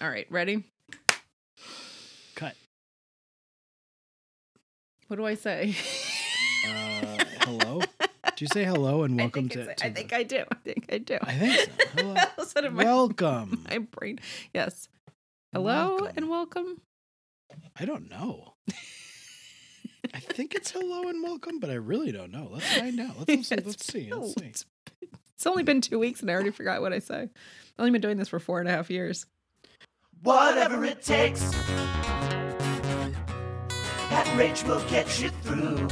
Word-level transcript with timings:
All 0.00 0.08
right, 0.08 0.26
ready? 0.30 0.64
Cut. 2.34 2.54
What 5.08 5.16
do 5.16 5.26
I 5.26 5.34
say? 5.34 5.74
Uh, 6.66 7.24
hello. 7.42 7.82
Did 8.24 8.40
you 8.40 8.46
say 8.46 8.64
hello 8.64 9.02
and 9.02 9.18
welcome 9.18 9.44
I 9.50 9.54
to, 9.54 9.74
to 9.74 9.86
I 9.86 9.90
think 9.90 10.14
I 10.14 10.22
do. 10.22 10.44
I 10.50 10.54
think 10.64 10.86
I 10.90 10.98
do. 10.98 11.18
I 11.20 11.32
think 11.34 11.54
so. 11.54 11.86
Hello. 12.02 12.14
All 12.16 12.44
of 12.44 12.64
a 12.64 12.70
my, 12.70 12.84
welcome. 12.84 13.66
my 13.70 13.78
brain. 13.78 14.20
Yes. 14.54 14.88
Hello 15.52 15.64
Welcome. 15.98 16.12
and 16.16 16.30
welcome. 16.30 16.80
I 17.78 17.84
don't 17.84 18.08
know. 18.08 18.54
I 20.14 20.20
think 20.20 20.54
it's 20.54 20.70
hello 20.70 21.10
and 21.10 21.22
welcome, 21.22 21.60
but 21.60 21.68
I 21.68 21.74
really 21.74 22.10
don't 22.10 22.32
know. 22.32 22.48
Let's 22.50 22.74
find 22.74 22.98
out. 23.00 23.28
Let's, 23.28 23.50
let's, 23.50 23.66
let's 23.66 23.86
see. 23.86 24.10
Let's 24.10 24.32
see. 24.34 24.46
It's, 24.46 24.64
it's 25.34 25.46
only 25.46 25.62
been 25.62 25.82
two 25.82 25.98
weeks 25.98 26.22
and 26.22 26.30
I 26.30 26.34
already 26.34 26.52
forgot 26.52 26.80
what 26.80 26.94
I 26.94 27.00
say. 27.00 27.22
I've 27.24 27.30
only 27.78 27.90
been 27.90 28.00
doing 28.00 28.16
this 28.16 28.28
for 28.28 28.38
four 28.38 28.60
and 28.60 28.68
a 28.68 28.72
half 28.72 28.88
years. 28.88 29.26
Whatever 30.22 30.84
it 30.84 31.00
takes. 31.02 31.40
That 34.10 34.34
rage 34.36 34.62
will 34.64 34.82
get 34.90 35.18
you 35.18 35.30
through. 35.30 35.88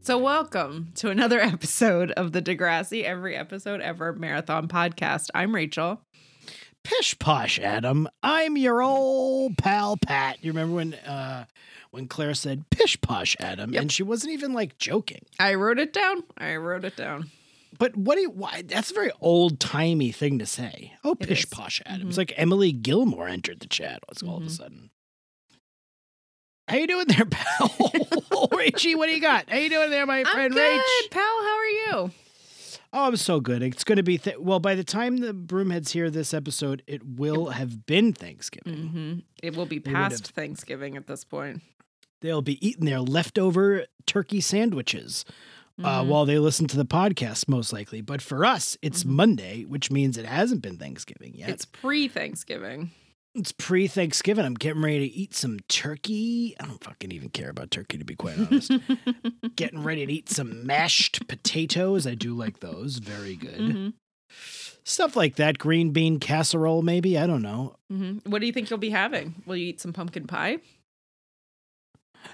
So, 0.00 0.16
welcome 0.18 0.92
to 0.96 1.10
another 1.10 1.40
episode 1.42 2.12
of 2.12 2.30
the 2.30 2.40
Degrassi 2.40 3.02
Every 3.02 3.34
Episode 3.34 3.80
Ever 3.80 4.12
Marathon 4.12 4.68
Podcast. 4.68 5.30
I'm 5.34 5.52
Rachel. 5.52 6.02
Pish 6.84 7.18
posh, 7.18 7.58
Adam. 7.58 8.06
I'm 8.22 8.56
your 8.58 8.80
old 8.80 9.56
pal 9.56 9.96
Pat. 9.96 10.44
You 10.44 10.52
remember 10.52 10.74
when 10.76 10.94
uh 10.94 11.46
when 11.94 12.08
Claire 12.08 12.34
said 12.34 12.68
pish 12.70 13.00
posh, 13.00 13.36
Adam, 13.40 13.72
Yep. 13.72 13.82
and 13.82 13.92
she 13.92 14.02
wasn't 14.02 14.32
even 14.32 14.52
like 14.52 14.76
joking. 14.78 15.24
I 15.38 15.54
wrote 15.54 15.78
it 15.78 15.92
down. 15.92 16.24
I 16.36 16.56
wrote 16.56 16.84
it 16.84 16.96
down. 16.96 17.30
But 17.78 17.96
what 17.96 18.16
do 18.16 18.22
you, 18.22 18.30
why? 18.30 18.62
That's 18.62 18.90
a 18.90 18.94
very 18.94 19.10
old 19.20 19.58
timey 19.60 20.12
thing 20.12 20.38
to 20.40 20.46
say. 20.46 20.92
Oh, 21.02 21.12
It 21.12 21.20
pish 21.20 21.40
is. 21.44 21.50
posh, 21.50 21.80
Adam. 21.86 22.06
Mhm. 22.06 22.08
It's 22.10 22.18
like 22.18 22.32
Emily 22.36 22.72
Gilmore 22.72 23.28
entered 23.28 23.60
the 23.60 23.66
chat. 23.66 24.00
All 24.26 24.36
of 24.36 24.42
a 24.42 24.46
Mhm. 24.46 24.50
sudden. 24.50 24.90
How 26.68 26.76
you 26.76 26.86
doing 26.86 27.06
there, 27.08 27.24
pal? 27.30 27.68
Rachie, 27.68 28.96
what 28.96 29.06
do 29.06 29.12
you 29.12 29.20
got? 29.20 29.48
How 29.50 29.58
you 29.58 29.68
doing 29.68 29.90
there, 29.90 30.06
my 30.06 30.24
friend 30.24 30.52
I'm 30.52 30.58
good, 30.58 30.80
Rach? 30.80 31.10
pal. 31.10 31.20
How 31.22 31.56
are 31.58 31.66
you? 31.68 32.10
Oh, 32.96 33.06
I'm 33.08 33.16
so 33.16 33.40
good. 33.40 33.60
It's 33.62 33.82
going 33.84 33.96
to 33.96 34.02
be 34.04 34.18
th- 34.18 34.38
well. 34.38 34.60
By 34.60 34.76
the 34.76 34.84
time 34.84 35.16
the 35.16 35.34
Broomheads 35.34 35.90
hear 35.90 36.10
this 36.10 36.32
episode, 36.32 36.82
it 36.86 37.02
will 37.04 37.50
have 37.50 37.86
been 37.86 38.12
Thanksgiving. 38.12 38.74
Mm-hmm. 38.76 39.18
It 39.42 39.56
will 39.56 39.66
be 39.66 39.80
past 39.80 40.28
Thanksgiving 40.28 40.96
at 40.96 41.06
this 41.08 41.24
point. 41.24 41.60
They'll 42.24 42.40
be 42.40 42.66
eating 42.66 42.86
their 42.86 43.00
leftover 43.00 43.84
turkey 44.06 44.40
sandwiches 44.40 45.26
uh, 45.82 46.00
Mhm. 46.02 46.06
while 46.06 46.24
they 46.24 46.38
listen 46.38 46.66
to 46.68 46.76
the 46.78 46.86
podcast, 46.86 47.48
most 47.48 47.70
likely. 47.70 48.00
But 48.00 48.22
for 48.22 48.46
us, 48.46 48.78
it's 48.80 49.04
Mhm. 49.04 49.08
Monday, 49.08 49.64
which 49.64 49.90
means 49.90 50.16
it 50.16 50.24
hasn't 50.24 50.62
been 50.62 50.78
Thanksgiving 50.78 51.34
yet. 51.34 51.50
It's 51.50 51.66
pre-Thanksgiving. 51.66 52.92
It's 53.34 53.52
pre 53.52 53.86
Thanksgiving. 53.88 54.46
I'm 54.46 54.54
getting 54.54 54.80
ready 54.80 55.00
to 55.10 55.14
eat 55.14 55.34
some 55.34 55.58
turkey. 55.68 56.54
I 56.58 56.64
don't 56.66 56.82
fucking 56.82 57.12
even 57.12 57.28
care 57.28 57.50
about 57.50 57.70
turkey, 57.70 57.98
to 57.98 58.04
be 58.06 58.14
quite 58.14 58.38
honest. 58.38 58.70
getting 59.56 59.82
ready 59.82 60.06
to 60.06 60.12
eat 60.12 60.30
some 60.30 60.64
mashed 60.64 61.26
potatoes. 61.28 62.06
I 62.06 62.14
do 62.14 62.32
like 62.34 62.60
those. 62.60 62.98
Very 62.98 63.36
good. 63.36 63.58
Mhm. 63.58 63.92
Stuff 64.84 65.14
like 65.16 65.36
that. 65.36 65.58
Green 65.58 65.90
bean 65.90 66.20
casserole, 66.20 66.80
maybe. 66.82 67.18
I 67.18 67.26
don't 67.26 67.42
know. 67.42 67.76
Mhm. 67.92 68.26
What 68.26 68.40
do 68.40 68.46
you 68.46 68.52
think 68.52 68.70
you'll 68.70 68.78
be 68.78 68.90
having? 68.90 69.42
Will 69.44 69.56
you 69.56 69.66
eat 69.66 69.80
some 69.80 69.92
pumpkin 69.92 70.26
pie? 70.26 70.58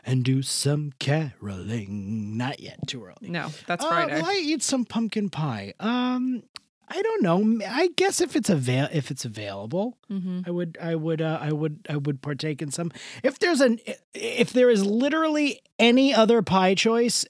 And 0.04 0.24
do 0.24 0.42
some 0.42 0.92
caroling. 0.98 2.36
Not 2.36 2.60
yet. 2.60 2.86
Too 2.86 3.04
early. 3.04 3.28
No, 3.28 3.50
that's 3.66 3.84
Uh, 3.84 3.88
Friday. 3.88 4.16
will 4.20 4.26
I 4.28 4.40
eat 4.42 4.62
some 4.62 4.84
pumpkin 4.84 5.28
pie? 5.30 5.74
Um, 5.80 6.42
I 6.88 7.02
don't 7.02 7.22
know. 7.22 7.58
I 7.68 7.88
guess 7.96 8.20
if 8.20 8.34
it's 8.34 8.50
avail 8.50 8.88
if 8.92 9.10
it's 9.10 9.24
available, 9.24 9.96
mm-hmm. 10.10 10.40
I 10.44 10.50
would, 10.50 10.76
I 10.82 10.94
would, 10.96 11.22
uh, 11.22 11.38
I 11.40 11.52
would, 11.52 11.86
I 11.88 11.96
would 11.96 12.20
partake 12.20 12.60
in 12.62 12.70
some. 12.72 12.90
If 13.22 13.38
there's 13.38 13.60
an, 13.60 13.78
if 14.14 14.52
there 14.52 14.70
is 14.70 14.84
literally 14.84 15.60
any 15.78 16.12
other 16.12 16.42
pie 16.42 16.74
choice, 16.74 17.24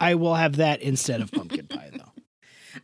I 0.00 0.14
will 0.14 0.34
have 0.34 0.56
that 0.56 0.82
instead 0.82 1.20
of 1.22 1.32
pumpkin 1.32 1.66
pie, 1.70 1.90
though. 1.92 2.12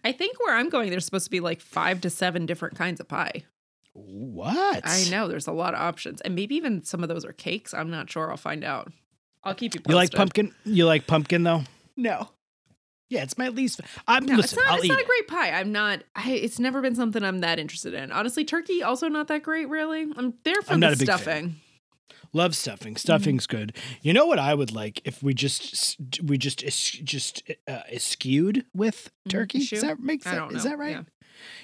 I 0.03 0.13
think 0.13 0.41
where 0.41 0.57
I'm 0.57 0.71
going, 0.71 0.91
there's 0.91 1.05
supposed 1.05 1.27
to 1.27 1.31
be 1.31 1.41
like 1.41 1.61
five 1.61 2.01
to 2.03 2.11
seven 2.11 2.47
different 2.47 2.77
kinds 2.77 3.01
of 3.01 3.09
pie. 3.09 3.45
What? 3.93 4.81
I 4.85 5.05
know 5.11 5.29
there's 5.29 5.47
a 5.47 5.53
lot 5.53 5.75
of 5.75 5.81
options, 5.81 6.21
and 6.23 6.35
maybe 6.35 6.57
even 6.57 6.83
some 6.83 7.03
of 7.03 7.09
those 7.09 7.25
are 7.25 7.33
cakes. 7.33 7.73
I'm 7.73 7.91
not 7.91 8.11
sure. 8.11 8.31
I'll 8.31 8.37
find 8.37 8.65
out. 8.65 8.91
I'll 9.45 9.55
keep 9.55 9.75
you 9.75 9.81
posted. 9.81 9.91
You 9.91 9.97
like 9.97 10.11
pumpkin? 10.13 10.55
You 10.65 10.87
like 10.87 11.07
pumpkin 11.07 11.43
though? 11.43 11.63
No, 11.97 12.31
Yeah, 13.11 13.23
it's 13.23 13.39
my 13.39 13.49
least. 13.49 13.81
I'm 14.09 14.25
no, 14.27 14.37
listen. 14.37 14.59
it's 14.59 14.65
not. 14.65 14.67
I'll 14.73 14.77
It's 14.77 14.85
eat 14.87 14.89
not 14.89 15.01
a 15.01 15.05
great 15.05 15.29
pie. 15.29 15.51
I'm 15.53 15.71
not. 15.73 16.03
I, 16.17 16.33
it's 16.33 16.59
never 16.59 16.81
been 16.83 16.95
something 16.97 17.23
I'm 17.23 17.41
that 17.41 17.59
interested 17.59 17.95
in. 17.95 18.11
Honestly, 18.11 18.45
turkey 18.45 18.83
also 18.83 19.09
not 19.09 19.29
that 19.29 19.43
great. 19.43 19.69
Really, 19.69 20.07
I'm 20.17 20.35
there 20.45 20.61
for 20.63 20.73
I'm 20.75 20.81
the 20.81 20.89
a 20.89 20.91
big 20.97 20.99
fan. 21.07 21.07
stuffing. 21.19 21.57
Love 22.33 22.57
stuffing. 22.57 22.97
Stuffing's 22.97 23.47
good. 23.47 23.77
You 24.03 24.13
know 24.13 24.27
what 24.27 24.41
I 24.41 24.55
would 24.55 24.73
like 24.73 25.01
if 25.05 25.23
we 25.23 25.35
just 25.35 25.97
we 26.23 26.37
just 26.37 26.65
es- 26.65 26.91
just 26.91 27.49
uh, 27.69 27.83
eschewed 27.93 28.65
with 28.75 29.11
Mhm. 29.29 29.31
turkey? 29.31 29.59
Eschew? 29.59 29.77
Does 29.77 29.83
that 29.85 30.01
make 30.01 30.27
I 30.27 30.31
sense? 30.31 30.39
don't 30.41 30.53
know. 30.53 30.57
Is 30.59 30.65
that 30.65 30.79
right? 30.79 30.91
Yeah. 30.97 31.03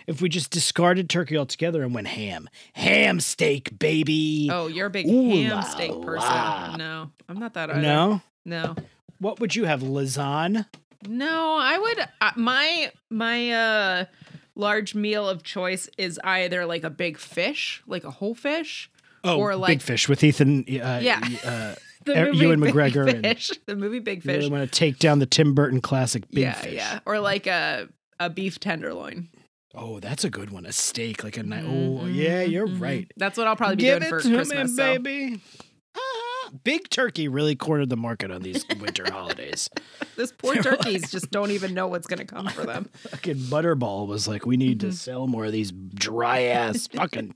If 0.06 0.20
we 0.20 0.28
just 0.28 0.50
discarded 0.50 1.08
turkey 1.10 1.36
altogether 1.36 1.82
and 1.82 1.94
went 1.94 2.08
ham, 2.08 2.48
ham 2.74 3.20
steak, 3.20 3.78
baby. 3.78 4.48
Oh, 4.52 4.66
you're 4.66 4.86
a 4.86 4.90
big 4.90 5.06
Ooh 5.08 5.30
ham 5.30 5.50
la 5.50 5.60
steak 5.62 5.90
person. 6.02 6.28
la. 6.28 6.76
No, 6.76 7.10
I'm 7.28 7.38
not 7.38 7.54
that 7.54 7.70
either. 7.70 7.80
no. 7.80 8.22
no. 8.44 8.74
What 9.18 9.38
would 9.40 9.54
you 9.54 9.64
have? 9.66 9.80
Lasagna? 9.82 10.66
No, 11.08 11.56
I 11.60 11.78
would 11.78 12.00
uh, 12.20 12.30
my 12.36 12.90
my 13.10 13.50
uh 13.52 14.04
large 14.54 14.94
meal 14.94 15.28
of 15.28 15.42
choice 15.42 15.88
is 15.98 16.18
either 16.24 16.66
like 16.66 16.84
a 16.84 16.90
big 16.90 17.18
fish, 17.18 17.82
like 17.86 18.04
a 18.04 18.10
whole 18.10 18.34
fish, 18.34 18.90
Oh, 19.22 19.38
Or 19.38 19.54
like- 19.56 19.68
Big 19.68 19.82
Fish 19.82 20.08
with 20.08 20.24
Ethan. 20.24 20.60
Uh, 20.68 21.00
Yeah. 21.02 21.20
Uh, 21.44 21.74
the 22.06 22.14
movie 22.26 22.38
Ewan 22.38 22.60
Big 22.60 22.74
McGregor 22.74 23.08
and- 23.12 23.22
Fish, 23.26 23.50
the 23.66 23.76
movie 23.76 23.98
Big 23.98 24.24
you 24.24 24.32
really 24.32 24.48
want 24.50 24.70
to 24.70 24.78
take 24.78 24.98
down 24.98 25.18
the 25.18 25.26
Tim 25.26 25.54
Burton 25.54 25.80
classic 25.80 26.28
Big 26.30 26.38
yeah, 26.44 26.52
Fish. 26.54 26.74
yeah, 26.74 27.00
or 27.06 27.20
like 27.20 27.46
a 27.46 27.88
a 28.18 28.28
beef 28.30 28.58
tenderloin. 28.60 29.28
Oh, 29.74 30.00
that's 30.00 30.24
a 30.24 30.30
good 30.30 30.50
one. 30.50 30.66
A 30.66 30.72
steak, 30.72 31.22
like 31.22 31.36
a 31.36 31.42
night. 31.42 31.64
Mhm, 31.64 32.02
Oh, 32.02 32.06
yeah, 32.06 32.42
you're 32.42 32.66
mhm. 32.66 32.80
right. 32.80 33.10
That's 33.16 33.38
what 33.38 33.46
I'll 33.46 33.56
probably 33.56 33.76
be 33.76 33.82
Give 33.82 34.00
doing 34.00 34.06
it 34.06 34.10
for 34.10 34.20
to 34.28 34.34
Christmas. 34.36 34.70
me, 34.70 34.76
so. 34.76 34.98
baby. 34.98 35.40
Ah, 35.96 36.50
Big 36.64 36.88
Turkey 36.90 37.28
really 37.28 37.54
cornered 37.54 37.88
the 37.90 37.96
market 37.96 38.30
on 38.30 38.42
these 38.42 38.64
winter 38.80 39.04
holidays. 39.10 39.68
This 40.16 40.32
poor 40.32 40.56
turkeys 40.62 41.10
just 41.10 41.30
don't 41.30 41.50
even 41.50 41.72
know 41.72 41.86
what's 41.86 42.06
gonna 42.06 42.26
come 42.26 42.46
for 42.48 42.64
them. 42.66 42.90
Fucking 43.10 43.36
Butterball 43.36 44.06
was 44.06 44.28
like, 44.28 44.44
we 44.44 44.58
need 44.58 44.80
Mm-hmm. 44.80 44.90
to 44.90 44.96
sell 44.96 45.26
more 45.26 45.46
of 45.46 45.52
these 45.52 45.72
dry 45.72 46.42
ass 46.42 46.88
fucking 46.88 47.32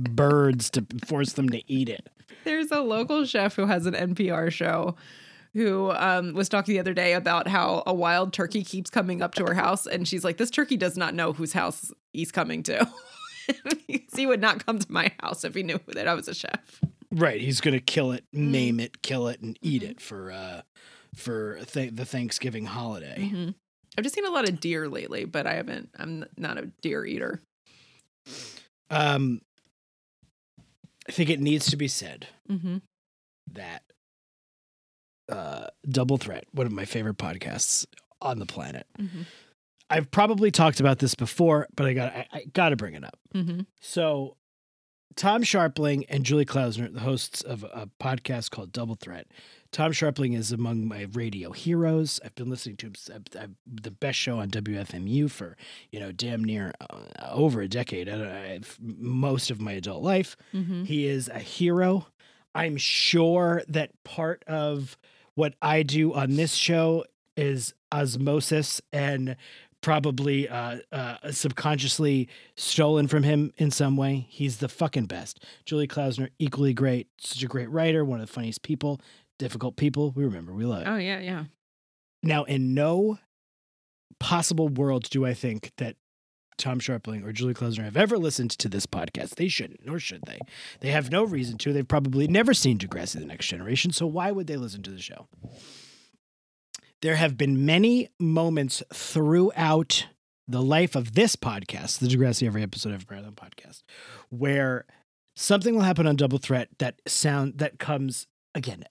birds 0.00 0.68
to 0.70 0.84
force 1.06 1.34
them 1.34 1.48
to 1.50 1.62
eat 1.72 1.88
it. 1.88 2.08
There's 2.42 2.72
a 2.72 2.80
local 2.80 3.24
chef 3.24 3.54
who 3.54 3.66
has 3.66 3.86
an 3.86 3.94
NPR 3.94 4.50
show 4.50 4.96
who 5.54 5.90
um, 5.92 6.34
was 6.34 6.48
talking 6.48 6.74
the 6.74 6.80
other 6.80 6.92
day 6.94 7.14
about 7.14 7.48
how 7.48 7.82
a 7.86 7.94
wild 7.94 8.32
turkey 8.32 8.62
keeps 8.64 8.90
coming 8.90 9.22
up 9.22 9.34
to 9.36 9.44
her 9.46 9.54
house. 9.54 9.86
And 9.86 10.06
she's 10.06 10.24
like, 10.24 10.36
This 10.36 10.50
turkey 10.50 10.76
does 10.76 10.96
not 10.96 11.14
know 11.14 11.32
whose 11.32 11.52
house 11.52 11.92
he's 12.12 12.30
coming 12.32 12.62
to. 12.64 12.86
He 14.16 14.26
would 14.26 14.40
not 14.40 14.64
come 14.64 14.78
to 14.78 14.90
my 14.92 15.12
house 15.20 15.44
if 15.44 15.54
he 15.54 15.62
knew 15.62 15.78
that 15.88 16.08
I 16.08 16.14
was 16.14 16.28
a 16.28 16.34
chef. 16.34 16.80
Right, 17.10 17.40
he's 17.40 17.60
gonna 17.60 17.80
kill 17.80 18.12
it, 18.12 18.24
Mm. 18.34 18.50
name 18.50 18.80
it, 18.80 19.02
kill 19.02 19.28
it, 19.28 19.40
and 19.42 19.58
eat 19.60 19.82
Mm-hmm. 19.82 19.90
it 19.90 20.00
for 20.00 20.30
uh 20.32 20.62
for 21.14 21.58
th- 21.66 21.94
the 21.94 22.04
Thanksgiving 22.06 22.64
holiday. 22.64 23.16
Mhm. 23.18 23.54
I've 23.98 24.04
just 24.04 24.14
seen 24.14 24.24
a 24.24 24.30
lot 24.30 24.48
of 24.48 24.60
deer 24.60 24.88
lately, 24.88 25.24
but 25.26 25.46
I 25.46 25.54
haven't, 25.54 25.90
I'm 25.98 26.24
not 26.38 26.56
a 26.58 26.66
deer 26.80 27.04
eater. 27.04 27.42
Um, 28.90 29.40
I 31.08 31.12
think 31.12 31.28
it 31.30 31.40
needs 31.40 31.66
to 31.66 31.76
be 31.76 31.88
said 31.88 32.28
Mm-hmm. 32.50 32.78
that 33.52 33.82
uh, 35.30 35.66
Double 35.88 36.16
Threat, 36.16 36.44
one 36.52 36.66
of 36.66 36.72
my 36.72 36.84
favorite 36.84 37.18
podcasts 37.18 37.86
on 38.22 38.38
the 38.38 38.46
planet. 38.46 38.86
Mm-hmm. 38.98 39.22
I've 39.90 40.10
probably 40.10 40.50
talked 40.50 40.80
about 40.80 40.98
this 40.98 41.14
before, 41.14 41.68
but 41.76 41.86
I 41.86 41.92
got 41.92 42.12
I, 42.14 42.26
I 42.32 42.44
got 42.52 42.70
to 42.70 42.76
bring 42.76 42.94
it 42.94 43.04
up. 43.04 43.18
Mm-hmm. 43.34 43.60
So, 43.80 44.36
Tom 45.16 45.42
Scharpling 45.42 46.04
and 46.08 46.24
Julie 46.24 46.46
Klausner, 46.46 46.88
the 46.92 47.00
hosts 47.00 47.42
of 47.42 47.62
a 47.64 47.88
podcast 48.00 48.50
called 48.50 48.72
Double 48.72 48.96
Threat. 48.96 49.28
Tom 49.70 49.92
Scharpling 49.92 50.36
is 50.36 50.52
among 50.52 50.88
my 50.88 51.06
radio 51.12 51.52
heroes. 51.52 52.18
I've 52.24 52.34
been 52.34 52.48
listening 52.50 52.76
to 52.78 52.86
him 52.86 52.94
I- 53.36 53.38
I- 53.44 53.48
the 53.66 53.90
best 53.90 54.18
show 54.18 54.38
on 54.38 54.48
WFMU 54.50 55.30
for 55.30 55.56
you 55.92 56.00
know 56.00 56.10
damn 56.12 56.42
near 56.42 56.72
uh, 56.80 56.96
over 57.30 57.60
a 57.60 57.68
decade, 57.68 58.08
uh, 58.08 58.28
I've- 58.52 58.68
most 58.80 59.50
of 59.50 59.60
my 59.60 59.72
adult 59.72 60.02
life. 60.02 60.36
Mm-hmm. 60.54 60.84
He 60.84 61.06
is 61.06 61.28
a 61.28 61.38
hero. 61.40 62.06
I'm 62.54 62.76
sure 62.76 63.62
that 63.68 63.90
part 64.04 64.44
of 64.46 64.96
what 65.34 65.54
I 65.62 65.82
do 65.82 66.12
on 66.14 66.36
this 66.36 66.54
show 66.54 67.04
is 67.36 67.74
osmosis 67.92 68.80
and 68.92 69.36
probably 69.80 70.48
uh, 70.48 70.78
uh, 70.92 71.16
subconsciously 71.30 72.28
stolen 72.56 73.06
from 73.06 73.22
him 73.22 73.52
in 73.58 73.70
some 73.70 73.96
way. 73.96 74.26
He's 74.30 74.58
the 74.58 74.68
fucking 74.68 75.06
best. 75.06 75.44
Julie 75.66 75.86
Klausner, 75.86 76.30
equally 76.38 76.72
great. 76.72 77.08
Such 77.18 77.42
a 77.42 77.46
great 77.46 77.68
writer, 77.68 78.04
one 78.04 78.20
of 78.20 78.26
the 78.26 78.32
funniest 78.32 78.62
people. 78.62 79.00
difficult 79.38 79.76
people. 79.76 80.12
We 80.12 80.24
remember, 80.24 80.54
we 80.54 80.64
love. 80.64 80.84
Oh 80.86 80.96
yeah, 80.96 81.18
yeah. 81.18 81.44
Now, 82.22 82.44
in 82.44 82.72
no 82.72 83.18
possible 84.18 84.68
world 84.68 85.10
do 85.10 85.26
I 85.26 85.34
think 85.34 85.72
that 85.78 85.96
Tom 86.56 86.80
Scharpling 86.80 87.24
or 87.24 87.32
Julie 87.32 87.54
Klausner 87.54 87.84
have 87.84 87.96
ever 87.96 88.16
listened 88.16 88.50
to 88.52 88.68
this 88.68 88.86
podcast. 88.86 89.36
They 89.36 89.48
shouldn't, 89.48 89.84
nor 89.84 89.98
should 89.98 90.22
they. 90.26 90.38
They 90.80 90.90
have 90.90 91.10
no 91.10 91.24
reason 91.24 91.58
to. 91.58 91.72
They've 91.72 91.86
probably 91.86 92.26
never 92.28 92.54
seen 92.54 92.78
Degrassi 92.78 93.18
The 93.18 93.26
Next 93.26 93.46
Generation, 93.46 93.92
so 93.92 94.06
why 94.06 94.30
would 94.30 94.46
they 94.46 94.56
listen 94.56 94.82
to 94.82 94.90
the 94.90 95.00
show? 95.00 95.28
There 97.02 97.16
have 97.16 97.36
been 97.36 97.66
many 97.66 98.08
moments 98.18 98.82
throughout 98.92 100.06
the 100.48 100.62
life 100.62 100.94
of 100.94 101.14
this 101.14 101.36
podcast, 101.36 101.98
the 101.98 102.06
Degrassi 102.06 102.46
Every 102.46 102.62
Episode 102.62 102.94
of 102.94 103.10
Marathon 103.10 103.34
podcast, 103.34 103.82
where 104.30 104.84
something 105.36 105.74
will 105.74 105.82
happen 105.82 106.06
on 106.06 106.16
Double 106.16 106.38
Threat 106.38 106.68
that 106.78 107.00
sound 107.06 107.58
that 107.58 107.78
comes 107.78 108.26
again 108.54 108.84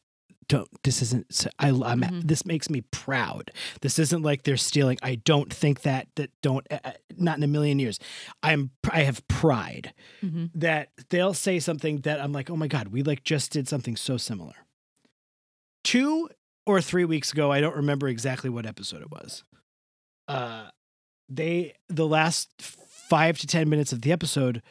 don't 0.53 0.69
this 0.83 1.01
isn't 1.01 1.47
I, 1.59 1.69
I'm 1.69 2.01
Mhm. 2.01 2.27
this 2.27 2.45
makes 2.45 2.69
me 2.69 2.81
proud. 2.91 3.51
This 3.81 3.97
isn't 3.99 4.21
like 4.23 4.43
they're 4.43 4.57
stealing. 4.57 4.97
I 5.01 5.15
don't 5.15 5.51
think 5.53 5.81
that 5.81 6.07
that 6.15 6.29
don't 6.41 6.65
uh, 6.71 6.79
uh, 6.83 6.91
not 7.17 7.37
in 7.37 7.43
a 7.43 7.47
million 7.47 7.79
years. 7.79 7.99
I'm 8.41 8.71
I 8.91 9.01
have 9.03 9.27
pride 9.27 9.93
Mhm. 10.21 10.51
that 10.55 10.89
they'll 11.09 11.33
say 11.33 11.59
something 11.59 12.01
that 12.01 12.19
I'm 12.21 12.31
like, 12.33 12.49
"Oh 12.49 12.55
my 12.57 12.67
god, 12.67 12.89
we 12.89 13.01
like 13.03 13.23
just 13.23 13.51
did 13.51 13.67
something 13.67 13.95
so 13.95 14.17
similar." 14.17 14.55
2 15.83 16.29
or 16.65 16.81
3 16.81 17.05
weeks 17.05 17.31
ago, 17.33 17.51
I 17.51 17.59
don't 17.61 17.75
remember 17.75 18.07
exactly 18.07 18.49
what 18.49 18.65
episode 18.65 19.01
it 19.01 19.11
was. 19.11 19.43
Uh 20.27 20.69
they 21.29 21.73
the 21.89 22.07
last 22.07 22.49
5 22.61 23.37
to 23.39 23.47
10 23.47 23.69
minutes 23.69 23.91
of 23.93 24.01
the 24.01 24.11
episode 24.11 24.61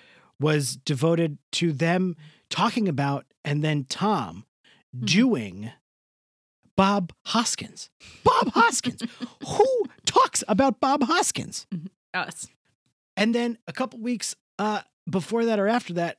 was 0.40 0.76
devoted 0.76 1.38
to 1.52 1.72
them 1.72 2.16
talking 2.50 2.88
about 2.88 3.26
and 3.44 3.62
then 3.64 3.84
Tom 3.88 4.44
Mhm. 4.96 5.06
doing 5.06 5.72
Bob 6.76 7.12
Hoskins. 7.26 7.90
Bob 8.24 8.52
Hoskins. 8.52 9.02
Who 9.46 9.84
talks 10.06 10.42
about 10.48 10.80
Bob 10.80 11.02
Hoskins? 11.04 11.66
Us. 12.14 12.48
And 13.16 13.34
then 13.34 13.58
a 13.66 13.72
couple 13.72 13.98
weeks 14.00 14.34
uh, 14.58 14.80
before 15.08 15.44
that 15.46 15.58
or 15.58 15.68
after 15.68 15.92
that, 15.94 16.18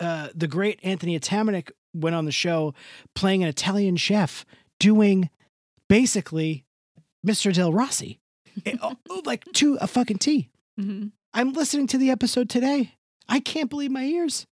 uh, 0.00 0.28
the 0.34 0.48
great 0.48 0.80
Anthony 0.82 1.18
Atamanuik 1.18 1.70
went 1.94 2.14
on 2.16 2.24
the 2.24 2.32
show 2.32 2.72
playing 3.14 3.42
an 3.42 3.48
Italian 3.48 3.96
chef 3.96 4.44
doing 4.78 5.28
basically 5.88 6.64
Mr. 7.26 7.52
Del 7.52 7.72
Rossi, 7.72 8.18
Eh, 8.66 8.76
oh, 8.82 8.96
like 9.24 9.44
to 9.54 9.76
a 9.80 9.86
fucking 9.86 10.18
T. 10.18 10.50
hmm 10.78 11.08
I'm 11.32 11.52
listening 11.52 11.86
to 11.88 11.98
the 11.98 12.10
episode 12.10 12.48
today. 12.48 12.94
I 13.28 13.38
can't 13.38 13.70
believe 13.70 13.90
my 13.92 14.02
ears. 14.04 14.46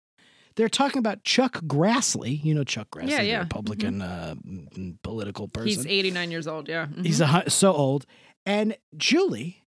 They're 0.58 0.68
talking 0.68 0.98
about 0.98 1.24
Chuck 1.24 1.60
Grassley. 1.62 2.44
You 2.44 2.54
know 2.54 2.64
Chuck 2.64 2.88
Grassley, 2.90 3.10
Yeah, 3.10 3.22
yeah. 3.22 3.38
Republican 3.38 4.02
uh, 4.02 4.34
mm, 4.46 4.96
political 5.02 5.48
person. 5.48 5.68
He's 5.68 5.86
89 5.86 6.30
years 6.30 6.46
old. 6.46 6.68
Yeah. 6.68 6.86
Mhm. 6.86 7.06
He's 7.06 7.20
a, 7.22 7.44
so 7.48 7.72
old. 7.72 8.04
And 8.44 8.76
Julie 8.96 9.64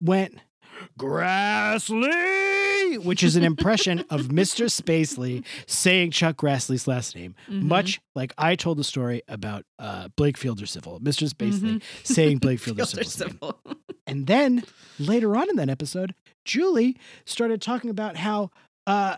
went, 0.00 0.38
Grassley, 0.98 3.02
which 3.04 3.22
is 3.22 3.36
an 3.36 3.44
impression 3.44 4.00
of 4.10 4.22
Mr. 4.28 4.66
Spacely 4.66 5.44
saying 5.66 6.10
Chuck 6.12 6.36
Grassley's 6.36 6.86
last 6.86 7.14
name, 7.16 7.34
Mhm. 7.48 7.62
much 7.62 8.00
like 8.14 8.32
I 8.38 8.54
told 8.56 8.78
the 8.78 8.84
story 8.84 9.22
about 9.28 9.64
uh, 9.78 10.08
Blake 10.16 10.36
Fielder 10.36 10.66
Civil, 10.66 11.00
Mr. 11.00 11.28
Spacely 11.32 11.80
Mhm. 11.80 11.82
saying 12.04 12.38
Blake 12.38 12.60
Fielder 12.60 12.86
Fielder. 12.86 13.04
Civil. 13.04 13.58
And 14.06 14.26
then 14.26 14.64
later 14.98 15.36
on 15.36 15.48
in 15.50 15.56
that 15.56 15.68
episode, 15.68 16.14
Julie 16.44 16.96
started 17.24 17.60
talking 17.62 17.90
about 17.90 18.16
how 18.16 18.50
uh, 18.86 19.16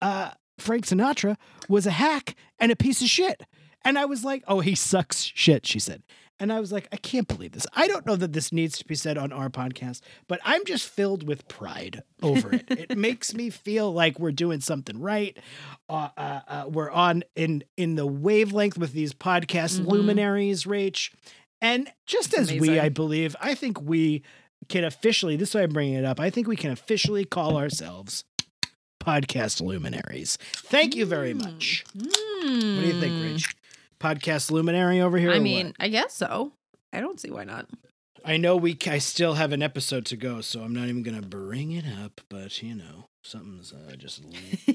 uh, 0.00 0.30
Frank 0.60 0.86
Sinatra 0.86 1.36
was 1.68 1.86
a 1.86 1.90
hack 1.92 2.34
and 2.58 2.70
a 2.72 2.76
piece 2.76 3.00
of 3.02 3.08
shit. 3.08 3.42
And 3.84 3.98
I 3.98 4.04
was 4.04 4.24
like, 4.24 4.44
oh, 4.46 4.60
he 4.60 4.74
sucks 4.74 5.22
shit, 5.22 5.66
she 5.66 5.78
said. 5.78 6.02
And 6.38 6.50
I 6.52 6.58
was 6.60 6.72
like, 6.72 6.88
I 6.90 6.96
can't 6.96 7.28
believe 7.28 7.52
this. 7.52 7.66
I 7.74 7.86
don't 7.86 8.06
know 8.06 8.16
that 8.16 8.32
this 8.32 8.50
needs 8.50 8.78
to 8.78 8.84
be 8.86 8.94
said 8.94 9.18
on 9.18 9.30
our 9.30 9.50
podcast, 9.50 10.00
but 10.26 10.40
I'm 10.42 10.64
just 10.64 10.88
filled 10.88 11.26
with 11.28 11.46
pride 11.48 12.02
over 12.22 12.54
it. 12.54 12.64
it 12.70 12.96
makes 12.96 13.34
me 13.34 13.50
feel 13.50 13.92
like 13.92 14.18
we're 14.18 14.32
doing 14.32 14.60
something 14.60 14.98
right. 15.00 15.36
Uh, 15.88 16.08
uh, 16.16 16.40
uh, 16.48 16.64
we're 16.66 16.90
on 16.90 17.24
in 17.36 17.62
in 17.76 17.94
the 17.96 18.06
wavelength 18.06 18.78
with 18.78 18.92
these 18.94 19.12
podcast 19.12 19.80
Mhm. 19.80 19.86
luminaries, 19.88 20.64
Rach. 20.64 21.10
And 21.60 21.90
just 22.06 22.32
It's 22.32 22.50
as 22.50 22.58
we. 22.58 22.80
I 22.80 22.88
believe, 22.88 23.36
I 23.38 23.54
think 23.54 23.80
we 23.82 24.22
can 24.70 24.84
officially, 24.84 25.36
this 25.36 25.50
is 25.50 25.54
why 25.54 25.62
I'm 25.62 25.70
bringing 25.72 25.94
it 25.94 26.04
up, 26.06 26.18
I 26.20 26.30
think 26.30 26.46
we 26.46 26.56
can 26.56 26.70
officially 26.70 27.26
call 27.26 27.58
ourselves 27.58 28.24
podcast 29.10 29.60
luminaries. 29.60 30.38
Thank 30.54 30.94
you 30.94 31.04
very 31.06 31.34
Mm. 31.34 31.44
much. 31.44 31.84
What 31.94 32.06
What 32.06 32.50
do 32.50 32.86
you 32.86 33.00
think, 33.00 33.22
Rich? 33.32 33.56
Podcast 33.98 34.50
luminary 34.50 35.00
over 35.00 35.18
here? 35.18 35.30
I 35.32 35.38
mean, 35.38 35.66
what? 35.68 35.76
I 35.80 35.88
guess 35.88 36.14
so. 36.14 36.52
I 36.92 37.00
don't 37.00 37.20
see 37.20 37.30
why 37.30 37.44
not. 37.44 37.66
I 38.24 38.36
know 38.36 38.56
we. 38.56 38.76
I 38.86 38.98
still 38.98 39.34
have 39.34 39.52
an 39.52 39.62
episode 39.62 40.04
to 40.06 40.16
go, 40.16 40.40
so 40.42 40.60
I'm 40.62 40.74
not 40.74 40.88
even 40.88 41.02
gonna 41.02 41.22
bring 41.22 41.72
it 41.72 41.84
up. 41.86 42.20
But 42.28 42.62
you 42.62 42.74
know, 42.74 43.06
something's 43.22 43.72
uh, 43.72 43.96
just. 43.96 44.22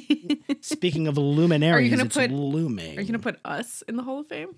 Speaking 0.62 1.08
of 1.08 1.18
luminaries, 1.18 1.76
are 1.76 1.82
you 1.82 1.96
gonna 1.96 2.10
put- 2.10 2.32
looming. 2.32 2.98
Are 2.98 3.02
you 3.02 3.08
going 3.08 3.20
to 3.20 3.20
put 3.20 3.40
us 3.46 3.84
in 3.88 3.96
the 3.98 4.04
Hall 4.04 4.20
of 4.22 4.28
Fame? 4.28 4.56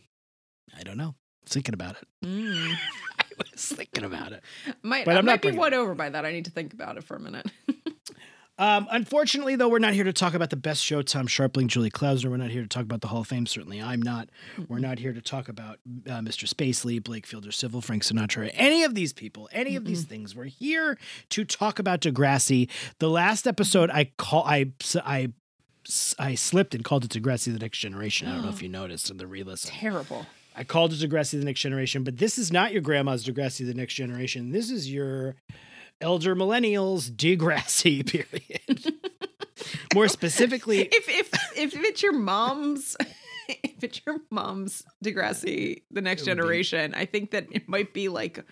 I 0.77 0.83
don't 0.83 0.97
know. 0.97 1.15
Thinking 1.45 1.74
about 1.74 1.95
it. 2.01 2.07
Mm. 2.25 2.75
I 3.19 3.24
was 3.51 3.65
thinking 3.65 4.03
about 4.06 4.31
it. 4.31 4.41
Might, 4.83 5.06
But 5.06 5.15
I 5.15 5.19
I'm 5.19 5.25
might 5.25 5.44
not 5.44 5.51
be 5.51 5.57
won 5.57 5.74
over 5.74 5.95
by 5.95 6.09
that. 6.09 6.25
I 6.25 6.31
need 6.31 6.45
to 6.45 6.51
think 6.51 6.74
about 6.74 6.97
it 6.97 7.03
for 7.03 7.15
a 7.15 7.19
minute. 7.19 7.45
Um, 8.59 8.88
unfortunately, 8.89 9.56
though, 9.56 9.69
we're 9.69 9.77
not 9.77 9.94
here 9.94 10.04
to 10.04 10.13
talk 10.13 10.33
about 10.33 10.50
the 10.50 10.56
best 10.56 10.83
show, 10.83 11.04
Tom 11.04 11.27
Scharpling, 11.27 11.68
Julie 11.68 11.92
Klausner. 11.92 12.31
We're 12.31 12.38
not 12.38 12.50
here 12.50 12.63
to 12.63 12.68
talk 12.68 12.83
about 12.83 13.01
the 13.01 13.07
Hall 13.07 13.21
of 13.21 13.27
Fame. 13.27 13.45
Certainly, 13.45 13.81
I'm 13.81 14.01
not. 14.01 14.30
We're 14.68 14.80
not 14.80 14.98
here 14.98 15.13
to 15.13 15.21
talk 15.21 15.48
about 15.48 15.80
uh, 16.07 16.19
Mr. 16.19 16.51
Spacely, 16.51 17.04
Blake 17.04 17.27
Fielder 17.27 17.51
Civil, 17.51 17.81
Frank 17.81 18.04
Sinatra, 18.04 18.50
any 18.54 18.83
of 18.83 18.95
these 18.95 19.13
people, 19.13 19.48
any 19.51 19.75
of 19.75 19.86
these 19.86 20.06
things. 20.06 20.36
We're 20.36 20.45
here 20.45 20.98
to 21.30 21.45
talk 21.45 21.77
about 21.77 22.01
Degrassi. 22.01 22.68
The 22.98 23.09
last 23.09 23.45
episode, 23.45 23.92
I 23.92 24.12
call, 24.18 24.44
I, 24.44 24.71
I, 24.95 25.31
I 26.18 26.36
slipped 26.36 26.74
and 26.74 26.83
called 26.83 27.06
it 27.06 27.12
Degrassi: 27.12 27.53
The 27.53 27.60
Next 27.60 27.77
Generation. 27.77 28.27
I 28.27 28.36
don't 28.36 28.44
know 28.44 28.50
if 28.50 28.62
you 28.63 28.69
noticed 28.69 29.12
in 29.12 29.18
the 29.18 29.27
re-listen. 29.27 29.69
Terrible. 29.69 30.25
I 30.56 30.63
called 30.63 30.94
it 30.94 31.00
Degrassi: 31.00 31.38
The 31.38 31.45
Next 31.45 31.60
Generation, 31.60 32.03
but 32.03 32.18
this 32.18 32.39
is 32.39 32.51
not 32.51 32.74
your 32.74 32.81
grandma's 32.81 33.24
Degrassi: 33.24 33.68
The 33.68 33.75
Next 33.75 33.94
Generation. 33.94 34.51
This 34.51 34.71
is 34.71 34.92
your 34.92 35.36
elder 36.02 36.36
millennials 36.36 37.10
Degrassi 37.12 38.06
period. 38.06 38.94
More 39.94 40.08
specifically, 40.08 40.80
If 40.92 41.08
if 41.10 41.30
if 41.58 41.76
it's 41.76 42.02
your 42.04 42.14
mom's 42.14 42.96
if 43.50 43.84
it's 43.84 44.02
your 44.06 44.18
mom's 44.32 44.84
Degrassi, 45.04 45.82
the 45.92 46.02
next 46.02 46.22
would 46.22 46.26
be- 46.26 46.32
generation, 46.32 46.94
I 46.94 47.06
think 47.06 47.32
that 47.32 47.48
it 47.52 47.68
might 47.68 47.94
be 47.94 48.10
like 48.10 48.44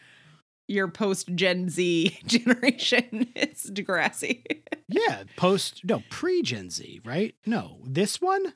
your 0.68 0.88
post 0.88 1.34
Gen 1.36 1.70
Z 1.70 2.18
generation. 2.26 3.32
is 3.36 3.70
Degrassi. 3.72 4.44
yeah, 4.88 5.24
post 5.38 5.82
no 5.84 6.02
pre 6.10 6.42
Gen 6.42 6.70
Z, 6.70 7.02
right? 7.06 7.36
No, 7.46 7.80
this 7.86 8.20
one. 8.20 8.54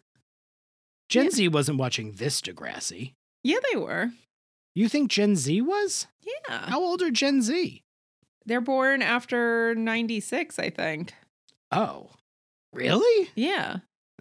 Gen 1.10 1.26
Yeah. 1.26 1.32
Z 1.32 1.48
wasn't 1.50 1.78
watching 1.80 2.14
this 2.14 2.42
Degrassi. 2.42 3.14
yeah, 3.44 3.58
they 3.72 3.78
were. 3.80 4.12
You 4.76 4.88
think 4.90 5.10
Gen 5.12 5.36
Z 5.36 5.62
was? 5.62 6.08
Yeah. 6.24 6.70
How 6.70 6.80
old 6.80 7.02
are 7.02 7.12
Gen 7.12 7.42
Z? 7.42 7.82
They're 8.50 8.62
born 8.62 9.04
after 9.04 9.76
96, 9.76 10.58
I 10.58 10.72
think. 10.72 11.14
Oh, 11.72 12.10
really? 12.74 13.30
Yeah. 13.36 13.78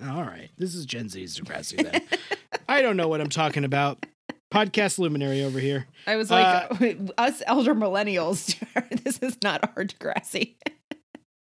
All 0.07 0.23
right, 0.23 0.51
this 0.59 0.75
is 0.75 0.85
Gen 0.85 1.09
Z's 1.09 1.41
Degrassi 1.41 1.83
then. 1.83 2.03
I 2.69 2.83
don't 2.83 2.99
know 2.99 3.09
what 3.09 3.23
I'm 3.23 3.31
talking 3.31 3.65
about. 3.65 4.05
Podcast 4.53 4.99
luminary 4.99 5.43
over 5.43 5.59
here. 5.59 5.87
I 6.07 6.17
was 6.17 6.31
Uh, 6.31 6.69
like, 6.81 6.99
us 7.17 7.43
elder 7.47 7.75
millennials, 7.75 8.55
this 9.03 9.19
is 9.21 9.39
not 9.43 9.65
our 9.77 9.85
Degrassi. 9.85 10.57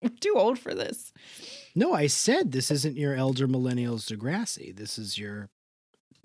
We're 0.00 0.11
too 0.21 0.35
old 0.37 0.57
for 0.61 0.73
this. 0.73 1.12
No, 1.75 1.93
I 1.93 2.07
said 2.07 2.52
this 2.52 2.71
isn't 2.71 2.97
your 2.97 3.14
elder 3.14 3.49
millennials 3.49 4.11
Degrassi. 4.11 4.75
This 4.75 4.97
is 4.97 5.19
your. 5.19 5.49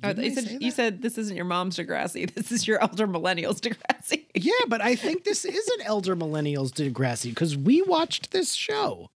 Oh, 0.03 0.09
you 0.11 0.33
said, 0.33 0.57
you 0.61 0.71
said 0.71 1.01
this 1.01 1.17
isn't 1.17 1.35
your 1.35 1.45
mom's 1.45 1.77
Degrassi. 1.77 2.29
This 2.33 2.51
is 2.51 2.67
your 2.67 2.81
elder 2.81 3.07
millennials 3.07 3.59
Degrassi. 3.59 4.25
Yeah, 4.33 4.51
but 4.67 4.81
I 4.81 4.95
think 4.95 5.23
this 5.23 5.45
is 5.45 5.67
an 5.79 5.85
elder 5.85 6.15
millennials 6.15 6.71
Degrassi 6.71 7.29
because 7.29 7.55
we 7.55 7.81
watched 7.83 8.31
this 8.31 8.53
show. 8.53 9.09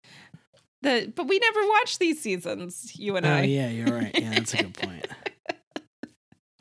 The, 0.82 1.12
but 1.14 1.28
we 1.28 1.38
never 1.38 1.60
watched 1.68 2.00
these 2.00 2.20
seasons, 2.20 2.98
you 2.98 3.16
and 3.16 3.24
Oh, 3.24 3.30
I. 3.30 3.42
yeah, 3.42 3.68
you're 3.70 3.86
right. 3.96 4.10
Yeah, 4.18 4.30
that's 4.30 4.54
a 4.54 4.56
good 4.58 4.74
point. 4.78 5.06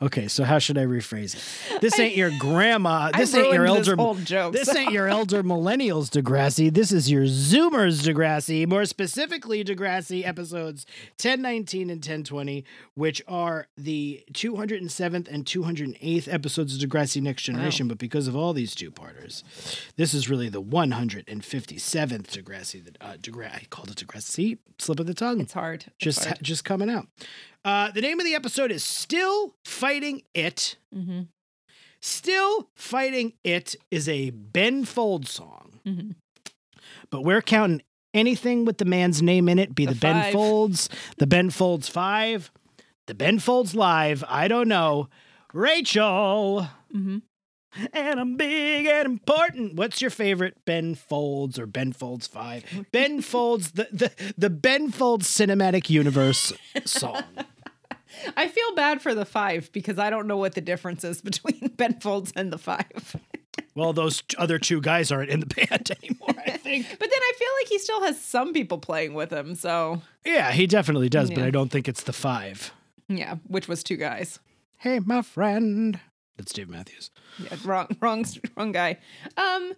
Okay, 0.02 0.26
so 0.26 0.42
how 0.42 0.58
should 0.58 0.76
I 0.76 0.84
rephrase 0.84 1.36
it? 1.70 1.80
This 1.80 1.96
ain't 2.00 2.16
your 2.16 2.32
grandma. 2.38 3.12
This 3.16 3.32
ain't 3.36 3.52
your 3.52 3.66
elder. 3.66 3.94
this 3.94 4.24
joke. 4.24 4.52
This 4.52 4.68
so- 4.68 4.76
ain't 4.76 4.92
your 4.92 5.06
elder 5.06 5.44
millennials 5.44 6.10
Degrassi. 6.10 6.74
This 6.74 6.90
is 6.90 7.08
your 7.08 7.22
Zoomers 7.24 8.02
Degrassi. 8.02 8.66
More 8.68 8.84
specifically, 8.84 9.62
Degrassi 9.64 10.26
episodes 10.26 10.84
1019 11.22 11.82
and 11.82 11.98
1020, 11.98 12.64
which 12.94 13.22
are 13.28 13.68
the 13.76 14.24
207th 14.32 15.28
and 15.32 15.44
208th 15.44 16.32
episodes 16.32 16.74
of 16.82 16.90
Degrassi 16.90 17.22
Next 17.22 17.42
Generation. 17.42 17.86
But 17.86 17.98
because 17.98 18.26
of 18.26 18.34
all 18.34 18.52
these 18.52 18.74
two 18.74 18.90
parters, 18.90 19.44
this 19.96 20.14
is 20.14 20.28
really 20.28 20.48
the 20.48 20.62
157th 20.62 22.26
Degrassi. 22.26 22.84
That 22.84 22.96
uh, 23.00 23.14
Degra- 23.20 23.54
I 23.54 23.66
called 23.70 23.90
it 23.90 23.96
Degrassi. 24.04 24.58
Slip 24.78 24.98
of 24.98 25.06
the 25.06 25.14
tongue 25.14 25.40
It's 25.40 25.52
hard. 25.52 25.84
It's 25.86 25.96
just 25.98 26.24
hard. 26.24 26.38
just 26.42 26.64
coming 26.64 26.90
out. 26.90 27.06
Uh, 27.64 27.90
the 27.92 28.00
name 28.00 28.18
of 28.18 28.26
the 28.26 28.34
episode 28.34 28.72
is 28.72 28.82
Still 28.84 29.54
Fighting 29.64 30.22
It. 30.34 30.76
Mm-hmm. 30.94 31.22
Still 32.00 32.68
Fighting 32.74 33.34
It 33.44 33.76
is 33.90 34.08
a 34.08 34.30
Ben 34.30 34.84
Folds 34.84 35.30
song, 35.30 35.78
Mhm. 35.86 36.14
but 37.10 37.22
we're 37.22 37.42
counting 37.42 37.82
anything 38.12 38.64
with 38.64 38.78
the 38.78 38.84
man's 38.84 39.22
name 39.22 39.48
in 39.48 39.58
it, 39.60 39.74
be 39.74 39.86
the, 39.86 39.94
The 39.94 40.00
Ben. 40.00 40.32
Folds, 40.32 40.88
the 41.18 41.26
Ben 41.26 41.50
Folds 41.50 41.88
5, 41.88 42.50
the 43.06 43.14
Ben 43.14 43.38
Folds 43.38 43.74
Live, 43.76 44.24
I 44.28 44.48
don't 44.48 44.68
know. 44.68 45.08
Rachel. 45.52 46.66
Mm-hmm. 46.92 47.18
And 47.94 48.20
I'm 48.20 48.36
big 48.36 48.84
and 48.86 49.06
important. 49.06 49.76
What's 49.76 50.02
your 50.02 50.10
favorite 50.10 50.56
Ben 50.66 50.94
Folds 50.94 51.58
or 51.58 51.66
Ben 51.66 51.92
Folds 51.92 52.26
5? 52.26 52.86
Ben 52.92 53.22
Folds, 53.22 53.70
the, 53.72 53.88
the, 53.90 54.32
the 54.36 54.50
Ben 54.50 54.90
Folds 54.90 55.26
Cinematic 55.30 55.88
Universe 55.88 56.52
song. 56.84 57.22
I 58.36 58.48
feel 58.48 58.74
bad 58.74 59.00
for 59.02 59.14
the 59.14 59.24
five 59.24 59.70
because 59.72 59.98
I 59.98 60.10
don't 60.10 60.26
know 60.26 60.36
what 60.36 60.54
the 60.54 60.60
difference 60.60 61.04
is 61.04 61.20
between 61.22 61.72
Ben 61.76 62.00
Folds 62.00 62.32
and 62.36 62.52
the 62.52 62.58
five. 62.58 63.16
Well, 63.74 63.92
those 63.94 64.22
other 64.38 64.58
two 64.58 64.80
guys 64.82 65.10
aren't 65.12 65.28
in 65.30 65.40
the 65.40 65.46
band 65.66 65.90
anymore, 66.02 66.34
I 66.46 66.52
think. 66.58 66.86
But 66.90 67.00
then 67.00 67.18
I 67.22 67.32
feel 67.38 67.48
like 67.60 67.68
he 67.68 67.78
still 67.78 68.02
has 68.02 68.20
some 68.20 68.52
people 68.54 68.76
playing 68.78 69.12
with 69.14 69.30
him. 69.30 69.54
So 69.54 70.00
Yeah, 70.26 70.52
he 70.52 70.66
definitely 70.66 71.08
does, 71.10 71.30
but 71.30 71.42
I 71.42 71.50
don't 71.50 71.70
think 71.70 71.88
it's 71.88 72.02
the 72.02 72.12
five. 72.12 72.70
yeah, 73.08 73.36
which 73.46 73.68
was 73.68 73.82
two 73.82 73.96
guys. 73.96 74.40
Hey, 74.78 74.98
my 75.00 75.20
friend. 75.22 76.00
That's 76.36 76.52
Dave 76.52 76.68
Matthews. 76.68 77.10
Yeah, 77.42 77.56
wrong, 77.64 77.88
wrong, 78.00 78.24
wrong 78.56 78.72
guy. 78.72 78.98
Um, 79.36 79.72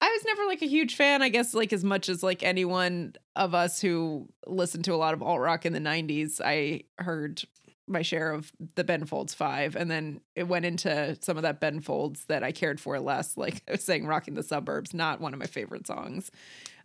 I 0.00 0.08
was 0.10 0.24
never 0.24 0.44
like 0.46 0.62
a 0.62 0.66
huge 0.68 0.94
fan. 0.96 1.22
I 1.22 1.28
guess 1.28 1.52
like 1.54 1.72
as 1.72 1.82
much 1.84 2.08
as 2.08 2.22
like 2.24 2.42
anyone 2.44 3.14
of 3.36 3.54
us 3.54 3.80
who 3.80 4.28
listened 4.46 4.84
to 4.86 4.94
a 4.94 4.96
lot 4.96 5.14
of 5.14 5.22
alt 5.22 5.40
rock 5.40 5.64
in 5.66 5.72
the 5.72 5.80
'90s, 5.80 6.40
I 6.44 6.82
heard 6.98 7.42
my 7.88 8.02
share 8.02 8.30
of 8.32 8.52
the 8.76 8.84
Ben 8.84 9.04
Folds 9.04 9.34
Five, 9.34 9.76
and 9.76 9.90
then 9.90 10.20
it 10.36 10.44
went 10.48 10.64
into 10.64 11.16
some 11.20 11.36
of 11.36 11.42
that 11.42 11.60
Ben 11.60 11.80
Folds 11.80 12.24
that 12.26 12.42
I 12.42 12.52
cared 12.52 12.80
for 12.80 12.98
less. 13.00 13.36
Like 13.36 13.62
I 13.68 13.72
was 13.72 13.84
saying, 13.84 14.06
"Rocking 14.06 14.34
the 14.34 14.42
Suburbs," 14.42 14.94
not 14.94 15.20
one 15.20 15.32
of 15.34 15.40
my 15.40 15.46
favorite 15.46 15.86
songs. 15.86 16.30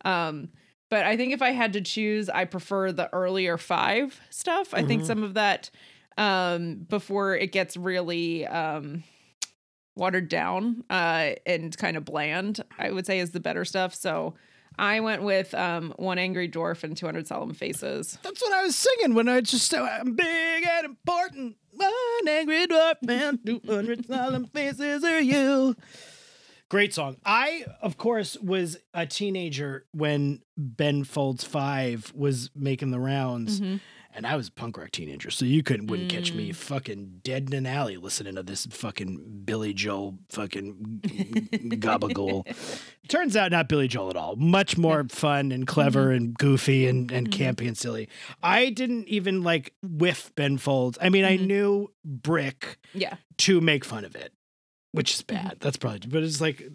Um, 0.05 0.49
but 0.89 1.05
I 1.05 1.17
think 1.17 1.33
if 1.33 1.41
I 1.41 1.51
had 1.51 1.73
to 1.73 1.81
choose, 1.81 2.29
I 2.29 2.45
prefer 2.45 2.91
the 2.91 3.13
earlier 3.13 3.57
five 3.57 4.19
stuff. 4.29 4.73
I 4.73 4.83
think 4.83 5.03
Mhm. 5.03 5.05
some 5.07 5.23
of 5.23 5.33
that 5.35 5.69
um 6.17 6.75
before 6.89 7.35
it 7.35 7.51
gets 7.51 7.77
really 7.77 8.47
um 8.47 9.03
watered 9.95 10.29
down 10.29 10.83
uh 10.89 11.31
and 11.45 11.77
kind 11.77 11.95
of 11.97 12.05
bland 12.05 12.59
i 12.79 12.89
would 12.91 13.05
say 13.05 13.19
is 13.19 13.31
the 13.31 13.39
better 13.39 13.63
stuff 13.65 13.93
so 13.93 14.33
i 14.77 14.99
went 14.99 15.23
with 15.23 15.53
um 15.53 15.93
one 15.97 16.17
angry 16.19 16.47
dwarf 16.49 16.83
and 16.83 16.95
200 16.97 17.27
solemn 17.27 17.53
faces 17.53 18.17
That's 18.23 18.41
what 18.41 18.53
I 18.53 18.63
was 18.63 18.75
singing 18.75 19.13
when 19.15 19.27
I 19.29 19.41
just 19.41 19.69
said, 19.69 19.81
I'm 19.81 20.15
big 20.15 20.67
and 20.67 20.85
important. 20.85 21.55
One 21.73 22.27
angry 22.27 22.65
dwarf 22.67 22.95
and 23.07 23.39
200 23.65 24.05
solemn 24.07 24.45
faces 24.47 25.03
are 25.03 25.19
you. 25.21 25.75
Great 26.69 26.93
song. 26.93 27.15
I, 27.25 27.65
of 27.81 27.97
course, 27.97 28.35
was 28.37 28.77
a 28.93 29.05
teenager 29.05 29.85
when 29.93 30.41
Ben 30.57 31.03
Folds 31.05 31.43
5 31.45 32.11
was 32.13 32.49
making 32.55 32.91
the 32.91 32.99
rounds. 32.99 33.61
Mhm. 33.61 33.79
And 34.17 34.25
I 34.25 34.35
was 34.35 34.47
a 34.47 34.51
punk 34.51 34.77
rock 34.79 34.89
teenager, 34.89 35.29
so 35.29 35.45
you 35.45 35.61
couldn't 35.61 35.87
wouldn't 35.87 36.11
catch 36.11 36.33
Mm. 36.33 36.37
me 36.37 36.51
fucking 36.51 37.19
dead 37.23 37.43
in 37.49 37.53
an 37.53 37.65
alley 37.67 37.97
listening 37.97 38.33
to 38.33 38.41
this 38.41 38.65
fucking 38.65 39.43
Billy 39.45 39.75
Joel 39.75 40.17
fucking 40.29 41.01
gabagool. 41.03 42.43
Turns 43.07 43.35
out 43.37 43.51
not 43.51 43.69
Billy 43.69 43.87
Joel 43.87 44.09
at 44.09 44.15
all. 44.17 44.35
Much 44.35 44.75
more 44.75 45.05
fun 45.09 45.51
and 45.51 45.67
clever 45.67 46.11
and 46.11 46.35
goofy 46.35 46.87
and, 46.87 47.11
and 47.11 47.29
Mhm. 47.29 47.33
campy 47.55 47.67
and 47.67 47.77
silly. 47.77 48.09
I 48.41 48.71
didn't 48.71 49.07
even 49.07 49.43
like 49.43 49.73
whiff 49.83 50.33
Ben 50.35 50.57
Folds. 50.57 50.97
I 50.99 51.09
mean, 51.09 51.23
I 51.23 51.37
Mhm. 51.37 51.45
knew 51.47 51.93
Brick 52.03 52.79
yeah 52.95 53.17
to 53.37 53.61
make 53.61 53.85
fun 53.85 54.03
of 54.03 54.15
it, 54.15 54.33
which 54.93 55.13
is 55.13 55.21
bad. 55.21 55.57
That's 55.59 55.77
probably, 55.77 56.07
but 56.09 56.23
it's 56.23 56.41
like, 56.41 56.67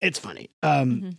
it's 0.00 0.18
funny. 0.18 0.50
Um, 0.64 1.00
Mhm. 1.00 1.16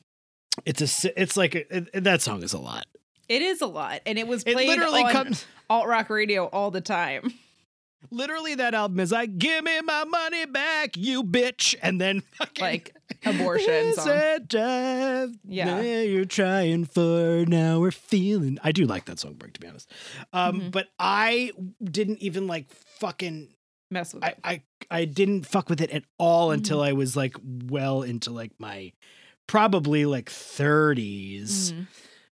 it's 0.65 0.81
a, 1.05 1.21
it's 1.21 1.37
like 1.37 1.55
a, 1.55 1.77
it- 1.77 2.03
that 2.03 2.21
song 2.21 2.43
is 2.43 2.51
a 2.51 2.59
lot. 2.59 2.85
It 3.33 3.41
is 3.41 3.61
a 3.61 3.67
lot 3.67 4.01
and 4.05 4.17
it 4.19 4.27
was 4.27 4.43
It 4.43 4.53
played 4.53 4.67
literally 4.67 5.03
on 5.03 5.11
comes. 5.11 5.45
alt 5.69 5.87
rock 5.87 6.09
radio 6.09 6.45
all 6.45 6.71
the 6.71 6.81
time 6.81 7.33
Literally, 8.11 8.55
that 8.55 8.73
album 8.73 8.99
is 8.99 9.13
like, 9.13 9.37
"Give 9.39 9.63
me 9.63 9.79
my 9.81 10.03
money 10.03 10.45
back, 10.45 10.97
you 10.97 11.23
bitch," 11.23 11.73
and 11.81 11.99
then 12.01 12.21
fucking 12.37 12.61
like 12.61 12.93
abortion 13.25 13.93
song 13.93 15.37
Yeah. 15.45 15.79
you're 15.81 16.25
trying 16.25 16.83
for 16.85 17.45
now 17.47 17.79
we're 17.79 17.91
feeling. 17.91 18.59
I 18.61 18.73
do 18.73 18.85
like 18.85 19.05
that 19.05 19.19
song, 19.19 19.33
Brick, 19.35 19.53
to 19.53 19.59
be 19.61 19.67
honest. 19.67 19.89
Um, 20.33 20.59
Mhm. 20.61 20.71
but 20.71 20.87
I 20.99 21.51
didn't 21.81 22.19
even 22.19 22.45
like 22.45 22.67
fucking. 22.99 23.47
mess 23.89 24.13
with 24.13 24.23
I, 24.23 24.27
it 24.29 24.37
I 24.43 24.61
I 24.91 25.05
didn't 25.05 25.45
fuck 25.45 25.69
with 25.69 25.79
it 25.79 25.89
at 25.91 26.03
all 26.19 26.47
Mm-hmm. 26.49 26.53
until 26.57 26.81
I 26.81 26.91
was 26.91 27.15
like 27.15 27.35
well 27.67 28.01
into 28.03 28.31
like 28.31 28.51
my 28.59 28.91
probably 29.47 30.05
like 30.05 30.29
30s 30.29 31.71
Mhm. 31.71 31.87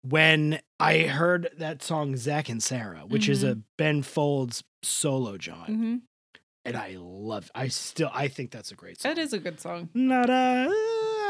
When 0.07 0.61
I 0.79 0.99
heard 1.01 1.49
that 1.59 1.83
song 1.83 2.15
Zak 2.17 2.49
and 2.51 2.63
Sara, 2.63 3.01
which 3.09 3.27
is 3.29 3.43
Mm-hmm. 3.43 3.53
a 3.53 3.63
Ben 3.79 4.03
Folds 4.03 4.63
solo 4.83 5.39
John, 5.39 5.67
Mhm. 5.69 6.01
and 6.67 6.77
I 6.77 6.97
love. 6.99 7.51
I 7.55 7.69
still 7.69 8.11
I 8.13 8.29
think 8.29 8.51
that's 8.51 8.71
a 8.71 8.75
great 8.75 9.01
song. 9.01 9.15
that 9.15 9.21
is 9.21 9.33
a 9.33 9.39
good 9.39 9.61
song 9.61 9.89
Na-da, 9.95 10.67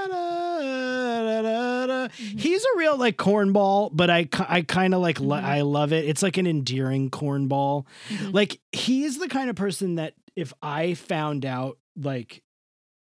da-da-da-da-da. 0.08 2.08
He's 2.16 2.62
a 2.64 2.78
real 2.78 2.96
like 2.96 3.16
cornball, 3.16 3.90
but 3.92 4.10
I 4.10 4.28
I 4.48 4.62
kind 4.62 4.94
of 4.94 5.00
like 5.00 5.20
lo- 5.20 5.36
Mhm. 5.38 5.44
I 5.44 5.60
love 5.62 5.92
it. 5.92 6.04
It's 6.06 6.22
like 6.22 6.36
an 6.36 6.46
endearing 6.46 7.10
cornball. 7.10 7.86
Mhm. 8.08 8.32
Like 8.34 8.60
he's 8.72 9.18
the 9.18 9.28
kind 9.28 9.50
of 9.50 9.56
person 9.56 9.96
that 9.96 10.14
if 10.36 10.52
I 10.62 10.94
found 10.94 11.44
out 11.46 11.78
like 11.96 12.42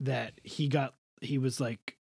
that 0.00 0.32
he 0.44 0.68
got 0.68 0.94
he 1.20 1.36
was 1.36 1.60
like 1.60 1.97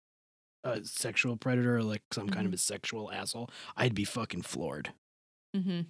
a 0.63 0.83
sexual 0.85 1.37
predator 1.37 1.77
or 1.77 1.83
like 1.83 2.01
some 2.11 2.29
kind 2.29 2.45
of 2.45 2.53
a 2.53 2.57
sexual 2.57 3.11
asshole, 3.11 3.49
I'd 3.77 3.95
be 3.95 4.03
fucking 4.03 4.43
floored. 4.43 4.93
Mhm. 5.55 5.85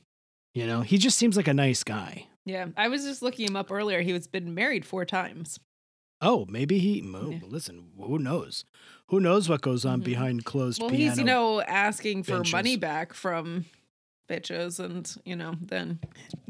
You 0.53 0.67
know, 0.67 0.81
he 0.81 0.97
just 0.97 1.17
seems 1.17 1.37
like 1.37 1.47
a 1.47 1.53
nice 1.53 1.83
guy. 1.83 2.27
yeah 2.43 2.65
i 2.75 2.87
was 2.87 3.03
just 3.03 3.21
looking 3.21 3.47
him 3.47 3.55
up 3.55 3.71
earlier 3.71 4.01
he 4.01 4.11
was 4.13 4.25
been 4.27 4.55
married 4.55 4.83
four 4.85 5.05
times 5.05 5.59
Oh, 6.23 6.45
maybe 6.49 6.77
he. 6.79 7.01
mo- 7.01 7.29
Yeah. 7.31 7.39
Listen, 7.47 7.91
who 7.97 8.17
knows? 8.19 8.63
Who 9.09 9.19
knows 9.19 9.47
what 9.49 9.61
goes 9.61 9.85
on 9.85 10.01
Mhm. 10.01 10.05
behind 10.05 10.45
closed 10.45 10.81
well 10.81 10.89
he's 10.89 11.17
you 11.19 11.23
know 11.23 11.61
asking 11.61 12.23
for 12.23 12.37
benches. 12.37 12.51
money 12.53 12.77
back 12.77 13.13
from 13.13 13.65
bitches 14.29 14.79
and 14.79 15.15
you 15.25 15.35
know 15.35 15.53
then 15.61 15.99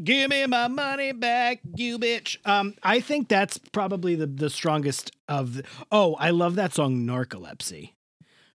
Give 0.02 0.30
me 0.30 0.46
my 0.48 0.68
money 0.70 1.12
back, 1.12 1.60
you 1.76 2.00
bitch. 2.00 2.38
Um, 2.46 2.76
I 2.84 3.00
think 3.02 3.28
that's 3.28 3.58
probably 3.58 4.16
the 4.16 4.28
the 4.28 4.50
strongest 4.50 5.12
of. 5.28 5.56
The, 5.56 5.64
oh, 5.92 6.16
I 6.16 6.30
love 6.32 6.56
that 6.56 6.74
song 6.74 7.06
"Narcolepsy" 7.06 7.94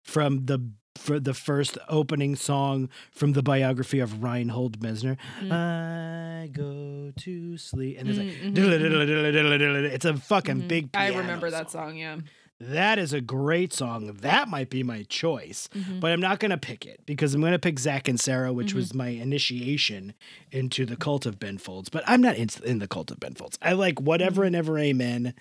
from 0.07 0.47
the 0.47 0.59
for 0.97 1.21
the 1.21 1.35
first 1.35 1.77
opening 1.91 2.35
song 2.37 2.89
from 3.13 3.33
the 3.35 3.43
biography 3.43 4.01
of 4.01 4.23
Reinhold 4.23 4.81
Messner. 4.81 5.19
Mm. 5.43 5.53
I 5.53 6.47
go 6.47 7.13
to 7.19 7.59
sleep, 7.59 7.99
and 7.99 8.09
it's 8.09 8.19
like 8.19 8.29
Mm, 8.29 8.55
mhm, 8.55 9.85
it's 9.93 10.05
a 10.07 10.17
fucking 10.17 10.63
Mhm. 10.63 10.69
big. 10.69 10.89
i 10.95 11.09
remember 11.15 11.51
that 11.51 11.71
song 11.71 11.97
yeah 11.97 12.17
That 12.59 12.99
is 12.99 13.13
a 13.13 13.21
great 13.21 13.75
song. 13.75 14.17
That 14.23 14.49
might 14.49 14.71
be 14.71 14.83
my 14.83 15.03
choice 15.11 15.69
Mhm. 15.77 16.01
but 16.01 16.11
I'm 16.13 16.21
not 16.21 16.39
going 16.41 16.53
to 16.53 16.57
pick 16.57 16.87
it 16.87 17.01
because 17.05 17.35
I'm 17.35 17.43
going 17.43 17.53
to 17.53 17.59
pick 17.59 17.79
Zak 17.79 18.09
and 18.09 18.19
Sara, 18.19 18.51
which 18.51 18.73
was 18.73 18.95
my 18.95 19.09
initiation 19.09 20.15
into 20.51 20.87
the 20.87 20.97
cult 20.97 21.27
of 21.27 21.39
Ben 21.39 21.59
Folds. 21.59 21.91
But 21.91 22.03
I'm 22.07 22.23
not 22.23 22.37
in, 22.37 22.49
in 22.65 22.79
the 22.79 22.89
cult 22.89 23.11
of 23.11 23.21
Ben 23.21 23.35
Folds. 23.35 23.59
I 23.61 23.75
like 23.75 24.01
whatever 24.01 24.43
and 24.43 24.57
ever 24.57 24.79
amen, 24.79 25.35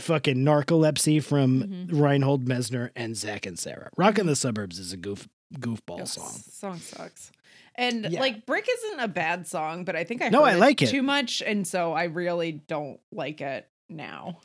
fucking 0.00 0.36
narcolepsy 0.36 1.22
from 1.22 1.62
Mhm. 1.64 2.00
Reinhold 2.00 2.44
Messner 2.46 2.90
and 2.94 3.16
Zak 3.16 3.46
and 3.46 3.58
Sara. 3.58 3.90
Rock 3.96 4.18
in 4.18 4.26
the 4.26 4.36
Suburbs 4.36 4.78
is 4.78 4.92
a 4.92 4.96
goof 4.96 5.28
goofball 5.54 5.98
Yeah, 5.98 6.04
song. 6.04 6.42
Song 6.50 6.78
sucks. 6.78 7.32
And 7.74 8.06
Yeah. 8.10 8.20
like 8.20 8.44
Brick 8.44 8.68
isn't 8.70 9.00
a 9.00 9.08
bad 9.08 9.46
song, 9.46 9.84
but 9.84 9.96
I 9.96 10.04
think 10.04 10.20
I 10.22 10.28
No, 10.28 10.44
heard 10.44 10.54
I 10.54 10.56
like 10.56 10.82
it. 10.82 10.88
too 10.90 11.02
much, 11.02 11.42
and 11.42 11.66
so 11.66 11.92
I 11.92 12.04
really 12.04 12.52
don't 12.52 13.00
like 13.12 13.40
it 13.40 13.66
now. 13.88 14.40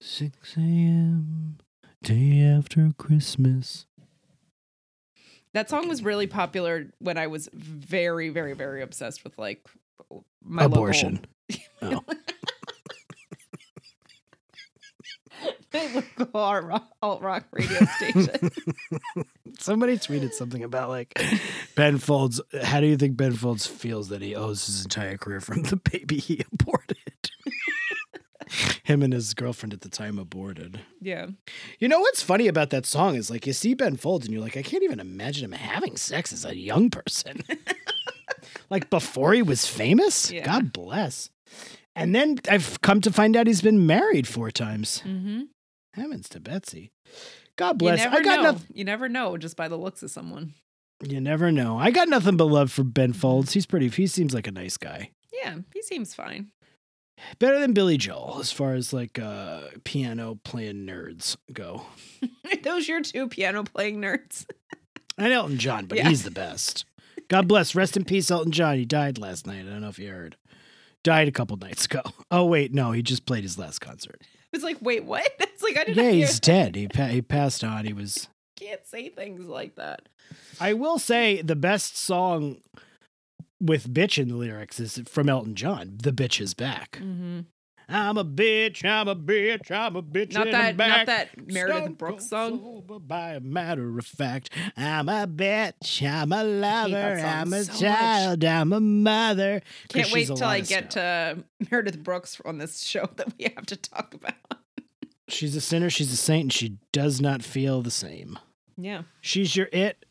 6 0.00 0.56
a.m. 0.56 1.58
day 2.02 2.40
after 2.40 2.92
Christmas. 2.96 3.86
That 5.54 5.68
song 5.68 5.88
was 5.88 6.02
really 6.02 6.26
popular 6.28 6.92
when 6.98 7.18
I 7.18 7.26
was 7.26 7.48
very, 7.52 8.28
very, 8.28 8.52
very 8.54 8.80
obsessed 8.82 9.24
with 9.24 9.36
like 9.38 9.66
my 10.42 10.62
local- 10.62 10.78
Abortion. 10.78 11.24
Oh. 11.82 12.04
Local 15.72 16.28
alt 16.34 16.64
rock, 16.64 16.88
alt 17.02 17.22
rock 17.22 17.44
radio 17.52 17.78
station. 17.96 18.50
Somebody 19.58 19.96
tweeted 19.98 20.32
something 20.32 20.62
about 20.62 20.88
like 20.88 21.20
Ben 21.74 21.98
Folds. 21.98 22.40
How 22.62 22.80
do 22.80 22.86
you 22.86 22.96
think 22.96 23.16
Ben 23.16 23.32
Folds 23.32 23.66
feels 23.66 24.08
that 24.08 24.22
he 24.22 24.34
owes 24.34 24.66
his 24.66 24.84
entire 24.84 25.16
career 25.16 25.40
from 25.40 25.62
the 25.62 25.76
baby 25.76 26.18
he 26.18 26.42
aborted? 26.52 26.96
Him 28.84 29.02
and 29.02 29.12
his 29.12 29.34
girlfriend 29.34 29.74
at 29.74 29.82
the 29.82 29.90
time 29.90 30.18
aborted. 30.18 30.80
yeah. 31.02 31.26
You 31.78 31.88
know 31.88 32.00
what's 32.00 32.22
funny 32.22 32.48
about 32.48 32.70
that 32.70 32.86
song 32.86 33.14
is 33.14 33.30
like 33.30 33.46
you 33.46 33.52
see 33.52 33.74
Ben 33.74 33.96
Folds 33.96 34.24
and 34.24 34.32
you're 34.32 34.42
like, 34.42 34.56
I 34.56 34.62
can't 34.62 34.82
even 34.82 35.00
imagine 35.00 35.44
him 35.44 35.52
having 35.52 35.96
sex 35.98 36.32
as 36.32 36.46
a 36.46 36.56
young 36.56 36.88
person. 36.88 37.42
like 38.70 38.88
before 38.88 39.34
he 39.34 39.42
was 39.42 39.66
famous. 39.66 40.30
Yeah. 40.30 40.46
God 40.46 40.72
bless. 40.72 41.28
And 41.94 42.14
then 42.14 42.38
I've 42.48 42.80
come 42.80 43.02
to 43.02 43.12
find 43.12 43.36
out 43.36 43.46
he's 43.46 43.60
been 43.60 43.86
married 43.86 44.26
four 44.26 44.50
times. 44.50 45.02
Mm-hmm. 45.06 45.42
Heavens 45.98 46.28
to 46.30 46.40
Betsy. 46.40 46.90
God 47.56 47.72
You 47.72 47.78
bless. 47.78 47.98
never 47.98 48.16
I 48.18 48.22
got 48.22 48.36
know. 48.36 48.42
nothing. 48.52 48.66
You 48.74 48.84
never 48.84 49.08
know 49.08 49.36
just 49.36 49.56
by 49.56 49.68
the 49.68 49.76
looks 49.76 50.02
of 50.02 50.10
someone. 50.10 50.54
You 51.02 51.20
never 51.20 51.52
know. 51.52 51.78
I 51.78 51.90
got 51.90 52.08
nothing 52.08 52.36
but 52.36 52.46
love 52.46 52.70
for 52.72 52.82
Ben 52.84 53.12
Folds. 53.12 53.52
He's 53.52 53.66
pretty. 53.66 53.88
He 53.88 54.06
seems 54.06 54.34
like 54.34 54.46
a 54.46 54.52
nice 54.52 54.76
guy. 54.76 55.10
Yeah, 55.32 55.56
he 55.72 55.82
seems 55.82 56.14
fine. 56.14 56.50
Better 57.40 57.58
than 57.58 57.72
Billy 57.72 57.96
Joel 57.96 58.38
as 58.40 58.52
far 58.52 58.74
as 58.74 58.92
like 58.92 59.18
uh, 59.18 59.62
piano 59.84 60.38
playing 60.44 60.86
nerds 60.86 61.36
go. 61.52 61.82
Those 62.62 62.88
your 62.88 63.00
two 63.00 63.28
piano 63.28 63.64
playing 63.64 64.00
nerds. 64.00 64.46
And 65.20 65.32
Elton 65.32 65.58
John, 65.58 65.86
but 65.86 65.98
Yeah. 65.98 66.08
he's 66.10 66.22
the 66.22 66.30
best. 66.30 66.84
God 67.26 67.48
bless. 67.48 67.74
Rest 67.74 67.96
in 67.96 68.04
peace, 68.04 68.30
Elton 68.30 68.52
John. 68.52 68.76
He 68.76 68.84
died 68.84 69.18
last 69.18 69.48
night. 69.48 69.62
I 69.66 69.70
don't 69.70 69.80
know 69.80 69.88
if 69.88 69.98
you 69.98 70.10
heard. 70.12 70.36
Died 71.02 71.26
a 71.26 71.32
couple 71.32 71.56
nights 71.56 71.86
ago. 71.86 72.02
Oh 72.30 72.44
wait, 72.44 72.72
no, 72.72 72.92
he 72.92 73.02
just 73.02 73.26
played 73.26 73.42
his 73.42 73.58
last 73.58 73.80
concert. 73.80 74.22
It's 74.52 74.64
like, 74.64 74.78
wait, 74.80 75.04
what? 75.04 75.30
It's 75.40 75.62
like 75.62 75.76
I 75.76 75.84
didn't 75.84 76.02
Yeah, 76.04 76.10
hear. 76.10 76.26
he's 76.26 76.40
dead. 76.40 76.74
He 76.76 76.88
pa- 76.88 77.06
he 77.06 77.20
passed 77.22 77.62
on. 77.64 77.84
He 77.84 77.92
was. 77.92 78.28
can't 78.58 78.84
say 78.86 79.08
things 79.08 79.46
like 79.46 79.76
that. 79.76 80.08
I 80.60 80.72
will 80.72 80.98
say 80.98 81.42
the 81.42 81.54
best 81.56 81.96
song 81.96 82.56
with 83.60 83.92
"bitch" 83.92 84.18
in 84.18 84.28
the 84.28 84.36
lyrics 84.36 84.78
is 84.80 84.98
from 85.06 85.28
Elton 85.28 85.54
John. 85.54 85.98
The 86.02 86.12
bitch 86.12 86.40
is 86.40 86.54
back. 86.54 86.98
Mm-hmm. 87.02 87.40
I'm 87.90 88.18
a 88.18 88.24
bitch. 88.24 88.84
I'm 88.84 89.08
a 89.08 89.16
bitch. 89.16 89.70
I'm 89.70 89.96
a 89.96 90.02
bitch. 90.02 90.34
Not 90.34 90.46
in 90.48 90.52
that, 90.52 90.72
the 90.72 90.76
back. 90.76 90.88
not 90.98 91.06
that 91.06 91.46
Meredith 91.50 91.76
Stone 91.84 91.94
Brooks 91.94 92.26
song. 92.28 92.58
sober 92.60 92.98
By 92.98 93.30
a 93.30 93.40
matter 93.40 93.98
of 93.98 94.04
fact, 94.04 94.50
I'm 94.76 95.08
a 95.08 95.26
bitch. 95.26 96.06
I'm 96.06 96.30
a 96.32 96.44
lover. 96.44 96.96
I'm 97.24 97.52
a 97.54 97.64
so 97.64 97.72
much. 97.72 97.80
child. 97.80 98.44
I'm 98.44 98.72
a 98.74 98.80
mother. 98.80 99.62
Can't 99.88 100.12
wait 100.12 100.26
till 100.26 100.44
I 100.44 100.60
get 100.60 100.92
stuff. 100.92 101.02
to 101.34 101.42
uh, 101.60 101.66
Meredith 101.70 102.02
Brooks 102.02 102.38
on 102.44 102.58
this 102.58 102.82
show 102.84 103.08
that 103.16 103.32
we 103.38 103.44
have 103.56 103.64
to 103.66 103.76
talk 103.76 104.12
about. 104.14 104.34
She's 105.28 105.56
a 105.56 105.60
sinner. 105.60 105.88
She's 105.88 106.12
a 106.12 106.16
saint, 106.16 106.42
and 106.44 106.52
she 106.52 106.78
does 106.92 107.20
not 107.22 107.42
feel 107.42 107.80
the 107.82 107.90
same. 107.90 108.38
Yeah. 108.76 109.02
She's 109.22 109.56
your 109.56 109.68
it. 109.72 110.04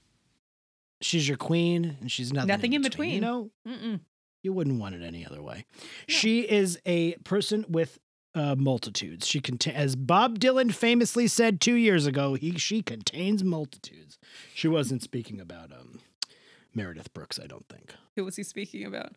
She's 1.00 1.28
your 1.28 1.38
queen, 1.38 1.98
and 2.02 2.12
she's 2.12 2.34
nothing, 2.34 2.48
Nothing 2.48 2.74
in 2.74 2.82
You 2.82 2.90
between. 2.90 3.22
know, 3.22 3.52
Mm-mm. 3.68 4.00
You 4.44 4.54
wouldn't 4.54 4.80
want 4.80 4.96
it 4.96 5.02
any 5.04 5.26
other 5.26 5.42
way. 5.42 5.66
No. 5.76 5.84
She 6.08 6.42
is 6.42 6.80
a 6.86 7.16
person 7.24 7.66
with 7.68 8.00
uh, 8.36 8.56
multitudes. 8.56 9.26
She 9.28 9.40
contain, 9.40 9.74
as 9.76 9.96
Bob 9.96 10.40
Dylan 10.40 10.74
famously 10.74 11.28
said 11.28 11.60
two 11.60 11.74
years 11.76 12.06
ago, 12.06 12.36
he 12.36 12.58
she 12.58 12.82
contains 12.82 13.44
multitudes. 13.44 14.20
She 14.54 14.68
wasn't 14.68 15.02
speaking 15.02 15.42
about 15.42 15.72
um 15.72 16.00
Meredith 16.76 17.12
Brooks, 17.14 17.40
I 17.44 17.48
don't 17.48 17.68
think 17.68 17.94
Who 18.16 18.24
was 18.26 18.36
he 18.36 18.44
speaking 18.44 18.86
about? 18.86 19.14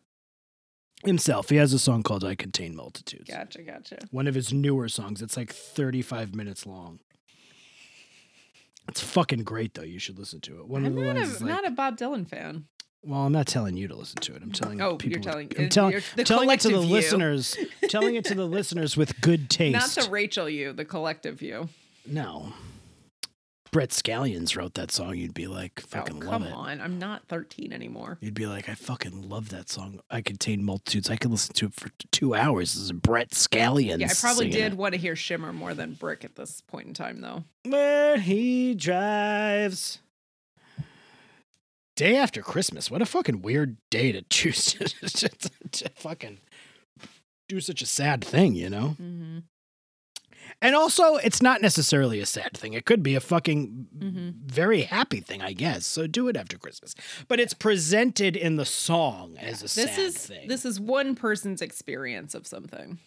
himself. 1.05 1.49
He 1.49 1.55
has 1.57 1.73
a 1.73 1.79
song 1.79 2.03
called 2.03 2.23
"I 2.23 2.35
Contain 2.35 2.75
Multitudes." 2.75 3.29
Gotcha, 3.29 3.61
gotcha. 3.63 3.99
One 4.11 4.27
of 4.27 4.35
his 4.35 4.51
newer 4.53 4.87
songs. 4.89 5.21
It's 5.21 5.37
like 5.37 5.51
thirty-five 5.53 6.33
minutes 6.35 6.65
long. 6.65 6.99
It's 8.87 9.01
fucking 9.01 9.43
great 9.43 9.73
though. 9.75 9.83
You 9.83 9.99
should 9.99 10.17
listen 10.19 10.41
to 10.41 10.59
it. 10.59 10.67
One 10.67 10.85
I'm 10.85 10.97
of 10.97 11.03
the 11.03 11.13
not, 11.13 11.17
a, 11.17 11.29
like, 11.29 11.41
not 11.41 11.67
a 11.67 11.71
Bob 11.71 11.97
Dylan 11.97 12.27
fan. 12.27 12.65
Well, 13.03 13.21
I'm 13.21 13.31
not 13.31 13.47
telling 13.47 13.77
you 13.77 13.87
to 13.87 13.95
listen 13.95 14.17
to 14.21 14.35
it. 14.35 14.43
I'm 14.43 14.51
telling 14.51 14.79
Oh, 14.81 14.95
people. 14.95 15.13
you're 15.13 15.23
telling 15.23 15.51
I'm 15.57 15.69
telling, 15.69 16.01
telling 16.23 16.49
it 16.51 16.59
to 16.61 16.67
the 16.69 16.73
you. 16.75 16.79
listeners. 16.93 17.57
telling 17.89 18.15
it 18.15 18.25
to 18.25 18.35
the 18.35 18.45
listeners 18.45 18.95
with 18.95 19.19
good 19.21 19.49
taste. 19.49 19.73
Not 19.97 20.05
the 20.05 20.11
Rachel 20.11 20.47
you, 20.47 20.71
the 20.73 20.85
collective 20.85 21.41
you. 21.41 21.69
no. 22.05 22.53
Brett 23.71 23.91
Scallions 23.91 24.57
wrote 24.57 24.73
that 24.73 24.91
song. 24.91 25.15
You'd 25.15 25.33
be 25.33 25.47
like, 25.47 25.79
oh, 25.81 25.87
fucking 25.87 26.17
oh, 26.21 26.29
love 26.29 26.41
come 26.41 26.43
it. 26.43 26.51
on. 26.51 26.81
I'm 26.81 26.99
not 26.99 27.25
13 27.29 27.71
anymore. 27.71 28.17
You'd 28.19 28.33
be 28.33 28.45
like, 28.45 28.67
I 28.67 28.73
fucking 28.73 29.29
love 29.29 29.47
that 29.51 29.69
song. 29.69 30.01
I 30.09 30.19
contain 30.21 30.61
multitudes. 30.65 31.09
I 31.09 31.15
could 31.15 31.31
listen 31.31 31.53
to 31.55 31.67
it 31.67 31.73
for 31.75 31.89
two 32.11 32.35
hours. 32.35 32.73
This 32.73 32.83
is 32.83 32.91
Brett 32.91 33.29
Scallions. 33.29 33.99
Yeah, 34.01 34.07
I 34.11 34.13
probably 34.19 34.49
did 34.49 34.73
it. 34.73 34.77
want 34.77 34.93
to 34.93 34.99
hear 34.99 35.15
Shimmer 35.15 35.53
more 35.53 35.73
than 35.73 35.93
Brick 35.93 36.25
at 36.25 36.35
this 36.35 36.59
point 36.67 36.87
in 36.89 36.93
time, 36.93 37.21
though. 37.21 37.45
Where 37.63 38.17
he 38.17 38.75
drives. 38.75 39.99
Day 41.95 42.15
after 42.15 42.41
Christmas. 42.41 42.89
What 42.89 43.01
a 43.01 43.05
fucking 43.05 43.41
weird 43.41 43.77
day 43.89 44.11
to 44.11 44.21
choose 44.29 44.73
to, 44.73 45.29
to, 45.29 45.29
to 45.71 45.89
fucking 45.95 46.39
do 47.49 47.59
such 47.59 47.81
a 47.81 47.85
sad 47.85 48.23
thing, 48.23 48.55
you 48.55 48.69
know? 48.69 48.95
Mm-hmm. 49.01 49.39
And 50.61 50.75
also, 50.75 51.15
it's 51.15 51.41
not 51.41 51.61
necessarily 51.61 52.19
a 52.19 52.25
sad 52.25 52.55
thing. 52.55 52.73
It 52.73 52.85
could 52.85 53.01
be 53.01 53.15
a 53.15 53.19
fucking 53.19 53.87
Mhm. 53.97 54.33
very 54.45 54.81
happy 54.83 55.19
thing, 55.19 55.41
I 55.41 55.53
guess. 55.53 55.85
So 55.85 56.07
do 56.07 56.27
it 56.27 56.35
after 56.37 56.57
Christmas. 56.57 56.93
But 57.27 57.39
it's 57.39 57.53
presented 57.53 58.35
in 58.35 58.57
the 58.57 58.65
song 58.65 59.37
as 59.39 59.59
a 59.59 59.63
This 59.63 59.71
sad 59.73 59.99
is 59.99 60.17
thing. 60.17 60.47
this 60.47 60.65
is 60.65 60.79
one 60.79 61.15
person's 61.15 61.61
experience 61.61 62.35
of 62.35 62.45
something, 62.45 62.99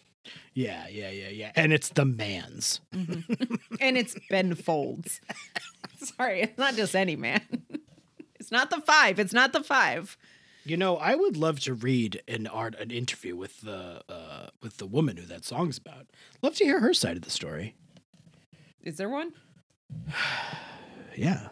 yeah, 0.53 0.87
yeah, 0.87 1.11
yeah, 1.11 1.29
yeah. 1.29 1.51
And 1.55 1.71
it's 1.71 1.89
the 1.89 2.05
man's. 2.05 2.81
and 2.91 3.95
it's 3.97 4.15
Ben 4.29 4.55
Folds. 4.55 5.21
Sorry, 6.17 6.41
it's 6.41 6.57
not 6.57 6.75
just 6.75 6.95
any 6.95 7.15
man. 7.15 7.41
It's 8.45 8.51
not 8.51 8.69
the 8.69 8.79
five. 8.79 9.17
It's 9.17 9.33
not 9.33 9.53
the 9.53 9.63
five. 9.63 10.15
You 10.65 10.77
know, 10.77 10.97
I 10.97 11.15
would 11.15 11.35
love 11.35 11.59
to 11.61 11.73
read 11.73 12.21
an 12.27 12.45
art 12.45 12.75
an 12.79 12.91
interview 12.91 13.35
with 13.35 13.61
the 13.61 14.03
uh, 14.07 14.49
with 14.61 14.77
the 14.77 14.85
woman 14.85 15.17
who 15.17 15.25
that 15.25 15.43
song's 15.43 15.79
about. 15.79 16.05
Love 16.43 16.53
to 16.57 16.63
hear 16.63 16.79
her 16.79 16.93
side 16.93 17.17
of 17.17 17.23
the 17.23 17.31
story. 17.31 17.73
Is 18.83 18.97
there 18.97 19.09
one? 19.09 19.33
Yeah. 21.15 21.47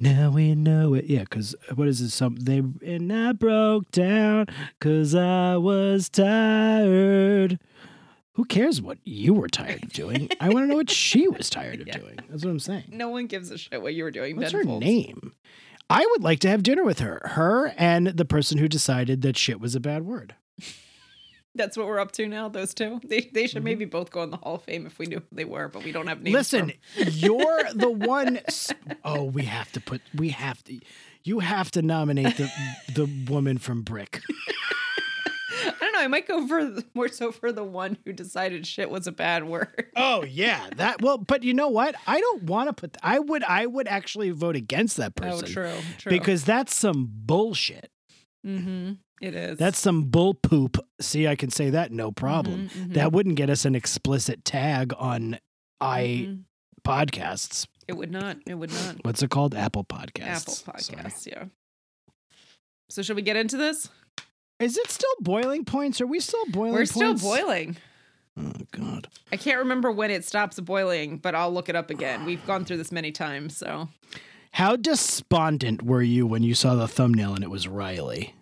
Now 0.00 0.30
we 0.30 0.54
know 0.56 0.92
it. 0.94 1.04
Yeah, 1.06 1.20
because 1.20 1.54
what 1.76 1.86
is 1.88 2.00
this? 2.00 2.12
Some 2.12 2.34
they 2.36 2.58
and 2.58 3.10
I 3.12 3.32
broke 3.32 3.90
down 3.92 4.46
because 4.78 5.14
I 5.14 5.56
was 5.56 6.08
tired. 6.10 7.58
Who 8.32 8.44
cares 8.44 8.82
what 8.82 8.98
you 9.04 9.32
were 9.32 9.48
tired 9.48 9.82
of 9.84 9.92
doing? 9.94 10.28
I 10.40 10.48
want 10.50 10.64
to 10.64 10.66
know 10.66 10.74
what 10.76 10.90
she 10.90 11.26
was 11.28 11.48
tired 11.48 11.80
of 11.80 11.86
Yeah. 11.86 11.96
doing. 11.98 12.18
That's 12.28 12.44
what 12.44 12.50
I'm 12.50 12.58
saying. 12.58 12.84
No 12.90 13.08
one 13.08 13.26
gives 13.28 13.50
a 13.50 13.56
shit 13.56 13.80
what 13.80 13.94
you 13.94 14.04
were 14.04 14.10
doing. 14.10 14.36
What's 14.36 14.52
ben 14.52 14.60
her 14.62 14.66
Folds. 14.66 14.84
name? 14.84 15.32
I 15.88 16.06
would 16.10 16.22
like 16.22 16.40
to 16.40 16.48
have 16.48 16.62
dinner 16.62 16.84
with 16.84 16.98
her. 17.00 17.20
Her 17.24 17.72
and 17.76 18.08
the 18.08 18.24
person 18.24 18.58
who 18.58 18.68
decided 18.68 19.22
that 19.22 19.36
shit 19.36 19.60
was 19.60 19.74
a 19.74 19.80
bad 19.80 20.04
word. 20.04 20.34
That's 21.54 21.76
what 21.76 21.86
we're 21.86 22.00
up 22.00 22.12
to 22.12 22.26
now. 22.28 22.48
Those 22.48 22.74
two. 22.74 23.00
They 23.04 23.20
they 23.32 23.44
Mm-hmm. 23.44 23.46
should 23.46 23.64
maybe 23.64 23.84
both 23.86 24.10
go 24.10 24.22
in 24.22 24.30
the 24.30 24.36
Hall 24.36 24.56
of 24.56 24.62
Fame 24.64 24.84
if 24.86 24.98
we 24.98 25.06
knew 25.06 25.18
who 25.20 25.26
they 25.36 25.44
were, 25.46 25.68
but 25.68 25.84
we 25.84 25.92
don't 25.92 26.06
have 26.06 26.20
names. 26.22 26.34
Listen, 26.34 26.72
you're 26.96 27.62
the 27.74 27.90
one. 27.90 28.38
s- 28.46 28.72
Oh, 29.04 29.24
we 29.24 29.44
have 29.44 29.72
to 29.72 29.80
put. 29.80 30.02
We 30.14 30.30
have 30.30 30.62
to. 30.64 30.78
You 31.24 31.38
have 31.40 31.70
to 31.72 31.82
nominate 31.82 32.36
the 32.36 32.50
the 32.94 33.08
woman 33.30 33.58
from 33.58 33.82
Brick. 33.82 34.20
I 35.64 35.74
don't 35.80 35.92
know. 35.92 36.00
I 36.00 36.08
might 36.08 36.26
go 36.28 36.46
for 36.46 36.64
the- 36.64 36.84
more 36.94 37.08
so 37.08 37.32
for 37.32 37.52
the 37.52 37.64
one 37.64 37.98
who 38.04 38.12
decided 38.12 38.66
shit 38.66 38.90
was 38.90 39.06
a 39.06 39.12
bad 39.12 39.44
word. 39.44 39.86
Oh 39.96 40.24
yeah, 40.24 40.68
that. 40.76 41.00
Well, 41.02 41.18
but 41.18 41.42
you 41.42 41.54
know 41.54 41.68
what? 41.68 41.94
I 42.06 42.20
don't 42.20 42.42
want 42.44 42.68
to 42.68 42.72
put. 42.72 42.96
I 43.02 43.18
would. 43.18 43.42
I 43.44 43.66
would 43.66 43.88
actually 43.88 44.30
vote 44.30 44.56
against 44.56 44.96
that 44.98 45.14
person. 45.14 45.46
Oh, 45.48 45.52
true, 45.52 45.72
true. 45.98 46.10
Because 46.10 46.44
that's 46.44 46.74
some 46.74 47.08
bullshit. 47.10 47.90
mm-hmm. 48.46 48.92
it 49.22 49.34
is. 49.34 49.58
That's 49.58 49.78
some 49.78 50.04
bull 50.04 50.34
poop. 50.34 50.76
See, 51.00 51.26
I 51.26 51.34
can 51.36 51.50
say 51.50 51.70
that 51.70 51.90
no 51.92 52.12
problem. 52.12 52.68
Mhm, 52.68 52.86
mhm. 52.88 52.94
That 52.94 53.12
wouldn't 53.12 53.36
get 53.36 53.48
us 53.50 53.64
an 53.64 53.74
explicit 53.74 54.44
tag 54.44 54.92
on 54.98 55.38
i 55.80 56.26
Mhm. 56.28 56.44
podcasts. 56.86 57.66
It 57.88 57.94
would 57.96 58.10
not. 58.10 58.38
It 58.46 58.54
would 58.54 58.72
not. 58.72 58.96
What's 59.04 59.22
it 59.22 59.30
called? 59.30 59.54
Apple 59.54 59.84
Podcasts. 59.84 60.26
Apple 60.42 60.54
Sorry. 60.54 60.78
Podcasts. 60.78 61.26
Yeah. 61.26 61.44
So 62.88 63.02
should 63.02 63.16
we 63.16 63.22
get 63.22 63.36
into 63.36 63.56
this? 63.56 63.88
Is 64.58 64.76
it 64.76 64.90
still 64.90 65.14
boiling 65.20 65.64
points? 65.64 66.00
Are 66.00 66.06
we 66.06 66.20
still 66.20 66.46
boiling? 66.46 66.72
We're 66.72 66.86
still 66.86 67.10
points? 67.10 67.22
boiling. 67.22 67.76
Oh 68.38 68.52
God. 68.70 69.08
I 69.32 69.36
can't 69.36 69.58
remember 69.58 69.90
when 69.90 70.10
it 70.10 70.24
stops 70.24 70.58
boiling, 70.60 71.18
but 71.18 71.34
I'll 71.34 71.52
look 71.52 71.68
it 71.68 71.76
up 71.76 71.90
again. 71.90 72.24
We've 72.24 72.44
gone 72.46 72.64
through 72.64 72.76
this 72.78 72.92
many 72.92 73.12
times, 73.12 73.56
so. 73.56 73.88
How 74.52 74.76
despondent 74.76 75.82
were 75.82 76.02
you 76.02 76.26
when 76.26 76.42
you 76.42 76.54
saw 76.54 76.74
the 76.74 76.88
thumbnail 76.88 77.34
and 77.34 77.44
it 77.44 77.50
was 77.50 77.68
Riley? 77.68 78.34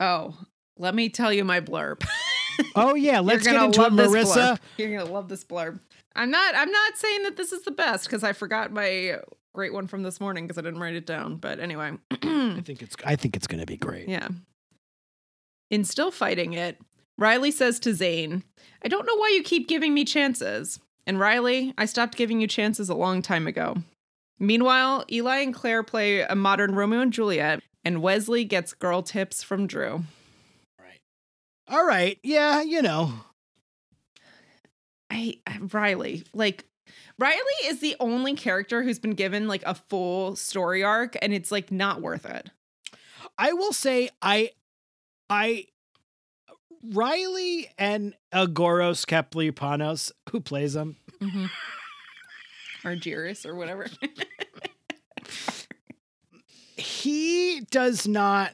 Oh, 0.00 0.36
let 0.78 0.94
me 0.94 1.08
tell 1.08 1.32
you 1.32 1.44
my 1.44 1.60
blurb. 1.60 2.06
Oh 2.74 2.94
yeah, 2.94 3.20
let's 3.20 3.44
get 3.46 3.62
into 3.62 3.82
it, 3.82 3.92
Marissa. 3.92 4.58
You're 4.76 4.96
gonna 4.96 5.10
love 5.10 5.28
this 5.28 5.44
blurb. 5.44 5.80
I'm 6.16 6.30
not. 6.30 6.54
I'm 6.54 6.70
not 6.70 6.96
saying 6.96 7.22
that 7.24 7.36
this 7.36 7.52
is 7.52 7.62
the 7.62 7.70
best 7.70 8.04
because 8.06 8.24
I 8.24 8.32
forgot 8.32 8.72
my 8.72 9.18
great 9.54 9.72
one 9.72 9.86
from 9.86 10.02
this 10.02 10.20
morning 10.20 10.46
because 10.46 10.58
I 10.58 10.62
didn't 10.62 10.80
write 10.80 10.94
it 10.94 11.06
down. 11.06 11.36
But 11.36 11.60
anyway, 11.60 11.92
I 12.10 12.62
think 12.64 12.82
it's 12.82 12.96
I 13.04 13.16
think 13.16 13.36
it's 13.36 13.46
gonna 13.46 13.66
be 13.66 13.76
great. 13.76 14.08
yeah. 14.08 14.28
In 15.70 15.84
still 15.84 16.10
fighting 16.10 16.52
it, 16.54 16.78
Riley 17.16 17.50
says 17.50 17.78
to 17.80 17.94
Zane, 17.94 18.44
"I 18.82 18.88
don't 18.88 19.06
know 19.06 19.16
why 19.16 19.30
you 19.34 19.42
keep 19.42 19.68
giving 19.68 19.94
me 19.94 20.04
chances." 20.04 20.80
And 21.06 21.18
Riley, 21.18 21.74
I 21.78 21.86
stopped 21.86 22.16
giving 22.16 22.40
you 22.40 22.46
chances 22.46 22.88
a 22.88 22.94
long 22.94 23.22
time 23.22 23.46
ago. 23.46 23.76
Meanwhile, 24.38 25.04
Eli 25.10 25.38
and 25.38 25.54
Claire 25.54 25.82
play 25.82 26.20
a 26.20 26.34
modern 26.34 26.74
Romeo 26.74 27.00
and 27.00 27.12
Juliet, 27.12 27.60
and 27.84 28.02
Wesley 28.02 28.44
gets 28.44 28.74
girl 28.74 29.02
tips 29.02 29.42
from 29.42 29.66
Drew. 29.66 30.04
Right. 30.78 31.00
All 31.66 31.84
right. 31.84 32.18
Yeah, 32.22 32.62
you 32.62 32.82
know. 32.82 33.12
I, 35.10 35.38
I 35.46 35.58
Riley, 35.72 36.24
like 36.34 36.64
Riley 37.18 37.38
is 37.64 37.80
the 37.80 37.96
only 37.98 38.34
character 38.34 38.82
who's 38.82 38.98
been 38.98 39.14
given 39.14 39.48
like 39.48 39.62
a 39.64 39.74
full 39.74 40.36
story 40.36 40.84
arc 40.84 41.16
and 41.20 41.32
it's 41.32 41.50
like 41.50 41.72
not 41.72 42.00
worth 42.02 42.26
it. 42.26 42.50
I 43.36 43.52
will 43.52 43.72
say 43.72 44.10
I 44.22 44.50
I 45.30 45.66
Riley 46.82 47.68
and 47.78 48.14
Agoros 48.32 49.04
Kaplipanos, 49.06 50.12
who 50.30 50.40
plays 50.40 50.74
him, 50.76 50.96
Mm-hmm. 51.20 51.46
Or 52.88 52.94
Jiris 52.94 53.44
or 53.44 53.56
whatever. 53.56 53.86
he 56.76 57.60
does 57.70 58.06
not 58.06 58.52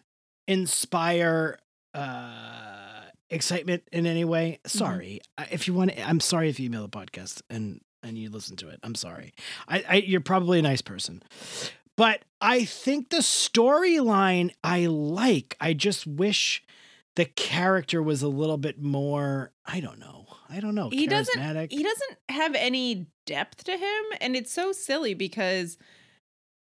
inspire 0.49 1.59
uh 1.93 3.03
excitement 3.31 3.83
in 3.93 4.07
any 4.07 4.25
way. 4.25 4.61
Sorry. 4.67 5.21
I- 5.39 5.49
If 5.51 5.67
you 5.67 5.75
want 5.75 5.91
to, 5.93 6.01
I'm 6.09 6.21
sorry 6.21 6.49
if 6.49 6.59
you 6.61 6.67
email 6.67 6.83
the 6.83 6.89
podcast 6.89 7.43
and 7.51 7.81
and 8.03 8.19
you 8.19 8.31
listen 8.31 8.57
to 8.57 8.69
it. 8.69 8.81
I'm 8.83 8.95
sorry. 8.95 9.33
I, 9.69 9.85
I 9.89 9.95
you're 9.97 10.21
probably 10.21 10.59
a 10.59 10.63
nice 10.63 10.83
person. 10.83 11.23
But 11.97 12.25
I 12.41 12.65
think 12.65 13.11
the 13.11 13.19
storyline 13.19 14.51
I 14.65 14.87
like. 14.87 15.57
I 15.61 15.73
just 15.75 16.07
wish 16.07 16.63
the 17.17 17.25
character 17.25 18.03
was 18.03 18.23
a 18.23 18.29
little 18.29 18.59
bit 18.59 18.83
more, 18.83 19.53
I 19.65 19.81
don't 19.81 19.99
know. 20.01 20.27
I 20.49 20.61
don't 20.61 20.75
know. 20.75 20.91
He 20.91 21.07
doesn't- 21.07 21.41
he 21.71 21.83
doesn't 21.83 22.19
have 22.29 22.55
any 22.55 23.07
depth 23.27 23.65
to 23.65 23.77
him 23.77 24.05
and 24.21 24.37
it's 24.37 24.53
so 24.53 24.73
silly 24.73 25.15
because 25.15 25.79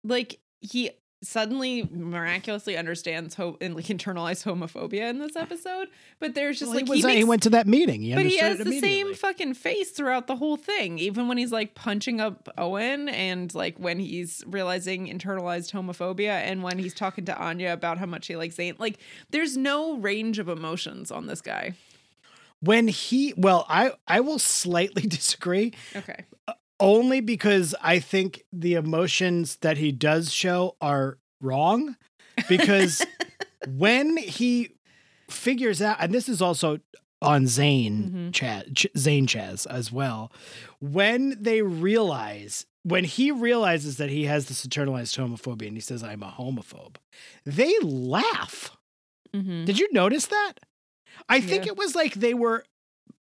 like 0.02 0.40
he 0.60 0.90
suddenly 1.20 1.88
miraculously 1.90 2.76
understands 2.76 3.34
ho- 3.34 3.56
and 3.60 3.74
like 3.74 3.86
internalized 3.86 4.44
homophobia 4.44 5.10
in 5.10 5.18
this 5.18 5.34
episode 5.34 5.88
but 6.20 6.34
there's 6.34 6.60
just 6.60 6.70
Well, 6.70 6.76
like 6.76 6.86
he, 6.86 6.90
was, 6.90 7.04
uh, 7.04 7.08
he, 7.08 7.16
he 7.18 7.24
went 7.24 7.42
to 7.42 7.50
that 7.50 7.66
meeting. 7.66 8.02
He 8.02 8.14
but 8.14 8.24
he 8.24 8.38
has 8.38 8.58
the 8.58 8.78
same 8.78 9.14
fucking 9.14 9.54
face 9.54 9.90
throughout 9.90 10.28
the 10.28 10.36
whole 10.36 10.56
thing 10.56 10.98
even 10.98 11.26
when 11.26 11.36
he's 11.36 11.50
like 11.50 11.74
punching 11.74 12.20
up 12.20 12.48
owen 12.56 13.08
and 13.08 13.52
like 13.54 13.76
when 13.78 13.98
he's 13.98 14.44
realizing 14.46 15.06
internalized 15.08 15.72
homophobia 15.72 16.30
and 16.30 16.62
when 16.62 16.78
he's 16.78 16.94
talking 16.94 17.24
to 17.24 17.36
anya 17.36 17.72
about 17.72 17.98
how 17.98 18.06
much 18.06 18.26
he 18.28 18.36
likes 18.36 18.54
Zane. 18.54 18.76
like 18.78 18.98
there's 19.30 19.56
no 19.56 19.96
range 19.96 20.38
of 20.38 20.48
emotions 20.48 21.10
on 21.10 21.26
this 21.26 21.40
guy 21.40 21.74
when 22.60 22.86
he 22.88 23.34
well 23.36 23.66
i 23.68 23.92
i 24.06 24.20
will 24.20 24.38
slightly 24.38 25.02
disagree 25.06 25.72
okay 25.96 26.24
only 26.80 27.20
because 27.20 27.74
i 27.82 27.98
think 27.98 28.42
the 28.52 28.74
emotions 28.74 29.56
that 29.62 29.76
he 29.78 29.90
does 29.92 30.32
show 30.32 30.76
are 30.80 31.18
wrong 31.40 31.96
because 32.48 33.04
when 33.68 34.16
he 34.16 34.70
figures 35.30 35.82
out 35.82 35.96
and 36.00 36.12
this 36.14 36.28
is 36.28 36.40
also 36.40 36.78
on 37.20 37.48
Zane 37.48 38.30
Mhm. 38.30 38.30
Chaz, 38.30 38.74
Ch- 38.76 38.86
Zane 38.96 39.26
Chaz 39.26 39.66
as 39.66 39.90
well 39.90 40.30
when 40.80 41.36
they 41.42 41.62
realize 41.62 42.64
when 42.84 43.02
he 43.04 43.30
realizes 43.32 43.96
that 43.96 44.08
he 44.08 44.24
has 44.26 44.46
this 44.46 44.64
internalized 44.64 45.18
homophobia 45.18 45.66
and 45.66 45.76
he 45.76 45.80
says 45.80 46.02
i'm 46.04 46.22
a 46.22 46.30
homophobe 46.38 46.94
they 47.44 47.74
laugh 47.82 48.70
mm-hmm. 49.34 49.64
did 49.64 49.78
you 49.80 49.88
notice 49.92 50.26
that? 50.26 50.54
I 51.28 51.40
think 51.40 51.66
it 51.66 51.76
was 51.76 51.94
like 51.96 52.14
they 52.14 52.32
were 52.34 52.64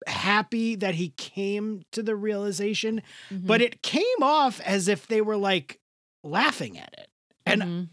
happy 0.07 0.75
that 0.75 0.95
he 0.95 1.09
came 1.17 1.83
to 1.91 2.01
the 2.03 2.15
realization, 2.15 3.01
Mm-hmm. 3.31 3.47
but 3.47 3.61
it 3.61 3.81
came 3.81 4.21
off 4.21 4.59
as 4.61 4.87
if 4.87 5.07
they 5.07 5.21
were 5.21 5.37
like 5.37 5.79
laughing 6.23 6.77
at 6.77 6.93
it. 6.97 7.07
And 7.45 7.61
Mhm. 7.61 7.89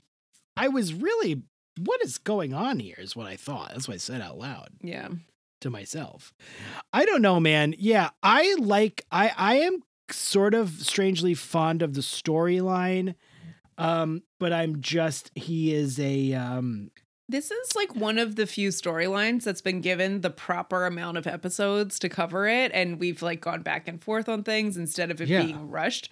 I 0.56 0.68
was 0.68 0.94
really, 0.94 1.42
what 1.78 2.02
is 2.02 2.18
going 2.18 2.54
on 2.54 2.78
here 2.78 2.96
is 2.98 3.14
what 3.16 3.26
I 3.26 3.36
thought. 3.36 3.70
That's 3.72 3.88
what 3.88 3.94
I 3.94 3.98
said 3.98 4.20
out 4.20 4.38
loud 4.38 4.68
yeah 4.82 5.08
to 5.60 5.70
myself. 5.70 6.32
I 6.92 7.04
don't 7.04 7.22
know, 7.22 7.40
man. 7.40 7.74
Yeah, 7.78 8.10
I 8.22 8.54
like 8.58 9.04
I 9.10 9.32
I 9.36 9.54
am 9.56 9.82
sort 10.10 10.54
of 10.54 10.70
strangely 10.82 11.34
fond 11.34 11.82
of 11.82 11.94
the 11.94 12.00
storyline. 12.02 13.14
Um, 13.78 14.22
but 14.40 14.52
I'm 14.52 14.80
just 14.80 15.30
he 15.34 15.74
is 15.74 15.98
a 16.00 16.32
um 16.34 16.90
This 17.28 17.50
is 17.50 17.74
like 17.74 17.94
one 17.96 18.18
of 18.18 18.36
the 18.36 18.46
few 18.46 18.68
storylines 18.68 19.42
that's 19.42 19.60
been 19.60 19.80
given 19.80 20.20
the 20.20 20.30
proper 20.30 20.86
amount 20.86 21.16
of 21.18 21.26
episodes 21.26 21.98
to 21.98 22.08
cover 22.08 22.46
it, 22.46 22.70
and 22.72 23.00
we've 23.00 23.20
like 23.20 23.40
gone 23.40 23.62
back 23.62 23.88
and 23.88 24.00
forth 24.00 24.28
on 24.28 24.44
things 24.44 24.76
instead 24.76 25.10
of 25.10 25.20
it 25.20 25.28
Yeah. 25.28 25.42
being 25.42 25.68
rushed. 25.70 26.08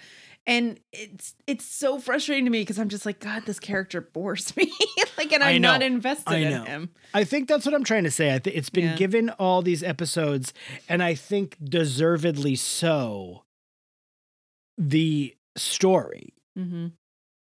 And 0.46 0.78
it's 0.92 1.34
it's 1.46 1.64
so 1.64 1.98
frustrating 1.98 2.44
to 2.44 2.50
me 2.50 2.62
because 2.62 2.78
I'm 2.78 2.88
just 2.90 3.06
like, 3.06 3.18
God, 3.20 3.44
this 3.46 3.58
character 3.60 4.00
bores 4.00 4.54
me. 4.58 4.70
like, 5.16 5.32
and 5.32 5.42
I'm 5.42 5.62
not 5.62 5.82
invested 5.82 6.34
in 6.34 6.66
him. 6.66 6.90
I 7.14 7.24
think 7.24 7.48
that's 7.48 7.64
what 7.64 7.74
I'm 7.74 7.84
trying 7.84 8.04
to 8.04 8.10
say. 8.10 8.34
I 8.34 8.40
think 8.40 8.56
it's 8.56 8.68
been 8.68 8.84
Yeah. 8.84 8.96
given 8.96 9.30
all 9.30 9.62
these 9.62 9.82
episodes, 9.82 10.52
and 10.88 11.02
I 11.02 11.14
think 11.14 11.56
deservedly 11.62 12.56
so. 12.56 13.44
The 14.76 15.36
story. 15.56 16.34
Mm-hmm. 16.58 16.88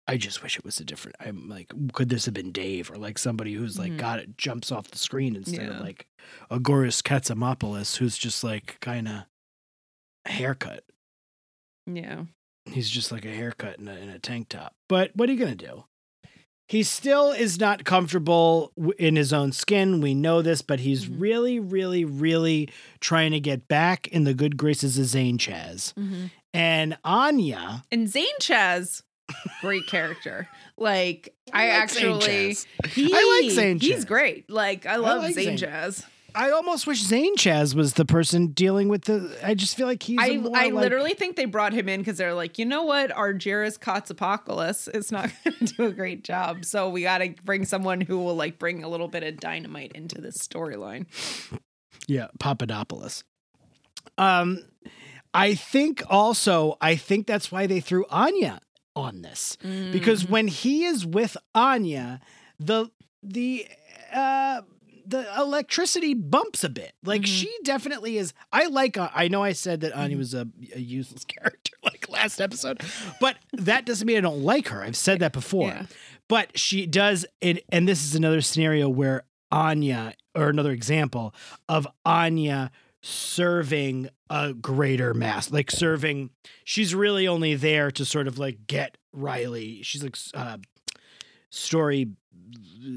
I 0.07 0.17
just 0.17 0.43
wish 0.43 0.57
it 0.57 0.65
was 0.65 0.79
a 0.79 0.85
different. 0.85 1.15
I'm 1.19 1.47
like, 1.47 1.71
could 1.93 2.09
this 2.09 2.25
have 2.25 2.33
been 2.33 2.51
Dave 2.51 2.91
or 2.91 2.97
like 2.97 3.17
somebody 3.17 3.53
who's 3.53 3.79
like 3.79 3.93
Mhm. 3.93 3.97
got 3.97 4.19
it 4.19 4.37
jumps 4.37 4.71
off 4.71 4.89
the 4.89 4.97
screen 4.97 5.35
instead 5.35 5.69
of 5.69 5.75
Yeah. 5.77 5.79
like 5.81 6.07
Agoras 6.51 7.01
Katsamopoulos, 7.01 7.97
who's 7.97 8.17
just 8.17 8.43
like 8.43 8.79
kind 8.81 9.07
of 9.07 9.23
a 10.25 10.29
haircut. 10.31 10.83
Yeah. 11.85 12.25
He's 12.65 12.89
just 12.89 13.11
like 13.11 13.25
a 13.25 13.33
haircut 13.33 13.79
in 13.79 13.87
a, 13.87 13.95
in 13.95 14.09
a 14.09 14.19
tank 14.19 14.49
top. 14.49 14.73
But 14.89 15.11
what 15.15 15.29
are 15.29 15.33
you 15.33 15.39
gonna 15.39 15.55
do? 15.55 15.85
He 16.69 16.81
still 16.83 17.31
is 17.31 17.59
not 17.59 17.83
comfortable 17.83 18.71
w- 18.77 18.93
in 18.97 19.15
his 19.17 19.33
own 19.33 19.51
skin. 19.51 19.99
We 20.01 20.13
know 20.13 20.41
this, 20.41 20.61
but 20.61 20.79
he's 20.79 21.05
Mhm. 21.05 21.19
really, 21.21 21.59
really, 21.59 22.05
really 22.05 22.69
trying 23.01 23.31
to 23.33 23.39
get 23.39 23.67
back 23.67 24.07
in 24.07 24.23
the 24.23 24.33
good 24.33 24.55
graces 24.57 24.97
of 24.97 25.05
Zane 25.05 25.37
Chaz. 25.37 25.93
Mm-hmm. 25.93 26.27
And 26.53 26.97
Anya, 27.03 27.83
And 27.91 28.07
Zane 28.09 28.25
Chaz, 28.39 29.01
great 29.61 29.87
character. 29.87 30.47
Like 30.77 31.33
I, 31.53 31.79
like 31.79 31.89
Zane 31.89 32.11
actually, 32.15 32.55
he, 32.89 33.13
I 33.13 33.39
like 33.41 33.51
Zane 33.51 33.79
He's 33.79 34.03
Chaz. 34.03 34.07
great. 34.07 34.49
Like 34.49 34.85
I 34.85 34.97
love 34.97 35.21
like 35.23 35.33
Zane 35.35 35.57
Zane. 35.57 35.69
Chaz. 35.69 36.05
I 36.35 36.49
almost 36.49 36.87
wish 36.87 36.99
Zane 37.03 37.35
Chaz 37.37 37.75
was 37.75 37.93
the 37.93 38.05
person 38.05 38.47
dealing 38.47 38.87
with 38.89 39.03
the. 39.03 39.37
I 39.43 39.53
just 39.53 39.77
feel 39.77 39.85
like 39.85 40.01
he's. 40.01 40.17
I, 40.19 40.33
I 40.33 40.37
like- 40.37 40.73
literally 40.73 41.13
think 41.13 41.35
they 41.35 41.45
brought 41.45 41.73
him 41.73 41.87
in 41.87 42.01
because 42.01 42.17
they're 42.17 42.33
like, 42.33 42.57
you 42.57 42.65
know 42.65 42.83
what, 42.83 43.11
our 43.11 43.33
Argyris 43.33 43.77
Kotsopocalypse 43.77 44.93
is 44.95 45.11
not 45.11 45.29
going 45.43 45.57
to 45.59 45.65
do 45.65 45.85
a 45.85 45.91
great 45.91 46.23
job, 46.23 46.65
so 46.65 46.89
we 46.89 47.03
got 47.03 47.19
to 47.19 47.35
bring 47.43 47.65
someone 47.65 48.01
who 48.01 48.17
will 48.17 48.35
like 48.35 48.57
bring 48.57 48.83
a 48.83 48.87
little 48.87 49.07
bit 49.07 49.21
of 49.21 49.39
dynamite 49.39 49.91
into 49.93 50.21
this 50.21 50.37
storyline. 50.37 51.05
Yeah, 52.07 52.27
Papadopoulos. 52.39 53.23
Um, 54.17 54.63
I 55.35 55.53
think 55.53 56.03
also, 56.09 56.77
I 56.81 56.95
think 56.95 57.27
that's 57.27 57.51
why 57.51 57.67
they 57.67 57.79
threw 57.79 58.05
Anya 58.09 58.59
on 58.95 59.21
this 59.21 59.57
because 59.91 60.23
Mhm. 60.25 60.29
when 60.29 60.47
he 60.47 60.85
is 60.85 61.05
with 61.05 61.35
Anya, 61.55 62.19
the 62.59 62.89
the 63.21 63.65
uh 64.13 64.61
the 65.05 65.27
electricity 65.37 66.13
bumps 66.13 66.63
a 66.63 66.69
bit. 66.69 66.93
Like 67.03 67.23
Mhm. 67.23 67.27
she 67.27 67.57
definitely 67.63 68.17
is. 68.17 68.33
I 68.53 68.67
like. 68.67 68.97
uh, 68.97 69.09
I 69.13 69.27
know 69.27 69.43
I 69.43 69.51
said 69.51 69.81
that 69.81 69.93
Anya 69.93 70.15
Mhm. 70.15 70.19
was 70.19 70.33
a, 70.33 70.47
a 70.75 70.79
useless 70.79 71.25
character 71.27 71.73
like 71.83 72.07
last 72.09 72.39
episode, 72.39 72.81
but 73.19 73.37
that 73.51 73.85
doesn't 73.85 74.07
mean 74.07 74.17
I 74.17 74.21
don't 74.21 74.43
like 74.43 74.69
her. 74.69 74.81
I've 74.83 74.95
said 74.95 75.19
that 75.19 75.33
before. 75.33 75.67
Yeah. 75.69 75.85
But 76.29 76.57
she 76.57 76.85
does 76.85 77.25
it, 77.41 77.65
and 77.69 77.85
this 77.87 78.03
is 78.05 78.15
another 78.15 78.39
scenario 78.41 78.87
where 78.87 79.25
Anya, 79.51 80.13
or 80.33 80.49
another 80.49 80.71
example 80.71 81.35
of 81.67 81.85
Anya 82.05 82.71
serving 83.03 84.09
a 84.29 84.53
greater 84.53 85.13
mass, 85.13 85.51
like 85.51 85.69
serving. 85.69 86.29
She's 86.63 86.95
really 86.95 87.27
only 87.27 87.53
there 87.55 87.91
to 87.91 88.05
sort 88.05 88.27
of 88.27 88.39
like 88.39 88.65
get 88.65 88.97
Riley. 89.11 89.81
She's 89.83 90.01
like 90.03 90.15
uh, 90.33 90.57
story 91.49 92.07
uh, 92.55 92.87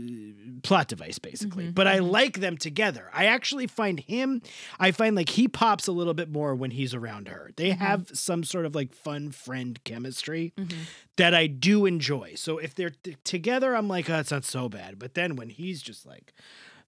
plot 0.63 0.89
device 0.89 1.19
basically 1.19 1.67
Mhm, 1.67 1.75
but 1.75 1.87
i 1.87 1.99
mhm. 1.99 2.11
like 2.11 2.41
them 2.41 2.57
together 2.57 3.09
i 3.13 3.27
actually 3.27 3.67
find 3.67 4.01
him 4.01 4.43
i 4.81 4.91
find 4.91 5.15
like 5.15 5.29
he 5.31 5.47
pops 5.47 5.87
a 5.87 5.93
little 5.93 6.15
bit 6.15 6.31
more 6.31 6.55
when 6.55 6.73
he's 6.73 6.93
around 6.95 7.29
her 7.29 7.51
they 7.57 7.71
Mhm. 7.71 7.77
have 7.79 8.09
some 8.15 8.43
sort 8.43 8.67
of 8.67 8.75
like 8.75 8.93
fun 8.93 9.31
friend 9.31 9.83
chemistry 9.85 10.53
Mhm. 10.59 10.73
that 11.17 11.33
I 11.35 11.47
do 11.47 11.87
enjoy. 11.87 12.35
So 12.35 12.59
if 12.59 12.75
they're 12.75 12.91
t- 12.91 13.17
together, 13.25 13.75
I'm 13.75 13.89
like, 13.89 14.11
oh, 14.11 14.19
it's 14.19 14.31
not 14.31 14.45
so 14.45 14.69
bad. 14.69 14.99
But 14.99 15.15
then 15.15 15.35
when 15.35 15.49
he's 15.49 15.81
just 15.81 16.05
like 16.05 16.35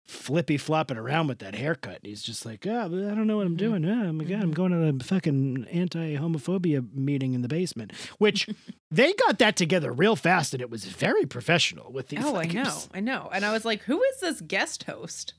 flippy 0.09 0.57
flopping 0.57 0.97
around 0.97 1.27
with 1.29 1.38
that 1.40 1.55
haircut, 1.55 2.01
he's 2.03 2.23
just 2.23 2.47
like, 2.47 2.66
oh, 2.66 2.87
I 2.87 2.88
don't 3.14 3.27
know 3.27 3.37
what 3.37 3.47
I'm 3.47 3.55
Mhm. 3.57 3.59
doing. 3.59 3.85
Oh 3.85 4.12
my 4.12 4.25
god, 4.25 4.42
I'm 4.42 4.51
Mhm. 4.51 4.55
going 4.55 4.73
to 4.73 4.92
the 4.99 5.05
fucking 5.05 5.66
anti-homophobia 5.71 6.92
meeting 6.94 7.35
in 7.35 7.42
the 7.42 7.49
basement. 7.49 7.92
Which 8.18 8.49
they 8.90 9.12
got 9.12 9.38
that 9.38 9.55
together 9.57 9.92
real 9.92 10.16
fast, 10.16 10.55
and 10.55 10.61
it 10.62 10.71
was 10.71 10.87
very 10.87 11.27
professional 11.27 11.92
with 11.92 12.09
these. 12.09 12.25
Oh, 12.25 12.37
I 12.37 12.47
know, 12.47 12.81
I 12.94 13.01
know. 13.01 13.29
And 13.33 13.44
I 13.44 13.53
was 13.53 13.64
like, 13.66 13.83
who 13.83 14.03
is 14.03 14.21
this 14.21 14.40
guest 14.40 14.85
host 14.85 15.35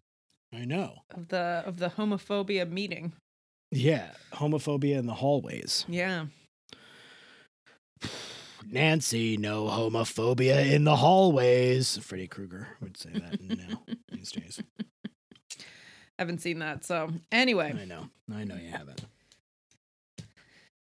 I 0.54 0.66
know. 0.66 1.00
of 1.16 1.30
the 1.30 1.64
of 1.66 1.78
the 1.78 1.90
homophobia 1.90 2.70
meeting? 2.70 3.14
Yeah, 3.72 4.12
homophobia 4.34 4.98
in 5.00 5.06
the 5.08 5.16
hallways. 5.16 5.86
Yeah. 5.88 6.28
Nancy, 8.66 9.38
no 9.38 9.66
homophobia 9.66 10.72
in 10.72 10.84
the 10.84 10.96
hallways. 10.98 11.98
Freddy 11.98 12.28
Krueger 12.28 12.68
would 12.82 12.98
say 12.98 13.10
that 13.12 13.40
now 13.42 13.84
these 14.20 14.32
days. 14.32 14.62
Haven't 16.20 16.42
seen 16.42 16.60
that. 16.60 16.84
So 16.86 17.10
anyway. 17.32 17.74
I 17.80 17.86
know. 17.86 18.10
I 18.34 18.44
know 18.44 18.56
you 18.56 18.70
haven't. 18.72 19.06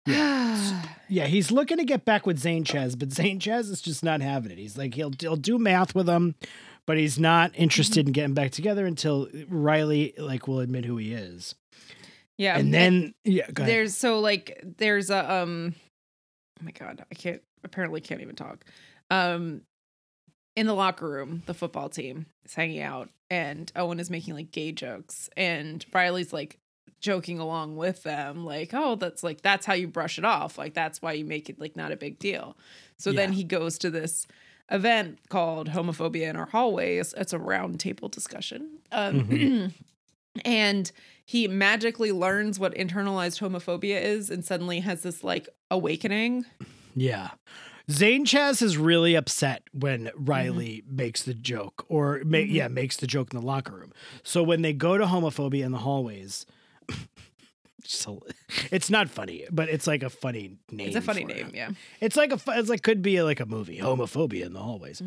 Yeah, 0.07 0.83
yeah, 1.09 1.27
he's 1.27 1.51
looking 1.51 1.79
to 1.79 1.85
get 1.85 2.05
back 2.05 2.27
with 2.27 2.38
Zane 2.38 2.62
Chaz, 2.64 2.99
but 2.99 3.11
Zane 3.11 3.40
Chaz 3.40 3.70
is 3.70 3.81
just 3.81 4.05
not 4.05 4.20
having 4.20 4.53
it. 4.53 4.59
He's 4.59 4.77
like 4.77 4.92
he'll 4.92 5.12
he'll 5.18 5.35
do 5.35 5.59
math 5.59 5.94
with 5.94 6.07
him, 6.07 6.35
but 6.87 6.99
he's 6.99 7.18
not 7.18 7.53
interested 7.55 8.07
in 8.07 8.12
getting 8.12 8.35
back 8.35 8.51
together 8.51 8.85
until 8.85 9.29
Riley 9.49 10.12
like 10.18 10.47
will 10.47 10.61
admit 10.61 10.85
who 10.85 10.99
he 10.99 11.14
is. 11.14 11.55
Yeah. 12.37 12.59
and 12.59 12.75
then 12.75 13.14
yeah, 13.25 13.47
there's 13.51 13.97
so 13.97 14.20
like 14.20 14.61
there's 14.62 15.09
a 15.09 15.33
um 15.33 15.75
oh 16.61 16.64
my 16.64 16.73
god 16.73 17.05
i 17.11 17.14
can't 17.14 17.40
apparently 17.62 18.01
can't 18.01 18.20
even 18.20 18.35
talk 18.35 18.64
um 19.11 19.62
in 20.57 20.67
the 20.67 20.75
locker 20.75 21.09
room 21.09 21.43
the 21.47 21.55
football 21.55 21.88
team 21.88 22.27
is 22.45 22.55
hanging 22.55 22.81
out 22.81 23.09
and 23.31 23.73
owen 23.77 23.99
is 23.99 24.11
making 24.11 24.35
like 24.35 24.51
gay 24.53 24.71
jokes 24.73 25.29
and 25.37 25.85
riley's 25.93 26.33
like 26.33 26.59
joking 27.05 27.38
along 27.38 27.77
with 27.77 28.03
them 28.03 28.47
like 28.47 28.73
oh 28.73 28.95
that's 28.95 29.23
like 29.23 29.43
that's 29.43 29.67
how 29.67 29.75
you 29.75 29.87
brush 29.87 30.17
it 30.17 30.25
off. 30.25 30.57
Like 30.57 30.73
that's 30.73 31.03
why 31.03 31.12
you 31.12 31.27
make 31.27 31.51
it 31.51 31.61
like 31.61 31.77
not 31.77 31.93
a 31.93 31.97
big 31.97 32.19
deal. 32.19 32.57
So 32.97 33.12
then 33.12 33.33
he 33.33 33.45
goes 33.45 33.77
to 33.79 33.90
this 33.90 34.27
event 34.71 35.19
called 35.29 35.69
homophobia 35.69 36.31
in 36.31 36.37
our 36.37 36.47
hallways. 36.47 37.12
It's 37.19 37.35
a 37.35 37.38
round 37.38 37.79
table 37.79 38.09
discussion. 38.09 38.79
Um 38.90 39.75
and 40.47 40.90
he 41.27 41.47
magically 41.47 42.11
learns 42.11 42.59
what 42.59 42.75
internalized 42.75 43.38
homophobia 43.38 44.01
is 44.01 44.31
and 44.31 44.43
suddenly 44.43 44.81
has 44.81 45.03
this 45.03 45.23
like 45.23 45.51
awakening. 45.71 46.47
Yeah. 46.97 47.33
Zane 47.90 48.25
Chaz 48.25 48.62
is 48.62 48.77
really 48.79 49.14
upset 49.14 49.62
when 49.73 50.05
Mm-hmm. 50.07 50.25
Riley 50.25 50.83
makes 50.88 51.23
the 51.23 51.35
joke 51.35 51.85
or 51.88 52.23
ma- 52.25 52.38
Mhm. 52.38 52.53
yeah, 52.53 52.68
makes 52.68 52.97
the 52.97 53.07
joke 53.07 53.33
in 53.35 53.40
the 53.40 53.44
locker 53.47 53.73
room. 53.73 53.92
So 54.23 54.42
when 54.42 54.62
they 54.62 54.73
go 54.73 54.97
to 54.99 55.05
homophobia 55.05 55.64
in 55.64 55.73
the 55.73 55.79
hallways, 55.79 56.47
so 57.85 58.23
it's 58.70 58.88
not 58.88 59.11
funny, 59.11 59.44
but 59.51 59.68
it's 59.68 59.87
like 59.87 60.03
a 60.03 60.09
funny 60.11 60.57
name. 60.70 60.87
it's 60.88 60.97
a 60.97 61.03
funny 61.03 61.25
name 61.25 61.49
it. 61.49 61.55
yeah 61.55 61.70
It's 62.01 62.16
like 62.16 62.33
a 62.33 62.40
it's 62.59 62.70
like 62.70 62.83
could 62.83 63.03
be 63.03 63.20
like 63.23 63.40
a 63.40 63.47
movie, 63.47 63.79
homophobia 63.79 64.47
in 64.47 64.55
the 64.55 64.61
hallways. 64.61 65.03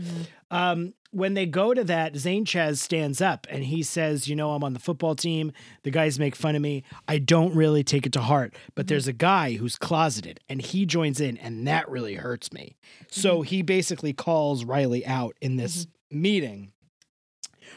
Um, 0.51 0.93
when 1.11 1.33
they 1.33 1.45
go 1.45 1.73
to 1.73 1.83
that, 1.85 2.15
Zane 2.15 2.45
Chaz 2.45 2.77
stands 2.77 3.21
up 3.21 3.47
and 3.49 3.63
he 3.63 3.83
says, 3.83 4.27
"You 4.27 4.35
know, 4.35 4.51
I'm 4.51 4.63
on 4.63 4.73
the 4.73 4.79
football 4.79 5.15
team. 5.15 5.51
The 5.83 5.91
guys 5.91 6.19
make 6.19 6.35
fun 6.35 6.55
of 6.55 6.61
me. 6.61 6.83
I 7.07 7.17
don't 7.17 7.55
really 7.55 7.83
take 7.83 8.05
it 8.05 8.13
to 8.13 8.21
heart, 8.21 8.55
but 8.75 8.85
mm-hmm. 8.85 8.89
there's 8.89 9.07
a 9.07 9.13
guy 9.13 9.53
who's 9.53 9.77
closeted, 9.77 10.39
and 10.49 10.61
he 10.61 10.85
joins 10.85 11.19
in, 11.19 11.37
and 11.37 11.67
that 11.67 11.89
really 11.89 12.15
hurts 12.15 12.51
me. 12.51 12.75
So 13.09 13.37
mm-hmm. 13.37 13.43
he 13.43 13.61
basically 13.61 14.13
calls 14.13 14.65
Riley 14.65 15.05
out 15.05 15.35
in 15.41 15.57
this 15.57 15.85
mm-hmm. 15.85 16.21
meeting." 16.21 16.71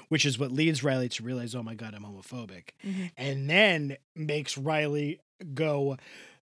Which 0.08 0.24
is 0.24 0.38
what 0.38 0.52
leads 0.52 0.82
Riley 0.82 1.08
to 1.10 1.22
realize, 1.22 1.54
oh 1.54 1.62
my 1.62 1.74
God, 1.74 1.94
I'm 1.94 2.04
homophobic. 2.04 2.70
Mhm. 2.84 3.10
And 3.16 3.50
then 3.50 3.96
makes 4.14 4.58
Riley 4.58 5.20
go 5.54 5.98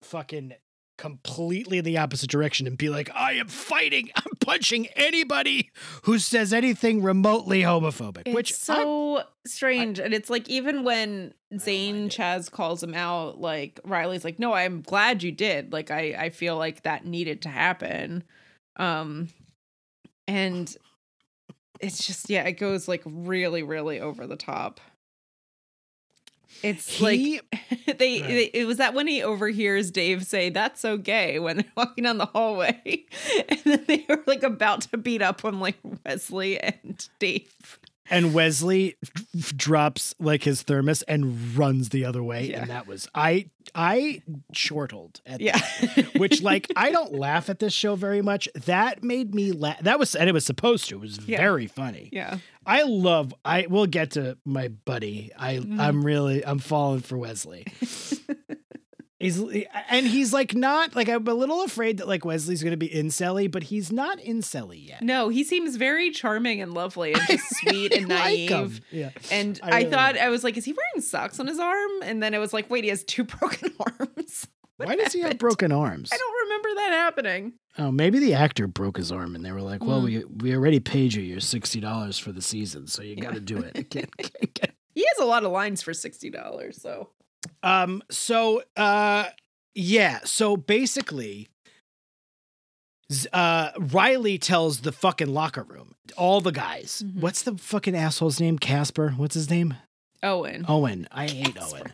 fucking 0.03 0.55
completely 1.01 1.79
in 1.79 1.85
the 1.85 1.97
opposite 1.99 2.29
direction 2.31 2.67
and 2.67 2.77
be 2.77 2.91
like, 2.91 3.11
I 3.15 3.33
am 3.33 3.49
fighting, 3.49 4.11
I'm 4.17 4.37
punching 4.41 4.87
anybody 4.95 5.71
who 6.03 6.19
says 6.19 6.53
anything 6.53 7.03
remotely 7.03 7.63
homophobic. 7.63 8.23
it's 8.27 8.35
which 8.35 8.53
I- 8.53 8.57
so 8.57 9.23
strange 9.47 9.99
and 9.99 10.13
it's 10.13 10.29
like 10.29 10.47
even 10.51 10.85
when 10.85 11.33
zane 11.59 12.11
chaz 12.11 12.51
calls 12.51 12.83
him 12.83 12.93
out 12.95 13.41
like 13.41 13.81
riley's 13.87 14.23
like 14.23 14.39
no 14.39 14.53
i'm 14.53 14.83
glad 14.83 15.23
you 15.23 15.33
did. 15.33 15.73
Like 15.73 15.91
i 15.91 16.15
i 16.19 16.29
feel 16.31 16.59
like 16.59 16.83
that 16.83 17.07
needed 17.07 17.41
to 17.43 17.49
happen. 17.49 18.23
Um 18.77 19.29
and 20.29 20.77
it's 21.81 22.07
just 22.07 22.29
yeah 22.29 22.43
it 22.43 22.59
goes 22.59 22.87
like 22.87 23.03
really 23.07 23.63
really 23.63 23.99
over 24.01 24.27
the 24.27 24.37
top 24.37 24.81
it's 26.63 27.01
like 27.01 27.19
they, 27.87 27.91
Right. 27.91 27.99
they 27.99 28.51
it 28.53 28.67
was 28.67 28.77
that 28.79 28.95
when 28.95 29.07
he 29.07 29.23
overhears 29.23 29.91
Dave 29.91 30.25
say 30.25 30.51
that's 30.51 30.81
so 30.81 30.97
gay 30.97 31.39
when 31.39 31.57
they're 31.59 31.67
walking 31.77 32.05
down 32.05 32.19
the 32.19 32.27
hallway 32.27 33.05
and 33.49 33.61
then 33.65 33.85
they 33.87 34.05
were 34.09 34.23
like 34.27 34.43
about 34.43 34.83
to 34.83 34.97
beat 34.97 35.23
up 35.23 35.45
on 35.45 35.61
like 35.61 35.77
Wesley 36.05 36.59
and 36.61 37.09
Dave. 37.19 37.79
And 38.11 38.35
Wesley 38.35 38.97
drops 39.57 40.15
like 40.19 40.43
his 40.45 40.63
thermos 40.63 41.03
and 41.03 41.57
runs 41.57 41.91
the 41.91 42.05
other 42.05 42.23
way. 42.23 42.51
Yeah. 42.51 42.63
And 42.63 42.71
that 42.71 42.87
was, 42.87 43.09
I, 43.15 43.47
I 43.75 44.23
chortled 44.53 45.21
at 45.27 45.41
Yeah. 45.41 45.59
which 46.17 46.43
like 46.43 46.67
I 46.77 46.91
don't 46.91 47.15
laugh 47.15 47.49
at 47.49 47.59
this 47.61 47.73
show 47.73 47.95
very 47.95 48.21
much. 48.23 48.49
That 48.67 49.03
made 49.05 49.35
me 49.35 49.53
laugh. 49.53 49.81
That 49.81 49.99
was 49.99 50.15
and 50.17 50.29
it 50.29 50.33
was 50.33 50.45
supposed 50.45 50.89
to. 50.89 50.97
It 50.97 51.01
was 51.01 51.19
Yeah. 51.27 51.39
very 51.39 51.67
funny. 51.67 52.09
yeah. 52.13 52.39
I 52.67 52.83
love. 52.83 53.33
I 53.45 53.67
will 53.69 53.87
get 53.87 54.13
to 54.13 54.37
my 54.45 54.69
buddy. 54.69 55.31
I 55.37 55.57
Mhm. 55.57 55.81
I'm 55.81 56.05
really 56.05 56.45
I'm 56.45 56.59
falling 56.59 57.01
for 57.01 57.17
Wesley. 57.17 57.67
He's 59.21 59.39
and 59.89 60.07
he's 60.07 60.33
like 60.33 60.55
not 60.55 60.97
like 60.97 61.09
I'm 61.09 61.27
a 61.29 61.35
little 61.35 61.63
afraid 61.63 61.99
that 61.99 62.09
like 62.09 62.25
Wesley's 62.25 62.63
gonna 62.65 62.77
be 62.77 62.89
incelly, 62.89 63.49
but 63.51 63.65
he's 63.65 63.93
not 63.93 64.19
incelly 64.19 64.79
yet. 64.89 65.03
No, 65.03 65.29
he 65.29 65.45
seems 65.45 65.77
very 65.77 66.11
charming 66.11 66.61
and 66.61 66.75
lovely 66.75 67.13
and 67.13 67.23
just 67.29 67.45
sweet 67.61 67.93
and 67.93 68.13
I 68.13 68.17
like 68.17 68.51
naive. 68.51 68.51
him. 68.79 68.85
Yeah. 68.91 69.11
And 69.31 69.61
I 69.63 69.79
I, 69.79 69.85
thought 69.85 70.15
like 70.17 70.23
I 70.25 70.29
was 70.31 70.43
like, 70.43 70.57
is 70.57 70.65
he 70.65 70.73
wearing 70.73 71.03
socks 71.07 71.39
on 71.39 71.47
his 71.47 71.61
arm? 71.61 71.91
And 72.03 72.21
then 72.23 72.35
it 72.35 72.39
was 72.39 72.53
like, 72.53 72.69
wait, 72.71 72.83
he 72.85 72.91
has 72.91 73.05
two 73.05 73.23
broken 73.39 73.73
arms. 73.79 74.49
What 74.79 74.89
Why 74.89 74.97
does 74.97 75.13
he 75.13 75.21
have 75.21 75.37
broken 75.37 75.73
arms? 75.73 76.09
I 76.11 76.17
don't 76.17 76.43
remember 76.45 76.69
that 76.77 76.91
happening. 76.93 77.53
Oh, 77.77 77.91
maybe 77.93 78.19
the 78.19 78.33
actor 78.33 78.67
broke 78.67 78.97
his 78.97 79.13
arm, 79.13 79.35
and 79.35 79.45
they 79.45 79.53
were 79.53 79.61
like, 79.61 79.85
"Well, 79.85 80.01
Mm. 80.01 80.05
we 80.05 80.25
we 80.51 80.55
already 80.57 80.81
paid 80.81 81.13
you 81.13 81.23
your 81.23 81.39
sixty 81.41 81.81
dollars 81.81 82.19
for 82.19 82.33
the 82.33 82.41
season, 82.41 82.87
so 82.87 83.03
you 83.03 83.15
got 83.17 83.35
to 83.35 83.41
do 83.41 83.59
it." 83.59 83.75
Can't- 83.91 84.17
can't 84.17 84.55
get 84.55 84.75
He 84.95 85.05
has 85.07 85.19
a 85.23 85.27
lot 85.27 85.45
of 85.45 85.53
lines 85.53 85.83
for 85.83 85.93
sixty 85.93 86.31
dollars, 86.31 86.81
so 86.81 87.11
Um. 87.63 88.03
So, 88.11 88.63
uh, 88.77 89.27
yeah. 89.75 90.21
So 90.25 90.57
basically, 90.57 91.49
uh, 93.33 93.71
Riley 93.79 94.39
tells 94.39 94.81
the 94.81 94.93
fucking 94.93 95.33
locker 95.33 95.63
room, 95.65 95.95
all 96.17 96.41
the 96.41 96.53
guys. 96.53 97.03
Mhm. 97.05 97.21
What's 97.21 97.43
the 97.43 97.57
fucking 97.59 97.95
asshole's 97.97 98.41
name? 98.41 98.59
Casper. 98.59 99.11
What's 99.17 99.35
his 99.35 99.51
name? 99.51 99.75
Owen. 100.23 100.65
Owen. 100.69 101.09
I 101.11 101.27
hate 101.29 101.55
Casper. 101.55 101.77
Owen. 101.79 101.93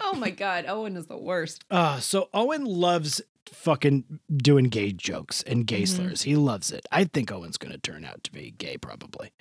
Oh 0.00 0.14
my 0.14 0.30
god, 0.30 0.66
Owen 0.68 0.96
is 0.96 1.06
the 1.06 1.16
worst. 1.16 1.64
Uh, 1.70 1.98
so 1.98 2.28
Owen 2.34 2.64
loves 2.66 3.22
fucking 3.48 4.20
doing 4.36 4.66
gay 4.66 4.92
jokes 4.92 5.42
and 5.44 5.66
gay 5.66 5.82
Mhm. 5.82 5.88
slurs. 5.88 6.22
He 6.22 6.36
loves 6.36 6.70
it. 6.70 6.84
I 6.92 7.04
think 7.04 7.32
Owen's 7.32 7.56
going 7.56 7.72
to 7.72 7.78
turn 7.78 8.04
out 8.04 8.22
to 8.24 8.32
be 8.32 8.50
gay, 8.50 8.76
probably. 8.76 9.32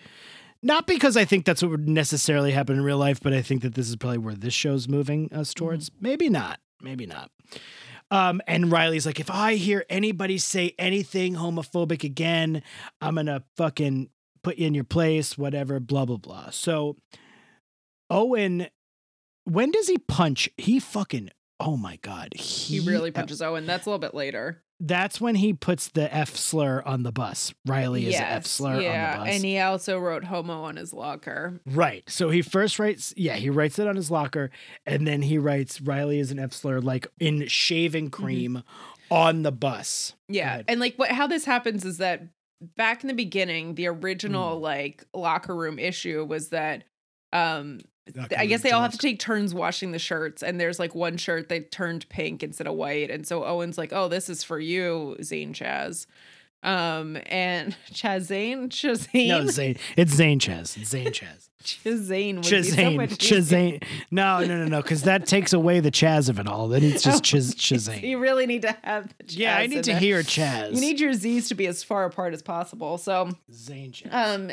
Not 0.64 0.88
because 0.88 1.18
I 1.18 1.26
think 1.26 1.46
that's 1.46 1.62
what 1.62 1.72
would 1.72 1.90
necessarily 1.90 2.52
happen 2.52 2.78
in 2.78 2.84
real 2.84 2.98
life, 2.98 3.20
but 3.22 3.34
I 3.34 3.42
think 3.42 3.62
that 3.64 3.76
this 3.76 3.90
is 3.90 3.98
probably 3.98 4.18
where 4.18 4.34
this 4.34 4.54
show's 4.54 4.88
moving 4.88 5.32
us 5.34 5.54
towards. 5.54 5.92
Maybe 6.00 6.30
not. 6.30 6.60
Maybe 6.82 7.06
not. 7.06 7.30
Um, 8.10 8.42
and 8.48 8.72
Riley's 8.72 9.06
like, 9.06 9.20
if 9.20 9.30
I 9.30 9.56
hear 9.56 9.86
anybody 9.90 10.38
say 10.38 10.74
anything 10.80 11.36
homophobic 11.36 12.04
again, 12.04 12.64
I'm 13.02 13.16
gonna 13.16 13.44
fucking 13.58 14.10
put 14.42 14.58
you 14.58 14.68
in 14.68 14.74
your 14.74 14.84
place, 14.84 15.38
whatever, 15.38 15.80
blah 15.80 16.06
blah 16.06 16.18
blah. 16.18 16.50
So 16.52 16.98
Owen, 18.10 18.68
when 19.46 19.72
does 19.72 19.88
he 19.88 19.98
punch? 19.98 20.50
He 20.58 20.80
fucking 20.80 21.30
oh 21.60 21.76
my 21.78 21.98
god, 22.02 22.34
He 22.36 22.80
really 22.80 23.12
punches 23.12 23.42
Owen. 23.42 23.66
That's 23.66 23.86
a 23.86 23.90
little 23.90 24.00
bit 24.00 24.14
later. 24.14 24.62
That's 24.86 25.22
when 25.22 25.36
he 25.36 25.54
puts 25.54 25.88
the 25.88 26.14
F 26.14 26.36
slur 26.36 26.84
on 26.86 27.04
the 27.04 27.12
bus. 27.14 27.54
Riley 27.66 28.08
is 28.08 28.16
the 28.18 28.28
F 28.30 28.46
slur 28.46 28.82
yeah, 28.82 29.14
on 29.14 29.20
the 29.20 29.26
bus. 29.26 29.36
and 29.36 29.46
he 29.46 29.58
also 29.60 29.98
wrote 29.98 30.26
homo 30.26 30.64
on 30.64 30.76
his 30.76 30.92
locker. 30.94 31.62
Right. 31.66 32.04
So 32.10 32.30
he 32.30 32.42
first 32.42 32.80
writes, 32.80 33.14
yeah, 33.16 33.36
he 33.36 33.50
writes 33.50 33.80
it 33.80 33.88
on 33.88 33.96
his 33.96 34.12
locker, 34.12 34.50
and 34.86 35.08
then 35.08 35.22
he 35.22 35.38
writes 35.38 35.80
Riley 35.80 36.20
is 36.20 36.32
an 36.32 36.40
F 36.40 36.52
slur, 36.52 36.82
like 36.82 37.08
in 37.20 37.48
shaving 37.48 38.10
cream 38.10 38.64
on 39.10 39.44
the 39.44 39.52
bus. 39.54 40.14
Yeah, 40.28 40.64
and 40.68 40.80
like 40.82 40.96
what 40.98 41.12
how 41.12 41.28
this 41.28 41.46
happens 41.46 41.86
is 41.86 41.98
that 42.00 42.24
back 42.76 43.04
in 43.04 43.08
the 43.08 43.14
beginning, 43.14 43.76
the 43.76 43.86
Mm. 43.86 44.04
original 44.04 44.60
like 44.60 45.06
locker 45.14 45.56
room 45.56 45.80
issue 45.80 46.26
was 46.26 46.50
that 46.50 46.84
um 47.32 47.80
I 48.38 48.46
guess 48.46 48.62
they 48.62 48.72
all 48.72 48.82
have 48.82 48.92
to 48.92 48.98
take 48.98 49.20
turns 49.20 49.54
washing 49.54 49.92
the 49.92 50.00
shirts, 50.00 50.44
and 50.44 50.60
there's 50.60 50.80
like 50.80 50.94
one 50.94 51.18
shirt 51.18 51.50
that 51.50 51.72
turned 51.72 52.08
pink 52.10 52.44
instead 52.44 52.68
of 52.68 52.74
white, 52.76 53.10
and 53.10 53.26
so 53.26 53.44
Owen's 53.46 53.78
like, 53.78 53.94
"Oh, 53.94 54.08
this 54.08 54.30
is 54.30 54.44
for 54.44 54.60
you, 54.60 55.16
Zane 55.24 55.54
Chaz," 55.54 56.06
um, 56.64 57.18
and 57.28 57.76
Chaz 57.92 58.22
Zane, 58.24 58.70
Chazane, 58.70 59.28
No, 59.30 59.48
Zane. 59.48 59.78
It's 59.96 60.14
Zane 60.14 60.40
Chaz. 60.40 60.78
It's 60.78 60.90
Zane 60.90 61.08
Chaz. 61.12 61.50
Chazane, 61.64 62.36
would 62.36 62.44
be 62.44 62.50
so 63.16 63.36
Chazane. 63.36 63.80
Chazane. 63.80 63.84
No, 64.12 64.40
no, 64.40 64.58
no, 64.58 64.66
no, 64.66 64.82
because 64.82 65.04
that 65.04 65.26
takes 65.26 65.54
away 65.54 65.80
the 65.80 65.92
Chaz 65.92 66.28
of 66.28 66.38
it 66.38 66.46
all. 66.46 66.68
Then 66.68 66.84
it's 66.84 67.02
just 67.02 67.24
Oh, 67.34 67.38
Chaz, 67.38 67.56
Chazane. 67.56 68.02
You 68.04 68.20
really 68.20 68.46
need 68.46 68.64
to 68.64 68.76
have 68.84 69.08
the 69.18 69.24
Chaz 69.24 69.38
Yeah, 69.38 69.56
I 69.58 69.68
need 69.68 69.86
to 69.86 69.92
there. 69.92 70.00
hear 70.00 70.24
Chaz. 70.24 70.74
You 70.76 70.82
need 70.82 71.00
your 71.00 71.14
Z's 71.14 71.48
to 71.48 71.56
be 71.56 71.68
as 71.68 71.82
far 71.82 72.04
apart 72.04 72.34
as 72.34 72.42
possible. 72.42 72.98
So, 72.98 73.30
Zane 73.54 73.94
Chaz. 73.94 74.14
um, 74.14 74.52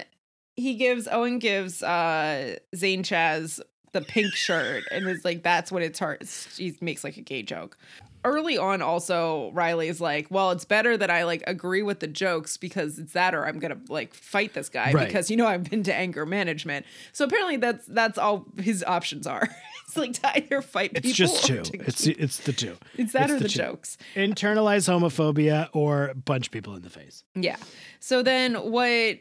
he 0.60 0.74
gives 0.74 1.08
Owen 1.08 1.38
gives 1.38 1.82
uh 1.82 2.56
Zane 2.76 3.02
Chaz 3.02 3.60
the 3.92 4.00
pink 4.02 4.32
shirt 4.34 4.84
and 4.92 5.08
is 5.08 5.24
like 5.24 5.42
that's 5.42 5.72
what 5.72 5.82
it's 5.82 5.98
hard 5.98 6.22
he 6.56 6.76
makes 6.80 7.02
like 7.02 7.16
a 7.16 7.20
gay 7.22 7.42
joke 7.42 7.76
early 8.24 8.56
on 8.56 8.80
also 8.82 9.50
riley's 9.52 10.00
like 10.00 10.28
well 10.30 10.52
it's 10.52 10.64
better 10.64 10.96
that 10.96 11.10
i 11.10 11.24
like 11.24 11.42
agree 11.48 11.82
with 11.82 11.98
the 11.98 12.06
jokes 12.06 12.56
because 12.56 13.00
it's 13.00 13.14
that 13.14 13.34
or 13.34 13.44
i'm 13.46 13.58
gonna 13.58 13.78
like 13.88 14.14
fight 14.14 14.52
this 14.54 14.68
guy 14.68 14.92
Right. 14.92 15.08
because 15.08 15.28
you 15.28 15.36
know 15.36 15.46
i've 15.48 15.68
been 15.68 15.82
to 15.82 15.92
anger 15.94 16.24
management 16.24 16.86
so 17.12 17.24
apparently 17.24 17.56
that's 17.56 17.84
that's 17.86 18.16
all 18.16 18.44
his 18.58 18.84
options 18.86 19.26
are 19.26 19.48
it's 19.88 19.96
like 19.96 20.12
to 20.12 20.36
either 20.36 20.62
fight 20.62 20.92
it's 20.94 21.00
people 21.00 21.14
just 21.16 21.50
or 21.50 21.62
two. 21.64 21.80
It's 21.80 22.04
keep- 22.04 22.20
it's 22.20 22.36
the 22.38 22.52
two. 22.52 22.76
it's 22.96 23.12
that 23.14 23.24
it's 23.24 23.32
or 23.32 23.36
the 23.38 23.42
the, 23.44 23.48
jokes 23.48 23.98
Internalize 24.14 24.86
homophobia 24.88 25.68
or 25.72 26.12
punch 26.26 26.52
people 26.52 26.76
in 26.76 26.82
the 26.82 26.90
face. 26.90 27.24
Yeah. 27.34 27.56
So 27.98 28.22
then 28.22 28.54
what 28.54 29.18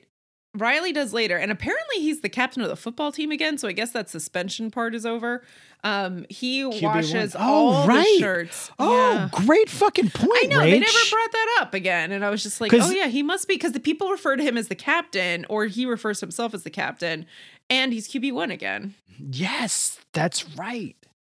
Riley 0.55 0.91
does 0.91 1.13
later, 1.13 1.37
and 1.37 1.51
apparently 1.51 1.97
he's 2.01 2.21
the 2.21 2.29
captain 2.29 2.61
of 2.63 2.69
the 2.69 2.75
football 2.75 3.11
team 3.11 3.31
again. 3.31 3.57
So 3.59 3.67
I 3.67 3.71
guess 3.71 3.91
that 3.91 4.09
suspension 4.09 4.71
part 4.71 4.95
is 4.95 5.05
over. 5.05 5.43
Um, 5.83 6.25
he 6.29 6.63
QB1. 6.63 6.81
washes 6.81 7.35
Oh, 7.35 7.39
all 7.39 7.87
right. 7.87 8.03
the 8.15 8.19
shirts. 8.19 8.71
Oh, 8.79 8.91
Yeah. 9.13 9.29
great 9.31 9.69
fucking 9.69 10.09
point. 10.09 10.31
I 10.43 10.47
know 10.47 10.59
they 10.61 10.79
never 10.79 10.97
brought 11.11 11.31
that 11.31 11.57
up 11.61 11.73
again, 11.75 12.11
and 12.11 12.25
I 12.25 12.29
was 12.31 12.41
just 12.43 12.59
like, 12.59 12.73
"Oh 12.73 12.89
yeah, 12.89 13.07
he 13.07 13.21
must 13.23 13.47
be," 13.47 13.53
because 13.55 13.73
the 13.73 13.79
people 13.79 14.09
refer 14.09 14.35
to 14.35 14.43
him 14.43 14.57
as 14.57 14.67
the 14.69 14.75
captain, 14.75 15.45
or 15.49 15.65
he 15.67 15.85
refers 15.85 16.19
to 16.19 16.25
himself 16.25 16.53
as 16.53 16.63
the 16.63 16.69
captain, 16.71 17.25
and 17.69 17.93
he's 17.93 18.07
QB 18.07 18.31
one 18.33 18.49
again. 18.51 18.95
Yes, 19.19 19.99
that's 20.13 20.49
right. 20.57 20.95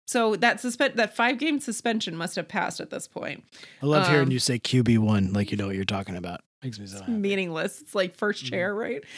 So 0.08 0.36
that 0.38 0.60
suspend 0.60 0.96
that 0.96 1.16
five 1.16 1.38
game 1.38 1.60
suspension 1.60 2.16
must 2.16 2.36
have 2.36 2.48
passed 2.48 2.80
at 2.80 2.90
this 2.90 3.08
point. 3.08 3.44
I 3.82 3.86
love 3.86 4.08
hearing 4.08 4.24
Um, 4.28 4.32
you 4.32 4.40
say 4.40 4.58
QB 4.58 4.98
one 5.00 5.34
like 5.34 5.52
you 5.52 5.58
know 5.58 5.68
what 5.68 5.76
you're 5.76 5.86
talking 5.86 6.16
about. 6.16 6.42
Makes 6.64 6.80
me 6.80 6.86
so 6.88 6.98
It's 6.98 7.00
happy. 7.02 7.12
meaningless. 7.14 7.82
It's 7.82 7.96
like 7.96 8.12
Mm-hmm. 8.12 8.18
first 8.20 8.46
chair, 8.46 8.74
right? 8.76 9.04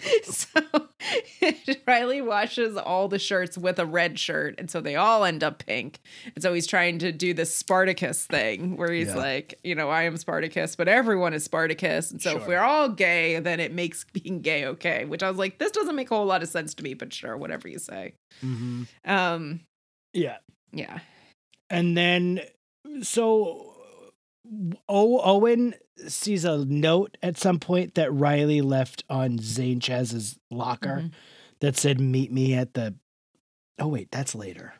so 0.22 0.60
Riley 1.88 2.20
washes 2.22 2.76
all 2.76 3.08
the 3.08 3.18
shirts 3.18 3.58
with 3.58 3.78
a 3.80 3.86
red 3.86 4.18
shirt, 4.18 4.54
and 4.58 4.70
so 4.70 4.80
they 4.80 4.94
all 4.94 5.24
end 5.24 5.42
up 5.42 5.64
pink. 5.66 5.98
And 6.34 6.42
so 6.42 6.52
he's 6.54 6.66
trying 6.68 6.98
to 7.00 7.10
do 7.10 7.34
this 7.34 7.52
Spartacus 7.54 8.26
thing 8.26 8.76
where 8.76 8.92
he's 8.92 9.08
Yeah. 9.08 9.16
like, 9.16 9.58
you 9.64 9.74
know, 9.74 9.90
I 9.90 10.02
am 10.04 10.16
Spartacus, 10.16 10.76
but 10.76 10.86
everyone 10.86 11.34
is 11.34 11.44
Spartacus. 11.44 12.12
And 12.12 12.22
so 12.22 12.36
if 12.36 12.46
we're 12.46 12.60
all 12.60 12.88
gay, 12.88 13.40
then 13.40 13.58
it 13.58 13.72
makes 13.72 14.04
being 14.04 14.40
gay 14.40 14.66
okay. 14.66 15.04
Which 15.04 15.22
I 15.24 15.28
was 15.28 15.38
like, 15.38 15.58
this 15.58 15.72
doesn't 15.72 15.96
make 15.96 16.10
a 16.12 16.16
whole 16.16 16.26
lot 16.26 16.42
of 16.44 16.48
sense 16.48 16.74
to 16.74 16.84
me, 16.84 16.94
but 16.94 17.12
sure, 17.12 17.36
whatever 17.36 17.66
you 17.68 17.78
say. 17.80 18.14
Mhm. 18.44 18.86
Um, 19.04 19.60
Yeah, 20.12 20.38
yeah. 20.72 21.00
and 21.70 21.96
then 21.96 22.40
so 23.02 23.74
o- 24.88 25.20
Owen 25.22 25.74
sees 26.06 26.44
a 26.44 26.64
note 26.64 27.16
at 27.22 27.36
some 27.36 27.58
point 27.58 27.94
that 27.96 28.12
Riley 28.12 28.60
left 28.60 29.04
on 29.10 29.38
Zane 29.38 29.80
Chaz's 29.80 30.38
locker 30.50 31.02
Mhm. 31.04 31.12
that 31.60 31.76
said, 31.76 32.00
"Meet 32.00 32.32
me 32.32 32.54
at 32.54 32.74
the." 32.74 32.94
Oh 33.78 33.88
wait, 33.88 34.10
that's 34.10 34.34
later. 34.34 34.74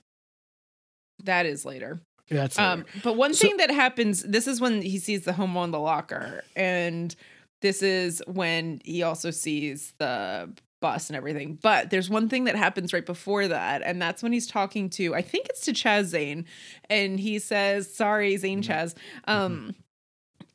That 1.25 1.47
is 1.47 1.65
later. 1.65 2.01
That's 2.31 2.59
later. 2.59 2.71
Um, 2.71 2.85
but 3.03 3.17
one 3.17 3.35
So- 3.35 3.47
thing 3.49 3.57
that 3.57 3.71
happens, 3.71 4.23
this 4.23 4.47
is 4.47 4.61
when 4.61 4.83
he 4.83 4.99
sees 4.99 5.25
the 5.25 5.33
homo 5.33 5.65
in 5.65 5.71
the 5.71 5.81
locker, 5.81 6.45
and 6.55 7.15
this 7.63 7.83
is 7.83 8.23
when 8.27 8.81
he 8.85 9.03
also 9.03 9.31
sees 9.31 9.95
the 9.99 10.53
bus 10.81 11.09
and 11.09 11.17
everything. 11.17 11.59
But 11.61 11.91
there's 11.91 12.09
one 12.11 12.29
thing 12.29 12.45
that 12.45 12.57
happens 12.57 12.93
right 12.93 13.05
before 13.05 13.49
that, 13.49 13.83
and 13.85 14.01
that's 14.01 14.23
when 14.23 14.33
he's 14.33 14.47
talking 14.47 14.89
to, 14.91 15.15
I 15.15 15.23
think 15.23 15.49
it's 15.49 15.63
to 15.63 15.73
Chaz 15.73 16.05
Zane, 16.05 16.45
and 16.89 17.19
he 17.21 17.39
says, 17.39 17.93
"Sorry, 17.95 18.37
Zane 18.37 18.63
Mm-hmm. 18.63 18.73
Chaz." 18.73 18.95
Um, 19.27 19.75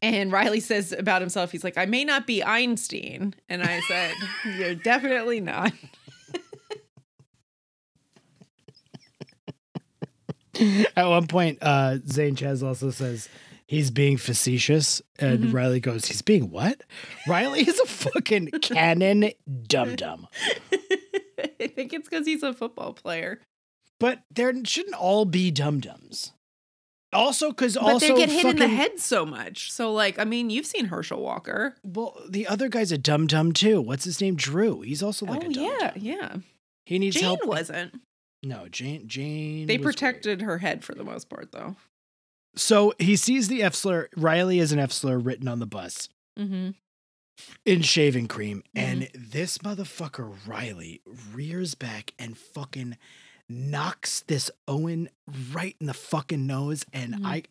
and 0.01 0.31
Riley 0.31 0.59
says 0.59 0.91
about 0.91 1.21
himself, 1.21 1.51
he's 1.51 1.63
like, 1.63 1.77
"I 1.77 1.85
may 1.85 2.03
not 2.03 2.27
be 2.27 2.43
Einstein," 2.43 3.35
and 3.49 3.63
I 3.63 3.79
said, 3.81 4.13
"You're 4.57 4.75
definitely 4.75 5.39
not." 5.39 5.71
At 10.95 11.07
one 11.07 11.25
point, 11.27 11.57
uh, 11.61 11.97
Zane 12.07 12.35
Chaz 12.35 12.61
also 12.61 12.91
says 12.91 13.27
he's 13.73 13.91
being 13.91 14.17
facetious, 14.17 15.01
and 15.19 15.45
Mhm. 15.45 15.53
Riley 15.53 15.79
goes, 15.79 16.05
"He's 16.05 16.21
being 16.21 16.49
what?" 16.51 16.81
Riley 17.27 17.61
is 17.61 17.79
a 17.79 17.85
fucking 17.85 18.51
canon 18.61 19.31
dum 19.67 19.95
dum. 19.95 20.27
I 21.59 21.67
think 21.67 21.93
it's 21.93 22.07
because 22.09 22.25
he's 22.25 22.43
a 22.43 22.53
football 22.53 22.93
player. 22.93 23.39
But 23.99 24.23
there 24.31 24.53
shouldn't 24.65 24.95
all 24.95 25.25
be 25.25 25.49
dum 25.51 25.79
dums. 25.79 26.31
Also, 27.13 27.49
because 27.49 27.77
also 27.77 28.07
they 28.07 28.13
get 28.15 28.29
hit 28.29 28.45
in 28.45 28.55
the 28.57 28.67
head 28.67 28.99
so 28.99 29.23
much. 29.25 29.71
So, 29.71 29.93
like, 29.93 30.17
I 30.17 30.23
mean, 30.23 30.49
you've 30.49 30.65
seen 30.65 30.85
Herschel 30.85 31.21
Walker. 31.21 31.75
Well, 31.83 32.19
the 32.27 32.47
other 32.47 32.69
guy's 32.69 32.91
a 32.91 32.97
dum 32.97 33.27
dum 33.27 33.51
too. 33.53 33.79
What's 33.81 34.03
his 34.03 34.19
name? 34.19 34.35
Drew. 34.35 34.81
He's 34.81 35.03
also 35.03 35.25
like 35.27 35.43
oh 35.43 35.49
a 35.49 35.53
dum 35.53 35.63
yeah, 35.79 35.91
yeah. 35.95 36.35
He 36.87 36.97
needs 36.99 37.15
Jane 37.15 37.23
help. 37.25 37.45
wasn't. 37.45 38.01
No, 38.41 38.67
Jane. 38.67 39.07
Jane. 39.07 39.67
They 39.67 39.77
was 39.77 39.83
great. 39.85 39.93
protected 39.95 40.41
her 40.41 40.57
head 40.57 40.83
for 40.83 40.95
the 40.95 41.03
most 41.03 41.29
part, 41.29 41.51
though. 41.51 41.75
So 42.55 42.93
he 42.99 43.15
sees 43.15 43.47
the 43.47 43.63
F 43.63 43.73
slur. 43.73 44.09
Riley 44.15 44.59
is 44.59 44.71
an 44.71 44.79
F 44.79 44.91
slur 44.91 45.17
written 45.17 45.47
on 45.47 45.59
the 45.59 45.65
bus 45.65 46.09
Mm-hmm. 46.39 46.71
in 47.65 47.81
shaving 47.83 48.27
cream, 48.27 48.63
and 48.75 49.07
this 49.13 49.59
motherfucker 49.59 50.33
Riley 50.47 51.01
rears 51.33 51.75
back 51.75 52.13
and 52.17 52.37
fucking 52.37 52.97
knocks 53.49 54.21
this 54.21 54.49
Owen 54.67 55.09
right 55.51 55.75
in 55.79 55.87
the 55.87 55.93
fucking 55.93 56.45
nose, 56.47 56.85
and 56.93 57.15
Mhm. 57.15 57.25
I. 57.25 57.43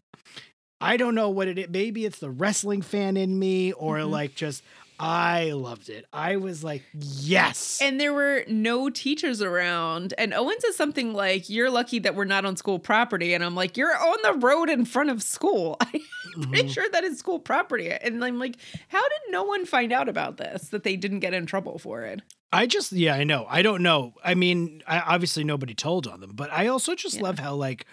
I 0.84 0.96
don't 0.96 1.14
know 1.14 1.30
what 1.30 1.46
it 1.46 1.58
is. 1.60 1.68
Maybe 1.68 2.04
it's 2.04 2.18
the 2.18 2.28
wrestling 2.30 2.82
fan 2.82 3.16
in 3.16 3.38
me, 3.38 3.72
or 3.72 3.98
Mhm. 3.98 4.10
like 4.10 4.34
just 4.34 4.64
I 5.04 5.50
loved 5.50 5.88
it. 5.88 6.06
I 6.12 6.36
was 6.36 6.62
like, 6.62 6.84
yes. 6.94 7.80
And 7.82 8.00
there 8.00 8.12
were 8.14 8.44
no 8.46 8.88
teachers 8.88 9.42
around. 9.42 10.14
And 10.16 10.32
Owen 10.32 10.54
says 10.60 10.76
something 10.76 11.12
like, 11.12 11.50
"You're 11.50 11.70
lucky 11.70 11.98
that 11.98 12.14
we're 12.14 12.24
not 12.24 12.44
on 12.44 12.56
school 12.56 12.78
property." 12.78 13.34
And 13.34 13.42
I'm 13.44 13.56
like, 13.56 13.76
"You're 13.76 13.96
on 13.96 14.16
the 14.22 14.34
road 14.34 14.70
in 14.70 14.84
front 14.84 15.10
of 15.10 15.20
school. 15.20 15.76
I'm 15.80 16.42
pretty 16.50 16.68
Mhm. 16.68 16.72
sure 16.74 16.88
that 16.92 17.02
is 17.02 17.18
school 17.18 17.40
property." 17.40 17.90
And 17.90 18.24
I'm 18.24 18.38
like, 18.38 18.54
"How 18.88 19.02
did 19.02 19.18
no 19.30 19.42
one 19.42 19.66
find 19.66 19.92
out 19.92 20.08
about 20.08 20.36
this? 20.36 20.68
That 20.68 20.84
they 20.84 20.94
didn't 20.94 21.18
get 21.20 21.34
in 21.34 21.46
trouble 21.46 21.78
for 21.80 22.02
it?" 22.04 22.22
I 22.52 22.66
just, 22.66 22.92
yeah, 22.92 23.14
I 23.14 23.24
know. 23.24 23.44
I 23.48 23.62
don't 23.62 23.82
know. 23.82 24.14
I 24.22 24.34
mean, 24.34 24.82
I, 24.86 25.00
obviously 25.00 25.42
nobody 25.42 25.74
told 25.74 26.06
on 26.06 26.20
them, 26.20 26.32
but 26.34 26.52
I 26.52 26.68
also 26.68 26.94
just 26.94 27.16
Yeah. 27.16 27.22
love 27.22 27.38
how 27.40 27.54
like 27.56 27.86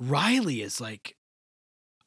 Riley 0.00 0.62
is 0.62 0.80
like. 0.80 1.14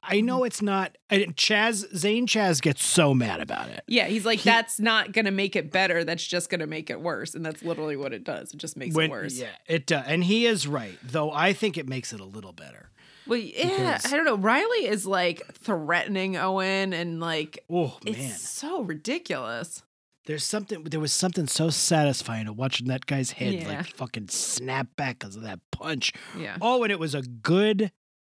I 0.03 0.17
Mm-hmm. 0.17 0.25
know 0.25 0.43
it's 0.43 0.61
not. 0.61 0.97
Chaz 1.11 1.85
Zane 1.95 2.25
Chaz 2.27 2.61
gets 2.61 2.83
so 2.83 3.13
mad 3.13 3.39
about 3.39 3.69
it. 3.69 3.83
Yeah, 3.87 4.05
he's 4.07 4.25
like, 4.25 4.39
He- 4.39 4.49
that's 4.49 4.79
not 4.79 5.11
going 5.11 5.25
to 5.25 5.31
make 5.31 5.55
it 5.55 5.71
better. 5.71 6.03
That's 6.03 6.25
just 6.25 6.49
going 6.49 6.59
to 6.61 6.67
make 6.67 6.89
it 6.89 6.99
worse. 7.01 7.35
And 7.35 7.45
that's 7.45 7.61
literally 7.61 7.95
what 7.95 8.11
it 8.13 8.23
does. 8.23 8.53
It 8.53 8.57
just 8.57 8.75
makes 8.77 8.95
When- 8.95 9.05
it 9.05 9.11
worse. 9.11 9.37
Yeah, 9.37 9.49
it 9.67 9.85
does, 9.85 10.03
and 10.07 10.23
he 10.23 10.45
is 10.47 10.67
right. 10.67 10.97
Though 11.03 11.31
I 11.31 11.53
think 11.53 11.77
it 11.77 11.87
makes 11.87 12.13
it 12.13 12.19
a 12.19 12.25
little 12.25 12.53
better. 12.53 12.89
Well, 13.27 13.37
yeah, 13.37 13.97
Because- 13.97 14.11
I 14.11 14.15
don't 14.15 14.25
know. 14.25 14.37
Riley 14.37 14.87
is 14.87 15.05
like 15.05 15.43
threatening 15.53 16.35
Owen 16.35 16.93
and 16.93 17.19
like, 17.19 17.63
Oh 17.69 17.97
it's 18.05 18.17
man, 18.17 18.31
so 18.31 18.81
ridiculous. 18.81 19.83
there's 20.25 20.43
something. 20.43 20.83
There 20.85 20.99
was 20.99 21.13
something 21.13 21.45
so 21.47 21.69
satisfying 21.69 22.45
to 22.47 22.53
watching 22.53 22.87
that 22.87 23.05
guy's 23.05 23.31
head 23.31 23.53
Yeah. 23.53 23.67
like 23.67 23.85
fucking 23.95 24.29
snap 24.29 24.87
back 24.95 25.19
because 25.19 25.35
of 25.35 25.43
that 25.43 25.59
punch. 25.71 26.11
Yeah. 26.37 26.57
Oh, 26.59 26.81
and 26.83 26.91
it 26.91 26.99
was 26.99 27.13
a 27.13 27.21
good 27.21 27.91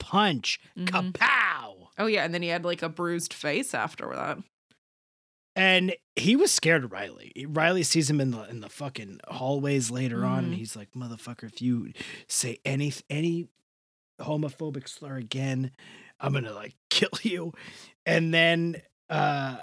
punch. 0.01 0.59
Mhm. 0.77 0.87
Kapow! 1.13 1.87
Oh, 1.97 2.07
yeah. 2.07 2.25
And 2.25 2.33
then 2.33 2.41
he 2.41 2.47
had 2.49 2.65
like 2.65 2.81
a 2.81 2.89
bruised 2.89 3.33
face 3.33 3.73
after 3.73 4.09
that. 4.15 4.39
And 5.55 5.93
he 6.15 6.35
was 6.35 6.51
scared 6.51 6.83
of 6.85 6.91
Riley. 6.91 7.45
Riley 7.47 7.83
sees 7.83 8.09
him 8.09 8.21
in 8.21 8.31
the 8.31 8.43
in 8.49 8.61
the 8.61 8.69
fucking 8.69 9.19
hallways 9.27 9.91
later 9.91 10.23
on, 10.25 10.45
and 10.45 10.53
Mhm. 10.53 10.57
he's 10.57 10.75
like, 10.77 10.91
"Motherfucker, 10.93 11.43
if 11.43 11.61
you 11.61 11.91
say 12.27 12.59
any 12.63 12.93
any 13.09 13.49
homophobic 14.19 14.87
slur 14.87 15.17
again, 15.17 15.71
I'm 16.21 16.31
gonna 16.33 16.53
like 16.53 16.75
kill 16.89 17.09
you." 17.21 17.53
And 18.05 18.33
then 18.33 18.81
uh 19.09 19.57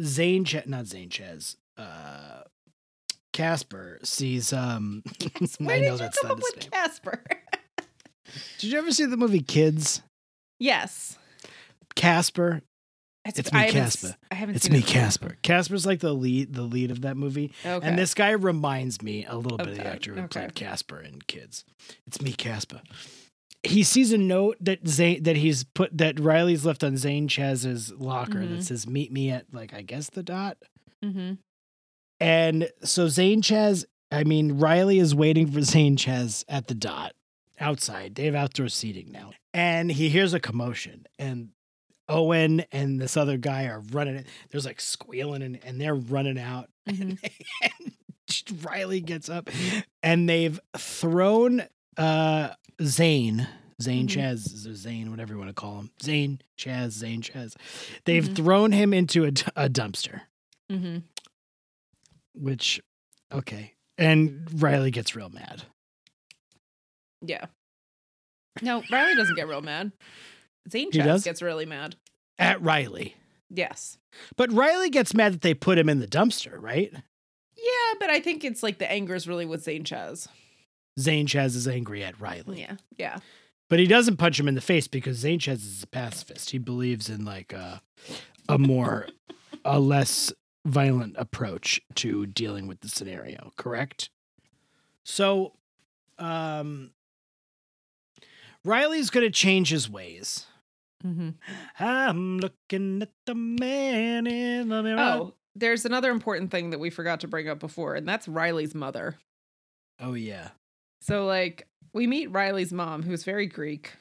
Zane, 0.00 0.44
Ch- 0.44 0.64
not 0.66 0.86
Zane 0.86 1.10
Chez, 1.10 1.56
uh 1.76 2.42
Casper 3.32 3.98
sees 4.04 4.52
um. 4.52 5.02
Where 5.58 5.76
I 5.76 5.80
did 5.80 5.86
know 5.86 5.92
you 5.92 5.98
that's 5.98 6.20
come 6.20 6.30
up 6.30 6.38
with. 6.38 6.70
Casper? 6.70 7.22
Did 8.58 8.70
you 8.72 8.78
ever 8.78 8.90
see 8.92 9.06
the 9.06 9.16
movie 9.16 9.40
Kids? 9.42 10.02
yes. 10.58 11.16
Casper. 11.94 12.62
It's 13.24 13.52
me, 13.52 13.58
I 13.60 13.70
Casper. 13.70 14.14
I 14.30 14.34
haven't 14.36 14.54
It's 14.56 14.66
seen 14.66 14.74
me, 14.74 14.78
it. 14.80 14.86
Casper. 14.86 15.36
Casper's 15.42 15.84
like 15.84 15.98
the 16.00 16.12
lead, 16.12 16.52
the 16.54 16.62
lead 16.62 16.90
of 16.92 17.00
that 17.00 17.16
movie. 17.16 17.52
Okay. 17.64 17.84
And 17.86 17.98
this 17.98 18.14
guy 18.14 18.30
reminds 18.30 19.02
me 19.02 19.24
a 19.26 19.34
little 19.36 19.58
Of 19.58 19.64
bit 19.66 19.78
of 19.78 19.82
the 19.82 19.86
actor 19.86 20.14
who 20.14 20.20
okay. 20.20 20.40
played 20.40 20.54
Casper 20.54 21.00
in 21.00 21.20
Kids. 21.26 21.64
It's 22.06 22.20
me, 22.22 22.32
Casper. 22.32 22.82
He 23.64 23.82
sees 23.82 24.12
a 24.12 24.18
note 24.18 24.58
that 24.60 24.86
Zane 24.86 25.24
that 25.24 25.36
he's 25.36 25.64
put 25.64 25.96
that 25.98 26.20
Riley's 26.20 26.64
left 26.64 26.84
on 26.84 26.96
Zane 26.96 27.26
Chaz's 27.26 27.90
locker 27.94 28.38
Mhm. 28.38 28.58
that 28.58 28.62
says 28.64 28.86
"Meet 28.86 29.10
me 29.10 29.30
at 29.30 29.46
like 29.52 29.74
I 29.74 29.82
guess 29.82 30.08
the 30.10 30.22
dot." 30.22 30.58
hmm 31.02 31.32
And 32.20 32.70
so 32.84 33.08
Zane 33.08 33.42
Chaz, 33.42 33.84
I 34.12 34.22
mean 34.22 34.58
Riley 34.58 35.00
is 35.00 35.16
waiting 35.16 35.50
for 35.50 35.62
Zane 35.62 35.96
Chaz 35.96 36.44
at 36.48 36.68
the 36.68 36.74
dot 36.76 37.14
outside. 37.60 38.14
They 38.14 38.24
have 38.26 38.34
outdoor 38.34 38.68
seating 38.68 39.10
now, 39.12 39.32
and 39.54 39.90
he 39.92 40.08
hears 40.08 40.34
a 40.34 40.40
commotion 40.40 41.06
and. 41.18 41.50
Owen 42.08 42.64
and 42.70 43.00
this 43.00 43.16
other 43.16 43.36
guy 43.36 43.64
are 43.64 43.80
running. 43.90 44.24
There's 44.50 44.64
like 44.64 44.80
squealing 44.80 45.42
and, 45.42 45.58
and 45.64 45.80
they're 45.80 45.92
running 45.96 46.38
out. 46.38 46.70
Mhm. 46.88 47.18
and 47.80 48.64
Riley 48.64 49.00
gets 49.00 49.28
up 49.28 49.50
and 50.04 50.28
they've 50.28 50.60
thrown 50.78 51.64
uh 51.96 52.50
Zane, 52.80 53.48
Zane 53.82 54.06
Mhm. 54.06 54.10
Chaz, 54.20 54.38
Zane, 54.76 55.10
whatever 55.10 55.32
you 55.32 55.38
want 55.40 55.50
to 55.50 55.52
call 55.54 55.80
him, 55.80 55.90
Zane 56.00 56.40
Chaz, 56.56 56.90
Zane 56.92 57.22
Chaz. 57.22 57.56
They've 58.04 58.22
Mhm. 58.28 58.36
thrown 58.36 58.70
him 58.70 58.94
into 58.94 59.24
a, 59.24 59.30
a 59.56 59.68
dumpster, 59.68 60.20
hmm 60.70 60.98
which 62.34 62.80
okay, 63.32 63.74
and 63.98 64.46
Riley 64.62 64.92
gets 64.92 65.16
real 65.16 65.28
mad. 65.30 65.64
Yeah. 67.22 67.46
No, 68.62 68.82
Riley 68.90 69.14
doesn't 69.14 69.36
get 69.36 69.48
real 69.48 69.62
mad. 69.62 69.92
Zane 70.70 70.90
He 70.92 70.98
Chaz 70.98 71.04
does? 71.04 71.24
gets 71.24 71.42
really 71.42 71.66
mad. 71.66 71.96
At 72.38 72.60
Riley, 72.62 73.14
Yes. 73.48 73.96
But 74.36 74.52
Riley 74.52 74.90
gets 74.90 75.14
mad 75.14 75.32
that 75.34 75.40
they 75.42 75.54
put 75.54 75.78
him 75.78 75.88
in 75.88 76.00
the 76.00 76.06
dumpster, 76.08 76.56
right? 76.60 76.90
Yeah, 76.92 77.94
but 78.00 78.10
I 78.10 78.18
think 78.20 78.44
it's 78.44 78.62
like 78.62 78.78
the 78.78 78.90
anger 78.90 79.14
is 79.14 79.28
really 79.28 79.46
with 79.46 79.62
Zane 79.62 79.84
Chaz. 79.84 80.26
Zane 80.98 81.26
Chaz 81.26 81.54
is 81.56 81.68
angry 81.68 82.02
at 82.02 82.20
Riley. 82.20 82.60
Yeah. 82.60 82.76
Yeah. 82.96 83.18
But 83.70 83.78
he 83.78 83.86
doesn't 83.86 84.16
punch 84.16 84.38
him 84.40 84.48
in 84.48 84.54
the 84.54 84.60
face 84.60 84.88
because 84.88 85.16
Zane 85.18 85.38
Chaz 85.38 85.64
is 85.64 85.82
a 85.82 85.86
pacifist. 85.86 86.50
He 86.50 86.58
believes 86.58 87.08
in 87.08 87.24
like 87.24 87.52
a, 87.52 87.80
a 88.48 88.58
more, 88.58 89.06
a 89.64 89.78
less 89.80 90.32
violent 90.64 91.14
approach 91.18 91.80
to 91.96 92.26
dealing 92.26 92.66
with 92.66 92.80
the 92.80 92.88
scenario, 92.88 93.52
correct? 93.56 94.10
So, 95.04 95.52
um, 96.18 96.90
Riley's 98.66 99.10
going 99.10 99.26
to 99.26 99.30
change 99.30 99.70
his 99.70 99.88
ways. 99.88 100.46
Mm-hmm. 101.04 101.30
I'm 101.78 102.38
looking 102.38 103.02
at 103.02 103.10
the 103.26 103.34
man 103.34 104.26
in 104.26 104.68
the 104.68 104.82
mirror. 104.82 104.98
Oh, 105.00 105.34
there's 105.54 105.84
another 105.84 106.10
important 106.10 106.50
thing 106.50 106.70
that 106.70 106.80
we 106.80 106.90
forgot 106.90 107.20
to 107.20 107.28
bring 107.28 107.48
up 107.48 107.58
before, 107.60 107.94
and 107.94 108.08
that's 108.08 108.26
Riley's 108.26 108.74
mother. 108.74 109.16
oh 110.00 110.14
yeah. 110.14 110.48
So 111.00 111.26
like 111.26 111.66
we 111.92 112.06
meet 112.06 112.30
Riley's 112.30 112.72
mom, 112.72 113.02
who's 113.02 113.24
very 113.24 113.46
Greek, 113.46 113.92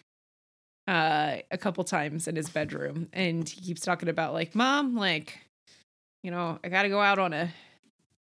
uh, 0.87 1.37
a 1.51 1.57
couple 1.57 1.83
times 1.83 2.27
in 2.27 2.35
his 2.35 2.49
bedroom, 2.49 3.07
and 3.13 3.47
he 3.47 3.61
keeps 3.61 3.81
talking 3.81 4.09
about 4.09 4.33
like, 4.33 4.55
Mom, 4.55 4.95
like, 4.95 5.39
you 6.23 6.31
know, 6.31 6.59
I 6.63 6.69
gotta 6.69 6.89
go 6.89 7.01
out 7.01 7.19
on 7.19 7.33
a 7.33 7.49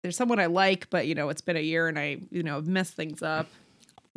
there's 0.04 0.16
someone 0.16 0.40
I 0.40 0.46
like, 0.46 0.90
but 0.90 1.08
you 1.08 1.16
know, 1.16 1.30
it's 1.30 1.42
been 1.42 1.58
a 1.58 1.62
year 1.62 1.88
and 1.88 1.98
I, 1.98 2.20
you 2.32 2.44
know, 2.44 2.62
messed 2.62 2.94
things 2.94 3.22
up. 3.22 3.48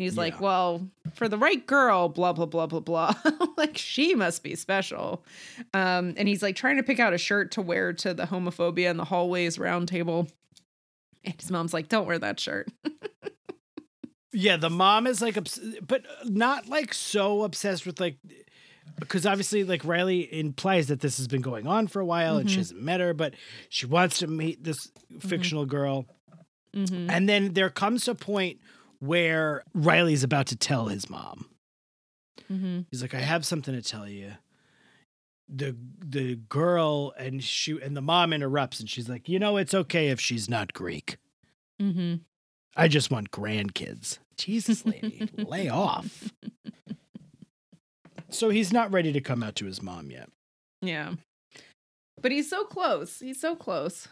And 0.00 0.04
he's 0.06 0.16
like, 0.16 0.40
Well, 0.40 0.88
for 1.14 1.28
the 1.28 1.36
right 1.36 1.66
girl, 1.66 2.08
blah 2.08 2.32
blah 2.32 2.46
blah 2.46 2.66
blah 2.66 2.80
blah. 2.80 3.14
like 3.58 3.76
she 3.76 4.14
must 4.14 4.42
be 4.42 4.54
special. 4.54 5.22
Um, 5.74 6.14
and 6.16 6.26
he's 6.26 6.42
like 6.42 6.56
trying 6.56 6.78
to 6.78 6.82
pick 6.82 6.98
out 6.98 7.12
a 7.12 7.18
shirt 7.18 7.50
to 7.52 7.60
wear 7.60 7.92
to 7.92 8.14
the 8.14 8.22
homophobia 8.24 8.88
in 8.88 8.96
the 8.96 9.04
hallways 9.04 9.58
round 9.58 9.88
table. 9.88 10.26
And 11.22 11.34
his 11.38 11.50
mom's 11.50 11.74
like, 11.74 11.88
Don't 11.88 12.06
wear 12.06 12.18
that 12.18 12.40
shirt. 12.40 12.68
Yeah, 14.32 14.56
the 14.58 14.70
mom 14.70 15.08
is 15.08 15.20
like, 15.20 15.36
obs- 15.36 15.58
but 15.84 16.02
not 16.24 16.68
like 16.68 16.94
so 16.94 17.42
obsessed 17.42 17.84
with 17.84 17.98
like, 17.98 18.16
because 19.00 19.26
obviously, 19.26 19.64
like 19.64 19.84
Riley 19.84 20.32
implies 20.32 20.86
that 20.86 21.00
this 21.00 21.16
has 21.16 21.26
been 21.26 21.40
going 21.42 21.66
on 21.66 21.88
for 21.88 21.98
a 21.98 22.06
while 22.06 22.36
and 22.36 22.48
she 22.48 22.54
Mhm. 22.54 22.60
hasn't 22.60 22.80
met 22.80 23.00
her, 23.00 23.12
but 23.12 23.34
she 23.68 23.86
wants 23.86 24.20
to 24.20 24.28
meet 24.28 24.62
this 24.62 24.78
fictional 25.18 25.66
girl. 25.66 26.06
Mm-hmm. 26.76 27.10
And 27.10 27.28
then 27.28 27.54
there 27.54 27.70
comes 27.70 28.06
a 28.06 28.14
point 28.14 28.60
where 29.00 29.64
Riley's 29.74 30.22
about 30.22 30.46
to 30.48 30.56
tell 30.56 30.86
his 30.86 31.10
mom. 31.10 31.46
Mm-hmm. 32.50 32.80
He's 32.90 33.02
like, 33.02 33.14
"I 33.14 33.20
have 33.20 33.44
something 33.44 33.74
to 33.74 33.82
tell 33.82 34.08
you." 34.08 34.32
The 35.48 35.76
the 35.98 36.36
girl 36.36 37.12
and 37.18 37.42
she 37.42 37.80
and 37.80 37.96
the 37.96 38.00
mom 38.00 38.32
interrupts 38.32 38.78
and 38.80 38.88
she's 38.88 39.08
like, 39.08 39.28
"You 39.28 39.38
know, 39.38 39.56
it's 39.56 39.74
okay 39.74 40.08
if 40.08 40.20
she's 40.20 40.48
not 40.48 40.72
Greek. 40.72 41.16
Mm-hmm. 41.82 42.16
I 42.76 42.88
just 42.88 43.10
want 43.10 43.30
grandkids." 43.30 44.18
Jesus, 44.36 44.86
lady, 44.86 45.28
lay 45.36 45.68
off. 45.68 46.32
So 48.30 48.48
he's 48.48 48.72
not 48.72 48.92
ready 48.92 49.12
to 49.12 49.20
come 49.20 49.42
out 49.42 49.56
to 49.56 49.66
his 49.66 49.82
mom 49.82 50.10
yet. 50.10 50.30
Yeah. 50.80 51.14
But 52.20 52.32
he's 52.32 52.48
so 52.48 52.64
close. 52.64 53.18
He's 53.18 53.40
so 53.40 53.56
close. 53.56 54.08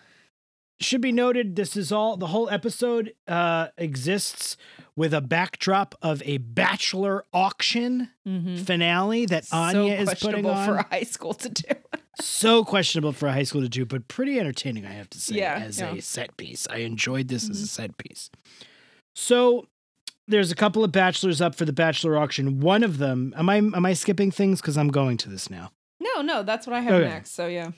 Should 0.80 1.00
be 1.00 1.10
noted 1.12 1.56
this 1.56 1.76
is 1.76 1.90
all 1.90 2.16
the 2.16 2.28
whole 2.28 2.48
episode 2.50 3.12
uh 3.26 3.68
exists 3.76 4.56
with 4.94 5.12
a 5.14 5.20
backdrop 5.20 5.94
of 6.02 6.22
a 6.24 6.38
bachelor 6.38 7.24
auction 7.32 8.10
Mm-hmm. 8.26 8.56
finale 8.64 9.24
that 9.26 9.46
Anya 9.52 9.94
is 9.94 10.12
putting 10.20 10.44
on. 10.46 10.66
for 10.68 10.74
a 10.78 10.82
high 10.88 11.02
school 11.04 11.32
to 11.34 11.48
do. 11.48 11.64
so 12.20 12.62
questionable 12.64 13.12
for 13.12 13.26
a 13.26 13.32
high 13.32 13.42
school 13.44 13.62
to 13.62 13.68
do, 13.70 13.86
but 13.86 14.06
pretty 14.06 14.38
entertaining, 14.38 14.84
I 14.84 14.90
have 14.92 15.08
to 15.10 15.18
say, 15.18 15.36
Yeah, 15.36 15.54
as 15.64 15.80
yeah. 15.80 15.94
a 15.94 16.02
set 16.02 16.36
piece. 16.36 16.66
I 16.70 16.78
enjoyed 16.78 17.28
this 17.28 17.48
as 17.48 17.62
a 17.62 17.64
Mhm. 17.64 17.68
set 17.68 17.96
piece. 17.96 18.30
So 19.14 19.66
there's 20.26 20.50
a 20.52 20.54
couple 20.54 20.84
of 20.84 20.92
bachelors 20.92 21.40
up 21.40 21.54
for 21.54 21.64
the 21.64 21.72
bachelor 21.72 22.18
auction. 22.18 22.60
One 22.60 22.82
of 22.84 22.98
them, 22.98 23.32
am 23.36 23.48
I 23.48 23.56
am 23.56 23.86
I 23.86 23.94
skipping 23.94 24.30
things 24.30 24.60
because 24.60 24.76
I'm 24.76 24.88
going 24.88 25.16
to 25.18 25.28
this 25.30 25.48
now? 25.50 25.72
No, 26.00 26.20
no, 26.22 26.42
that's 26.42 26.66
what 26.66 26.76
I 26.76 26.80
have 26.80 26.92
Okay. 26.92 27.08
next. 27.08 27.34
So 27.34 27.46
yeah. 27.46 27.70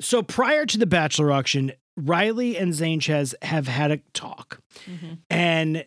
So 0.00 0.22
prior 0.22 0.66
to 0.66 0.76
the 0.76 0.86
bachelor 0.86 1.32
auction, 1.32 1.72
Riley 1.96 2.56
and 2.56 2.74
Zane 2.74 3.00
Chaz 3.00 3.34
have 3.42 3.66
had 3.68 3.90
a 3.90 3.96
talk, 4.12 4.60
Mm-hmm. 4.90 5.14
and 5.30 5.86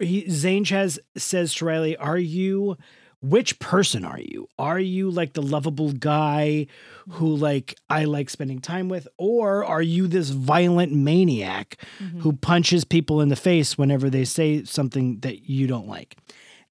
he, 0.00 0.28
Zane 0.28 0.64
Chaz 0.64 0.98
says 1.16 1.54
to 1.54 1.64
Riley, 1.64 1.96
"Are 1.96 2.18
you?" 2.18 2.76
Which 3.24 3.60
person 3.60 4.04
are 4.04 4.18
you? 4.18 4.48
Are 4.58 4.80
you 4.80 5.08
like 5.08 5.34
the 5.34 5.42
lovable 5.42 5.92
guy 5.92 6.66
who 7.08 7.36
like 7.36 7.76
I 7.88 8.02
like 8.02 8.28
spending 8.28 8.58
time 8.60 8.88
with 8.88 9.06
or 9.16 9.64
are 9.64 9.80
you 9.80 10.08
this 10.08 10.30
violent 10.30 10.92
maniac 10.92 11.76
Mm-hmm. 12.02 12.18
who 12.22 12.32
punches 12.32 12.84
people 12.84 13.20
in 13.20 13.28
the 13.28 13.36
face 13.36 13.78
whenever 13.78 14.10
they 14.10 14.24
say 14.24 14.64
something 14.64 15.20
that 15.20 15.48
you 15.48 15.68
don't 15.68 15.86
like? 15.86 16.16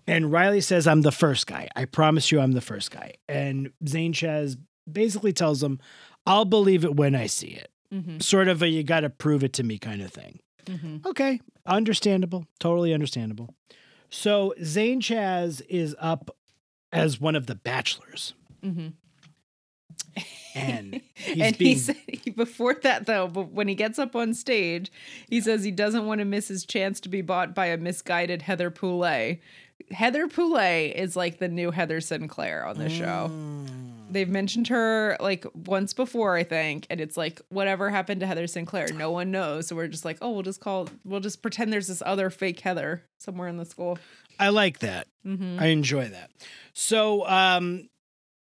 And 0.05 0.29
Riley 0.29 0.59
says 0.59 0.87
I'm 0.87 1.03
the 1.03 1.11
first 1.13 1.47
guy. 1.47 1.69
I 1.73 1.85
promise 1.85 2.33
you 2.33 2.41
I'm 2.41 2.51
the 2.51 2.59
first 2.59 2.91
guy. 2.91 3.13
And 3.29 3.71
Zane 3.87 4.11
Chaz 4.11 4.57
basically 4.91 5.31
tells 5.31 5.63
him 5.63 5.79
I'll 6.25 6.43
believe 6.43 6.83
it 6.83 6.97
when 6.97 7.15
I 7.15 7.27
see 7.27 7.47
it. 7.51 7.71
Mm-hmm. 7.93 8.19
Sort 8.19 8.47
of 8.47 8.61
a 8.61 8.69
you 8.69 8.83
got 8.83 9.01
to 9.01 9.09
prove 9.09 9.43
it 9.43 9.53
to 9.53 9.63
me 9.63 9.77
kind 9.77 10.01
of 10.01 10.11
thing. 10.11 10.39
Mm-hmm. 10.65 11.07
Okay, 11.07 11.41
understandable. 11.65 12.45
Totally 12.59 12.93
understandable. 12.93 13.53
So 14.09 14.53
Zane 14.63 15.01
Chaz 15.01 15.61
is 15.69 15.95
up 15.99 16.35
as 16.93 17.19
one 17.19 17.35
of 17.35 17.47
the 17.47 17.55
bachelors, 17.55 18.33
Mm-hmm. 18.63 18.87
and 20.55 21.01
he's 21.15 21.41
and 21.41 21.57
being 21.57 21.75
he 21.75 21.79
said 21.79 21.95
before 22.35 22.75
that 22.83 23.05
though, 23.05 23.27
but 23.27 23.51
when 23.51 23.67
he 23.67 23.75
gets 23.75 23.97
up 23.99 24.15
on 24.15 24.33
stage, 24.33 24.91
he 25.29 25.41
says 25.41 25.63
he 25.63 25.71
doesn't 25.71 26.05
want 26.05 26.19
to 26.19 26.25
miss 26.25 26.47
his 26.47 26.65
chance 26.65 26.99
to 27.01 27.09
be 27.09 27.21
bought 27.21 27.55
by 27.55 27.67
a 27.67 27.77
misguided 27.77 28.43
Heather 28.43 28.69
Poulet. 28.69 29.39
Heather 29.91 30.27
Poulet 30.27 30.95
is 30.95 31.15
like 31.15 31.39
the 31.39 31.47
new 31.47 31.71
Heather 31.71 32.01
Sinclair 32.01 32.65
on 32.65 32.77
the 32.77 32.89
show. 32.89 33.29
Mm. 33.31 33.67
They've 34.09 34.29
mentioned 34.29 34.67
her 34.67 35.15
like 35.19 35.45
once 35.53 35.93
before, 35.93 36.35
I 36.35 36.43
think, 36.43 36.85
and 36.89 36.99
it's 36.99 37.15
like 37.15 37.41
whatever 37.49 37.89
happened 37.89 38.19
to 38.21 38.27
Heather 38.27 38.47
Sinclair, 38.47 38.87
no 38.93 39.11
one 39.11 39.31
knows. 39.31 39.67
So 39.67 39.75
we're 39.75 39.87
just 39.87 40.03
like, 40.03 40.17
oh, 40.21 40.31
we'll 40.31 40.43
just 40.43 40.59
call, 40.59 40.89
we'll 41.05 41.21
just 41.21 41.41
pretend 41.41 41.71
there's 41.71 41.87
this 41.87 42.03
other 42.05 42.29
fake 42.29 42.59
Heather 42.59 43.03
somewhere 43.19 43.47
in 43.47 43.57
the 43.57 43.65
school. 43.65 43.97
I 44.39 44.49
like 44.49 44.79
that. 44.79 45.07
Mm-hmm. 45.25 45.57
I 45.59 45.67
enjoy 45.67 46.09
that. 46.09 46.31
So 46.73 47.25
um, 47.27 47.89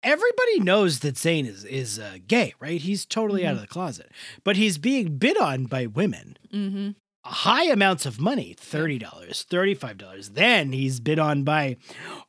everybody 0.03 0.61
knows 0.61 1.01
that 1.01 1.19
Zane 1.19 1.47
is 1.47 1.65
is 1.65 1.99
uh, 1.99 2.19
gay, 2.27 2.55
right? 2.61 2.81
He's 2.81 3.05
totally 3.05 3.47
out 3.47 3.55
of 3.55 3.61
the 3.61 3.67
closet, 3.67 4.11
but 4.45 4.57
he's 4.57 4.79
being 4.79 5.19
bid 5.19 5.37
on 5.39 5.65
by 5.65 5.87
women. 5.87 6.37
Mm-hmm. 6.53 6.91
High 7.29 7.65
amounts 7.65 8.07
of 8.07 8.21
money 8.21 8.55
$30 8.59 9.01
$35 9.03 10.35
then 10.35 10.73
he's 10.73 11.01
bid 11.01 11.19
on 11.19 11.45
by 11.45 11.77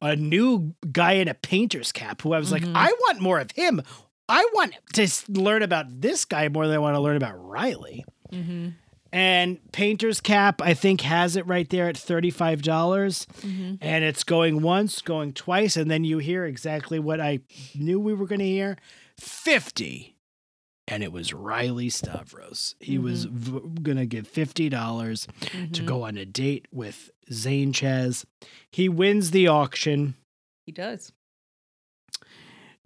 a 0.01 0.15
new 0.15 0.73
guy 0.91 1.13
in 1.13 1.27
a 1.27 1.33
painter's 1.33 1.91
cap 1.91 2.21
who 2.21 2.33
i 2.33 2.39
was 2.39 2.49
Mhm. 2.49 2.51
like 2.51 2.63
i 2.75 2.87
want 2.91 3.21
more 3.21 3.39
of 3.39 3.51
him 3.51 3.81
i 4.27 4.45
want 4.53 4.73
to 4.93 5.07
learn 5.29 5.63
about 5.63 5.85
this 6.01 6.25
guy 6.25 6.49
more 6.49 6.67
than 6.67 6.75
i 6.75 6.79
want 6.79 6.95
to 6.95 7.01
learn 7.01 7.17
about 7.17 7.35
riley 7.43 8.03
Mm-hmm. 8.31 8.69
and 9.11 9.57
painter's 9.71 10.19
cap 10.21 10.61
i 10.61 10.73
think 10.73 11.01
has 11.01 11.35
it 11.35 11.47
right 11.47 11.69
there 11.69 11.87
at 11.89 11.95
$35 11.95 12.61
Mm-hmm. 12.61 13.75
and 13.81 14.03
it's 14.03 14.23
going 14.23 14.61
once 14.61 15.01
going 15.01 15.33
twice 15.33 15.75
and 15.77 15.89
then 15.89 16.03
you 16.03 16.17
hear 16.19 16.45
exactly 16.45 16.99
what 16.99 17.19
i 17.21 17.39
knew 17.73 17.99
we 17.99 18.13
were 18.13 18.27
going 18.27 18.39
to 18.39 18.45
hear 18.45 18.77
50 19.17 20.15
and 20.89 21.03
it 21.03 21.11
was 21.11 21.33
riley 21.33 21.89
stavros 21.89 22.75
he 22.79 22.97
was 22.97 23.25
v- 23.25 23.61
going 23.81 23.97
to 23.97 24.05
give 24.05 24.27
$50 24.31 24.69
Mm-hmm. 24.71 25.71
to 25.71 25.81
go 25.83 26.03
on 26.03 26.17
a 26.17 26.25
date 26.25 26.67
with 26.71 27.09
Zane 27.31 27.71
Chaz. 27.73 28.25
He 28.71 28.89
wins 28.89 29.31
the 29.31 29.47
auction. 29.47 30.15
He 30.65 30.71
does. 30.71 31.11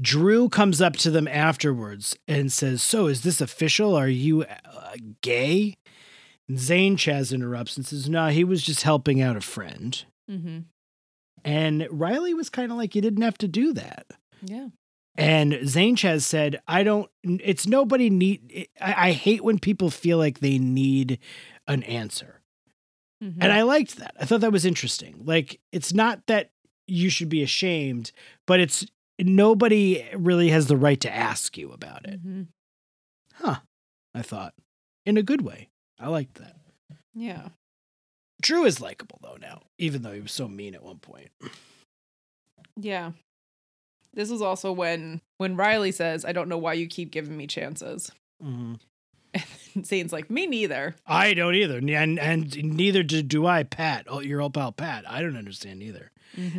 Drew 0.01 0.49
comes 0.49 0.81
up 0.81 0.95
to 0.97 1.11
them 1.11 1.27
afterwards 1.27 2.15
and 2.27 2.51
says, 2.51 2.81
So, 2.81 3.07
is 3.07 3.21
this 3.21 3.39
official? 3.41 3.95
Are 3.95 4.07
you 4.09 4.43
uh, 4.43 4.95
gay? 5.21 5.75
And 6.49 6.59
Zane 6.59 6.97
Chaz 6.97 7.33
interrupts 7.33 7.77
and 7.77 7.85
says, 7.85 8.09
No, 8.09 8.27
he 8.27 8.43
was 8.43 8.63
just 8.63 8.83
helping 8.83 9.21
out 9.21 9.37
a 9.37 9.41
friend. 9.41 10.03
Mm-hmm. 10.29 10.59
And 11.45 11.87
Riley 11.91 12.33
was 12.33 12.49
kind 12.49 12.71
of 12.71 12.77
like, 12.77 12.95
You 12.95 13.01
didn't 13.01 13.21
have 13.23 13.37
to 13.39 13.47
do 13.47 13.73
that. 13.73 14.07
Yeah. 14.41 14.67
And 15.15 15.59
Zane 15.67 15.95
Chaz 15.95 16.21
said, 16.21 16.61
I 16.67 16.83
don't, 16.83 17.09
it's 17.23 17.67
nobody 17.67 18.09
need, 18.09 18.67
I, 18.81 19.09
I 19.09 19.11
hate 19.11 19.43
when 19.43 19.59
people 19.59 19.89
feel 19.89 20.17
like 20.17 20.39
they 20.39 20.57
need 20.57 21.19
an 21.67 21.83
answer. 21.83 22.41
Mm-hmm. 23.23 23.41
And 23.41 23.51
I 23.51 23.61
liked 23.61 23.97
that. 23.97 24.15
I 24.19 24.25
thought 24.25 24.41
that 24.41 24.51
was 24.51 24.65
interesting. 24.65 25.21
Like, 25.23 25.59
it's 25.71 25.93
not 25.93 26.25
that 26.27 26.49
you 26.87 27.09
should 27.09 27.29
be 27.29 27.43
ashamed, 27.43 28.11
but 28.47 28.59
it's 28.59 28.85
nobody 29.19 30.03
really 30.15 30.49
has 30.49 30.67
the 30.67 30.75
right 30.77 30.99
to 31.01 31.13
ask 31.13 31.57
you 31.57 31.71
about 31.71 32.05
it. 32.07 32.25
Mhm. 32.25 32.47
Huh. 33.35 33.57
I 34.15 34.21
thought 34.21 34.53
in 35.05 35.17
a 35.17 35.23
good 35.23 35.41
way. 35.41 35.69
I 35.99 36.07
liked 36.07 36.35
that. 36.35 36.55
Yeah. 37.13 37.49
Drew 38.41 38.65
is 38.65 38.81
likable 38.81 39.19
though 39.21 39.37
now, 39.39 39.61
even 39.77 40.01
though 40.01 40.11
he 40.11 40.19
was 40.21 40.31
so 40.31 40.47
mean 40.47 40.75
at 40.75 40.83
one 40.83 40.97
point. 40.97 41.29
Yeah. 42.75 43.11
This 44.13 44.29
was 44.29 44.41
also 44.41 44.71
when 44.71 45.21
when 45.37 45.55
Riley 45.55 45.91
says, 45.91 46.23
"I 46.25 46.31
don't 46.31 46.49
know 46.49 46.57
why 46.57 46.73
you 46.73 46.87
keep 46.87 47.11
giving 47.11 47.35
me 47.37 47.47
chances." 47.47 48.11
Mhm. 48.43 48.79
And 49.75 49.83
Zane's 49.87 50.13
like, 50.13 50.29
"Me 50.29 50.45
neither." 50.45 50.95
I 51.07 51.33
don't 51.33 51.55
either, 51.55 51.79
and 51.79 52.19
and 52.19 52.55
neither 52.55 53.01
do, 53.01 53.23
do 53.23 53.47
I, 53.47 53.63
Pat. 53.63 54.05
Oh, 54.07 54.19
your 54.19 54.39
old 54.41 54.53
pal 54.53 54.71
Pat. 54.71 55.03
I 55.09 55.21
don't 55.23 55.35
understand 55.35 55.81
either. 55.81 56.11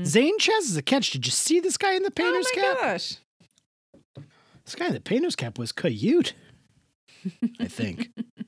Zane 0.05 0.39
Chaz 0.41 0.63
is 0.63 0.77
a 0.77 0.83
catch. 0.83 1.11
Did 1.13 1.25
you 1.27 1.31
see 1.33 1.61
this 1.61 1.77
guy 1.77 1.95
in 1.95 2.03
the 2.03 2.09
Oh 2.09 2.11
painter's 2.11 2.49
my 2.57 2.63
cap? 2.63 2.77
gosh! 2.81 3.17
This 4.65 4.75
guy 4.75 4.87
in 4.89 4.95
the 4.95 5.01
painter's 5.01 5.37
cap 5.37 5.59
was 5.59 5.71
cute. 5.71 6.35
I 7.61 7.67
think. 7.69 8.11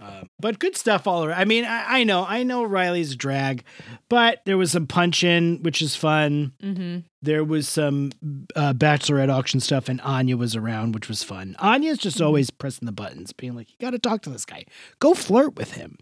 Um, 0.00 0.28
but 0.40 0.58
good 0.58 0.76
stuff 0.76 1.06
all 1.06 1.24
around. 1.24 1.38
I 1.38 1.44
mean, 1.44 1.64
I, 1.66 2.00
I 2.00 2.04
know, 2.04 2.24
I 2.26 2.42
know 2.42 2.64
Riley's 2.64 3.14
drag, 3.16 3.64
but 4.08 4.40
there 4.46 4.56
was 4.56 4.72
some 4.72 4.86
punch 4.86 5.22
in, 5.22 5.58
which 5.62 5.82
is 5.82 5.94
fun. 5.94 6.52
Mm-hmm. 6.62 7.00
There 7.20 7.44
was 7.44 7.68
some 7.68 8.10
uh, 8.56 8.72
bachelorette 8.72 9.30
auction 9.30 9.60
stuff, 9.60 9.90
and 9.90 10.00
Anya 10.00 10.38
was 10.38 10.56
around, 10.56 10.94
which 10.94 11.08
was 11.08 11.22
fun. 11.22 11.54
Anya's 11.58 11.98
just 11.98 12.16
Mhm. 12.18 12.24
always 12.24 12.50
pressing 12.50 12.86
the 12.86 12.92
buttons, 12.92 13.34
being 13.34 13.54
like, 13.54 13.68
"You 13.70 13.76
got 13.78 13.90
to 13.90 13.98
talk 13.98 14.22
to 14.22 14.30
this 14.30 14.46
guy. 14.46 14.64
Go 15.00 15.12
flirt 15.12 15.56
with 15.56 15.72
him." 15.74 15.98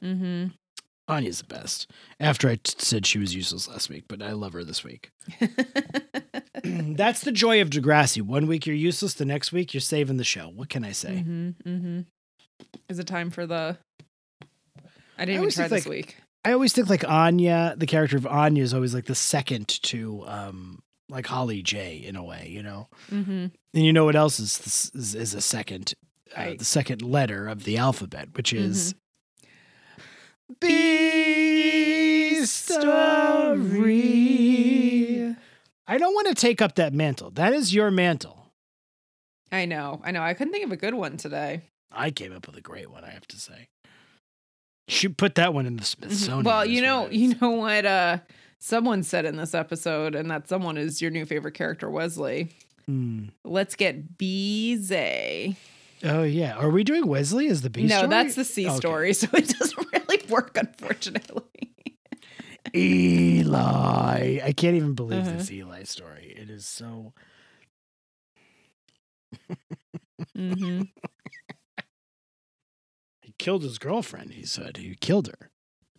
Mm-hmm. 0.00 0.46
Anya's 1.08 1.38
the 1.38 1.44
best. 1.46 1.90
After 2.20 2.48
I 2.48 2.56
t- 2.56 2.74
said 2.78 3.06
she 3.06 3.18
was 3.18 3.34
useless 3.34 3.68
last 3.68 3.88
week, 3.88 4.04
but 4.08 4.22
I 4.22 4.32
love 4.32 4.52
her 4.52 4.62
this 4.64 4.84
week. 4.84 5.10
That's 6.64 7.20
the 7.20 7.32
joy 7.32 7.60
of 7.60 7.70
Degrassi. 7.70 8.22
One 8.22 8.46
week 8.46 8.66
you're 8.66 8.74
useless, 8.76 9.14
the 9.14 9.24
next 9.24 9.52
week 9.52 9.72
you're 9.74 9.80
saving 9.80 10.16
the 10.16 10.24
show. 10.24 10.48
What 10.48 10.68
can 10.68 10.84
I 10.84 10.92
say? 10.92 11.24
mm-hmm. 11.26 11.50
Mm-hmm. 11.68 12.00
Is 12.88 12.98
it 12.98 13.06
time 13.06 13.30
for 13.30 13.46
the? 13.46 13.76
I 15.18 15.24
didn't 15.24 15.40
even 15.42 15.50
try 15.50 15.68
this 15.68 15.86
like, 15.86 15.90
week. 15.90 16.16
I 16.44 16.52
always 16.52 16.72
think 16.72 16.88
like 16.88 17.08
Anya, 17.08 17.74
the 17.76 17.86
character 17.86 18.16
of 18.16 18.26
Anya, 18.26 18.62
is 18.62 18.72
always 18.74 18.94
like 18.94 19.06
the 19.06 19.14
second 19.14 19.68
to 19.84 20.24
um 20.26 20.82
like 21.08 21.26
Holly 21.26 21.62
J 21.62 21.96
in 21.96 22.16
a 22.16 22.24
way, 22.24 22.48
you 22.50 22.62
know. 22.62 22.88
Mm-hmm. 23.10 23.46
And 23.74 23.84
you 23.84 23.92
know 23.92 24.04
what 24.04 24.16
else 24.16 24.38
is 24.38 24.90
is, 24.94 25.14
is 25.14 25.34
a 25.34 25.40
second, 25.40 25.94
uh, 26.34 26.54
the 26.58 26.64
second 26.64 27.02
letter 27.02 27.48
of 27.48 27.64
the 27.64 27.76
alphabet, 27.78 28.28
which 28.34 28.52
is 28.52 28.92
Mm-hmm. 28.94 29.02
B 30.60 32.44
story. 32.44 32.86
I 35.88 35.98
don't 35.98 36.14
want 36.14 36.28
to 36.28 36.34
take 36.34 36.62
up 36.62 36.76
that 36.76 36.92
mantle. 36.92 37.30
That 37.32 37.52
is 37.52 37.74
your 37.74 37.90
mantle. 37.90 38.52
I 39.50 39.64
know, 39.64 40.00
I 40.04 40.12
know. 40.12 40.22
I 40.22 40.34
couldn't 40.34 40.52
think 40.52 40.64
of 40.64 40.70
a 40.72 40.76
good 40.76 40.94
one 40.94 41.16
today. 41.16 41.62
I 41.96 42.10
came 42.10 42.34
up 42.34 42.46
with 42.46 42.56
a 42.56 42.60
great 42.60 42.90
one, 42.90 43.04
I 43.04 43.10
have 43.10 43.26
to 43.28 43.36
say. 43.38 43.68
Should 44.88 45.16
put 45.18 45.34
that 45.34 45.52
one 45.54 45.66
in 45.66 45.76
the 45.76 45.84
Smithsonian. 45.84 46.38
Mm-hmm. 46.40 46.46
Well, 46.46 46.64
you 46.66 46.80
know, 46.82 47.08
you 47.08 47.34
know 47.40 47.50
what 47.50 47.84
uh 47.86 48.18
someone 48.60 49.02
said 49.02 49.24
in 49.24 49.36
this 49.36 49.54
episode, 49.54 50.14
and 50.14 50.30
that 50.30 50.48
someone 50.48 50.76
is 50.78 51.02
your 51.02 51.10
new 51.10 51.24
favorite 51.26 51.54
character, 51.54 51.90
Wesley. 51.90 52.50
Hmm. 52.86 53.24
Let's 53.44 53.74
get 53.74 54.16
Beezay. 54.16 55.56
Oh 56.04 56.22
yeah. 56.22 56.54
Are 56.56 56.70
we 56.70 56.84
doing 56.84 57.06
Wesley 57.08 57.48
as 57.48 57.62
the 57.62 57.70
B 57.70 57.84
No, 57.86 57.96
story? 57.96 58.08
that's 58.10 58.34
the 58.36 58.44
C 58.44 58.66
Okay. 58.68 58.76
story, 58.76 59.12
so 59.14 59.26
it 59.34 59.48
doesn't 59.58 59.86
really 59.92 60.22
work, 60.28 60.56
unfortunately. 60.56 61.42
Eli. 62.74 64.40
I 64.44 64.52
can't 64.52 64.76
even 64.76 64.94
believe 64.94 65.26
Uh-huh. 65.26 65.36
this 65.38 65.50
Eli 65.50 65.82
story. 65.84 66.32
It 66.36 66.48
is 66.50 66.66
so 66.66 67.12
mm-hmm. 70.36 70.82
killed 73.38 73.62
his 73.62 73.78
girlfriend, 73.78 74.32
he 74.32 74.44
said. 74.44 74.76
He 74.76 74.94
killed 75.00 75.28
her. 75.28 75.50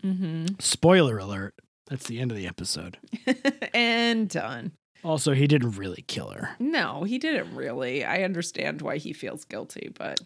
Mm-hmm. 0.03 0.55
Spoiler 0.59 1.17
alert. 1.17 1.55
That's 1.87 2.07
the 2.07 2.19
end 2.19 2.31
of 2.31 2.37
the 2.37 2.47
episode. 2.47 2.97
and 3.73 4.29
done. 4.29 4.73
Also, 5.03 5.33
he 5.33 5.47
didn't 5.47 5.77
really 5.77 6.03
kill 6.07 6.31
her. 6.31 6.49
No, 6.59 7.03
he 7.03 7.17
didn't 7.17 7.55
really. 7.55 8.03
I 8.03 8.23
understand 8.23 8.81
why 8.81 8.97
he 8.97 9.13
feels 9.13 9.45
guilty, 9.45 9.91
but 9.97 10.19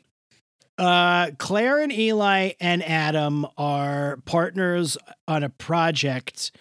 Uh, 0.77 1.31
Claire 1.37 1.79
and 1.79 1.91
Eli 1.91 2.53
and 2.59 2.83
Adam 2.83 3.45
are 3.57 4.17
partners 4.25 4.97
on 5.27 5.43
a 5.43 5.49
project 5.49 6.51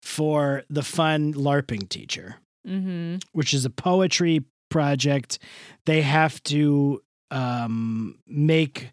for 0.00 0.62
the 0.68 0.82
fun 0.82 1.32
LARPing 1.34 1.88
teacher, 1.88 2.36
mm-hmm. 2.66 3.16
which 3.32 3.54
is 3.54 3.64
a 3.64 3.70
poetry 3.70 4.44
project. 4.68 5.38
They 5.86 6.02
have 6.02 6.42
to 6.44 7.02
um, 7.30 8.18
make 8.26 8.90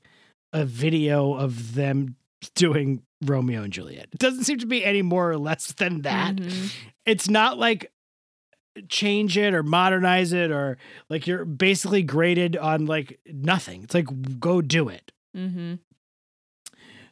a 0.53 0.65
video 0.65 1.33
of 1.33 1.75
them 1.75 2.15
doing 2.55 3.03
Romeo 3.23 3.61
and 3.63 3.71
Juliet. 3.73 4.09
It 4.11 4.19
doesn't 4.19 4.45
seem 4.45 4.57
to 4.59 4.65
be 4.65 4.83
any 4.83 5.01
more 5.01 5.29
or 5.29 5.37
less 5.37 5.71
than 5.73 6.01
that. 6.01 6.35
Mhm. 6.35 6.73
It's 7.05 7.29
not 7.29 7.57
like 7.57 7.91
change 8.87 9.37
it 9.37 9.53
or 9.53 9.63
modernize 9.63 10.31
it 10.33 10.49
or 10.49 10.77
like 11.09 11.27
you're 11.27 11.45
basically 11.45 12.03
graded 12.03 12.55
on 12.55 12.85
like 12.85 13.19
nothing. 13.27 13.83
It's 13.83 13.93
like 13.93 14.39
go 14.39 14.61
do 14.61 14.89
it. 14.89 15.11
Mm-hmm. 15.35 15.75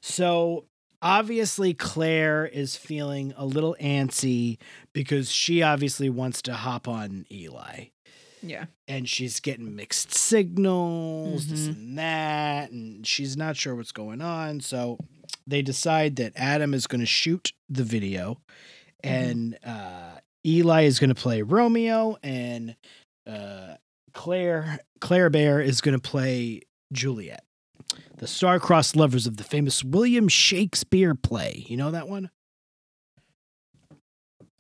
So 0.02 0.66
obviously 1.02 1.74
Claire 1.74 2.46
is 2.46 2.76
feeling 2.76 3.34
a 3.38 3.46
little 3.46 3.76
antsy 3.82 4.58
because 4.94 5.32
she 5.32 5.62
obviously 5.62 6.10
wants 6.10 6.42
to 6.44 6.54
hop 6.54 6.88
on 6.88 7.26
Eli. 7.32 7.86
Yeah. 8.42 8.66
And 8.88 9.08
she's 9.10 9.40
getting 9.40 9.76
mixed 9.76 10.14
signals, 10.14 11.48
this 11.48 11.68
Mhm. 11.68 11.70
and 11.70 11.98
that, 11.98 12.72
and 12.72 13.06
she's 13.08 13.36
not 13.38 13.58
sure 13.58 13.76
what's 13.76 13.92
going 13.92 14.22
on. 14.22 14.62
So 14.62 14.98
they 15.46 15.62
decide 15.62 16.16
that 16.18 16.34
Adam 16.36 16.74
is 16.74 16.88
going 16.88 17.02
to 17.02 17.06
shoot 17.08 17.54
the 17.70 17.84
video, 17.84 18.42
and 19.04 19.58
uh, 19.66 20.20
Eli 20.46 20.84
is 20.84 21.00
going 21.00 21.10
to 21.10 21.16
play 21.16 21.42
Romeo, 21.42 22.18
and 22.24 22.76
uh, 23.28 23.76
Claire 24.14 24.80
Claire 25.02 25.30
Bear 25.30 25.62
is 25.62 25.82
going 25.82 26.00
to 26.00 26.02
play 26.02 26.62
Juliet 26.92 27.44
the 28.18 28.28
star-crossed 28.28 28.96
lovers 28.96 29.26
of 29.28 29.38
the 29.38 29.44
famous 29.44 29.84
William 29.84 30.28
Shakespeare 30.28 31.16
play. 31.16 31.66
You 31.68 31.78
know 31.78 31.92
that 31.92 32.08
one? 32.10 32.30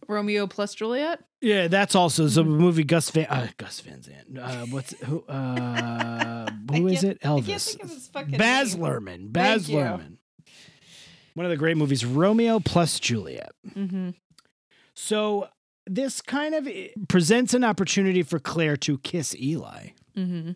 Romeo 0.10 0.48
plus 0.48 0.74
Juliet. 0.74 1.20
Yeah, 1.40 1.68
that's 1.68 1.96
also 1.96 2.26
the 2.26 2.44
movie 2.44 2.84
Gus 2.84 3.10
Van 3.12 3.28
uh, 3.28 3.48
Gus 3.58 3.80
Van 3.82 4.02
Sant. 4.02 4.38
Uh, 4.38 4.66
what's 4.66 5.00
who? 5.04 5.24
Uh, 5.26 6.50
who 6.72 6.88
is 6.88 7.04
it? 7.04 7.20
I 7.22 7.28
can't 7.28 7.46
Elvis. 7.46 7.68
think 7.70 7.84
of 7.84 7.90
his 7.90 8.08
fucking 8.08 8.38
Baz 8.38 8.76
name. 8.76 8.84
Luhrmann. 8.84 9.32
Baz 9.32 9.68
Thank 9.68 9.70
you. 9.70 9.78
Luhrmann. 9.78 10.18
One 11.36 11.46
of 11.46 11.52
the 11.52 11.58
great 11.58 11.78
movies, 11.78 12.04
Romeo 12.04 12.60
plus 12.60 13.00
Juliet. 13.00 13.52
Mm-hmm. 13.74 14.10
So 14.96 15.48
this 15.86 16.22
kind 16.22 16.56
of 16.56 16.68
eh, 16.68 16.90
presents 17.08 17.54
an 17.54 17.64
opportunity 17.64 18.24
for 18.24 18.40
Claire 18.40 18.76
to 18.78 18.98
kiss 18.98 19.36
Eli. 19.36 19.90
Mm-hmm. 20.18 20.52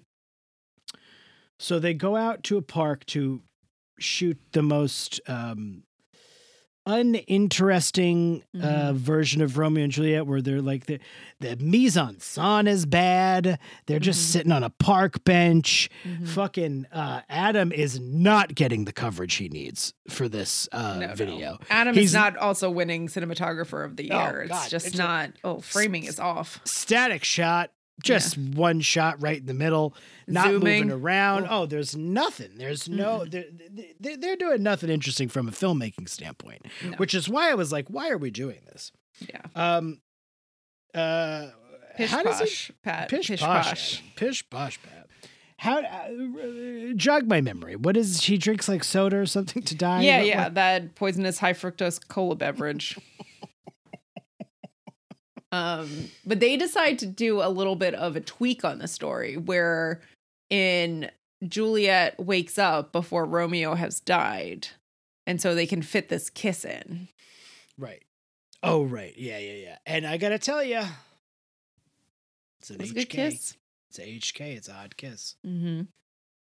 So 1.60 1.80
they 1.80 1.94
go 1.94 2.18
out 2.18 2.44
to 2.44 2.58
a 2.58 2.62
park 2.62 3.06
to 3.08 3.42
shoot 4.00 4.38
the 4.52 4.64
most 4.64 5.22
um, 5.28 5.84
uninteresting 6.86 8.44
uh, 8.56 8.92
Mhm. 8.92 8.96
version 8.96 9.42
of 9.42 9.58
Romeo 9.58 9.84
and 9.84 9.92
Juliet, 9.94 10.26
where 10.28 10.42
they're 10.42 10.62
like 10.62 10.86
the 10.86 11.00
the 11.40 11.56
mise 11.58 11.98
en 11.98 12.16
scène 12.16 12.68
is 12.68 12.86
bad. 12.86 13.60
They're 13.88 14.00
just 14.00 14.22
Mhm. 14.22 14.32
sitting 14.32 14.52
on 14.52 14.64
a 14.64 14.70
park 14.70 15.24
bench. 15.24 15.90
Mm-hmm. 16.06 16.26
Fucking 16.26 16.86
uh, 16.92 17.22
Adam 17.30 17.72
is 17.72 18.00
not 18.00 18.56
getting 18.56 18.86
the 18.86 18.94
coverage 18.94 19.36
he 19.36 19.50
needs 19.50 19.94
for 20.10 20.30
this 20.30 20.70
uh, 20.72 21.00
No, 21.00 21.08
no. 21.08 21.14
video. 21.16 21.60
Adam 21.70 21.96
He's- 21.96 22.08
is 22.10 22.14
not 22.14 22.38
also 22.38 22.70
winning 22.70 23.08
cinematographer 23.08 23.84
of 23.86 23.96
the 23.98 24.12
Oh, 24.12 24.20
year. 24.24 24.42
it's 24.44 24.52
God, 24.52 24.70
just 24.70 24.88
it's 24.88 24.96
a- 24.96 25.00
not. 25.00 25.32
oh, 25.44 25.60
framing 25.60 26.04
is 26.06 26.20
off. 26.20 26.60
Static 26.66 27.24
shot. 27.24 27.72
Just 28.04 28.38
one 28.38 28.80
shot 28.82 29.22
right 29.22 29.38
in 29.40 29.46
the 29.48 29.54
middle, 29.54 29.96
not 30.28 30.46
Zooming. 30.48 30.60
moving 30.88 30.92
around. 30.92 31.46
Oh. 31.50 31.62
Oh, 31.62 31.66
there's 31.66 31.96
nothing. 31.96 32.52
There's 32.58 32.88
no. 32.90 33.26
They're, 33.26 33.46
they're 34.00 34.18
they're 34.18 34.36
doing 34.36 34.62
nothing 34.62 34.90
interesting 34.90 35.30
from 35.30 35.48
a 35.48 35.52
filmmaking 35.52 36.08
standpoint, 36.10 36.66
No. 36.84 36.98
which 36.98 37.14
is 37.14 37.28
why 37.30 37.50
I 37.50 37.56
was 37.56 37.72
like, 37.72 37.88
why 37.88 38.10
are 38.10 38.18
we 38.18 38.30
doing 38.30 38.60
this? 38.72 38.92
Yeah. 39.28 39.42
Um, 39.56 40.02
uh, 40.94 41.48
Pish 41.96 42.10
how 42.12 42.24
does 42.24 42.40
posh, 42.40 42.68
he 42.68 42.74
Pat. 42.84 43.10
pish, 43.10 43.28
Pish, 43.28 43.40
posh, 43.42 43.68
posh. 43.70 44.04
Pish 44.16 44.50
posh 44.50 44.80
Pat? 44.82 45.08
How 45.58 45.80
uh, 45.82 46.10
jog 46.96 47.28
my 47.28 47.40
memory? 47.40 47.76
What 47.76 47.96
is 47.96 48.22
she 48.22 48.38
drinks 48.38 48.68
like 48.68 48.84
soda 48.84 49.18
or 49.18 49.26
something 49.26 49.64
to 49.64 49.76
die? 49.76 50.02
Yeah, 50.02 50.22
yeah. 50.22 50.44
what- 50.46 50.56
That 50.56 50.96
poisonous 50.96 51.40
high 51.40 51.54
fructose 51.54 52.06
cola 52.08 52.36
beverage. 52.36 52.98
um, 55.54 56.10
but 56.26 56.40
they 56.40 56.58
decide 56.58 57.00
to 57.00 57.06
do 57.06 57.42
a 57.42 57.48
little 57.50 57.76
bit 57.76 57.94
of 57.94 58.16
a 58.16 58.22
tweak 58.22 58.66
on 58.66 58.80
the 58.80 58.88
story 58.88 59.38
where 59.38 60.02
in 60.50 61.10
Juliet 61.48 62.20
wakes 62.20 62.58
up 62.58 62.92
before 62.92 63.26
Romeo 63.26 63.76
has 63.76 64.00
died. 64.00 64.68
And 65.26 65.40
so 65.42 65.56
they 65.56 65.66
can 65.68 65.82
fit 65.82 66.10
this 66.10 66.30
kiss 66.30 66.66
in. 66.66 67.08
Right. 67.78 68.04
Oh, 68.62 68.84
right. 68.84 69.14
Yeah, 69.18 69.38
yeah, 69.38 69.54
yeah. 69.54 69.78
And 69.86 70.06
I 70.06 70.18
gotta 70.18 70.38
tell 70.40 70.62
you, 70.64 70.82
it's 72.60 72.70
an 72.70 72.76
It 72.76 72.82
was 72.82 72.92
a 72.92 72.94
HK. 72.94 72.96
good 72.96 73.10
kiss. 73.10 73.58
It's 73.90 74.00
a 74.00 74.02
HK. 74.02 74.42
It's 74.58 74.68
a 74.68 74.74
hot 74.74 74.98
kiss. 74.98 75.36
Mm-hmm. 75.46 75.82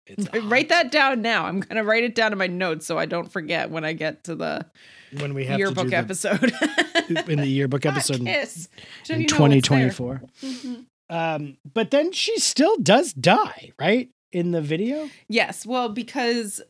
It's 0.06 0.28
Write 0.44 0.68
that 0.68 0.90
down 0.92 1.22
now. 1.22 1.46
I'm 1.46 1.60
gonna 1.60 1.84
write 1.84 2.04
it 2.04 2.14
down 2.14 2.32
in 2.32 2.38
my 2.38 2.46
notes 2.46 2.86
so 2.86 2.98
I 2.98 3.06
don't 3.06 3.30
forget 3.30 3.70
when 3.70 3.84
I 3.84 3.92
get 3.92 4.24
to 4.24 4.34
the 4.34 4.66
when 5.18 5.34
we 5.34 5.44
have 5.46 5.58
yearbook 5.58 5.76
to 5.76 5.84
do 5.84 5.90
the, 5.90 5.96
episode. 5.96 6.52
in 7.28 7.38
the 7.38 7.46
yearbook 7.46 7.86
episode 7.86 8.20
in, 8.20 8.26
in 8.26 8.26
you 8.28 8.34
know 8.34 8.40
it's 8.42 8.68
there. 9.08 9.18
2024. 9.26 10.22
Mhm. 10.42 10.84
Um, 11.10 11.56
but 11.72 11.90
then 11.90 12.12
she 12.12 12.38
still 12.38 12.76
does 12.78 13.12
die, 13.12 13.72
right? 13.78 14.08
In 14.32 14.50
the 14.52 14.60
video? 14.62 15.08
Yes, 15.28 15.64
well, 15.66 15.88
because 15.90 16.60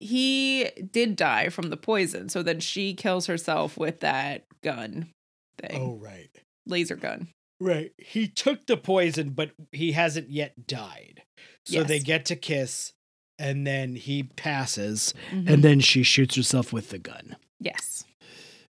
he 0.00 0.64
did 0.90 1.16
die 1.16 1.48
from 1.50 1.70
the 1.70 1.76
poison, 1.76 2.28
so 2.28 2.42
then 2.42 2.60
she 2.60 2.94
kills 2.94 3.26
herself 3.26 3.76
with 3.76 4.00
that 4.00 4.44
gun 4.64 5.10
thing, 5.58 5.80
Oh, 5.80 5.96
right. 5.96 6.30
laser 6.66 6.96
gun. 6.96 7.28
Right. 7.60 7.92
He 7.98 8.28
took 8.28 8.66
the 8.66 8.76
poison, 8.76 9.30
but 9.30 9.52
he 9.72 9.92
hasn't 9.92 10.30
yet 10.30 10.66
died. 10.66 11.22
So 11.64 11.82
they 11.82 11.98
get 11.98 12.24
to 12.26 12.36
kiss, 12.36 12.92
and 13.38 13.66
then 13.66 13.96
he 13.96 14.22
passes, 14.24 15.14
Mhm. 15.32 15.48
and 15.50 15.64
then 15.64 15.80
she 15.80 16.02
shoots 16.02 16.36
herself 16.36 16.72
with 16.72 16.90
the 16.90 16.98
gun. 16.98 17.36
yes, 17.60 18.04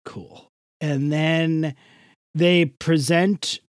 Cool. 0.06 0.48
And 0.80 1.12
then 1.12 1.74
they 2.34 2.64
present. 2.64 3.60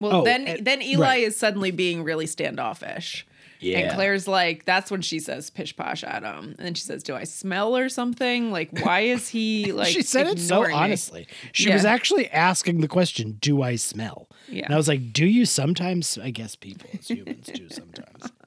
well, 0.00 0.22
Oh, 0.22 0.24
then 0.24 0.48
and- 0.48 0.66
then 0.66 0.80
Eli 0.82 1.00
right. 1.06 1.22
is 1.22 1.36
suddenly 1.36 1.70
being 1.70 2.02
really 2.02 2.26
standoffish, 2.26 3.26
Yeah. 3.60 3.78
and 3.78 3.94
Claire's 3.94 4.28
like, 4.28 4.64
"That's 4.64 4.90
when 4.90 5.00
she 5.02 5.18
says 5.18 5.50
pish 5.50 5.76
posh 5.76 6.04
at 6.04 6.22
him," 6.22 6.54
and 6.58 6.66
then 6.66 6.74
she 6.74 6.82
says, 6.82 7.02
"Do 7.02 7.14
I 7.14 7.24
smell 7.24 7.76
or 7.76 7.88
something? 7.88 8.50
Like, 8.52 8.70
why 8.84 9.00
is 9.00 9.28
he 9.28 9.72
like?" 9.72 9.88
she 9.88 10.02
said 10.02 10.26
it 10.26 10.38
so 10.38 10.62
me?" 10.62 10.72
honestly. 10.72 11.26
She 11.52 11.68
Yeah. 11.68 11.74
was 11.74 11.84
actually 11.84 12.28
asking 12.30 12.80
the 12.80 12.88
question, 12.88 13.36
Do 13.40 13.62
I 13.62 13.76
smell? 13.76 14.28
Yeah, 14.48 14.64
And 14.66 14.74
I 14.74 14.76
was 14.76 14.88
like, 14.88 15.12
Do 15.12 15.26
you 15.26 15.44
sometimes? 15.44 16.16
I 16.18 16.30
guess 16.30 16.54
people 16.56 16.88
as 16.98 17.08
humans 17.08 17.46
do 17.52 17.68
sometimes. 17.68 18.30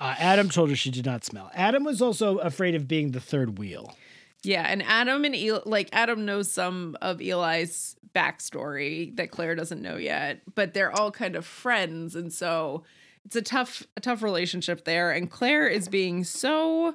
Uh, 0.00 0.14
Adam 0.18 0.48
told 0.48 0.70
her 0.70 0.76
she 0.76 0.92
did 0.92 1.04
not 1.04 1.24
smell. 1.24 1.50
Adam 1.56 1.82
was 1.82 2.00
also 2.00 2.38
afraid 2.38 2.76
of 2.76 2.86
being 2.86 3.10
the 3.10 3.18
third 3.18 3.58
wheel. 3.58 3.96
Yeah, 4.44 4.62
and 4.62 4.80
Adam 4.84 5.24
and 5.24 5.34
Eli, 5.34 5.58
like 5.66 5.88
Adam 5.92 6.24
knows 6.24 6.48
some 6.48 6.96
of 7.02 7.20
Eli's 7.20 7.96
backstory 8.14 9.14
that 9.16 9.32
Claire 9.32 9.56
doesn't 9.56 9.82
know 9.82 9.96
yet, 9.96 10.40
but 10.54 10.72
they're 10.72 10.92
all 10.92 11.10
kind 11.10 11.34
of 11.34 11.44
friends, 11.44 12.14
and 12.14 12.32
so 12.32 12.84
it's 13.28 13.36
a 13.36 13.42
tough, 13.42 13.86
a 13.96 14.00
tough 14.00 14.22
relationship 14.22 14.84
there. 14.86 15.10
And 15.10 15.30
Claire 15.30 15.68
is 15.68 15.86
being 15.88 16.24
so 16.24 16.94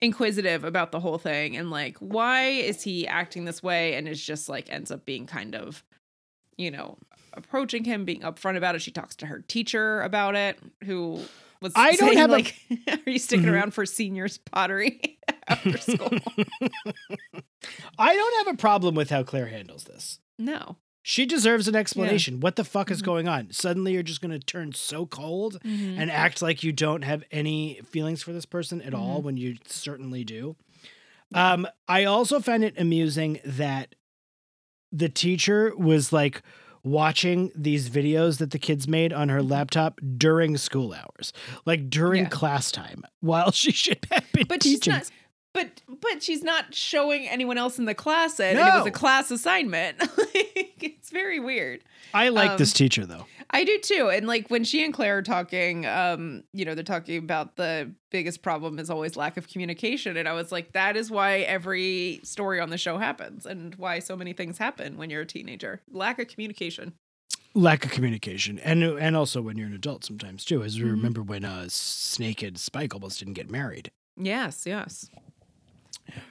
inquisitive 0.00 0.62
about 0.64 0.92
the 0.92 1.00
whole 1.00 1.18
thing, 1.18 1.56
and 1.56 1.70
like, 1.70 1.96
why 1.98 2.44
is 2.50 2.82
he 2.82 3.06
acting 3.06 3.44
this 3.44 3.62
way? 3.62 3.94
And 3.94 4.06
it's 4.08 4.24
just 4.24 4.48
like 4.48 4.70
ends 4.72 4.90
up 4.92 5.04
being 5.04 5.26
kind 5.26 5.54
of, 5.56 5.82
you 6.56 6.70
know, 6.70 6.98
approaching 7.32 7.82
him, 7.84 8.04
being 8.04 8.20
upfront 8.20 8.56
about 8.56 8.74
it. 8.76 8.82
She 8.82 8.90
talks 8.92 9.16
to 9.16 9.26
her 9.26 9.40
teacher 9.40 10.02
about 10.02 10.36
it, 10.36 10.58
who 10.84 11.18
was 11.60 11.72
I 11.74 11.92
don't 11.96 12.08
saying, 12.10 12.18
have 12.18 12.30
a- 12.30 12.32
like, 12.32 12.54
are 13.06 13.10
you 13.10 13.18
sticking 13.18 13.46
Mhm. 13.46 13.52
around 13.52 13.74
for 13.74 13.84
seniors 13.86 14.38
pottery 14.38 15.18
after 15.48 15.78
school? 15.78 16.10
I 17.98 18.14
don't 18.14 18.46
have 18.46 18.54
a 18.54 18.56
problem 18.56 18.94
with 18.94 19.10
how 19.10 19.22
Claire 19.24 19.46
handles 19.48 19.84
this. 19.84 20.18
no. 20.38 20.76
She 21.02 21.26
deserves 21.26 21.66
an 21.66 21.74
explanation. 21.74 22.38
What 22.40 22.54
the 22.56 22.64
fuck 22.64 22.90
is 22.90 23.02
Mhm. 23.02 23.04
going 23.06 23.28
on? 23.28 23.50
Suddenly 23.52 23.92
you're 23.94 24.02
just 24.04 24.20
going 24.20 24.30
to 24.30 24.38
turn 24.38 24.72
so 24.72 25.04
cold 25.06 25.58
Mm-hmm. 25.64 26.00
and 26.00 26.10
act 26.10 26.40
like 26.42 26.62
you 26.62 26.70
don't 26.72 27.02
have 27.02 27.24
any 27.32 27.80
feelings 27.90 28.22
for 28.22 28.32
this 28.32 28.46
person 28.46 28.80
at 28.82 28.94
all 28.94 29.20
Mhm. 29.20 29.24
when 29.24 29.36
you 29.36 29.56
certainly 29.66 30.22
do. 30.24 30.54
Um, 31.34 31.66
I 31.88 32.04
also 32.04 32.40
found 32.40 32.62
it 32.62 32.74
amusing 32.78 33.40
that 33.44 33.94
the 34.92 35.08
teacher 35.08 35.74
was 35.76 36.12
like 36.12 36.42
watching 36.84 37.50
these 37.54 37.88
videos 37.88 38.38
that 38.38 38.50
the 38.50 38.58
kids 38.58 38.86
made 38.86 39.12
on 39.12 39.28
her 39.28 39.42
laptop 39.42 39.98
during 40.18 40.56
school 40.56 40.92
hours, 40.92 41.32
like 41.64 41.88
during 41.88 42.24
Yeah. 42.24 42.28
class 42.28 42.70
time, 42.70 43.04
while 43.20 43.50
she 43.52 43.72
should 43.72 44.04
have 44.10 44.30
been 44.32 44.46
but 44.46 44.62
she's 44.62 44.74
teaching. 44.80 44.92
not 44.94 45.10
but 45.54 45.82
but 46.00 46.22
she's 46.22 46.42
not 46.42 46.74
showing 46.74 47.28
anyone 47.28 47.58
else 47.58 47.78
in 47.78 47.84
the 47.84 47.94
class 47.94 48.40
it 48.40 48.56
and 48.56 48.58
it 48.58 48.74
was 48.78 48.86
a 48.86 48.90
class 48.90 49.30
assignment. 49.30 50.00
Like, 50.34 50.90
it's 50.90 51.10
very 51.10 51.38
weird. 51.38 51.84
I 52.14 52.28
like 52.30 52.50
um, 52.52 52.56
this 52.58 52.72
teacher 52.72 53.06
though. 53.06 53.26
i 53.50 53.62
do 53.64 53.78
too 53.78 54.10
and 54.10 54.26
like 54.26 54.48
when 54.48 54.64
she 54.64 54.84
and 54.84 54.92
claire 54.92 55.18
are 55.18 55.22
talking 55.22 55.86
um 55.86 56.42
you 56.52 56.64
know 56.64 56.74
they're 56.74 56.82
talking 56.82 57.18
about 57.18 57.54
the 57.56 57.90
biggest 58.10 58.42
problem 58.42 58.78
is 58.80 58.90
always 58.90 59.14
lack 59.16 59.36
of 59.36 59.46
communication 59.48 60.16
and 60.16 60.26
i 60.28 60.32
was 60.32 60.50
like 60.50 60.72
that 60.72 60.96
is 60.96 61.10
why 61.10 61.40
every 61.40 62.18
story 62.24 62.58
on 62.60 62.70
the 62.70 62.78
show 62.78 62.98
happens 62.98 63.46
and 63.46 63.74
why 63.76 63.98
so 64.00 64.16
many 64.16 64.32
things 64.32 64.58
happen 64.58 64.96
when 64.96 65.08
you're 65.10 65.22
a 65.22 65.26
teenager. 65.26 65.80
Lack 65.92 66.18
of 66.18 66.26
communication. 66.28 66.94
Lack 67.54 67.84
of 67.84 67.90
communication 67.92 68.58
and 68.58 68.82
and 68.82 69.14
also 69.16 69.40
when 69.42 69.56
you're 69.56 69.68
an 69.68 69.74
adult 69.74 70.04
sometimes 70.04 70.44
too 70.44 70.62
as 70.64 70.78
we 70.78 70.84
Mhm. 70.86 70.90
remember 70.92 71.22
when 71.22 71.44
uh 71.44 71.66
snake 71.68 72.42
and 72.42 72.58
spike 72.58 72.92
almost 72.94 73.18
didn't 73.20 73.34
get 73.34 73.50
married. 73.50 73.90
Yes 74.16 74.64
yes 74.66 75.08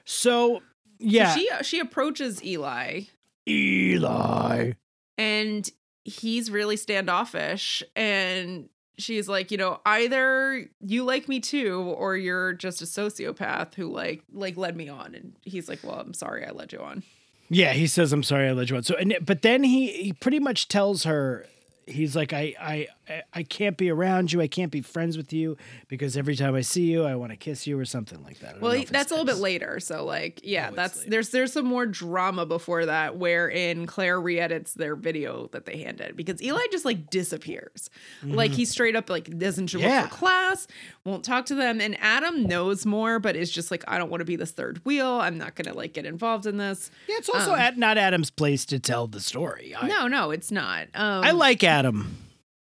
so 0.06 0.62
So 0.62 0.62
yeah. 1.00 1.36
she 1.36 1.50
uh, 1.50 1.62
she 1.62 1.80
approaches 1.80 2.44
eli. 2.44 3.02
Eli. 3.48 4.74
And 5.18 5.70
he's 6.04 6.50
really 6.52 6.78
standoffish. 6.78 7.84
And 7.96 8.70
she's 8.98 9.28
like 9.28 9.50
you 9.50 9.58
know 9.58 9.80
either 9.86 10.70
you 10.80 11.04
like 11.04 11.28
me 11.28 11.40
too 11.40 11.80
or 11.98 12.16
you're 12.16 12.54
just 12.54 12.84
a 12.84 12.86
sociopath 12.86 13.74
who 13.74 13.88
like 13.92 14.24
like 14.32 14.58
led 14.58 14.76
me 14.78 14.90
on. 14.90 15.16
And 15.16 15.36
he's 15.42 15.68
like 15.68 15.80
well 15.84 16.00
i'm 16.00 16.14
sorry 16.14 16.46
i 16.46 16.52
led 16.52 16.72
you 16.72 16.80
on. 16.80 17.04
Yeah 17.50 17.74
he 17.74 17.88
says 17.88 18.14
i'm 18.14 18.24
sorry 18.24 18.48
i 18.48 18.52
led 18.52 18.70
you 18.70 18.76
on. 18.78 18.84
So 18.84 18.96
and 18.96 19.18
but 19.22 19.42
then 19.42 19.64
he 19.64 19.92
he 19.92 20.14
pretty 20.14 20.40
much 20.40 20.68
tells 20.68 21.04
her 21.04 21.46
he's 21.88 22.16
like 22.16 22.32
I, 22.32 22.56
I 22.62 22.88
I- 23.34 23.44
can't 23.44 23.78
be 23.78 23.90
around 23.90 24.32
you. 24.32 24.40
I 24.42 24.48
can't 24.48 24.72
be 24.72 24.82
friends 24.82 25.18
with 25.18 25.34
you 25.34 25.58
because 25.88 26.16
every 26.18 26.36
time 26.36 26.56
I 26.56 26.62
see 26.62 26.84
you, 26.92 27.04
I 27.04 27.16
want 27.16 27.32
to 27.32 27.36
kiss 27.38 27.68
you 27.68 27.78
or 27.78 27.86
something 27.86 28.24
like 28.24 28.40
that. 28.40 28.62
Well, 28.62 28.72
know 28.72 28.78
he- 28.78 28.84
if 28.84 28.90
that's 28.90 29.12
a 29.12 29.14
little 29.16 29.26
bit 29.26 29.38
later. 29.38 29.80
So 29.80 30.06
like, 30.06 30.42
yeah, 30.44 30.70
Oh, 30.72 30.76
that's 30.76 31.04
there's 31.06 31.30
there's 31.30 31.52
some 31.54 31.66
more 31.66 31.86
drama 31.86 32.46
before 32.46 32.86
that 32.86 33.18
wherein 33.18 33.86
Claire 33.88 34.20
re-edits 34.22 34.74
their 34.74 34.96
video 34.96 35.50
that 35.52 35.66
they 35.66 35.78
handed 35.84 36.16
because 36.16 36.42
Eli 36.42 36.62
just 36.72 36.86
like 36.86 37.10
disappears. 37.10 37.90
Like 38.24 38.52
he 38.52 38.66
straight 38.66 38.96
up 38.96 39.10
like 39.10 39.38
doesn't 39.38 39.68
show 39.68 39.80
Mm-hmm. 39.80 39.88
Yeah. 39.90 40.04
up 40.04 40.10
for 40.12 40.16
class, 40.18 40.68
won't 41.06 41.24
talk 41.26 41.46
to 41.48 41.56
them. 41.56 41.82
And 41.82 41.98
Adam 42.00 42.44
knows 42.44 42.86
more, 42.86 43.20
but 43.20 43.36
is 43.36 43.50
just 43.52 43.72
like, 43.72 43.84
I 43.88 43.98
don't 43.98 44.10
want 44.10 44.22
to 44.22 44.26
be 44.26 44.36
this 44.36 44.52
third 44.52 44.80
wheel. 44.86 45.08
I'm 45.20 45.38
not 45.38 45.56
gonna 45.56 45.74
like 45.76 45.94
get 45.94 46.06
involved 46.06 46.46
in 46.46 46.58
this. 46.58 46.92
Yeah, 47.08 47.16
it's 47.18 47.30
also 47.30 47.54
um, 47.54 47.60
at, 47.60 47.78
not 47.78 47.98
Adam's 47.98 48.30
place 48.30 48.66
to 48.66 48.80
tell 48.80 49.08
the 49.08 49.20
story. 49.20 49.74
I, 49.76 49.88
no, 49.88 50.08
no, 50.08 50.32
it's 50.32 50.52
not. 50.52 50.88
Um 50.94 51.24
I 51.24 51.32
like 51.32 51.64
Adam. 51.64 52.18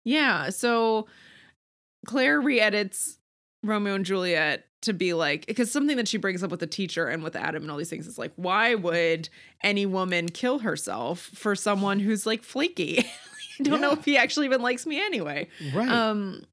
Yeah. 0.05 0.49
So 0.49 1.07
Claire 2.05 2.41
re-edits 2.41 3.17
Romeo 3.63 3.95
and 3.95 4.05
Juliet 4.05 4.65
to 4.81 4.93
be 4.93 5.13
like 5.13 5.45
because 5.45 5.71
something 5.71 5.95
that 5.97 6.07
she 6.07 6.17
brings 6.17 6.43
up 6.43 6.51
with 6.51 6.59
the 6.59 6.67
teacher 6.67 7.07
and 7.07 7.23
with 7.23 7.35
Adam 7.35 7.63
and 7.63 7.71
all 7.71 7.77
these 7.77 7.89
things 7.89 8.07
is 8.07 8.17
like, 8.17 8.33
why 8.35 8.75
would 8.75 9.29
any 9.63 9.85
woman 9.85 10.29
kill 10.29 10.59
herself 10.59 11.31
for 11.33 11.55
someone 11.55 11.99
who's 11.99 12.25
like 12.25 12.43
flaky? 12.43 12.99
I 13.59 13.63
don't 13.63 13.81
know 13.81 13.91
if 13.91 14.03
he 14.03 14.17
actually 14.17 14.47
even 14.47 14.61
likes 14.61 14.85
me 14.85 14.99
anyway. 14.99 15.47
Right. 15.73 15.89
Um 15.89 16.45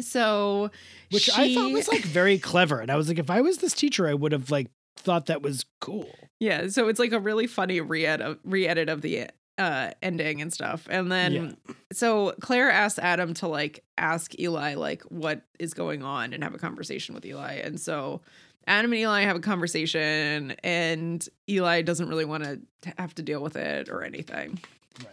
so 0.00 0.70
Which 1.10 1.30
I 1.36 1.54
thought 1.54 1.72
was 1.72 1.88
like 1.88 2.02
very 2.02 2.38
clever. 2.38 2.80
And 2.80 2.90
I 2.90 2.96
was 2.96 3.08
like, 3.08 3.18
if 3.18 3.30
I 3.30 3.40
was 3.40 3.58
this 3.58 3.74
teacher, 3.74 4.08
I 4.08 4.14
would 4.14 4.32
have 4.32 4.50
like 4.50 4.68
thought 4.96 5.26
that 5.26 5.42
was 5.42 5.64
cool. 5.80 6.10
Yeah, 6.40 6.68
so 6.68 6.88
it's 6.88 6.98
like 6.98 7.12
a 7.12 7.20
really 7.20 7.46
funny 7.46 7.80
re-edit, 7.80 8.38
re-edit 8.44 8.88
of 8.88 9.00
the 9.02 9.28
uh 9.58 9.90
ending 10.02 10.42
and 10.42 10.52
stuff. 10.52 10.86
And 10.90 11.10
then 11.10 11.56
so 11.92 12.34
Claire 12.40 12.70
asks 12.70 12.98
Adam 12.98 13.32
to 13.34 13.48
like 13.48 13.82
ask 13.96 14.38
Eli 14.38 14.74
like 14.74 15.02
what 15.04 15.42
is 15.58 15.72
going 15.74 16.02
on 16.02 16.32
and 16.32 16.42
have 16.44 16.54
a 16.54 16.58
conversation 16.58 17.14
with 17.14 17.24
Eli. 17.24 17.54
And 17.54 17.80
so 17.80 18.20
Adam 18.66 18.92
and 18.92 19.00
Eli 19.00 19.22
have 19.22 19.36
a 19.36 19.40
conversation 19.40 20.50
and 20.64 21.26
Eli 21.48 21.82
doesn't 21.82 22.08
really 22.08 22.24
want 22.24 22.42
to 22.44 22.60
have 22.98 23.14
to 23.14 23.22
deal 23.22 23.40
with 23.40 23.56
it 23.56 23.88
or 23.88 24.02
anything. 24.02 24.58
Right. 24.98 25.08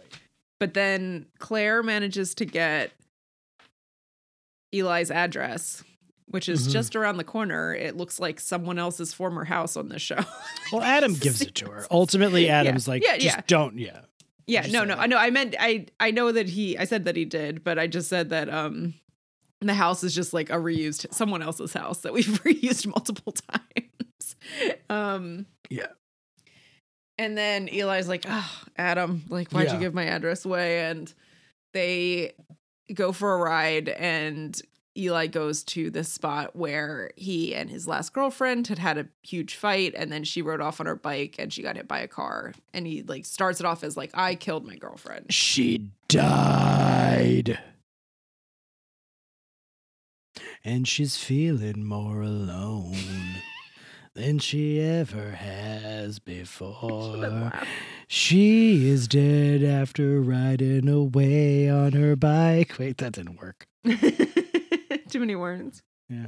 But 0.60 0.74
then 0.74 1.28
Claire 1.40 1.84
manages 1.84 2.34
to 2.36 2.46
get 2.46 2.92
Eli's 4.74 5.12
address, 5.12 5.84
which 6.26 6.50
is 6.50 6.68
Mhm. 6.68 6.72
just 6.72 6.96
around 6.96 7.18
the 7.18 7.24
corner. 7.24 7.76
It 7.76 7.96
looks 7.96 8.20
like 8.20 8.40
someone 8.40 8.80
else's 8.80 9.14
former 9.14 9.44
house 9.46 9.78
on 9.78 9.90
the 9.90 10.00
show. 10.00 10.20
Well, 10.72 10.82
Adam 10.82 11.14
gives 11.20 11.42
it 11.42 11.54
to 11.56 11.70
her. 11.70 11.86
Ultimately, 11.92 12.48
Yeah. 12.48 12.62
Adam's 12.62 12.88
like, 12.88 13.04
Yeah, 13.04 13.18
just 13.18 13.38
yeah. 13.38 13.42
don't, 13.46 13.78
yeah. 13.78 14.02
Yeah, 14.48 14.66
no, 14.70 14.84
no. 14.84 14.96
I 14.96 15.08
know 15.08 15.18
I 15.18 15.30
meant 15.30 15.56
I 15.60 15.86
I 16.00 16.12
know 16.12 16.32
that 16.32 16.50
he 16.50 16.78
I 16.78 16.84
said 16.86 17.06
that 17.06 17.16
he 17.16 17.26
did, 17.26 17.64
but 17.64 17.80
I 17.80 17.88
just 17.88 18.10
said 18.10 18.30
that 18.32 18.50
um 18.50 18.94
the 19.62 19.74
house 19.74 20.04
is 20.04 20.14
just 20.14 20.34
like 20.34 20.50
a 20.50 20.56
reused 20.56 21.14
someone 21.14 21.42
else's 21.42 21.72
house 21.74 22.02
that 22.02 22.12
we've 22.14 22.26
reused 22.44 22.86
multiple 22.88 23.32
times. 23.34 24.36
Um 24.90 25.46
Yeah. 25.70 25.88
and 27.18 27.38
then 27.38 27.70
Eli's 27.70 28.08
like, 28.08 28.26
"Oh, 28.28 28.62
Adam, 28.78 29.24
like 29.30 29.52
why'd 29.52 29.68
Yeah. 29.68 29.74
you 29.76 29.80
give 29.80 29.94
my 29.94 30.06
address 30.06 30.46
away?" 30.46 30.82
and 30.86 31.14
they 31.74 32.34
go 32.94 33.12
for 33.14 33.34
a 33.34 33.38
ride 33.38 33.88
and 33.90 34.60
Eli 34.98 35.28
goes 35.28 35.64
to 35.64 35.90
this 35.90 36.10
spot 36.12 36.56
where 36.56 37.12
he 37.16 37.56
and 37.56 37.70
his 37.70 37.88
last 37.88 38.14
girlfriend 38.14 38.68
had 38.68 38.78
had 38.80 38.98
a 38.98 39.08
huge 39.24 39.56
fight 39.56 39.94
and 39.96 40.12
then 40.12 40.24
she 40.24 40.42
rode 40.42 40.62
off 40.62 40.80
on 40.80 40.86
her 40.86 40.96
bike 40.96 41.36
and 41.40 41.52
she 41.52 41.64
got 41.64 41.76
hit 41.76 41.88
by 41.88 42.00
a 42.00 42.08
car 42.08 42.54
and 42.74 42.86
he 42.86 43.02
like 43.04 43.26
starts 43.26 43.60
it 43.60 43.66
off 43.66 43.84
as 43.84 43.98
like 43.98 44.12
I 44.14 44.36
killed 44.36 44.66
my 44.66 44.76
girlfriend. 44.76 45.34
She 45.34 45.90
died. 46.08 47.60
and 50.64 50.88
she's 50.88 51.18
feeling 51.18 51.84
more 51.84 52.22
alone 52.22 52.96
than 54.16 54.40
she 54.40 54.80
ever 54.80 55.32
has 55.32 56.20
before. 56.20 57.52
She 58.08 58.88
is 58.90 59.08
dead 59.08 59.64
after 59.64 60.22
riding 60.22 60.88
away 60.88 61.70
on 61.70 61.94
her 61.94 62.16
bike. 62.16 62.76
Wait, 62.80 62.98
that 63.00 63.14
didn't 63.14 63.40
work. 63.42 63.66
Too 65.14 65.20
many 65.20 65.36
words. 65.36 65.82
Yeah. 66.10 66.28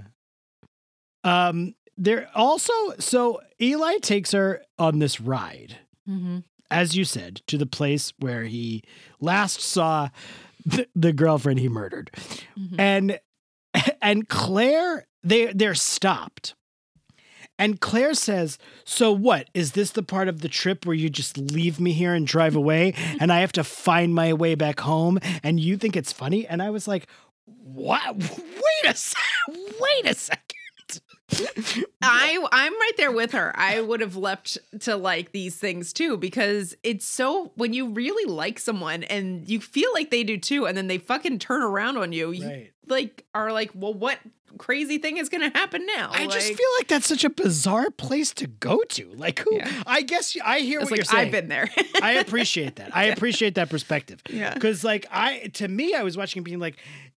Um, 1.23 1.73
there 1.97 2.29
also 2.35 2.71
so 2.99 3.41
Eli 3.61 3.97
takes 3.97 4.31
her 4.31 4.61
on 4.77 4.99
this 4.99 5.19
ride, 5.19 5.77
Mm-hmm. 6.07 6.39
as 6.69 6.95
you 6.95 7.03
said, 7.03 7.41
to 7.47 7.57
the 7.57 7.65
place 7.65 8.13
where 8.19 8.43
he 8.43 8.83
last 9.19 9.59
saw 9.59 10.09
the, 10.65 10.87
the 10.95 11.11
girlfriend 11.13 11.57
he 11.59 11.67
murdered. 11.67 12.11
Mhm. 12.57 12.75
And 12.79 13.19
and 14.03 14.29
Claire, 14.29 15.07
they 15.23 15.47
they're 15.51 15.73
stopped. 15.75 16.53
And 17.57 17.79
Claire 17.79 18.13
says, 18.13 18.57
So 18.83 19.13
what? 19.13 19.49
Is 19.53 19.71
this 19.71 19.91
the 19.91 20.03
part 20.03 20.27
of 20.27 20.41
the 20.41 20.49
trip 20.49 20.85
where 20.85 20.95
you 20.95 21.09
just 21.09 21.37
leave 21.37 21.79
me 21.79 21.93
here 21.93 22.13
and 22.13 22.27
drive 22.27 22.55
away 22.55 22.93
and 23.19 23.31
I 23.31 23.39
have 23.39 23.53
to 23.53 23.63
find 23.63 24.13
my 24.13 24.33
way 24.33 24.55
back 24.55 24.81
home? 24.81 25.19
And 25.41 25.59
you 25.59 25.77
think 25.77 25.95
it's 25.95 26.11
funny? 26.11 26.45
And 26.45 26.61
I 26.61 26.69
was 26.69 26.85
like, 26.87 27.07
What? 27.45 28.15
Wait 28.17 28.85
a 28.91 28.95
sec. 28.95 29.19
Wait 29.49 30.05
a 30.05 30.13
second. 30.13 30.41
I 32.01 32.45
I'm 32.51 32.73
right 32.73 32.91
there 32.97 33.11
with 33.11 33.31
her. 33.31 33.51
I 33.55 33.81
would 33.81 33.99
have 34.01 34.15
leapt 34.15 34.57
to 34.81 34.95
like 34.95 35.31
these 35.31 35.55
things 35.55 35.91
too 35.91 36.17
because 36.17 36.75
it's 36.83 37.05
so 37.05 37.51
when 37.55 37.73
you 37.73 37.89
really 37.89 38.31
like 38.31 38.59
someone 38.59 39.03
and 39.03 39.47
you 39.49 39.59
feel 39.59 39.89
like 39.93 40.11
they 40.11 40.23
do 40.23 40.37
too, 40.37 40.65
and 40.67 40.77
then 40.77 40.87
they 40.87 40.97
fucking 40.99 41.39
turn 41.39 41.63
around 41.63 41.97
on 41.97 42.11
you, 42.13 42.31
you 42.31 42.47
Right. 42.47 42.71
like 42.87 43.25
are 43.33 43.51
like, 43.51 43.71
well, 43.73 43.93
what 43.93 44.19
crazy 44.59 44.99
thing 44.99 45.17
is 45.17 45.27
gonna 45.27 45.49
happen 45.49 45.85
now? 45.97 46.11
I 46.13 46.27
just 46.27 46.47
feel 46.53 46.67
like 46.77 46.87
that's 46.87 47.07
such 47.07 47.23
a 47.23 47.29
bizarre 47.29 47.89
place 47.89 48.31
to 48.35 48.47
go 48.47 48.81
to. 48.89 49.11
Like, 49.15 49.39
who? 49.39 49.55
Yeah. 49.55 49.69
I 49.87 50.03
guess 50.03 50.37
I 50.45 50.59
hear 50.59 50.79
it's 50.79 50.85
what 50.85 50.91
like 50.91 50.97
you're 50.99 51.05
saying. 51.05 51.25
I've 51.25 51.31
been 51.31 51.49
there. 51.49 51.67
I 52.01 52.11
appreciate 52.13 52.75
that. 52.75 52.95
I 52.95 53.05
appreciate 53.15 53.55
that 53.55 53.69
perspective. 53.69 54.21
Yeah. 54.29 54.53
Because, 54.53 54.83
like, 54.83 55.07
I 55.11 55.49
to 55.55 55.67
me, 55.67 55.95
I 55.95 56.03
was 56.03 56.15
watching 56.15 56.39
and 56.39 56.45
being 56.45 56.59
like, 56.59 56.75
"Wh- 56.77 56.77
wh- 56.77 57.14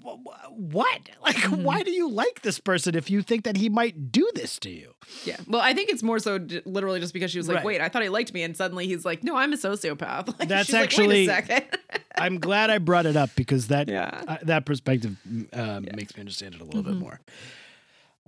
what? 0.00 1.00
Like, 1.22 1.36
Mhm. 1.36 1.62
why 1.62 1.82
do 1.82 1.90
you 1.92 2.08
like 2.10 2.42
this 2.42 2.58
person 2.58 2.94
if 2.96 3.08
you 3.10 3.22
think 3.22 3.44
that 3.44 3.56
he 3.56 3.68
might 3.68 4.10
do 4.10 4.28
this 4.34 4.58
to 4.60 4.70
you? 4.70 4.94
yeah. 5.24 5.36
Well, 5.46 5.60
I 5.60 5.72
think 5.72 5.88
it's 5.90 6.02
more 6.02 6.18
so 6.18 6.38
d- 6.38 6.60
literally 6.64 6.98
just 7.00 7.12
because 7.14 7.30
she 7.30 7.38
was 7.38 7.46
like, 7.48 7.58
Right. 7.58 7.64
wait, 7.64 7.80
I 7.80 7.88
thought 7.88 8.02
he 8.02 8.08
liked 8.08 8.34
me, 8.34 8.42
and 8.42 8.56
suddenly 8.56 8.86
he's 8.86 9.04
like, 9.04 9.22
no, 9.22 9.36
I'm 9.36 9.52
a 9.52 9.56
sociopath. 9.56 10.26
Like, 10.38 10.48
That's 10.48 10.66
she's 10.66 10.74
like, 10.74 10.84
actually- 10.84 11.08
wait 11.08 11.28
a 11.28 11.34
second. 11.34 11.64
I'm 12.16 12.38
glad 12.40 12.70
I 12.70 12.78
brought 12.78 13.06
it 13.06 13.16
up 13.16 13.30
because 13.36 13.68
that 13.68 13.88
yeah. 13.88 14.22
uh, 14.28 14.36
that 14.42 14.66
perspective 14.66 15.16
um, 15.52 15.86
makes 15.94 16.14
me 16.16 16.20
understand 16.20 16.54
it 16.54 16.60
a 16.60 16.64
little 16.64 16.82
bit 16.82 16.94
more. 16.94 17.20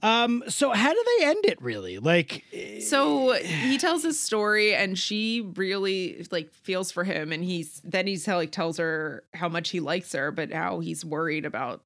Um. 0.05 0.45
So, 0.49 0.71
how 0.71 0.93
do 0.93 1.05
they 1.19 1.25
end 1.25 1.47
it? 1.47 1.63
Really? 1.63 1.99
Like, 1.99 2.45
So 2.81 3.33
he 3.33 3.79
tells 3.79 4.03
his 4.03 4.21
story, 4.21 4.75
and 4.75 4.99
she 4.99 5.41
really 5.57 6.27
like 6.31 6.53
feels 6.53 6.93
for 6.93 7.05
him, 7.05 7.33
and 7.33 7.43
he's 7.43 7.81
then 7.85 8.07
he's 8.07 8.29
like 8.29 8.53
tells 8.53 8.77
her 8.77 9.25
how 9.33 9.49
much 9.49 9.71
he 9.71 9.81
likes 9.81 10.13
her, 10.13 10.31
but 10.31 10.53
how 10.53 10.81
he's 10.81 11.07
worried 11.07 11.47
about, 11.47 11.83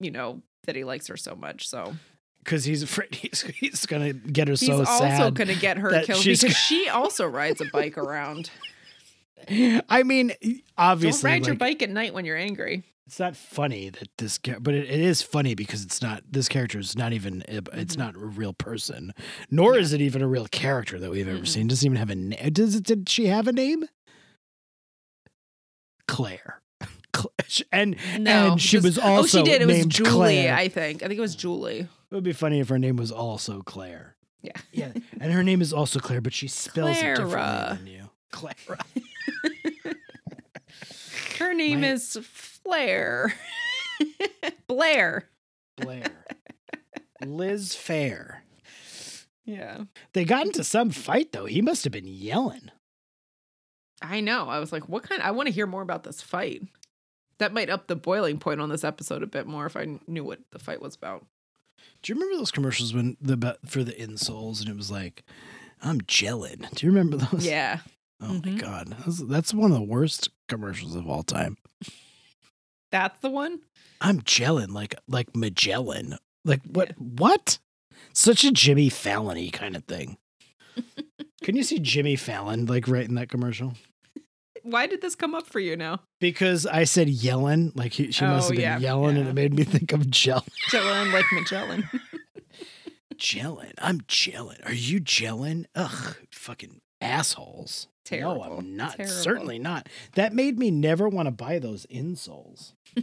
you 0.00 0.10
know, 0.10 0.40
that 0.64 0.76
he 0.76 0.84
likes 0.84 1.08
her 1.08 1.16
so 1.18 1.34
much. 1.34 1.68
So 1.68 1.94
because 2.42 2.64
he's 2.64 2.82
afraid 2.82 3.14
he's 3.14 3.42
he's 3.42 3.84
gonna 3.84 4.14
get 4.14 4.48
her 4.48 4.54
he's 4.54 4.66
so 4.66 4.84
also 4.86 5.30
gonna 5.30 5.54
get 5.54 5.76
her 5.76 5.90
killed 6.04 6.24
because 6.24 6.56
she 6.56 6.88
also 6.88 7.26
rides 7.26 7.60
a 7.60 7.66
bike 7.66 7.98
around. 7.98 8.50
I 9.50 10.02
mean, 10.02 10.30
obviously, 10.30 10.52
Don't 10.52 10.64
obviously, 10.78 11.30
ride 11.30 11.46
your 11.46 11.56
bike 11.56 11.82
at 11.82 11.90
night 11.90 12.14
when 12.14 12.24
you're 12.24 12.36
angry. 12.36 12.82
It's 13.08 13.18
not 13.18 13.34
funny 13.34 13.88
that 13.88 14.08
this, 14.18 14.38
but 14.60 14.74
it, 14.74 14.84
it 14.84 15.00
is 15.00 15.22
funny 15.22 15.54
because 15.54 15.82
it's 15.82 16.02
not. 16.02 16.22
This 16.30 16.46
character 16.46 16.78
is 16.78 16.94
not 16.94 17.14
even. 17.14 17.42
It's 17.48 17.96
Mhm. 17.96 17.98
not 17.98 18.14
a 18.16 18.18
real 18.18 18.52
person, 18.52 19.14
nor 19.50 19.78
is 19.78 19.94
it 19.94 20.02
even 20.02 20.20
a 20.20 20.28
real 20.28 20.46
character 20.46 20.98
that 20.98 21.10
we've 21.10 21.26
ever 21.26 21.38
Mm-mm. 21.38 21.48
seen. 21.48 21.68
Doesn't 21.68 21.86
even 21.86 21.96
have 21.96 22.10
a 22.10 22.14
name. 22.14 22.52
Does 22.52 22.74
it? 22.76 22.84
Did 22.84 23.08
she 23.08 23.26
have 23.28 23.48
a 23.48 23.52
name? 23.52 23.84
Claire. 26.06 26.60
Cla- 27.14 27.30
and 27.72 27.96
No, 28.18 28.52
and 28.52 28.60
she 28.60 28.76
just- 28.76 28.84
was 28.84 28.98
also 28.98 29.40
oh, 29.40 29.44
she 29.44 29.50
did. 29.50 29.62
It 29.62 29.66
was 29.66 29.86
Julie, 29.86 30.10
Claire. 30.10 30.54
I 30.54 30.68
think. 30.68 31.02
I 31.02 31.08
think 31.08 31.16
it 31.18 31.22
was 31.22 31.34
Julie. 31.34 31.80
It 31.80 32.14
would 32.14 32.24
be 32.24 32.34
funny 32.34 32.60
if 32.60 32.68
her 32.68 32.78
name 32.78 32.96
was 32.96 33.10
also 33.10 33.62
Claire. 33.62 34.16
Yeah. 34.42 34.52
Yeah, 34.70 34.92
and 35.20 35.32
her 35.32 35.42
name 35.42 35.62
is 35.62 35.72
also 35.72 35.98
Claire, 35.98 36.20
but 36.20 36.34
she 36.34 36.46
spells 36.46 36.96
it 36.98 37.16
differently 37.16 37.76
than 37.78 37.86
you. 37.86 38.10
Clara. 38.30 38.78
Her 41.38 41.54
name 41.54 41.80
My- 41.82 41.92
is 41.92 42.16
Flair. 42.68 43.32
Blair. 44.66 45.28
Blair. 45.78 46.04
Liz 47.24 47.70
Phair. 47.74 48.36
Yeah. 49.46 49.84
They 50.12 50.24
got 50.24 50.46
into 50.46 50.62
some 50.64 50.90
fight 50.90 51.32
though. 51.32 51.46
He 51.46 51.62
must 51.62 51.84
have 51.84 51.92
been 51.92 52.06
yelling. 52.06 52.70
I 54.02 54.20
know. 54.20 54.48
I 54.48 54.58
was 54.60 54.70
like, 54.70 54.88
what 54.88 55.02
kind? 55.02 55.22
I 55.22 55.30
want 55.32 55.46
to 55.48 55.52
hear 55.54 55.66
more 55.66 55.82
about 55.82 56.04
this 56.04 56.20
fight. 56.22 56.62
That 57.38 57.52
might 57.54 57.70
up 57.70 57.86
the 57.86 57.96
boiling 57.96 58.38
point 58.38 58.60
on 58.60 58.68
this 58.68 58.84
episode 58.84 59.22
a 59.22 59.26
bit 59.26 59.46
more 59.46 59.64
if 59.66 59.76
I 59.76 59.98
knew 60.06 60.24
what 60.24 60.40
the 60.50 60.58
fight 60.58 60.82
was 60.82 60.94
about. 60.94 61.24
Do 62.02 62.12
you 62.12 62.14
remember 62.20 62.36
those 62.38 62.50
commercials 62.50 62.92
when 62.92 63.16
the 63.20 63.58
for 63.64 63.82
the 63.82 63.92
insoles 63.92 64.60
and 64.60 64.68
it 64.68 64.76
was 64.76 64.90
like, 64.90 65.24
"I'm 65.80 66.00
gelling." 66.02 66.68
Do 66.74 66.86
you 66.86 66.92
remember 66.92 67.16
those? 67.16 67.46
Yeah. 67.46 67.80
Oh 68.20 68.34
my 68.34 68.40
Mhm. 68.40 68.60
god, 68.60 68.96
that's, 69.04 69.22
that's 69.24 69.54
one 69.54 69.70
of 69.72 69.78
the 69.78 69.84
worst 69.84 70.28
commercials 70.48 70.94
of 70.96 71.08
all 71.08 71.22
time. 71.22 71.56
That's 72.90 73.18
the 73.20 73.30
one? 73.30 73.60
I'm 74.00 74.20
gelling 74.22 74.72
like 74.72 74.94
like 75.08 75.34
Magellan. 75.36 76.16
Like 76.44 76.62
what? 76.64 76.92
What? 76.98 77.58
Such 78.12 78.44
a 78.44 78.50
Jimmy 78.52 78.88
Fallon 78.88 79.50
kind 79.50 79.76
of 79.76 79.84
thing. 79.84 80.16
Can 81.42 81.56
you 81.56 81.62
see 81.62 81.78
Jimmy 81.78 82.16
Fallon 82.16 82.66
like 82.66 82.88
right 82.88 83.06
in 83.08 83.14
that 83.16 83.28
commercial? 83.28 83.74
Why 84.62 84.86
did 84.86 85.00
this 85.00 85.14
come 85.14 85.34
up 85.34 85.46
for 85.46 85.60
you 85.60 85.76
now? 85.76 86.00
Because 86.20 86.66
I 86.66 86.84
said 86.84 87.08
yelling, 87.08 87.72
like 87.74 87.92
he, 87.92 88.10
she 88.10 88.24
must 88.24 88.46
Oh, 88.46 88.48
have 88.48 88.56
been 88.56 88.60
yeah, 88.60 88.78
yelling, 88.78 89.16
and 89.16 89.28
it 89.28 89.34
made 89.34 89.54
me 89.54 89.64
think 89.64 89.92
of 89.92 90.10
gel. 90.10 90.44
Magellan 90.72 91.12
like 91.12 91.24
Magellan. 91.32 91.88
Gelling. 93.14 93.72
I'm 93.78 94.00
gelling. 94.02 94.64
Are 94.64 94.72
you 94.74 95.00
gelling? 95.00 95.64
Ugh, 95.74 96.16
fucking 96.30 96.80
assholes. 97.00 97.87
No, 98.12 98.42
I'm 98.42 98.76
not. 98.76 98.96
Terrible. 98.96 99.14
Certainly 99.14 99.58
not. 99.58 99.88
That 100.14 100.32
made 100.32 100.58
me 100.58 100.70
never 100.70 101.08
want 101.08 101.26
to 101.26 101.30
buy 101.32 101.58
those 101.58 101.86
insoles. 101.86 102.72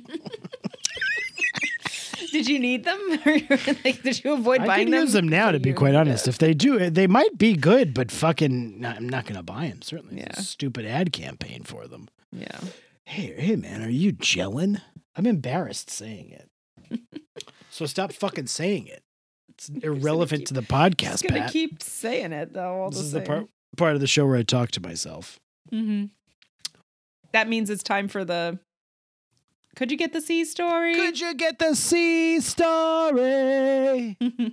did 2.32 2.48
you 2.48 2.60
need 2.60 2.84
them? 2.84 3.00
Or 3.26 3.38
like, 3.84 4.02
did 4.04 4.24
you 4.24 4.34
avoid 4.34 4.66
buying 4.66 4.66
them? 4.66 4.70
I 4.70 4.84
can 4.84 4.94
use 4.94 5.14
them 5.14 5.28
now, 5.28 5.52
to 5.52 5.60
be 5.60 5.74
quite 5.74 5.96
honest. 5.96 6.28
If 6.28 6.38
they 6.38 6.54
do, 6.54 6.80
eh, 6.80 6.90
they 6.90 7.08
might 7.08 7.38
be 7.38 7.54
good, 7.56 7.94
but 7.94 8.12
fucking, 8.12 8.84
I'm 8.86 9.08
not 9.10 9.26
going 9.26 9.36
to 9.38 9.44
buy 9.44 9.68
them. 9.70 9.82
Certainly, 9.82 10.22
it's 10.22 10.38
a 10.38 10.42
Yeah. 10.42 10.44
stupid 10.46 10.86
ad 10.86 11.12
campaign 11.14 11.64
for 11.64 11.88
them. 11.88 12.08
Yeah. 12.32 12.60
Hey, 13.06 13.34
hey, 13.38 13.56
man, 13.56 13.82
are 13.84 13.90
you 13.90 14.14
gelling? 14.14 14.82
I'm 15.16 15.26
embarrassed 15.26 15.90
saying 15.90 16.32
it. 16.92 17.00
so 17.70 17.86
stop 17.86 18.12
fucking 18.12 18.48
saying 18.48 18.88
it. 18.88 19.04
It's 19.50 19.70
irrelevant 19.70 20.42
keep- 20.42 20.48
to 20.50 20.54
the 20.54 20.62
podcast, 20.62 21.12
Just 21.12 21.28
gonna 21.28 21.42
Pat. 21.42 21.52
keep 21.54 21.82
saying 21.82 22.34
it 22.34 22.52
though. 22.54 22.82
All 22.82 22.90
this 22.90 23.00
the 23.00 23.06
is 23.06 23.12
same. 23.12 23.22
the 23.22 23.28
part 23.28 23.48
part 23.76 23.94
of 23.96 24.02
the 24.02 24.08
show 24.08 24.26
where 24.26 24.38
I 24.38 24.44
talk 24.44 24.72
to 24.72 24.82
myself. 24.82 25.40
Mm-hmm. 25.72 26.06
That 27.32 27.48
means 27.50 27.70
it's 27.70 27.84
time 27.84 28.08
for 28.08 28.24
the. 28.26 28.60
Could 29.76 29.92
you 29.92 29.98
get 29.98 30.14
the 30.14 30.22
C 30.22 30.46
story? 30.46 30.96
Could 30.96 31.20
you 31.20 31.34
get 31.36 31.60
the 31.60 31.76
C 31.76 32.40
story? 32.40 34.18
Mm. 34.22 34.52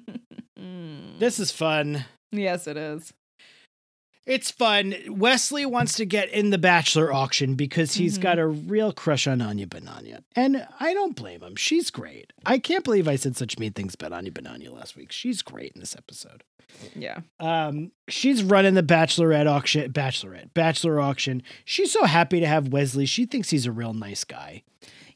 This 1.18 1.38
is 1.40 1.50
fun. 1.52 2.04
yes, 2.32 2.66
it 2.66 2.76
is. 2.76 3.12
It's 4.24 4.50
fun. 4.52 4.94
Wesley 5.08 5.66
wants 5.66 5.94
to 5.94 6.04
get 6.04 6.28
in 6.30 6.50
the 6.50 6.58
bachelor 6.58 7.12
auction 7.12 7.54
because 7.56 7.94
he's 7.94 8.18
Mhm. 8.18 8.22
got 8.22 8.38
a 8.38 8.46
real 8.46 8.92
crush 8.92 9.26
on 9.26 9.40
Anya 9.40 9.66
Bananya. 9.66 10.22
And 10.36 10.66
I 10.78 10.94
don't 10.94 11.16
blame 11.16 11.42
him. 11.42 11.56
She's 11.56 11.90
great. 11.90 12.32
I 12.46 12.58
can't 12.58 12.84
believe 12.84 13.08
I 13.08 13.16
said 13.16 13.36
such 13.36 13.58
mean 13.58 13.72
things 13.72 13.94
about 13.94 14.12
Anya 14.12 14.30
Bananya 14.30 14.70
last 14.72 14.94
week. 14.96 15.10
She's 15.10 15.42
great 15.42 15.72
in 15.72 15.80
this 15.80 15.96
episode. 15.96 16.44
Yeah. 16.94 17.20
Um, 17.40 17.90
she's 18.08 18.42
running 18.44 18.74
the 18.74 18.82
bachelorette 18.82 19.46
auction, 19.50 19.92
bachelorette, 19.92 20.54
bachelor 20.54 21.00
auction. 21.00 21.42
She's 21.64 21.90
so 21.92 22.04
happy 22.04 22.38
to 22.40 22.46
have 22.46 22.68
Wesley. 22.68 23.06
She 23.06 23.26
thinks 23.26 23.50
he's 23.50 23.66
a 23.66 23.72
real 23.72 23.92
nice 23.92 24.22
guy. 24.24 24.62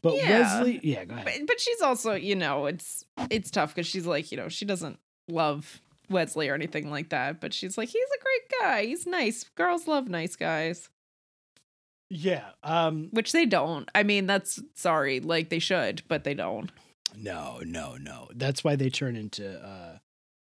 But 0.03 0.17
Yeah. 0.17 0.59
Wesley, 0.59 0.81
yeah, 0.83 1.05
go 1.05 1.15
ahead. 1.15 1.25
But, 1.27 1.47
but 1.47 1.61
she's 1.61 1.81
also, 1.81 2.15
you 2.15 2.35
know, 2.35 2.67
it's 2.67 3.05
it's 3.31 3.51
tough 3.53 3.75
because 3.75 3.87
she's 3.87 4.05
like, 4.07 4.31
you 4.33 4.37
know, 4.37 4.49
she 4.49 4.65
doesn't 4.65 4.99
love 5.29 5.81
Wesley 6.09 6.49
or 6.49 6.55
anything 6.55 6.91
like 6.91 7.09
that. 7.11 7.41
But 7.41 7.53
she's 7.55 7.77
like, 7.79 7.89
he's 7.89 8.03
a 8.05 8.23
great 8.23 8.61
guy. 8.61 8.85
He's 8.87 9.07
nice. 9.07 9.45
Girls 9.55 9.87
love 9.87 10.09
nice 10.09 10.37
guys, 10.37 10.89
Yeah. 12.11 12.45
Um, 12.63 13.09
which 13.13 13.33
they 13.33 13.47
don't. 13.47 13.91
I 13.95 14.03
mean, 14.03 14.27
that's 14.27 14.61
sorry. 14.75 15.21
Like 15.21 15.49
they 15.49 15.59
should, 15.59 16.03
but 16.09 16.25
they 16.25 16.35
don't. 16.35 16.71
no, 17.17 17.61
no, 17.65 17.97
no. 17.97 18.29
That's 18.35 18.63
why 18.63 18.77
they 18.77 18.91
turn 18.91 19.17
into 19.17 19.59
uh 19.59 19.99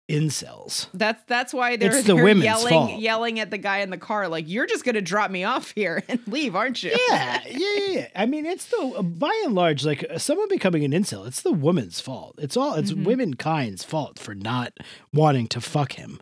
incels. 0.10 0.88
That's 0.94 1.24
that's 1.26 1.54
why 1.54 1.78
they're, 1.78 1.96
It's 1.96 2.06
the 2.06 2.16
they're 2.16 2.30
yelling 2.36 2.70
fault. 2.70 3.00
yelling 3.00 3.40
at 3.40 3.50
the 3.52 3.58
guy 3.58 3.80
in 3.80 3.90
the 3.90 3.98
car 3.98 4.28
like 4.28 4.48
you're 4.48 4.68
just 4.68 4.84
gonna 4.86 5.02
drop 5.02 5.32
me 5.32 5.44
off 5.44 5.72
here 5.76 6.04
and 6.08 6.20
leave, 6.28 6.56
aren't 6.56 6.84
you? 6.84 6.96
Yeah, 7.10 7.42
yeah, 7.48 7.58
yeah, 7.78 7.88
yeah. 7.90 8.08
I 8.16 8.26
mean, 8.28 8.46
it's 8.46 8.66
the 8.68 9.02
by 9.04 9.42
and 9.46 9.56
large, 9.56 9.84
like 9.86 10.06
someone 10.18 10.48
becoming 10.50 10.84
an 10.84 10.92
incel, 10.92 11.26
it's 11.26 11.42
the 11.42 11.52
woman's 11.52 12.00
fault. 12.00 12.36
It's 12.38 12.56
all 12.56 12.76
it's 12.76 12.92
Mhm. 12.92 13.06
womankind's 13.06 13.84
fault 13.84 14.20
for 14.20 14.36
not 14.36 14.74
wanting 15.14 15.48
to 15.48 15.62
fuck 15.62 15.94
him. 15.94 16.20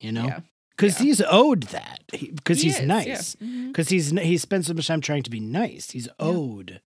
You 0.00 0.12
know, 0.12 0.26
Yeah. 0.26 0.40
because 0.76 0.98
Yeah. 1.00 1.04
he's 1.06 1.22
owed 1.30 1.62
that 1.64 2.00
because 2.10 2.58
He 2.60 2.68
he's 2.68 2.74
is, 2.76 2.80
yeah. 2.80 2.86
nice. 2.86 3.34
Mhm. 3.36 3.68
Because 3.68 3.88
he's 3.88 4.10
he 4.10 4.36
spent 4.38 4.66
so 4.66 4.74
much 4.74 4.86
time 4.86 5.00
trying 5.00 5.22
to 5.22 5.30
be 5.30 5.40
nice. 5.40 5.90
He's 5.92 6.08
owed 6.18 6.80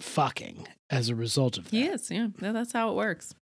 fucking 0.00 0.66
as 0.90 1.08
a 1.08 1.14
result 1.14 1.58
of 1.58 1.64
that. 1.64 1.76
He 1.76 1.84
is, 1.84 2.10
yeah. 2.10 2.28
No, 2.40 2.52
that's 2.52 2.72
how 2.72 2.90
it 2.90 2.94
works. 2.96 3.34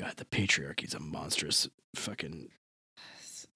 God, 0.00 0.14
the 0.16 0.24
patriarchy's 0.24 0.94
a 0.94 1.00
monstrous 1.00 1.68
fucking. 1.94 2.48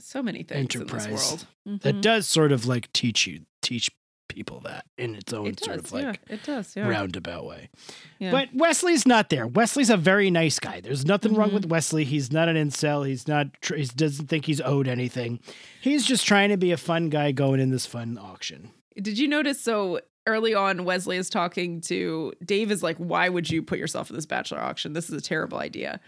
So 0.00 0.22
many 0.22 0.42
things 0.42 0.74
in 0.74 0.82
Enterprise. 0.82 1.06
this 1.06 1.46
world. 1.64 1.80
That 1.82 1.96
Mhm. 1.96 2.00
does 2.02 2.28
sort 2.28 2.52
of 2.52 2.66
like 2.66 2.92
teach 2.92 3.26
you 3.26 3.46
teach 3.62 3.90
people 4.28 4.60
that 4.60 4.84
in 4.98 5.14
its 5.14 5.32
own 5.32 5.46
it 5.46 5.60
sort 5.62 5.78
of 5.78 5.92
like 5.92 6.02
yeah. 6.28 6.34
It 6.34 6.42
does, 6.42 6.74
yeah. 6.76 6.88
roundabout 6.88 7.44
way. 7.46 7.70
Yeah. 8.18 8.30
But 8.32 8.48
Wesley's 8.52 9.06
not 9.06 9.30
there. 9.30 9.46
Wesley's 9.46 9.90
a 9.90 9.96
very 9.96 10.30
nice 10.30 10.58
guy. 10.58 10.80
There's 10.80 11.06
nothing 11.06 11.34
wrong 11.34 11.50
Mhm. 11.50 11.54
with 11.54 11.66
Wesley. 11.66 12.04
He's 12.04 12.32
not 12.32 12.48
an 12.48 12.56
incel. 12.56 13.06
He's 13.06 13.26
not. 13.28 13.46
He 13.74 13.84
doesn't 13.86 14.26
think 14.26 14.46
he's 14.46 14.60
owed 14.60 14.88
anything. 14.88 15.40
He's 15.80 16.04
just 16.04 16.26
trying 16.26 16.50
to 16.50 16.56
be 16.56 16.72
a 16.72 16.76
fun 16.76 17.08
guy 17.10 17.32
going 17.32 17.60
in 17.60 17.70
this 17.70 17.86
fun 17.86 18.18
auction. 18.18 18.70
Did 19.00 19.18
you 19.18 19.28
notice? 19.28 19.60
So 19.60 20.00
early 20.26 20.54
on, 20.54 20.84
Wesley 20.84 21.16
is 21.16 21.30
talking 21.30 21.80
to 21.82 22.32
Dave. 22.44 22.70
Is 22.70 22.82
like, 22.82 22.96
"Why 22.96 23.28
would 23.28 23.48
you 23.50 23.62
put 23.62 23.78
yourself 23.78 24.10
in 24.10 24.16
this 24.16 24.26
bachelor 24.26 24.60
auction? 24.60 24.92
This 24.94 25.08
is 25.08 25.14
a 25.16 25.20
terrible 25.22 25.58
idea." 25.58 26.00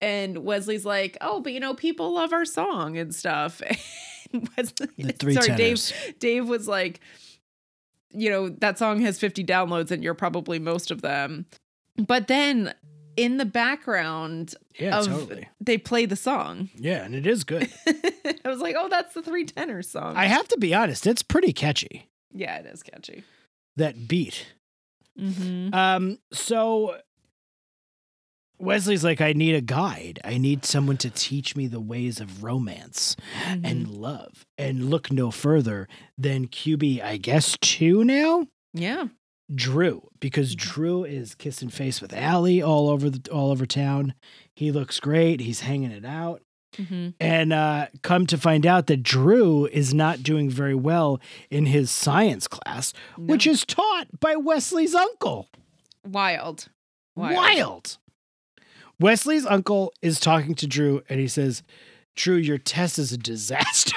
And 0.00 0.38
Wesley's 0.44 0.84
like, 0.84 1.16
"Oh, 1.20 1.40
but 1.40 1.52
you 1.52 1.60
know, 1.60 1.74
people 1.74 2.12
love 2.14 2.32
our 2.32 2.44
song 2.44 2.96
and 2.98 3.14
stuff." 3.14 3.60
And 4.30 4.46
Wesley, 4.58 4.88
The 4.98 5.12
three 5.14 5.32
sorry, 5.32 5.46
tenors. 5.46 5.90
Dave. 6.04 6.18
Dave 6.18 6.48
was 6.48 6.68
like, 6.68 7.00
"You 8.12 8.28
know, 8.30 8.48
that 8.50 8.78
song 8.78 9.00
has 9.00 9.18
50 9.18 9.42
downloads, 9.42 9.90
and 9.90 10.04
you're 10.04 10.12
probably 10.12 10.58
most 10.58 10.90
of 10.90 11.00
them." 11.00 11.46
But 11.96 12.26
then 12.28 12.74
in 13.16 13.38
the 13.38 13.46
background, 13.46 14.54
Yeah, 14.78 14.98
of 14.98 15.06
totally. 15.06 15.48
they 15.62 15.78
play 15.78 16.04
the 16.04 16.14
song. 16.14 16.68
Yeah, 16.76 17.04
and 17.04 17.14
it 17.14 17.26
is 17.26 17.42
good. 17.42 17.72
I 17.86 18.48
was 18.48 18.60
like, 18.60 18.76
"Oh, 18.78 18.88
that's 18.90 19.14
the 19.14 19.22
three 19.22 19.46
tenor 19.46 19.80
song." 19.82 20.14
I 20.14 20.26
have 20.26 20.46
to 20.48 20.58
be 20.58 20.74
honest. 20.74 21.06
It's 21.06 21.22
pretty 21.22 21.54
catchy. 21.54 22.10
yeah, 22.32 22.58
it 22.58 22.66
is 22.66 22.82
catchy. 22.82 23.24
That 23.76 24.06
beat. 24.08 24.44
Mm-hmm. 25.18 25.72
Um. 25.74 26.18
So 26.34 26.98
Wesley's 28.58 29.04
like, 29.04 29.20
I 29.20 29.32
need 29.32 29.54
a 29.54 29.60
guide. 29.60 30.18
I 30.24 30.38
need 30.38 30.64
someone 30.64 30.96
to 30.98 31.10
teach 31.10 31.54
me 31.56 31.66
the 31.66 31.80
ways 31.80 32.20
of 32.20 32.42
romance 32.42 33.16
Mm-hmm. 33.44 33.64
and 33.64 33.88
love. 33.88 34.44
And 34.56 34.90
look 34.90 35.12
no 35.12 35.30
further 35.30 35.86
than 36.16 36.48
QB, 36.48 37.02
I 37.02 37.16
guess, 37.18 37.56
two 37.60 38.04
now. 38.04 38.46
yeah. 38.74 39.06
Drew, 39.54 40.08
because 40.20 40.54
Mm-hmm. 40.54 40.68
Drew 40.74 41.04
is 41.04 41.34
kissing 41.34 41.70
face 41.70 42.02
with 42.02 42.12
Allie 42.12 42.60
all 42.60 42.90
over 42.90 43.08
the 43.08 43.30
all 43.30 43.50
over 43.50 43.64
town. 43.64 44.12
He 44.54 44.70
looks 44.70 45.00
great. 45.00 45.40
He's 45.40 45.60
hanging 45.60 45.90
it 45.90 46.04
out. 46.04 46.42
Mm-hmm. 46.76 47.08
And 47.18 47.52
uh, 47.54 47.86
come 48.02 48.26
to 48.26 48.36
find 48.36 48.66
out 48.66 48.88
that 48.88 49.02
Drew 49.02 49.64
is 49.64 49.94
not 49.94 50.22
doing 50.22 50.50
very 50.50 50.74
well 50.74 51.18
in 51.50 51.64
his 51.64 51.90
science 51.90 52.46
class, 52.46 52.92
which 53.16 53.46
is 53.46 53.64
taught 53.64 54.20
by 54.20 54.36
Wesley's 54.36 54.94
uncle. 54.94 55.48
wild. 56.06 56.68
Wild. 57.16 57.96
Wesley's 59.00 59.46
uncle 59.46 59.92
is 60.02 60.18
talking 60.20 60.54
to 60.56 60.66
Drew 60.66 61.02
and 61.08 61.20
he 61.20 61.28
says, 61.28 61.62
Drew, 62.16 62.36
your 62.36 62.58
test 62.58 62.98
is 62.98 63.12
a 63.12 63.18
disaster. 63.18 63.96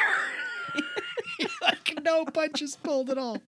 like 1.62 2.00
no 2.04 2.26
punches 2.26 2.76
pulled 2.76 3.10
at 3.10 3.18
all. 3.18 3.42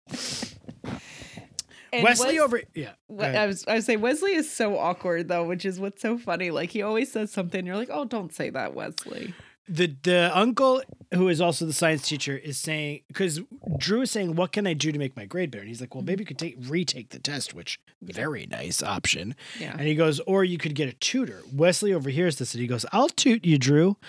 And 1.94 2.04
Wesley 2.04 2.36
Wes- 2.40 2.44
over 2.44 2.62
yeah. 2.74 2.92
We- 3.10 3.26
I 3.26 3.48
was 3.48 3.66
I 3.68 3.76
would 3.76 3.84
say 3.84 3.98
Wesley 3.98 4.34
is 4.34 4.50
so 4.50 4.78
awkward 4.78 5.28
though, 5.28 5.44
which 5.44 5.66
is 5.66 5.80
what's 5.80 6.02
so 6.02 6.18
funny. 6.18 6.50
Like 6.52 6.72
he 6.72 6.82
always 6.82 7.12
says 7.12 7.32
something, 7.32 7.66
you're 7.66 7.76
like, 7.76 7.90
oh, 7.92 8.06
don't 8.06 8.34
say 8.34 8.50
that, 8.52 8.74
Wesley. 8.74 9.34
The 9.72 9.96
the 10.04 10.32
uncle 10.38 10.82
who 11.14 11.30
is 11.30 11.40
also 11.42 11.66
the 11.66 11.74
science 11.74 12.08
teacher 12.08 12.36
is 12.38 12.58
saying 12.58 13.02
because 13.08 13.40
Drew 13.78 14.02
is 14.02 14.12
saying, 14.12 14.36
"What 14.36 14.52
can 14.52 14.68
I 14.68 14.74
do 14.74 14.92
to 14.92 15.00
make 15.00 15.16
my 15.16 15.26
grade 15.26 15.50
better?" 15.52 15.62
And 15.62 15.70
he's 15.70 15.80
like, 15.82 15.96
"Well, 15.96 16.04
maybe 16.04 16.22
you 16.24 16.26
could 16.26 16.38
take 16.40 16.56
retake 16.60 17.10
the 17.10 17.20
test, 17.20 17.54
which 17.54 17.80
very 18.02 18.46
nice 18.48 18.84
option." 18.84 19.36
Yeah. 19.60 19.72
And 19.72 19.82
he 19.88 19.96
goes, 19.96 20.20
"Or 20.22 20.44
you 20.44 20.58
could 20.58 20.76
get 20.76 20.90
a 20.90 20.94
tutor." 20.94 21.42
Wesley 21.54 21.94
overhears 21.94 22.38
this 22.38 22.54
and 22.54 22.62
he 22.62 22.68
goes, 22.68 22.86
"I'll 22.92 23.10
toot 23.10 23.46
you, 23.46 23.58
Drew." 23.58 23.98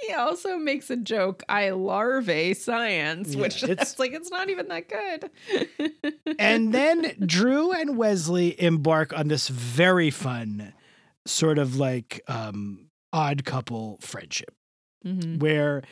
He 0.00 0.14
also 0.14 0.56
makes 0.56 0.90
a 0.90 0.96
joke, 0.96 1.42
I 1.48 1.70
larvae 1.70 2.54
science, 2.54 3.34
Yeah, 3.34 3.42
which 3.42 3.62
it's- 3.62 3.90
it's 3.90 3.98
like 3.98 4.12
it's 4.12 4.30
not 4.30 4.48
even 4.50 4.68
that 4.68 4.88
good. 4.88 5.30
And 6.38 6.72
then 6.74 7.14
Drew 7.26 7.70
and 7.72 7.96
Wesley 7.96 8.60
embark 8.60 9.12
on 9.16 9.28
this 9.28 9.48
very 9.48 10.10
fun 10.10 10.72
sort 11.26 11.58
of 11.58 11.76
like 11.76 12.20
um 12.28 12.88
odd 13.12 13.44
couple 13.44 13.98
friendship. 14.00 14.54
Mhm. 15.06 15.38
where 15.40 15.82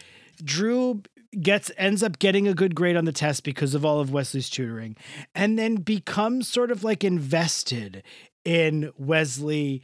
Drew 0.45 1.03
gets 1.41 1.71
ends 1.79 2.03
up 2.03 2.19
getting 2.19 2.47
a 2.47 2.53
good 2.55 2.75
grade 2.75 2.95
on 2.97 3.07
the 3.07 3.13
test 3.13 3.43
because 3.43 3.75
of 3.75 3.83
all 3.85 4.01
of 4.01 4.11
Wesley's 4.13 4.51
tutoring 4.51 4.97
and 5.35 5.59
then 5.59 5.77
becomes 5.77 6.47
sort 6.47 6.71
of 6.71 6.85
like 6.85 7.03
invested 7.05 8.03
in 8.45 8.93
Wesley 8.99 9.83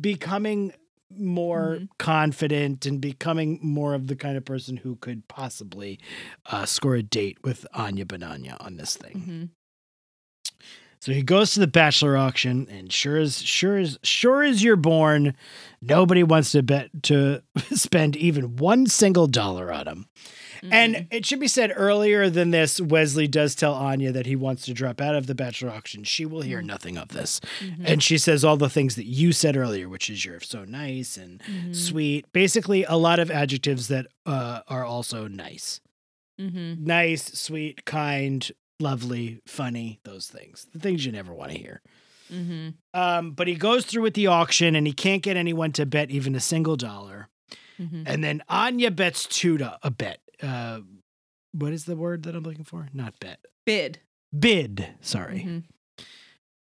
becoming 0.00 0.72
more 1.10 1.78
Mhm. 1.80 1.88
confident 1.98 2.86
and 2.86 3.00
becoming 3.00 3.58
more 3.62 3.94
of 3.94 4.06
the 4.06 4.16
kind 4.16 4.36
of 4.36 4.44
person 4.44 4.78
who 4.78 4.96
could 4.96 5.26
possibly 5.28 5.98
uh, 6.46 6.64
score 6.66 6.94
a 6.94 7.02
date 7.02 7.38
with 7.42 7.66
Anya 7.74 8.04
Bananya 8.04 8.56
on 8.60 8.76
this 8.76 8.96
thing. 8.96 9.50
So 11.02 11.10
he 11.10 11.22
goes 11.22 11.50
to 11.54 11.58
the 11.58 11.66
bachelor 11.66 12.16
auction, 12.16 12.68
and 12.70 12.92
sure 12.92 13.16
as 13.16 13.42
sure 13.42 13.76
as 13.76 13.98
sure 14.04 14.44
as 14.44 14.62
you're 14.62 14.76
born, 14.76 15.34
nobody 15.80 16.22
wants 16.22 16.52
to 16.52 16.62
bet 16.62 16.90
to 17.02 17.42
spend 17.74 18.14
even 18.14 18.54
one 18.54 18.86
single 18.86 19.26
dollar 19.26 19.72
on 19.72 19.88
him. 19.88 20.06
And 20.70 21.08
it 21.10 21.26
should 21.26 21.40
be 21.40 21.48
said 21.48 21.72
earlier 21.74 22.30
than 22.30 22.52
this, 22.52 22.80
Wesley 22.80 23.26
does 23.26 23.56
tell 23.56 23.74
Anya 23.74 24.12
that 24.12 24.26
he 24.26 24.36
wants 24.36 24.64
to 24.66 24.72
drop 24.72 25.00
out 25.00 25.16
of 25.16 25.26
the 25.26 25.34
bachelor 25.34 25.70
auction. 25.72 26.04
She 26.04 26.24
will 26.24 26.42
hear 26.42 26.62
nothing 26.62 26.96
of 26.96 27.08
this. 27.08 27.40
Mhm. 27.60 27.82
And 27.84 28.00
she 28.00 28.16
says 28.16 28.44
all 28.44 28.56
the 28.56 28.70
things 28.70 28.94
that 28.94 29.06
you 29.06 29.32
said 29.32 29.56
earlier, 29.56 29.88
which 29.88 30.08
is 30.08 30.24
you're 30.24 30.38
so 30.38 30.64
nice 30.64 31.16
and 31.16 31.40
Mhm. 31.42 31.74
sweet. 31.74 32.32
Basically, 32.32 32.84
a 32.84 32.94
lot 32.94 33.18
of 33.18 33.28
adjectives 33.28 33.88
that 33.88 34.06
uh, 34.24 34.60
are 34.68 34.84
also 34.84 35.26
nice. 35.26 35.80
Mhm. 36.40 36.78
Nice, 36.78 37.24
sweet, 37.36 37.84
kind, 37.84 38.48
lovely, 38.82 39.40
funny, 39.46 40.00
those 40.04 40.26
things. 40.26 40.66
The 40.72 40.78
things 40.78 41.06
you 41.06 41.12
never 41.12 41.32
want 41.32 41.52
to 41.52 41.58
hear. 41.58 41.80
Mhm. 42.30 42.74
Um, 42.94 43.32
but 43.32 43.46
he 43.48 43.54
goes 43.54 43.84
through 43.86 44.02
with 44.02 44.14
the 44.14 44.26
auction 44.26 44.74
and 44.74 44.86
he 44.86 44.92
can't 44.92 45.22
get 45.22 45.36
anyone 45.36 45.72
to 45.72 45.86
bet 45.86 46.10
even 46.10 46.34
a 46.34 46.40
single 46.40 46.76
dollar. 46.76 47.28
Mhm. 47.80 48.04
And 48.06 48.22
then 48.24 48.42
Anya 48.48 48.90
bets 48.90 49.26
two 49.26 49.58
to 49.58 49.78
a 49.82 49.90
bet. 49.90 50.20
Uh, 50.42 50.80
what 51.52 51.72
is 51.72 51.84
the 51.84 51.96
word 51.96 52.22
that 52.24 52.34
I'm 52.34 52.42
looking 52.42 52.64
for? 52.64 52.88
Not 52.92 53.18
bet. 53.20 53.40
Bid. 53.66 54.00
Bid. 54.38 54.88
Sorry. 55.00 55.40
Mhm. 55.40 55.64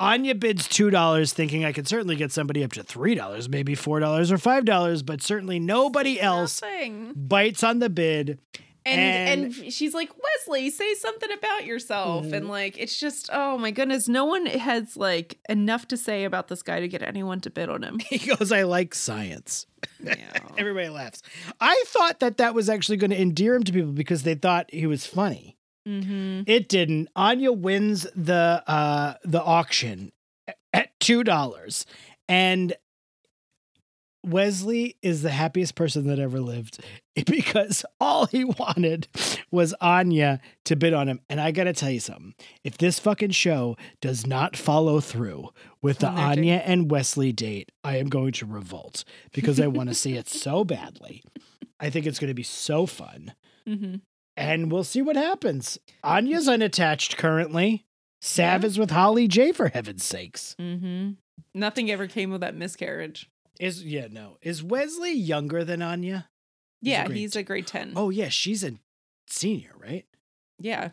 Anya 0.01 0.33
bids 0.33 0.65
two 0.69 0.89
dollars, 0.89 1.33
thinking 1.33 1.65
I 1.65 1.73
could 1.73 1.85
certainly 1.87 2.15
get 2.15 2.31
somebody 2.31 2.63
up 2.63 2.71
to 2.73 2.83
three 2.83 3.15
dollars, 3.15 3.49
maybe 3.49 3.75
four 3.75 3.99
dollars 3.99 4.31
or 4.31 4.37
five 4.37 4.63
dollars, 4.63 5.03
but 5.03 5.21
certainly 5.21 5.59
nobody 5.59 6.21
else 6.21 6.61
Nothing. 6.61 7.11
bites 7.15 7.63
on 7.65 7.79
the 7.79 7.89
bid. 7.89 8.39
And, 8.85 8.99
And- 9.01 9.53
and 9.55 9.73
she's 9.73 9.93
like, 9.93 10.09
Wesley, 10.17 10.69
say 10.69 10.93
something 10.95 11.29
about 11.31 11.65
yourself. 11.65 12.25
Mhm. 12.25 12.33
And 12.33 12.47
like, 12.49 12.77
it's 12.77 12.97
just, 12.99 13.29
oh 13.31 13.57
my 13.57 13.71
goodness, 13.71 14.07
no 14.07 14.25
one 14.25 14.45
has 14.45 14.95
like 14.97 15.37
enough 15.49 15.87
to 15.89 15.97
say 15.97 16.23
about 16.23 16.47
this 16.47 16.61
guy 16.63 16.79
to 16.79 16.87
get 16.87 17.01
anyone 17.03 17.39
to 17.41 17.49
bid 17.49 17.69
on 17.69 17.83
him. 17.83 17.99
He 18.09 18.17
goes, 18.35 18.51
"I 18.51 18.63
like 18.63 18.95
science." 18.95 19.65
Yeah. 20.01 20.15
Everybody 20.57 20.89
laughs. 20.89 21.21
I 21.59 21.83
thought 21.87 22.19
that 22.21 22.37
that 22.37 22.53
was 22.55 22.69
actually 22.69 22.97
going 22.97 23.11
to 23.11 23.21
endear 23.21 23.55
him 23.55 23.63
to 23.63 23.71
people 23.73 23.91
because 23.91 24.23
they 24.23 24.35
thought 24.35 24.69
he 24.73 24.87
was 24.87 25.05
funny. 25.05 25.57
mm-hmm. 25.87 26.41
It 26.47 26.69
didn't. 26.69 27.09
Anya 27.15 27.51
wins 27.51 28.07
the 28.15 28.63
uh 28.67 29.15
the 29.23 29.41
auction 29.43 30.11
at 30.73 30.97
two 30.99 31.23
dollars, 31.23 31.85
and 32.27 32.73
Wesley 34.25 34.97
is 35.01 35.21
the 35.21 35.29
happiest 35.29 35.75
person 35.75 36.07
that 36.07 36.19
ever 36.19 36.39
lived 36.41 36.79
because 37.25 37.85
all 37.99 38.25
he 38.25 38.43
wanted 38.43 39.07
was 39.51 39.73
Anya 39.81 40.39
to 40.65 40.75
bid 40.75 40.93
on 40.93 41.07
him. 41.07 41.21
And 41.29 41.39
I 41.39 41.51
got 41.51 41.63
to 41.65 41.73
tell 41.73 41.89
you 41.89 41.99
something: 41.99 42.33
if 42.63 42.77
this 42.77 42.99
fucking 42.99 43.31
show 43.31 43.77
does 44.01 44.27
not 44.27 44.57
follow 44.57 44.99
through 44.99 45.49
with 45.81 45.99
the 45.99 46.09
date. 46.09 46.19
Anya 46.19 46.61
and 46.65 46.91
Wesley 46.91 47.31
date, 47.31 47.71
I 47.83 47.97
am 47.97 48.09
going 48.09 48.33
to 48.33 48.45
revolt 48.45 49.03
because 49.31 49.59
I 49.59 49.67
want 49.67 49.89
to 49.89 49.95
see 49.95 50.15
it 50.15 50.27
so 50.27 50.63
badly. 50.65 51.23
I 51.79 51.89
think 51.89 52.05
it's 52.05 52.19
going 52.19 52.29
to 52.29 52.33
be 52.33 52.43
so 52.43 52.85
fun 52.85 53.33
Mm-hmm. 53.67 53.95
and 54.35 54.71
we'll 54.71 54.83
see 54.83 55.01
what 55.01 55.15
happens. 55.15 55.77
Anya's 56.03 56.47
unattached 56.47 57.17
currently. 57.17 57.85
Sav 58.21 58.63
Yeah. 58.63 58.67
is 58.67 58.79
with 58.79 58.89
Holly 58.91 59.27
J 59.27 59.51
for 59.51 59.67
heaven's 59.69 60.03
sakes. 60.03 60.55
Mm-hmm. 60.59 61.11
Nothing 61.53 61.91
ever 61.91 62.07
came 62.07 62.31
of 62.33 62.41
that 62.41 62.55
miscarriage. 62.55 63.29
Is 63.59 63.83
yeah, 63.83 64.07
no. 64.09 64.37
Is 64.41 64.63
Wesley 64.63 65.11
younger 65.13 65.63
than 65.63 65.81
Anya? 65.81 66.29
He's 66.81 66.91
Yeah, 66.91 67.05
grade 67.05 67.17
he's 67.17 67.35
a 67.35 67.43
grade 67.43 67.67
10. 67.67 67.93
Oh 67.95 68.09
yeah, 68.09 68.29
she's 68.29 68.63
a 68.63 68.73
senior, 69.27 69.71
right? 69.77 70.05
Yeah. 70.57 70.89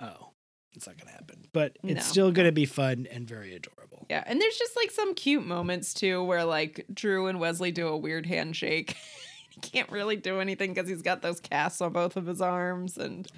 Oh, 0.00 0.30
it's 0.74 0.86
not 0.86 0.98
gonna 0.98 1.12
happen. 1.12 1.44
But 1.52 1.76
it's 1.84 1.94
No. 2.06 2.10
still 2.10 2.32
gonna 2.32 2.50
be 2.52 2.66
fun 2.66 3.06
and 3.10 3.26
very 3.26 3.54
adorable. 3.54 4.06
Yeah. 4.10 4.24
And 4.26 4.40
there's 4.40 4.56
just 4.58 4.74
like 4.76 4.90
some 4.90 5.14
cute 5.14 5.46
moments 5.46 5.94
too 5.94 6.22
where 6.24 6.44
like 6.44 6.84
Drew 6.92 7.28
and 7.28 7.38
Wesley 7.38 7.70
do 7.70 7.86
a 7.88 7.96
weird 7.96 8.26
handshake. 8.26 8.96
he 9.50 9.60
can't 9.60 9.90
really 9.90 10.16
do 10.16 10.40
anything 10.40 10.74
because 10.74 10.88
he's 10.90 11.02
got 11.02 11.22
those 11.22 11.38
casts 11.40 11.80
on 11.80 11.92
both 11.92 12.16
of 12.16 12.26
his 12.26 12.40
arms. 12.40 12.98
And 12.98 13.28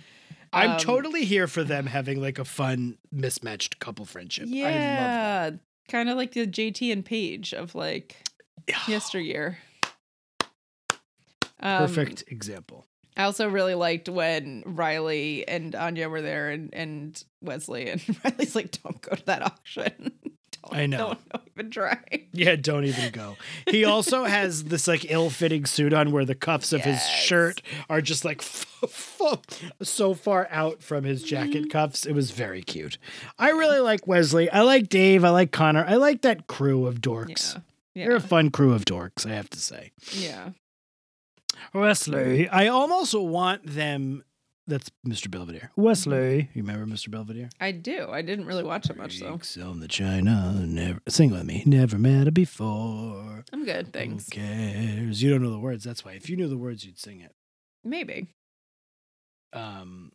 I'm 0.55 0.71
Um, 0.73 0.79
totally 0.79 1.25
here 1.27 1.47
for 1.49 1.65
them 1.65 1.87
having 1.87 2.19
like 2.21 2.39
a 2.39 2.45
fun 2.47 2.97
mismatched 3.13 3.79
couple 3.79 4.07
friendship. 4.07 4.45
I 4.45 4.49
love 4.49 4.55
yeah, 4.55 5.51
kind 5.89 6.09
of 6.09 6.17
like 6.17 6.33
the 6.33 6.47
JT 6.47 6.91
and 6.93 7.05
Paige 7.05 7.53
of 7.53 7.75
like. 7.75 8.24
Yesteryear. 8.89 9.59
Um, 11.61 11.79
Perfect 11.87 12.25
example. 12.29 12.87
I 13.17 13.25
also 13.25 13.49
really 13.49 13.75
liked 13.75 14.09
when 14.09 14.63
Riley 14.67 15.47
and 15.47 15.75
Anya 15.75 16.09
were 16.09 16.21
there 16.21 16.51
and, 16.51 16.75
and 16.75 17.25
Wesley 17.41 17.89
and 17.89 18.03
Riley's 18.25 18.55
like, 18.57 18.73
don't 18.83 19.01
go 19.01 19.15
to 19.15 19.25
that 19.27 19.41
auction. 19.43 20.13
don't, 20.23 20.75
I 20.75 20.87
know. 20.87 20.99
Don't, 20.99 21.29
don't 21.29 21.49
even 21.55 21.71
try. 21.71 22.01
Yeah, 22.33 22.57
don't 22.57 22.85
even 22.85 23.13
go. 23.13 23.37
He 23.71 23.85
also 23.85 24.25
has 24.25 24.65
this 24.65 24.89
like 24.89 25.09
ill-fitting 25.11 25.65
suit 25.67 25.93
on 25.93 26.11
where 26.11 26.25
the 26.25 26.35
cuffs 26.35 26.73
of 26.73 26.81
his 26.81 27.01
shirt 27.07 27.63
are 27.89 28.01
just 28.01 28.25
like 28.25 28.43
so 29.83 30.15
far 30.15 30.49
out 30.51 30.83
from 30.83 31.05
his 31.05 31.21
Mm-hmm. 31.23 31.29
jacket 31.29 31.71
cuffs. 31.71 32.05
It 32.07 32.13
was 32.15 32.33
very 32.33 32.63
cute. 32.63 32.99
I 33.39 33.51
really 33.51 33.79
like 33.79 34.07
Wesley. 34.09 34.51
I 34.51 34.63
like 34.63 34.89
Dave. 34.89 35.25
I 35.25 35.31
like 35.31 35.53
Connor. 35.53 35.85
I 35.87 35.95
like 35.97 36.23
that 36.23 36.49
crew 36.49 36.87
of 36.87 37.01
dorks. 37.01 37.55
Yeah. 37.55 37.61
They're 37.95 38.17
a 38.17 38.21
fun 38.21 38.51
crew 38.51 38.73
of 38.73 38.85
dorks, 38.85 39.27
I 39.27 39.35
have 39.35 39.51
to 39.51 39.59
say. 39.59 39.93
Yeah. 40.13 40.51
Wesley, 41.73 42.49
I 42.49 42.67
almost 42.67 43.15
want 43.15 43.65
them. 43.67 44.25
That's 44.67 44.91
Mr. 45.07 45.31
Belvedere. 45.31 45.71
Wesley, 45.77 46.49
you 46.55 46.63
remember 46.63 46.87
Mr. 46.87 47.11
Belvedere? 47.11 47.51
I 47.61 47.71
do. 47.71 48.09
I 48.11 48.23
didn't 48.23 48.47
really 48.47 48.65
watch 48.65 48.89
it 48.89 48.97
much 48.97 49.21
though. 49.21 49.39
On 49.63 49.81
the 49.81 49.89
China, 49.89 50.65
never 50.67 51.01
sing 51.07 51.31
with 51.31 51.45
me. 51.45 51.63
Never 51.67 51.99
met 51.99 52.25
her 52.27 52.31
before. 52.31 53.45
I'm 53.53 53.65
good. 53.67 53.93
Thanks. 53.93 54.25
Who 54.33 54.41
cares? 54.41 55.23
You 55.23 55.31
don't 55.31 55.43
know 55.43 55.51
the 55.51 55.59
words. 55.59 55.85
That's 55.85 56.05
why. 56.05 56.13
If 56.13 56.31
you 56.31 56.37
knew 56.37 56.49
the 56.49 56.57
words, 56.57 56.85
you'd 56.85 56.99
sing 56.99 57.21
it. 57.21 57.33
Maybe. 57.85 58.29
Um, 59.53 60.13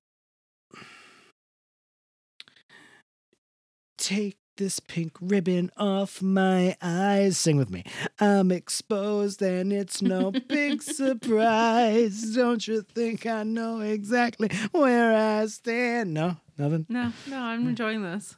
take 3.99 4.38
this 4.59 4.79
pink 4.81 5.13
ribbon 5.21 5.71
off 5.77 6.21
my 6.21 6.75
eyes. 6.81 7.37
Sing 7.37 7.55
with 7.55 7.71
me. 7.71 7.85
I'm 8.19 8.51
exposed 8.51 9.41
and 9.41 9.71
it's 9.71 10.01
no 10.01 10.31
big 10.47 10.83
surprise. 10.83 12.35
Don't 12.35 12.67
you 12.67 12.81
think 12.81 13.25
I 13.25 13.43
know 13.43 13.79
exactly 13.79 14.49
where 14.71 15.15
I 15.15 15.45
stand? 15.47 16.13
No, 16.13 16.37
nothing. 16.57 16.85
No, 16.89 17.13
no, 17.27 17.39
I'm 17.39 17.67
enjoying 17.69 18.03
this. 18.03 18.35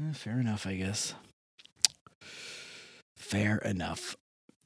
Eh, 0.00 0.12
fair 0.12 0.40
enough, 0.40 0.66
I 0.66 0.74
guess. 0.74 1.14
Fair 3.16 3.58
enough. 3.58 4.16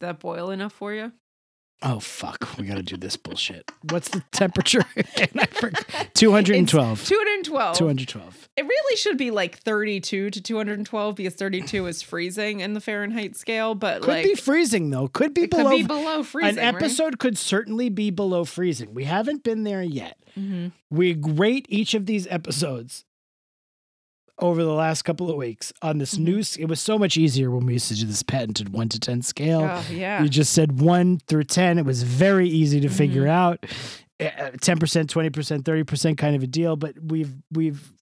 That 0.01 0.19
boil 0.19 0.51
enough 0.51 0.73
for 0.73 0.95
you? 0.95 1.13
Oh 1.81 2.01
fuck, 2.01 2.57
we 2.59 2.65
gotta 2.67 2.83
do 2.83 2.97
this 2.97 3.17
bullshit. 3.17 3.71
What's 3.91 4.09
the 4.09 4.25
temperature? 4.33 4.85
again? 4.97 5.29
I 5.39 5.47
forgot. 5.47 6.09
212. 6.15 7.05
212. 7.07 7.77
212. 7.77 8.49
It 8.57 8.63
really 8.63 8.97
should 8.97 9.17
be 9.17 9.31
like 9.31 9.59
32 9.59 10.31
to 10.31 10.43
212 10.43 11.15
because 11.15 11.35
32 11.35 11.87
is 11.87 12.03
freezing 12.03 12.59
in 12.61 12.75
the 12.75 12.81
Fahrenheit 12.81 13.37
scale, 13.37 13.77
but 13.77 14.01
Could 14.03 14.09
like 14.09 14.25
be 14.25 14.35
freezing 14.35 14.91
though. 14.91 15.07
Could 15.07 15.35
be 15.35 15.43
it 15.45 15.51
below. 15.51 15.71
could 15.71 15.77
be 15.77 15.83
below 15.85 16.23
freezing. 16.25 16.59
An 16.59 16.75
episode 16.75 17.21
could 17.21 17.39
certainly 17.39 17.89
be 17.91 18.11
below 18.11 18.45
freezing. 18.45 18.93
We 18.93 19.05
haven't 19.05 19.45
been 19.45 19.63
there 19.63 19.83
yet. 19.83 20.17
Right? 20.37 20.45
Mhm. 20.45 20.73
We 20.91 21.15
rate 21.15 21.67
each 21.69 21.95
of 21.95 22.07
these 22.07 22.27
episodes 22.29 23.05
over 24.41 24.63
the 24.63 24.73
last 24.73 25.03
couple 25.03 25.29
of 25.31 25.37
weeks 25.37 25.73
on 25.83 25.99
this 25.99 26.15
Mhm. 26.15 26.19
new. 26.21 26.39
It 26.63 26.69
was 26.69 26.81
so 26.81 26.99
much 26.99 27.17
easier 27.17 27.51
when 27.51 27.67
we 27.67 27.73
used 27.75 27.89
to 27.89 27.95
do 27.97 28.07
this 28.07 28.23
patented 28.23 28.69
one 28.71 28.89
to 28.91 29.01
ten 29.01 29.21
scale. 29.23 29.63
Oh, 29.71 29.85
yeah. 29.93 30.23
You 30.23 30.29
just 30.29 30.53
said 30.53 30.81
one 30.81 31.19
through 31.27 31.45
10. 31.45 31.79
It 31.79 31.85
was 31.85 32.03
very 32.05 32.49
easy 32.49 32.81
to 32.81 32.89
figure 32.89 33.23
Mm-hmm. 33.25 33.31
out. 33.31 33.67
Uh, 34.21 34.51
10%, 34.61 35.09
20%, 35.09 35.65
30% 35.65 36.19
kind 36.19 36.35
of 36.37 36.43
a 36.43 36.47
deal, 36.47 36.77
but 36.77 36.95
we've 37.03 37.33
we've 37.53 37.93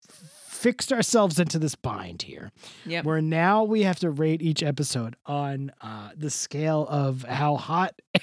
fixed 0.49 0.91
ourselves 0.93 1.39
into 1.39 1.59
this 1.59 1.75
bind 1.75 2.23
here 2.23 2.51
Yep. 2.87 3.05
where 3.05 3.21
now 3.21 3.63
we 3.65 3.83
have 3.83 3.99
to 4.01 4.11
rate 4.11 4.41
each 4.41 4.63
episode 4.63 5.15
on 5.27 5.71
uh, 5.83 6.11
the 6.17 6.31
scale 6.31 6.87
of 6.89 7.23
how 7.25 7.57
hot 7.57 7.95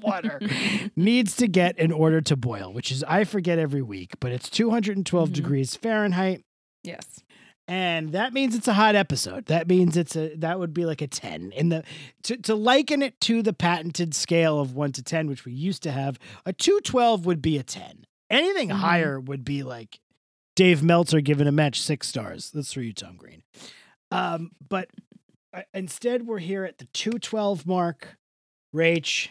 water 0.00 0.40
needs 0.96 1.36
to 1.36 1.48
get 1.48 1.78
in 1.78 1.90
order 1.90 2.20
to 2.20 2.36
boil, 2.36 2.72
which 2.72 2.92
is 2.92 3.02
I 3.04 3.24
forget 3.24 3.58
every 3.58 3.82
week, 3.82 4.12
but 4.20 4.30
it's 4.32 4.48
212 4.48 5.30
Mhm. 5.30 5.32
degrees 5.32 5.74
Fahrenheit 5.74 6.44
yes. 6.86 7.04
and 7.68 8.12
that 8.12 8.32
means 8.32 8.54
it's 8.54 8.68
a 8.68 8.74
hot 8.74 8.94
episode. 8.94 9.46
That 9.46 9.68
means 9.68 9.96
it's 9.96 10.14
a 10.16 10.34
that 10.36 10.58
would 10.58 10.72
be 10.72 10.86
like 10.86 11.02
a 11.02 11.06
10. 11.08 11.52
In 11.52 11.68
the 11.68 11.82
to, 12.22 12.36
to 12.38 12.54
liken 12.54 13.02
it 13.02 13.20
to 13.22 13.42
the 13.42 13.52
patented 13.52 14.14
scale 14.14 14.60
of 14.60 14.74
1 14.74 14.92
to 14.92 15.02
10 15.02 15.26
which 15.28 15.44
we 15.44 15.52
used 15.52 15.82
to 15.82 15.90
have, 15.92 16.18
a 16.44 16.52
212 16.52 17.26
would 17.26 17.42
be 17.42 17.58
a 17.58 17.62
10. 17.62 18.04
Anything 18.30 18.68
Mhm. 18.68 18.74
higher 18.76 19.20
would 19.20 19.44
be 19.44 19.62
like 19.62 20.00
Dave 20.54 20.82
Meltzer 20.82 21.20
giving 21.20 21.46
a 21.48 21.52
match 21.52 21.80
6 21.80 22.08
stars. 22.08 22.50
That's 22.50 22.72
for 22.72 22.80
you 22.82 22.92
Tom 22.92 23.16
Green. 23.16 23.42
Um 24.10 24.52
but 24.68 24.88
uh, 25.52 25.62
instead 25.74 26.26
we're 26.26 26.38
here 26.38 26.64
at 26.64 26.78
the 26.78 26.86
212 26.86 27.66
mark. 27.66 28.16
Rach, 28.74 29.28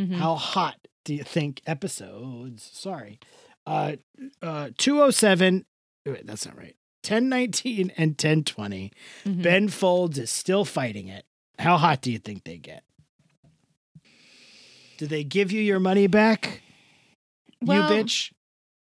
Mhm. 0.00 0.12
how 0.14 0.34
hot 0.36 0.76
do 1.04 1.14
you 1.14 1.24
think 1.24 1.62
episodes? 1.66 2.62
Sorry. 2.72 3.18
Uh 3.66 3.96
uh 4.42 4.70
207 4.78 5.64
wait, 6.12 6.26
that's 6.26 6.46
not 6.46 6.56
right. 6.56 6.76
1019 7.04 7.92
and 7.96 8.10
1020. 8.12 8.92
Mhm. 9.24 9.42
Ben 9.42 9.68
Folds 9.68 10.18
is 10.18 10.30
still 10.30 10.64
fighting 10.64 11.08
it. 11.08 11.24
How 11.58 11.76
hot 11.76 12.02
do 12.02 12.10
you 12.12 12.18
think 12.18 12.44
they 12.44 12.58
get? 12.58 12.82
Do 14.98 15.06
they 15.06 15.24
give 15.24 15.52
you 15.52 15.60
your 15.60 15.80
money 15.80 16.06
back? 16.06 16.62
Well- 17.62 17.92
you 17.94 18.04
bitch. 18.04 18.32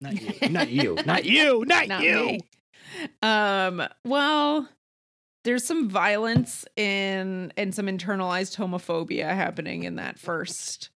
Not 0.01 0.19
you. 0.19 0.49
Not 0.49 0.69
you. 0.69 0.97
Not 1.05 1.25
you. 1.25 1.63
Not, 1.65 1.87
Not 1.87 2.03
you. 2.03 2.25
me. 2.25 2.39
Um, 3.21 3.83
well, 4.03 4.67
there's 5.43 5.63
some 5.63 5.89
violence 5.89 6.65
in 6.75 7.53
and 7.55 7.73
some 7.73 7.85
internalized 7.85 8.57
homophobia 8.57 9.25
happening 9.29 9.83
in 9.83 9.95
that 9.97 10.17
first 10.19 10.89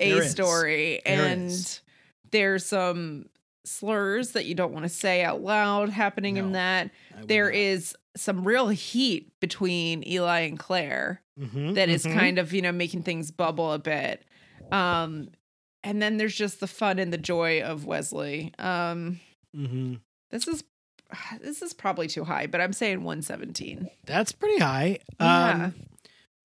A 0.00 0.20
story. 0.22 1.00
There 1.04 1.24
and 1.26 1.46
is. 1.50 1.80
there's 2.30 2.64
some 2.64 3.26
slurs 3.64 4.32
that 4.32 4.44
you 4.46 4.54
don't 4.54 4.72
want 4.72 4.84
to 4.84 4.88
say 4.88 5.22
out 5.24 5.40
loud 5.42 5.88
happening 5.88 6.34
No, 6.34 6.44
in 6.44 6.52
that. 6.52 6.90
There 7.26 7.46
not. 7.46 7.54
is 7.54 7.96
some 8.16 8.46
real 8.46 8.68
heat 8.68 9.32
between 9.40 10.06
Eli 10.06 10.40
and 10.40 10.58
Claire 10.58 11.20
Mhm, 11.40 11.74
that 11.74 11.88
is 11.88 12.04
mhm. 12.04 12.14
kind 12.14 12.38
of, 12.38 12.52
you 12.52 12.62
know, 12.62 12.70
making 12.72 13.02
things 13.02 13.30
bubble 13.30 13.72
a 13.72 13.78
bit. 13.78 14.24
Um 14.70 15.28
and 15.82 16.00
then 16.00 16.16
there's 16.16 16.34
just 16.34 16.60
the 16.60 16.66
fun 16.66 16.98
and 16.98 17.12
the 17.12 17.18
joy 17.18 17.60
of 17.62 17.84
Wesley. 17.86 18.52
Um 18.58 19.20
Mhm. 19.56 20.00
this 20.30 20.46
is 20.46 20.62
this 21.40 21.60
is 21.62 21.72
probably 21.72 22.06
too 22.06 22.24
high, 22.24 22.46
but 22.46 22.60
I'm 22.60 22.72
saying 22.72 23.02
117. 23.02 23.88
That's 24.06 24.32
pretty 24.32 24.58
high. 24.58 24.98
Yeah. 25.20 25.70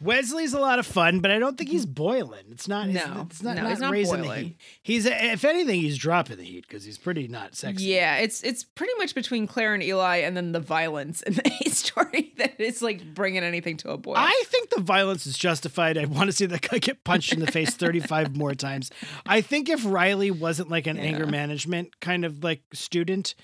Wesley's 0.01 0.53
a 0.53 0.59
lot 0.59 0.79
of 0.79 0.85
fun, 0.87 1.19
but 1.19 1.29
I 1.29 1.39
don't 1.39 1.57
think 1.57 1.69
he's 1.69 1.85
boiling. 1.85 2.45
It's 2.51 2.67
not. 2.69 2.87
It's, 2.87 3.05
No, 3.05 3.23
it's 3.29 3.43
not. 3.43 3.55
no, 3.57 3.63
not 3.63 3.69
he's 3.71 3.79
not 3.79 3.91
raising 3.91 4.17
the 4.17 4.23
boiling. 4.23 4.43
heat. 4.45 4.57
He's, 4.81 5.05
if 5.05 5.43
anything, 5.43 5.81
he's 5.81 5.97
dropping 5.97 6.37
the 6.37 6.43
heat 6.43 6.65
because 6.67 6.85
he's 6.85 6.97
pretty 6.97 7.27
not 7.27 7.53
sexy. 7.55 7.85
Yeah, 7.85 8.15
it's 8.17 8.41
it's 8.43 8.63
pretty 8.63 8.93
much 8.97 9.13
between 9.13 9.45
Claire 9.45 9.73
and 9.73 9.83
Eli, 9.83 10.17
and 10.17 10.37
then 10.37 10.53
the 10.53 10.61
violence 10.61 11.21
in 11.23 11.33
the 11.63 11.69
story 11.69 12.33
that 12.37 12.59
is 12.61 12.81
like 12.81 13.13
bringing 13.13 13.43
anything 13.43 13.75
to 13.77 13.91
a 13.91 13.97
boil. 13.97 14.15
I 14.17 14.41
think 14.47 14.69
the 14.69 14.79
violence 14.81 15.27
is 15.27 15.37
justified. 15.37 15.97
I 15.97 16.05
want 16.05 16.27
to 16.27 16.31
see 16.31 16.45
that 16.45 16.61
guy 16.69 16.77
get 16.77 17.03
punched 17.03 17.33
in 17.33 17.41
the 17.41 17.51
face 17.51 17.75
35 17.75 18.37
more 18.37 18.53
times. 18.55 18.91
I 19.25 19.41
think 19.41 19.67
if 19.67 19.83
Riley 19.85 20.31
wasn't 20.31 20.69
like 20.69 20.87
an 20.87 20.97
anger 20.97 21.27
management 21.27 21.99
kind 21.99 22.23
of 22.23 22.41
like 22.43 22.61
student 22.73 23.35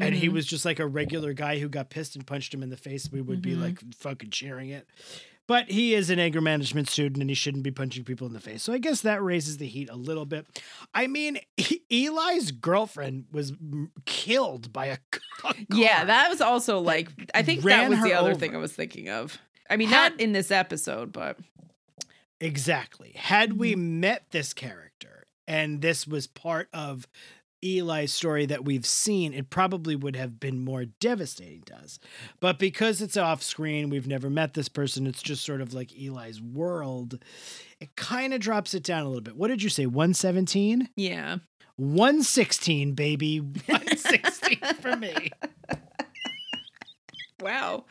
and 0.00 0.14
he 0.14 0.28
Mhm. 0.28 0.32
was 0.32 0.46
just 0.46 0.64
like 0.64 0.78
a 0.78 0.86
regular 0.86 1.32
guy 1.32 1.58
who 1.58 1.68
got 1.68 1.90
pissed 1.90 2.14
and 2.16 2.26
punched 2.26 2.54
him 2.54 2.62
in 2.62 2.70
the 2.70 2.76
face, 2.76 3.10
we 3.10 3.20
would 3.20 3.42
be 3.42 3.54
Mhm. 3.56 3.60
like 3.62 3.94
fucking 3.96 4.30
cheering 4.30 4.70
it. 4.70 4.86
But 5.48 5.70
he 5.70 5.94
is 5.94 6.10
an 6.10 6.18
anger 6.20 6.40
management 6.40 6.88
student 6.88 7.20
and 7.22 7.28
he 7.30 7.34
shouldn't 7.34 7.64
be 7.64 7.70
punching 7.72 8.04
people 8.04 8.26
in 8.28 8.34
the 8.34 8.40
face. 8.40 8.62
So 8.62 8.72
I 8.72 8.78
guess 8.78 9.00
that 9.00 9.22
raises 9.22 9.56
the 9.56 9.66
heat 9.66 9.88
a 9.90 9.96
little 9.96 10.26
bit. 10.26 10.46
I 10.94 11.06
mean, 11.08 11.38
E- 11.56 11.80
Eli's 11.90 12.52
girlfriend 12.52 13.24
was 13.32 13.52
m- 13.52 13.90
killed 14.04 14.72
by 14.72 14.86
a 14.86 14.98
car. 15.40 15.54
yeah, 15.72 16.04
that 16.04 16.28
was 16.28 16.40
also 16.42 16.78
like 16.80 17.08
I 17.34 17.42
think 17.42 17.62
that 17.62 17.88
was 17.88 18.00
the 18.02 18.12
other 18.12 18.30
over. 18.32 18.38
thing 18.38 18.54
I 18.54 18.58
was 18.58 18.72
thinking 18.74 19.08
of. 19.08 19.38
I 19.70 19.76
mean, 19.76 19.88
Had- 19.88 20.12
not 20.12 20.20
in 20.20 20.32
this 20.32 20.50
episode, 20.50 21.12
but 21.12 21.38
Exactly. 22.40 23.12
Had 23.16 23.54
we 23.58 23.72
Mm-hmm. 23.72 24.00
met 24.00 24.24
this 24.30 24.52
character 24.52 25.24
and 25.46 25.80
this 25.80 26.06
was 26.06 26.26
part 26.26 26.68
of 26.72 27.08
Eli 27.62 28.06
story 28.06 28.46
that 28.46 28.64
we've 28.64 28.86
seen, 28.86 29.32
it 29.34 29.50
probably 29.50 29.96
would 29.96 30.16
have 30.16 30.38
been 30.38 30.64
more 30.64 30.84
devastating 30.84 31.62
to 31.62 31.76
us. 31.76 31.98
But 32.40 32.58
because 32.58 33.02
it's 33.02 33.16
off 33.16 33.42
screen, 33.42 33.90
we've 33.90 34.06
never 34.06 34.30
met 34.30 34.54
this 34.54 34.68
person, 34.68 35.06
it's 35.06 35.22
just 35.22 35.44
sort 35.44 35.60
of 35.60 35.74
like 35.74 35.92
Eli's 35.96 36.40
world. 36.40 37.18
It 37.80 37.96
kind 37.96 38.32
of 38.32 38.40
drops 38.40 38.74
it 38.74 38.82
down 38.82 39.02
a 39.04 39.08
little 39.08 39.22
bit. 39.22 39.36
What 39.36 39.48
did 39.48 39.62
you 39.62 39.68
say? 39.68 39.86
117? 39.86 40.88
Yeah. 40.96 41.38
116, 41.76 42.92
baby. 42.94 43.40
116 43.40 44.58
for 44.80 44.96
me. 44.96 45.30
Wow. 47.40 47.84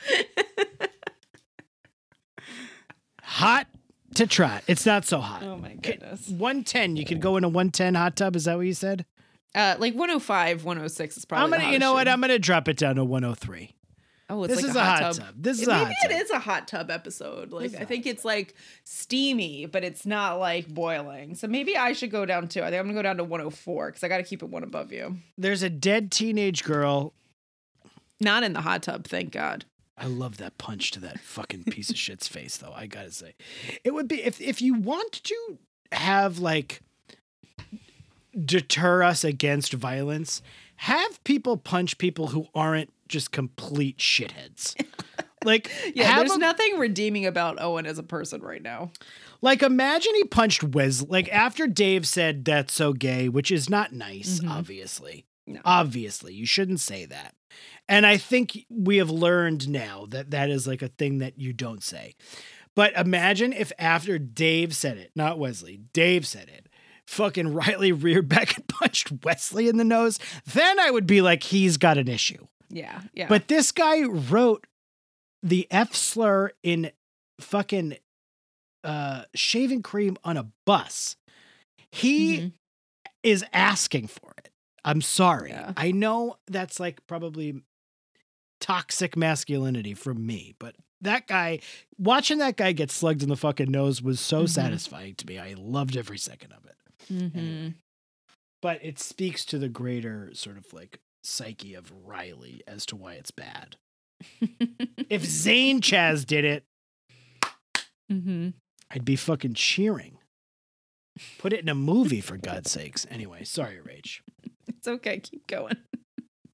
Hot 3.24 3.68
to 4.16 4.28
trot. 4.28 4.64
It's 4.68 4.86
not 4.86 5.06
so 5.06 5.20
hot. 5.20 5.44
Oh 5.44 5.58
my 5.58 5.76
goodness. 5.76 6.28
110. 6.28 6.96
You 6.98 7.06
could 7.06 7.22
go 7.22 7.38
in 7.38 7.44
a 7.44 7.50
110 7.50 7.96
hot 7.96 8.16
tub. 8.16 8.36
Is 8.36 8.46
that 8.46 8.58
what 8.58 8.66
you 8.66 8.74
said? 8.74 9.06
Uh, 9.58 9.76
like 9.80 9.94
105, 9.96 10.64
106 10.64 11.18
is 11.18 11.26
probably. 11.26 11.44
I'm 11.56 11.62
gonna, 11.62 11.74
you 11.74 11.80
know 11.80 11.94
what? 11.94 12.08
I'm 12.08 12.22
gonna 12.22 12.38
drop 12.40 12.68
it 12.68 12.78
down 12.78 12.96
to 12.96 13.04
103. 13.04 13.74
Oh, 14.30 14.44
it's 14.44 14.56
This 14.56 14.64
like 14.64 14.70
is 14.72 14.76
a 14.76 14.84
hot, 14.84 15.02
hot 15.04 15.14
tub. 15.16 15.26
tub. 15.26 15.36
This 15.38 15.62
is 15.62 15.68
Maybe 15.68 15.80
a 15.82 15.86
hot 15.86 15.92
it 16.04 16.10
tub. 16.12 16.22
is 16.22 16.30
a 16.32 16.40
hot 16.40 16.68
tub 16.68 16.92
episode. 16.92 17.52
Like 17.54 17.74
I 17.76 17.86
think 17.86 18.06
it's 18.06 18.26
like 18.26 18.56
steamy, 18.84 19.66
but 19.66 19.84
it's 19.86 20.06
not 20.06 20.38
like 20.40 20.68
boiling. 20.68 21.34
So 21.36 21.48
maybe 21.48 21.78
I 21.78 21.94
should 21.94 22.12
go 22.12 22.26
down 22.26 22.48
to. 22.50 22.62
I 22.64 22.70
think 22.70 22.80
I'm 22.82 22.86
gonna 22.88 22.94
go 23.00 23.02
down 23.04 23.18
to 23.18 23.24
104 23.24 23.88
because 23.88 24.04
I 24.04 24.10
got 24.10 24.18
to 24.18 24.24
keep 24.24 24.44
it 24.44 24.50
one 24.50 24.64
above 24.64 24.92
you. 24.92 25.18
There's 25.38 25.64
a 25.64 25.70
dead 25.70 26.12
teenage 26.12 26.64
girl. 26.66 27.14
Not 28.20 28.44
in 28.44 28.54
the 28.54 28.62
hot 28.62 28.84
tub, 28.84 29.06
thank 29.08 29.32
God. 29.32 29.64
I 29.98 30.08
love 30.08 30.38
that 30.38 30.58
punch 30.58 30.92
to 30.92 31.00
that 31.02 31.20
fucking 31.22 31.64
piece 31.66 31.90
of 31.90 31.98
shit's 31.98 32.28
face, 32.28 32.58
though. 32.58 32.74
I 32.76 32.86
gotta 32.88 33.12
say, 33.12 33.34
it 33.84 33.94
would 33.94 34.08
be 34.10 34.22
if 34.24 34.42
if 34.42 34.62
you 34.62 34.74
want 34.74 35.14
to 35.24 35.58
have 35.94 36.40
like 36.40 36.82
deter 38.46 39.04
us 39.04 39.24
against 39.24 39.74
violence, 39.74 40.42
have 40.78 41.24
people 41.24 41.58
punch 41.58 41.98
people 41.98 42.28
who 42.28 42.48
aren't 42.54 42.92
just 43.08 43.32
complete 43.32 43.98
shitheads. 43.98 44.76
Like, 45.46 45.72
Yeah, 45.94 46.18
there's 46.18 46.32
them- 46.32 46.40
nothing 46.40 46.78
redeeming 46.80 47.26
about 47.28 47.62
Owen 47.62 47.86
as 47.86 48.00
a 48.00 48.04
person 48.04 48.42
right 48.42 48.62
now. 48.62 48.92
Like, 49.40 49.62
imagine 49.62 50.14
he 50.16 50.24
punched 50.24 50.64
Wesley. 50.64 51.08
Like, 51.10 51.30
after 51.32 51.68
Dave 51.68 52.08
said 52.08 52.44
that's 52.44 52.74
so 52.74 52.92
gay, 52.92 53.30
which 53.30 53.52
is 53.52 53.70
not 53.70 53.94
nice, 53.94 54.40
Mhm. 54.40 54.50
obviously. 54.50 55.26
No. 55.46 55.62
Obviously, 55.64 56.34
you 56.34 56.48
shouldn't 56.48 56.80
say 56.80 57.06
that. 57.06 57.36
And 57.88 58.06
I 58.06 58.18
think 58.18 58.66
we 58.70 58.98
have 58.98 59.12
learned 59.12 59.70
now 59.70 60.08
that 60.10 60.32
that 60.32 60.50
is 60.50 60.66
like 60.68 60.82
a 60.82 60.88
thing 60.90 61.20
that 61.20 61.40
you 61.40 61.54
don't 61.54 61.84
say. 61.84 62.16
But 62.76 62.94
imagine 62.98 63.54
if 63.54 63.72
after 63.78 64.18
Dave 64.18 64.76
said 64.76 64.98
it, 64.98 65.12
not 65.16 65.38
Wesley, 65.40 65.82
Dave 65.94 66.26
said 66.28 66.50
it, 66.50 66.67
fucking 67.08 67.54
Riley 67.54 67.92
reared 67.92 68.30
back 68.30 68.56
and 68.58 68.68
punched 68.68 69.12
Wesley 69.24 69.68
in 69.68 69.78
the 69.78 69.84
nose, 69.84 70.20
then 70.46 70.80
I 70.80 70.92
would 70.92 71.08
be 71.08 71.22
like, 71.22 71.44
he's 71.44 71.78
got 71.78 71.98
an 71.98 72.08
issue. 72.08 72.46
Yeah, 72.70 73.02
yeah. 73.14 73.28
But 73.28 73.48
this 73.48 73.72
guy 73.72 74.04
wrote 74.04 74.68
the 75.42 75.68
F 75.72 75.96
slur 75.96 76.52
in 76.64 76.92
fucking 77.40 77.98
uh, 78.84 79.24
shaving 79.36 79.82
cream 79.84 80.18
on 80.24 80.38
a 80.38 80.48
bus. 80.66 81.16
He 81.92 82.38
Mhm. 82.38 82.52
is 83.24 83.44
asking 83.54 84.08
for 84.08 84.34
it. 84.38 84.50
I'm 84.86 85.02
sorry. 85.02 85.50
Yeah. 85.52 85.74
I 85.76 85.92
know 85.92 86.38
that's 86.48 86.80
like 86.80 87.06
probably 87.08 87.62
toxic 88.60 89.16
masculinity 89.18 89.94
from 89.94 90.26
me, 90.26 90.56
but 90.60 90.76
that 91.02 91.28
guy, 91.28 91.60
watching 91.98 92.40
that 92.40 92.58
guy 92.58 92.72
get 92.72 92.90
slugged 92.92 93.22
in 93.24 93.30
the 93.30 93.36
fucking 93.38 93.70
nose 93.72 94.02
was 94.02 94.20
so 94.20 94.44
Mhm. 94.44 94.50
satisfying 94.50 95.16
to 95.16 95.26
me. 95.28 95.38
I 95.38 95.54
loved 95.58 95.96
every 95.96 96.18
second 96.18 96.54
of 96.54 96.66
it. 96.66 96.76
Mhm. 97.12 97.76
But 98.62 98.84
it 98.84 99.00
speaks 99.00 99.46
to 99.46 99.58
the 99.60 99.70
greater 99.70 100.32
sort 100.34 100.58
of 100.58 100.74
like 100.74 101.00
psyche 101.24 101.74
of 101.74 101.92
Riley 102.06 102.62
as 102.68 102.86
to 102.88 102.96
why 102.96 103.14
it's 103.14 103.32
bad. 103.32 103.78
If 105.10 105.24
Zane 105.26 105.80
Chaz 105.82 106.26
did 106.26 106.44
it, 106.44 106.64
mm-hmm. 108.12 108.50
I'd 108.90 109.06
be 109.06 109.16
fucking 109.16 109.54
cheering. 109.54 110.18
Put 111.38 111.54
it 111.54 111.62
in 111.62 111.70
a 111.70 111.76
movie 111.76 112.22
for 112.22 112.38
God's 112.38 112.72
sakes. 112.72 113.06
Anyway, 113.10 113.44
sorry, 113.44 113.78
Rach. 113.78 114.22
It's 114.68 114.88
okay. 114.88 115.20
Keep 115.20 115.48
going. 115.48 115.78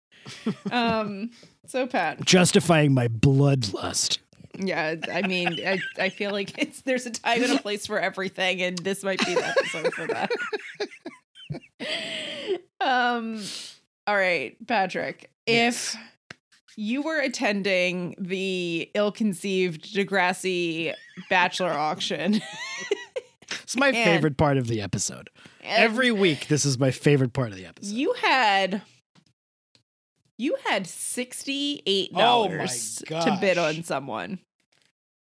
um. 0.72 1.32
So 1.66 1.88
Pat, 1.88 2.24
Justifying 2.24 2.94
my 2.94 3.08
bloodlust. 3.08 4.20
Yeah. 4.58 4.96
I 5.12 5.22
mean, 5.28 5.60
I, 5.66 5.80
I 6.00 6.10
feel 6.10 6.32
like 6.32 6.58
it's 6.58 6.82
there's 6.82 7.06
a 7.06 7.12
time 7.12 7.44
and 7.44 7.54
a 7.54 7.62
place 7.62 7.86
for 7.88 8.00
everything, 8.00 8.62
and 8.62 8.78
this 8.80 9.04
might 9.04 9.20
be 9.26 9.34
the 9.36 9.46
episode 9.48 9.94
for 9.94 10.08
that. 10.08 10.32
um. 12.82 13.42
All 14.06 14.16
right, 14.16 14.56
Patrick. 14.68 15.32
Yes. 15.48 15.96
If 15.96 16.78
you 16.78 17.02
were 17.04 17.20
attending 17.20 18.16
the 18.20 18.90
ill-conceived 18.96 19.94
Degrassi 19.96 20.94
bachelor 21.30 21.72
auction 21.72 22.42
It's 23.62 23.78
my 23.78 23.90
And- 23.90 23.96
favorite 23.96 24.36
part 24.38 24.58
of 24.58 24.68
the 24.68 24.82
episode. 24.82 25.30
Every 25.62 26.12
week, 26.12 26.48
this 26.48 26.66
is 26.66 26.78
my 26.80 26.92
favorite 26.92 27.32
part 27.32 27.52
of 27.52 27.58
the 27.58 27.66
episode. 27.66 27.94
you 27.94 28.14
had 28.14 28.82
you 30.38 30.56
had 30.66 30.86
$68 30.86 32.10
Oh 32.16 32.48
to 32.48 33.38
bid 33.40 33.58
on 33.58 33.84
someone 33.84 34.40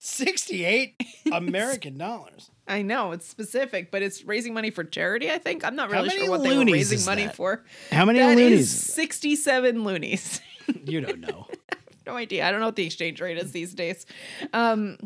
68 0.02 0.96
American 1.34 1.98
dollars. 1.98 2.50
i 2.68 2.82
know 2.82 3.12
it's 3.12 3.28
specific 3.28 3.92
but 3.92 4.02
it's 4.02 4.24
raising 4.24 4.54
money 4.54 4.70
for 4.70 4.84
charity 4.86 5.30
i 5.30 5.38
think 5.38 5.66
i'm 5.66 5.76
not 5.76 5.90
really 5.90 6.10
sure 6.10 6.30
what 6.30 6.42
they 6.44 6.58
were 6.58 6.64
raising 6.64 7.04
money 7.06 7.26
that? 7.26 7.36
for 7.36 7.66
How 7.92 8.06
many 8.06 8.20
That 8.20 8.38
loonies? 8.38 8.70
67 8.72 9.84
loonies 9.84 10.40
You 10.86 11.02
don't 11.02 11.20
know. 11.20 11.48
no 12.06 12.16
idea 12.16 12.48
i 12.48 12.52
don't 12.52 12.62
know 12.62 12.68
what 12.68 12.76
the 12.78 12.86
exchange 12.86 13.20
rate 13.20 13.38
is 13.38 13.52
these 13.52 13.74
days 13.74 14.06
um 14.54 14.98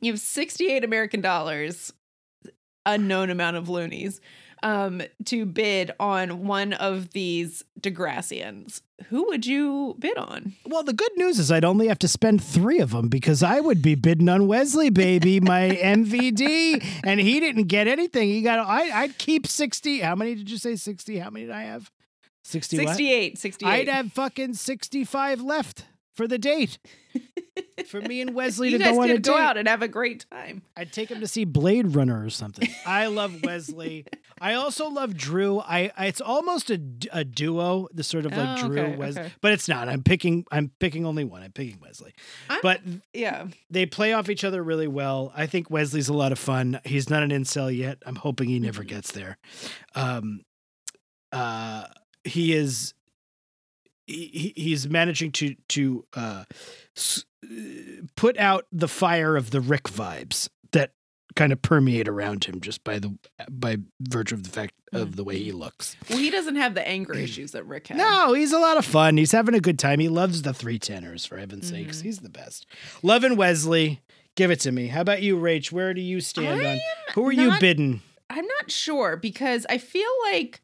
you 0.00 0.10
have 0.12 0.20
68 0.20 0.82
american 0.82 1.20
dollars 1.20 1.92
unknown 2.86 3.30
amount 3.30 3.56
of 3.56 3.68
loonies 3.68 4.20
um 4.62 5.02
to 5.24 5.44
bid 5.46 5.90
on 6.00 6.46
one 6.46 6.72
of 6.72 7.10
these 7.10 7.64
degrassians 7.80 8.82
who 9.08 9.26
would 9.26 9.46
you 9.46 9.94
bid 9.98 10.16
on 10.18 10.54
Well, 10.66 10.82
the 10.82 10.92
good 10.92 11.12
news 11.16 11.38
is 11.38 11.52
I'd 11.52 11.64
only 11.64 11.86
have 11.88 12.00
to 12.00 12.08
spend 12.08 12.42
three 12.42 12.80
of 12.80 12.90
them 12.90 13.08
because 13.08 13.42
I 13.42 13.60
would 13.60 13.80
be 13.80 13.94
bidding 13.94 14.28
on 14.28 14.48
Wesley, 14.48 14.90
baby, 14.90 15.38
my 15.40 15.68
MVD, 15.82 16.84
and 17.04 17.20
he 17.20 17.38
didn't 17.40 17.64
get 17.64 17.86
anything. 17.86 18.28
He 18.28 18.42
got. 18.42 18.58
I, 18.66 18.90
I'd 19.02 19.18
keep 19.18 19.46
sixty. 19.46 20.00
How 20.00 20.14
many 20.16 20.34
did 20.34 20.50
you 20.50 20.58
say? 20.58 20.74
Sixty. 20.76 21.18
How 21.18 21.30
many 21.30 21.46
did 21.46 21.54
I 21.54 21.62
have? 21.62 21.90
Sixty. 22.42 22.78
what? 22.78 22.88
68 22.96 23.38
68 23.38 23.68
I'd 23.70 23.88
have 23.88 24.12
fucking 24.12 24.54
sixty-five 24.54 25.40
left 25.40 25.84
for 26.14 26.26
the 26.26 26.38
date. 26.38 26.78
For 27.86 28.00
me 28.00 28.20
and 28.20 28.34
Wesley 28.34 28.70
you 28.70 28.78
to 28.78 28.84
go 28.84 29.02
on 29.02 29.10
a 29.10 29.18
go 29.18 29.34
date. 29.36 29.40
out 29.40 29.56
and 29.56 29.68
have 29.68 29.82
a 29.82 29.88
great 29.88 30.26
time 30.30 30.62
I'd 30.76 30.92
take 30.92 31.10
him 31.10 31.20
to 31.20 31.28
see 31.28 31.44
Blade 31.44 31.94
Runner 31.94 32.24
or 32.24 32.30
something. 32.30 32.68
I 32.84 33.06
love 33.06 33.40
Wesley. 33.44 34.04
I 34.40 34.54
also 34.54 34.88
love 34.88 35.16
Drew. 35.16 35.60
I, 35.60 35.90
I 35.96 36.06
it's 36.06 36.20
almost 36.20 36.70
a, 36.70 36.80
a 37.12 37.24
duo, 37.24 37.88
the 37.92 38.02
sort 38.04 38.26
of 38.26 38.36
like 38.36 38.62
Oh, 38.62 38.68
Drew 38.68 38.78
okay, 38.80 38.96
Wesley, 38.96 39.22
okay. 39.22 39.32
but 39.40 39.52
it's 39.52 39.68
not. 39.68 39.88
I'm 39.88 40.02
picking. 40.02 40.44
I'm 40.50 40.70
picking 40.78 41.04
only 41.06 41.24
one. 41.24 41.42
I'm 41.42 41.52
picking 41.52 41.78
Wesley. 41.80 42.14
I'm- 42.48 42.60
but 42.62 42.80
yeah 43.12 43.46
they 43.70 43.86
play 43.86 44.12
off 44.12 44.28
each 44.28 44.44
other 44.44 44.62
really 44.62 44.88
well. 44.88 45.32
I 45.36 45.46
think 45.46 45.70
Wesley's 45.70 46.08
a 46.08 46.14
lot 46.14 46.32
of 46.32 46.38
fun. 46.38 46.80
He's 46.84 47.08
not 47.10 47.22
an 47.22 47.30
incel 47.30 47.74
yet. 47.76 47.98
I'm 48.06 48.16
hoping 48.16 48.48
he 48.48 48.58
never 48.60 48.82
Mhm. 48.82 48.88
gets 48.88 49.12
there. 49.12 49.38
Um, 49.94 50.42
uh, 51.32 51.84
he 52.24 52.52
is. 52.54 52.94
He, 54.06 54.52
he- 54.56 54.62
he's 54.62 54.88
managing 54.88 55.32
to 55.32 55.54
to 55.68 56.06
uh, 56.14 56.44
s- 56.96 57.24
uh, 57.44 57.48
put 58.16 58.38
out 58.38 58.64
the 58.72 58.88
fire 58.88 59.36
of 59.36 59.50
the 59.50 59.60
Rick 59.60 59.84
vibes 59.84 60.48
kind 61.38 61.52
of 61.52 61.62
permeate 61.62 62.08
around 62.08 62.44
him 62.44 62.60
just 62.60 62.82
by 62.84 62.98
the 62.98 63.16
by 63.50 63.76
virtue 64.00 64.34
of 64.34 64.42
the 64.42 64.50
fact 64.50 64.74
of 64.92 65.16
the 65.16 65.24
way 65.24 65.38
he 65.38 65.52
looks. 65.52 65.96
well 66.10 66.18
he 66.18 66.30
doesn't 66.30 66.56
have 66.56 66.74
the 66.74 66.86
anger 66.86 67.14
issues 67.14 67.52
that 67.52 67.64
rick 67.64 67.86
has. 67.88 67.96
No, 67.98 68.32
he's 68.34 68.52
a 68.52 68.58
lot 68.58 68.76
of 68.76 68.84
fun. 68.84 69.16
He's 69.16 69.32
having 69.32 69.54
a 69.54 69.60
good 69.60 69.78
time. 69.78 70.00
He 70.00 70.08
loves 70.08 70.42
the 70.42 70.52
three 70.54 70.78
tenors, 70.78 71.24
for 71.26 71.36
heaven's 71.38 71.68
sakes. 71.68 71.98
Mhm. 71.98 72.02
He's 72.02 72.18
the 72.18 72.30
best. 72.30 72.66
Loving 73.02 73.36
Wesley. 73.36 74.00
Give 74.34 74.50
it 74.50 74.60
to 74.60 74.72
me. 74.72 74.86
How 74.88 75.00
about 75.00 75.20
you, 75.22 75.36
Rach? 75.36 75.72
Where 75.72 75.92
do 75.94 76.00
you 76.00 76.20
stand 76.20 76.60
I 76.62 76.72
on? 76.74 76.78
Who 77.14 77.26
are 77.26 77.32
you 77.32 77.48
not- 77.48 77.60
bidding? 77.60 78.02
i'm 78.30 78.46
not 78.46 78.70
sure 78.70 79.16
because 79.16 79.64
i 79.70 79.78
feel 79.78 80.10
like 80.32 80.60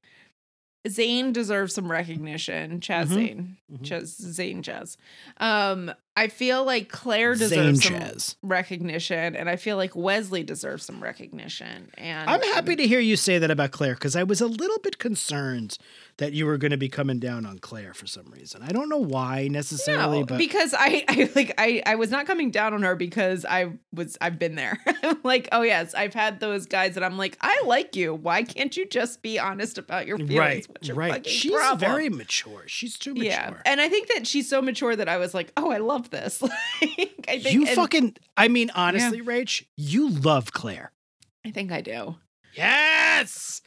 Zane 0.86 1.32
deserves 1.32 1.72
some 1.74 1.90
recognition. 1.90 2.80
Chaz 2.80 3.06
Mhm. 3.06 3.14
Zane. 3.14 3.56
Mhm. 3.72 3.78
Chaz 3.88 4.06
Zane 4.20 4.62
Chaz. 4.62 4.96
Um, 5.38 5.90
I 6.16 6.28
feel 6.28 6.64
like 6.64 6.88
Claire 6.90 7.34
deserves 7.34 7.84
some 7.84 8.10
recognition, 8.42 9.34
and 9.34 9.48
I 9.50 9.56
feel 9.56 9.76
like 9.76 9.96
Wesley 9.96 10.44
deserves 10.44 10.84
some 10.84 11.02
recognition. 11.02 11.90
And 11.98 12.30
I'm 12.30 12.40
happy 12.42 12.76
to 12.76 12.86
hear 12.86 13.00
you 13.00 13.16
say 13.16 13.38
that 13.38 13.50
about 13.50 13.72
Claire 13.72 13.94
because 13.94 14.14
I 14.14 14.22
was 14.22 14.40
a 14.40 14.46
little 14.46 14.78
bit 14.78 14.98
concerned 14.98 15.76
that 16.18 16.32
you 16.32 16.46
were 16.46 16.56
going 16.56 16.70
to 16.70 16.76
be 16.76 16.88
coming 16.88 17.18
down 17.18 17.44
on 17.44 17.58
Claire 17.58 17.92
for 17.92 18.06
some 18.06 18.26
reason. 18.30 18.62
I 18.62 18.68
don't 18.68 18.88
know 18.88 18.98
why 18.98 19.48
necessarily, 19.48 20.20
No, 20.20 20.26
but 20.26 20.38
because 20.38 20.72
I, 20.72 21.04
I 21.08 21.30
like 21.34 21.52
I, 21.58 21.82
I 21.84 21.96
was 21.96 22.10
not 22.12 22.26
coming 22.26 22.52
down 22.52 22.72
on 22.74 22.82
her 22.82 22.94
because 22.94 23.44
I 23.44 23.72
was 23.92 24.16
I've 24.20 24.38
been 24.38 24.54
there. 24.54 24.78
I'm 25.02 25.18
like, 25.24 25.48
oh 25.50 25.62
yes, 25.62 25.94
I've 25.94 26.14
had 26.14 26.38
those 26.38 26.66
guys 26.66 26.94
that 26.94 27.02
I'm 27.02 27.18
like, 27.18 27.36
I 27.40 27.60
like 27.66 27.96
you. 27.96 28.14
Why 28.14 28.44
can't 28.44 28.76
you 28.76 28.86
just 28.86 29.22
be 29.22 29.40
honest 29.40 29.78
about 29.78 30.06
your 30.06 30.18
feelings? 30.18 30.38
right, 30.38 30.66
What's 30.68 30.86
your 30.86 30.96
right. 30.96 31.26
She's 31.26 31.52
problem? 31.52 31.78
very 31.80 32.08
mature. 32.08 32.62
She's 32.66 32.96
too 32.96 33.14
mature. 33.14 33.26
yeah, 33.26 33.54
and 33.66 33.80
I 33.80 33.88
think 33.88 34.06
that 34.14 34.26
she's 34.28 34.48
so 34.48 34.62
mature 34.62 34.94
that 34.94 35.08
I 35.08 35.16
was 35.16 35.34
like, 35.34 35.50
oh, 35.56 35.72
I 35.72 35.78
love 35.78 36.03
this. 36.10 36.40
like, 36.42 36.52
I 37.28 37.38
think 37.38 37.52
you 37.54 37.66
and 37.66 37.76
fucking. 37.76 38.16
I 38.36 38.48
mean, 38.48 38.70
honestly, 38.74 39.20
Rach, 39.22 39.64
you 39.76 40.10
love 40.10 40.52
Claire. 40.52 40.92
I 41.44 41.50
think 41.50 41.72
I 41.72 41.80
do. 41.80 42.16
Yes, 42.54 43.60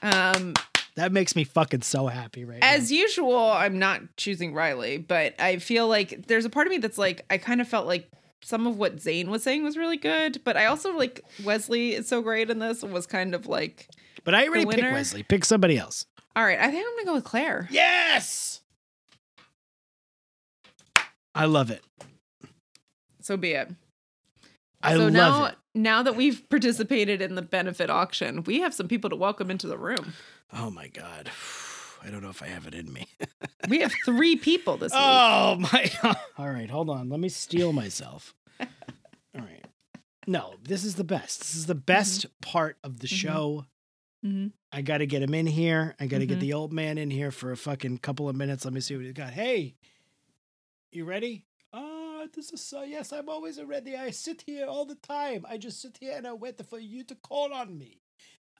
Um, 0.00 0.54
that 0.96 1.12
makes 1.12 1.36
me 1.36 1.44
fucking 1.44 1.82
so 1.82 2.06
happy 2.06 2.44
right 2.44 2.60
now. 2.60 2.68
as 2.70 2.90
usual, 2.90 3.36
I'm 3.50 3.78
not 3.78 4.00
choosing 4.16 4.54
Riley, 4.54 4.98
but 4.98 5.34
I 5.38 5.58
feel 5.58 5.86
like 5.86 6.26
there's 6.26 6.44
a 6.44 6.50
part 6.50 6.66
of 6.66 6.70
me 6.70 6.78
that's 6.78 6.98
like, 6.98 7.24
I 7.30 7.38
kind 7.38 7.60
of 7.60 7.68
felt 7.68 7.86
like 7.86 8.10
some 8.42 8.66
of 8.66 8.76
what 8.78 9.00
Zane 9.00 9.30
was 9.30 9.42
saying 9.42 9.62
was 9.62 9.76
really 9.76 9.96
good, 9.98 10.42
but 10.44 10.56
I 10.56 10.66
also 10.66 10.96
like 10.96 11.20
Wesley 11.44 11.94
is 11.94 12.08
so 12.08 12.22
great 12.22 12.50
in 12.50 12.58
this 12.58 12.82
and 12.82 12.92
was 12.92 13.06
kind 13.06 13.34
of 13.34 13.46
like, 13.46 13.88
But 14.24 14.34
I 14.34 14.48
already 14.48 14.64
picked 14.66 14.82
Wesley. 14.82 15.22
Pick 15.22 15.44
somebody 15.44 15.76
else. 15.78 16.06
all 16.34 16.44
right, 16.44 16.58
I 16.58 16.70
think 16.70 16.86
I'm 16.86 16.94
gonna 16.96 17.06
go 17.06 17.14
with 17.14 17.24
Claire. 17.24 17.68
Yes. 17.70 18.61
I 21.34 21.46
love 21.46 21.70
it. 21.70 21.82
So 23.22 23.36
be 23.36 23.52
it. 23.52 23.70
I 24.82 24.94
so 24.94 25.04
love 25.04 25.12
now, 25.12 25.44
it. 25.46 25.54
now 25.74 26.02
that 26.02 26.16
we've 26.16 26.48
participated 26.50 27.22
in 27.22 27.34
the 27.36 27.42
benefit 27.42 27.88
auction, 27.88 28.42
we 28.44 28.60
have 28.60 28.74
some 28.74 28.88
people 28.88 29.10
to 29.10 29.16
welcome 29.16 29.50
into 29.50 29.66
the 29.68 29.78
room. 29.78 30.12
Oh 30.52 30.70
my 30.70 30.88
god. 30.88 31.30
I 32.04 32.10
don't 32.10 32.20
know 32.20 32.30
if 32.30 32.42
I 32.42 32.46
have 32.48 32.66
it 32.66 32.74
in 32.74 32.92
me. 32.92 33.06
We 33.68 33.78
have 33.78 33.92
three 34.04 34.34
people 34.34 34.76
this 34.76 34.90
week. 34.90 35.00
Oh 35.00 35.54
my 35.54 35.88
All 36.36 36.50
right, 36.50 36.68
hold 36.68 36.90
on. 36.90 37.08
Let 37.08 37.20
me 37.20 37.28
steal 37.28 37.72
myself. 37.82 38.34
All 38.58 38.66
right. 39.36 39.64
No, 40.26 40.54
this 40.64 40.82
is 40.84 40.96
the 40.96 41.04
best. 41.04 41.38
This 41.38 41.54
is 41.54 41.66
the 41.66 41.76
best 41.76 42.26
part 42.40 42.76
of 42.82 42.98
the 42.98 43.06
Mhm. 43.06 43.16
show. 43.16 43.66
Mhm. 44.26 44.50
I 44.72 44.82
got 44.82 44.98
to 44.98 45.06
get 45.06 45.22
him 45.22 45.32
in 45.32 45.46
here. 45.46 45.94
I 46.00 46.06
got 46.08 46.18
to 46.18 46.26
get 46.26 46.40
the 46.40 46.54
old 46.54 46.72
man 46.72 46.98
in 46.98 47.08
here 47.10 47.30
for 47.30 47.52
a 47.52 47.56
fucking 47.56 47.98
couple 47.98 48.28
of 48.28 48.34
minutes. 48.34 48.64
Let 48.64 48.74
me 48.74 48.80
see 48.80 48.96
what 48.96 49.04
he's 49.04 49.12
got. 49.14 49.30
Hey, 49.32 49.76
you 50.92 51.04
ready? 51.04 51.46
Ah, 51.72 52.26
this 52.34 52.52
is 52.52 52.60
so. 52.60 52.82
Yes, 52.82 53.12
I'm 53.12 53.28
always 53.28 53.60
ready. 53.62 53.96
I 53.96 54.10
sit 54.10 54.42
here 54.46 54.66
all 54.66 54.84
the 54.84 54.96
time. 54.96 55.46
I 55.48 55.56
just 55.56 55.80
sit 55.80 55.96
here 56.00 56.14
and 56.16 56.26
I 56.26 56.34
wait 56.34 56.64
for 56.66 56.78
you 56.78 57.02
to 57.04 57.14
call 57.14 57.52
on 57.54 57.78
me. 57.78 58.01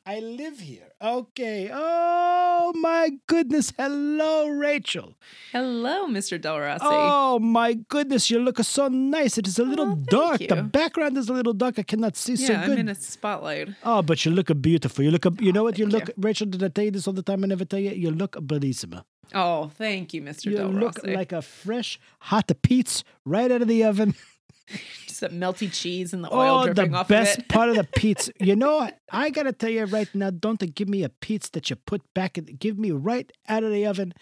I 0.05 0.19
live 0.19 0.59
here. 0.59 0.89
Okay. 1.01 1.70
Oh 1.73 2.73
my 2.74 3.11
goodness. 3.29 3.73
Hello, 3.79 4.49
Rachel. 4.49 5.15
Hello, 5.53 6.09
Mr. 6.09 6.41
Del 6.41 6.59
Rossi. 6.59 6.85
Oh 6.85 7.39
my 7.39 7.74
goodness, 7.74 8.29
you 8.29 8.41
look 8.41 8.59
so 8.65 8.89
nice. 8.89 9.39
It 9.39 9.47
is 9.47 9.61
a 9.61 9.62
little 9.62 9.93
Oh, 9.93 9.95
dark. 9.95 10.41
The 10.49 10.62
background 10.62 11.16
is 11.16 11.29
a 11.29 11.33
little 11.33 11.53
dark. 11.53 11.79
I 11.79 11.85
cannot 11.85 12.16
see 12.16 12.35
so 12.35 12.53
yeah, 12.53 12.66
good. 12.66 12.73
I'm 12.73 12.79
in 12.79 12.89
a 12.89 12.97
spotlight. 12.97 13.69
Oh, 13.85 14.03
but 14.03 14.24
you 14.24 14.33
look 14.33 14.51
beautiful. 14.61 15.05
You 15.05 15.12
look, 15.12 15.24
you 15.41 15.53
know 15.53 15.61
oh, 15.61 15.65
what? 15.65 15.79
You 15.79 15.87
look, 15.87 16.11
Rachel. 16.16 16.49
Did 16.49 16.65
I 16.65 16.69
tell 16.69 16.85
you 16.85 16.91
this 16.91 17.07
all 17.07 17.15
the 17.15 17.23
time? 17.23 17.45
I 17.45 17.47
never 17.47 17.65
tell 17.65 17.79
you. 17.79 17.93
You 17.93 18.11
look 18.11 18.33
bellissima. 18.33 19.05
Oh, 19.35 19.70
thank 19.77 20.15
you, 20.15 20.23
Mr. 20.23 20.47
You 20.47 20.57
Del 20.57 20.69
look 20.69 20.99
like 21.05 21.31
a 21.33 21.43
fresh, 21.43 22.01
hot 22.19 22.51
pizza 22.62 23.05
right 23.24 23.51
out 23.53 23.62
of 23.62 23.69
the 23.69 23.85
oven. 23.85 24.15
Just 25.07 25.21
that 25.21 25.33
melty 25.33 25.73
cheese 25.73 26.13
and 26.15 26.23
the 26.25 26.35
oil 26.35 26.61
Oh, 26.61 26.65
dripping 26.65 26.93
the 26.93 26.99
off 26.99 27.09
best 27.09 27.39
of 27.39 27.45
it. 27.45 27.49
part 27.49 27.69
of 27.69 27.77
the 27.77 27.85
pizza. 27.97 28.33
You 28.41 28.57
know, 28.57 28.89
I 29.11 29.31
gotta 29.31 29.53
tell 29.53 29.71
you 29.71 29.85
right 29.85 30.09
now. 30.15 30.31
Don't 30.31 30.75
give 30.75 30.89
me 30.89 31.03
a 31.03 31.09
pizza 31.09 31.51
that 31.53 31.69
you 31.71 31.77
put 31.77 32.03
back. 32.15 32.39
In, 32.39 32.45
give 32.59 32.79
me 32.79 32.91
right 32.91 33.31
out 33.49 33.65
of 33.65 33.73
the 33.73 33.87
oven. 33.87 34.13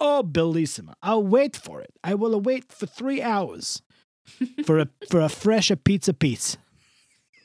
Oh, 0.00 0.22
bellissima! 0.26 0.94
I'll 1.02 1.22
wait 1.22 1.56
for 1.56 1.80
it. 1.80 1.90
I 2.02 2.14
will 2.14 2.40
wait 2.40 2.72
for 2.72 2.86
three 2.86 3.22
hours 3.22 3.82
for 4.64 4.78
a 4.80 4.88
for 5.08 5.20
a 5.20 5.28
fresh 5.28 5.70
pizza 5.84 6.12
piece. 6.12 6.56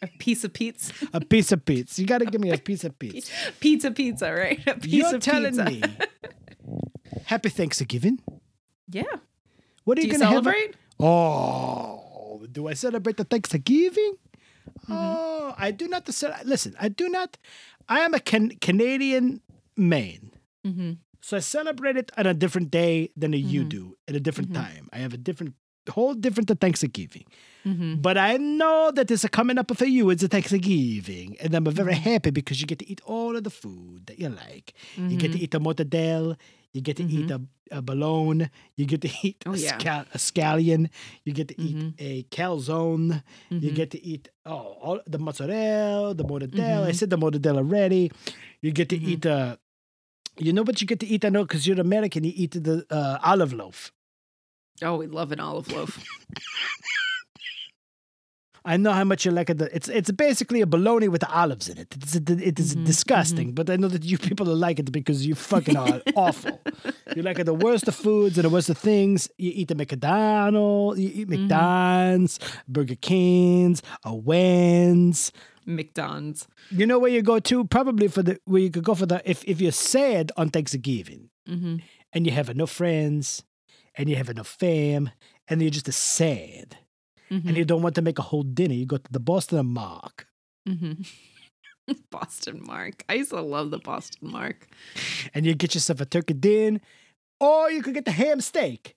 A 0.02 0.08
piece 0.20 0.44
of 0.44 0.54
pizza. 0.54 0.94
A 1.14 1.20
piece 1.22 1.52
of 1.52 1.66
pizza. 1.66 2.00
You 2.02 2.08
gotta 2.08 2.26
give 2.26 2.40
me 2.42 2.52
a 2.52 2.58
piece 2.58 2.84
of 2.84 2.98
pizza. 3.00 3.32
pizza 3.60 3.92
pizza, 3.92 4.32
right? 4.34 4.60
A 4.68 4.76
piece 4.76 4.94
You're 4.94 5.16
of 5.16 5.22
telling 5.22 5.52
pizza. 5.58 5.66
me. 5.66 5.82
Happy 7.26 7.50
Thanksgiving. 7.50 8.20
Yeah. 8.90 9.04
What 9.84 9.98
are 9.98 10.02
Do 10.02 10.08
you 10.08 10.14
you 10.14 10.20
gonna 10.20 10.32
celebrate? 10.32 10.76
have? 10.76 10.76
Oh, 11.00 12.04
do 12.46 12.68
I 12.68 12.74
celebrate 12.74 13.18
the 13.18 13.24
Thanksgiving? 13.24 14.14
Mm-hmm. 14.84 14.94
Oh, 14.94 15.56
I 15.58 15.72
do 15.72 15.88
not. 15.88 16.08
Listen, 16.46 16.76
I 16.80 16.90
do 16.90 17.10
not. 17.10 17.38
I 17.90 18.02
am 18.02 18.14
a 18.14 18.20
can- 18.20 18.58
Canadian 18.60 19.42
man, 19.78 20.32
Mm-hmm. 20.66 20.92
so 21.22 21.38
I 21.38 21.40
celebrate 21.40 21.96
it 21.96 22.12
on 22.18 22.26
a 22.28 22.34
different 22.34 22.70
day 22.72 23.10
than 23.16 23.32
you 23.34 23.64
Mhm. 23.64 23.70
do 23.70 23.98
at 24.08 24.16
a 24.16 24.20
different 24.20 24.52
Mhm. 24.52 24.56
time. 24.56 24.90
I 24.92 24.98
have 24.98 25.14
a 25.14 25.18
different, 25.18 25.56
whole 25.90 26.14
different 26.14 26.50
Thanksgiving. 26.60 27.24
Mm-hmm. 27.66 28.02
But 28.02 28.18
I 28.18 28.36
know 28.36 28.92
that 28.92 29.10
it's 29.10 29.24
a 29.24 29.30
coming 29.30 29.58
up 29.58 29.72
for 29.78 29.86
you. 29.86 30.10
It's 30.10 30.24
a 30.24 30.28
Thanksgiving, 30.28 31.38
and 31.40 31.56
I'm 31.56 31.64
very 31.66 31.94
Mm-hmm. 31.94 32.10
happy 32.12 32.32
because 32.32 32.60
you 32.60 32.68
get 32.68 32.80
to 32.80 32.90
eat 32.92 33.00
all 33.06 33.38
of 33.38 33.44
the 33.46 33.50
food 33.50 34.08
that 34.08 34.20
you 34.20 34.28
like. 34.28 34.74
You 34.98 35.16
get 35.16 35.32
to 35.32 35.40
eat 35.40 35.54
a 35.56 35.60
mortadelle. 35.60 36.36
You 36.74 36.82
get 36.82 36.98
to 36.98 37.04
eat 37.04 37.32
a, 37.32 37.42
a 37.72 37.82
bologna. 37.82 38.50
You 38.76 38.86
get 38.86 39.02
to 39.02 39.10
eat 39.24 39.40
Mm-hmm. 39.40 39.50
Oh, 39.50 39.54
a, 39.56 39.58
yeah. 39.58 39.78
scal- 39.78 40.08
a 40.14 40.18
scallion. 40.18 40.90
You 41.26 41.34
get 41.34 41.48
to 41.50 41.56
Mhm. 41.56 41.64
eat 41.66 41.94
a 42.00 42.24
calzone. 42.36 43.24
You 43.50 43.72
Mhm. 43.72 43.76
get 43.76 43.92
to 43.92 44.00
eat 44.04 44.30
oh 44.46 44.78
all 44.82 45.00
the 45.08 45.18
mozzarella, 45.18 46.14
the 46.14 46.24
mortadelle. 46.24 46.84
I 46.86 46.92
Mhm. 46.92 46.96
said 46.96 47.10
the 47.10 47.18
mortadelle 47.18 47.58
already. 47.58 48.12
You 48.62 48.72
get 48.72 48.90
to 48.90 48.98
Mhm. 49.00 49.08
eat 49.08 49.26
uh 49.26 49.56
you 50.40 50.54
know 50.54 50.62
what 50.62 50.80
you 50.82 50.88
get 50.88 51.00
to 51.00 51.08
eat? 51.08 51.26
I 51.26 51.30
know 51.30 51.44
because 51.44 51.66
you're 51.66 51.82
American. 51.82 52.24
You 52.24 52.34
eat 52.36 52.52
the 52.52 52.86
uh, 52.92 53.18
olive 53.24 53.54
loaf. 53.54 53.92
Oh, 54.84 54.98
we 54.98 55.08
love 55.08 55.32
an 55.32 55.40
olive 55.40 55.72
loaf. 55.72 55.98
I 58.74 58.76
know 58.78 58.92
how 58.92 59.06
much 59.12 59.26
you 59.26 59.32
like 59.32 59.50
it. 59.54 59.62
It's 59.78 59.88
it's 60.00 60.12
basically 60.12 60.62
a 60.62 60.68
bologna 60.68 61.08
with 61.14 61.22
the 61.22 61.32
olives 61.42 61.70
in 61.72 61.78
it. 61.84 61.90
It's 61.96 62.16
it 62.16 62.60
is 62.60 62.76
Mhm, 62.76 62.86
disgusting, 62.86 63.54
but 63.58 63.70
I 63.70 63.76
know 63.82 63.88
that 63.96 64.04
you 64.04 64.18
people 64.18 64.46
like 64.68 64.78
it 64.84 64.92
because 64.92 65.26
you 65.28 65.36
fucking 65.36 65.78
are 65.78 66.02
awful. 66.16 66.56
You 67.16 67.22
like 67.24 67.40
it 67.40 67.46
the 67.46 67.54
worst 67.68 67.88
of 67.88 67.96
foods 67.96 68.38
and 68.38 68.46
the 68.46 68.50
worst 68.56 68.70
of 68.70 68.78
things. 68.78 69.30
You 69.38 69.52
eat 69.60 69.70
the 69.70 69.76
McDonald's, 69.76 71.00
you 71.00 71.10
eat 71.14 71.28
Mhm. 71.28 71.34
McDonald's, 71.40 72.40
Burger 72.68 72.96
Kings, 73.10 73.82
a 74.04 74.14
Wendy's. 74.14 75.32
McDonald's. 75.66 76.48
You 76.72 76.86
know 76.86 77.00
where 77.00 77.12
you 77.12 77.22
go 77.22 77.40
to? 77.40 77.64
Probably 77.66 78.08
for 78.08 78.24
the 78.24 78.40
where 78.46 78.62
you 78.62 78.70
could 78.70 78.84
go 78.84 78.96
for 78.96 79.06
the 79.06 79.22
if 79.30 79.44
if 79.46 79.60
you're 79.62 79.72
sad 79.94 80.32
on 80.38 80.50
Thanksgiving 80.50 81.30
Mm-hmm. 81.48 81.76
and 82.14 82.26
you 82.26 82.34
have 82.34 82.50
enough 82.50 82.72
friends 82.72 83.44
and 83.96 84.10
you 84.10 84.16
have 84.18 84.30
enough 84.30 84.48
fam 84.60 85.12
and 85.48 85.62
you're 85.62 85.72
just 85.72 85.92
sad 85.94 86.76
Mm-hmm. 87.32 87.48
and 87.48 87.58
you 87.58 87.66
don't 87.66 87.82
want 87.82 87.96
to 87.96 88.02
make 88.02 88.20
a 88.20 88.22
whole 88.22 88.44
dinner, 88.44 88.74
you 88.74 88.86
go 88.86 88.98
to 88.98 89.12
the 89.12 89.20
Boston 89.20 89.66
Mark. 89.68 90.28
Mm-hmm. 90.68 91.02
Boston 92.12 92.62
Mark. 92.66 93.04
I 93.10 93.14
used 93.16 93.32
to 93.32 93.42
love 93.42 93.72
the 93.72 93.80
Boston 93.80 94.32
Mark. 94.32 94.68
and 95.34 95.46
you 95.46 95.54
get 95.56 95.74
yourself 95.74 96.02
a 96.02 96.06
turkey 96.06 96.34
din, 96.34 96.82
or 97.40 97.70
you 97.72 97.82
could 97.82 97.94
get 97.94 98.06
the 98.06 98.12
ham 98.12 98.42
steak. 98.42 98.96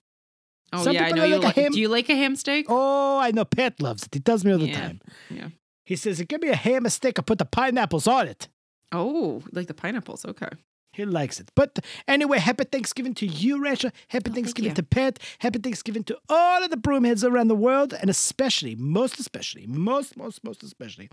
Oh 0.73 0.83
Some 0.83 0.93
yeah, 0.93 1.05
I 1.05 1.11
know 1.11 1.25
you 1.25 1.37
like 1.39 1.55
ham- 1.55 1.71
Do 1.73 1.79
you 1.79 1.89
like 1.89 2.09
a 2.09 2.15
ham 2.15 2.35
steak? 2.35 2.65
Oh, 2.69 3.19
I 3.19 3.31
know 3.31 3.43
Pat 3.43 3.81
loves 3.81 4.03
it. 4.03 4.13
He 4.13 4.19
tells 4.21 4.45
me 4.45 4.51
all 4.53 4.57
the 4.59 4.67
Yeah, 4.67 4.79
time. 4.79 5.01
yeah. 5.29 5.47
He 5.85 5.95
says, 5.97 6.21
"Give 6.21 6.41
me 6.41 6.47
a 6.49 6.55
ham 6.55 6.87
steak. 6.87 7.19
I 7.19 7.21
put 7.21 7.37
the 7.39 7.45
pineapples 7.45 8.07
on 8.07 8.27
it." 8.27 8.47
Oh, 8.93 9.41
like 9.51 9.67
the 9.67 9.73
pineapples. 9.73 10.23
Okay. 10.25 10.47
He 10.93 11.05
likes 11.05 11.39
it. 11.39 11.49
But 11.55 11.79
anyway, 12.07 12.39
happy 12.39 12.65
Thanksgiving 12.65 13.13
to 13.15 13.25
you, 13.25 13.61
Rachel. 13.63 13.91
Happy 14.09 14.29
Oh, 14.29 14.33
Thanksgiving 14.33 14.73
to 14.73 14.83
Pat. 14.83 15.19
Happy 15.39 15.59
Thanksgiving 15.59 16.03
to 16.05 16.17
all 16.27 16.63
of 16.63 16.69
the 16.69 16.75
broomheads 16.77 17.23
around 17.23 17.47
the 17.47 17.55
world, 17.55 17.93
and 17.93 18.09
especially, 18.09 18.75
most 18.75 19.19
especially, 19.19 19.65
most, 19.67 20.17
most, 20.17 20.43
most 20.43 20.63
especially, 20.63 21.09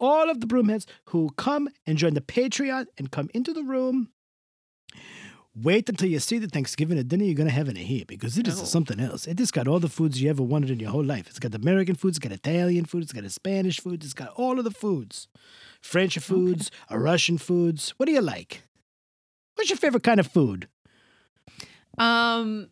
all 0.00 0.30
of 0.30 0.40
the 0.40 0.46
broomheads 0.46 0.86
who 1.06 1.30
come 1.36 1.68
and 1.86 1.98
join 1.98 2.14
the 2.14 2.22
Patreon 2.22 2.86
and 2.96 3.10
come 3.10 3.28
into 3.34 3.52
the 3.52 3.62
room. 3.62 4.08
Wait 5.54 5.88
until 5.88 6.08
you 6.08 6.20
see 6.20 6.38
the 6.38 6.46
Thanksgiving 6.46 7.02
dinner 7.08 7.24
you're 7.24 7.34
going 7.34 7.48
to 7.48 7.54
have 7.54 7.68
in 7.68 7.74
here 7.74 8.04
because 8.06 8.38
it 8.38 8.46
is 8.46 8.60
Oh. 8.60 8.64
something 8.64 9.00
else. 9.00 9.26
It 9.26 9.38
has 9.40 9.50
got 9.50 9.66
all 9.66 9.80
the 9.80 9.88
foods 9.88 10.22
you 10.22 10.30
ever 10.30 10.42
wanted 10.42 10.70
in 10.70 10.78
your 10.78 10.90
whole 10.90 11.02
life. 11.04 11.26
It's 11.28 11.40
got 11.40 11.50
the 11.50 11.58
American 11.58 11.96
food, 11.96 12.10
it's 12.10 12.18
got 12.20 12.30
Italian 12.32 12.84
food, 12.84 13.02
it's 13.02 13.12
got 13.12 13.28
Spanish 13.30 13.80
food, 13.80 14.04
it's 14.04 14.14
got 14.14 14.28
all 14.36 14.58
of 14.58 14.64
the 14.64 14.70
foods. 14.70 15.26
French 15.82 16.16
foods, 16.18 16.70
uh, 16.90 16.96
Russian 16.98 17.38
foods. 17.38 17.90
What 17.96 18.06
do 18.06 18.12
you 18.12 18.20
like? 18.22 18.62
What's 19.58 19.70
your 19.70 19.76
favorite 19.76 20.04
kind 20.04 20.20
of 20.20 20.28
food? 20.28 20.68
Um, 21.98 22.68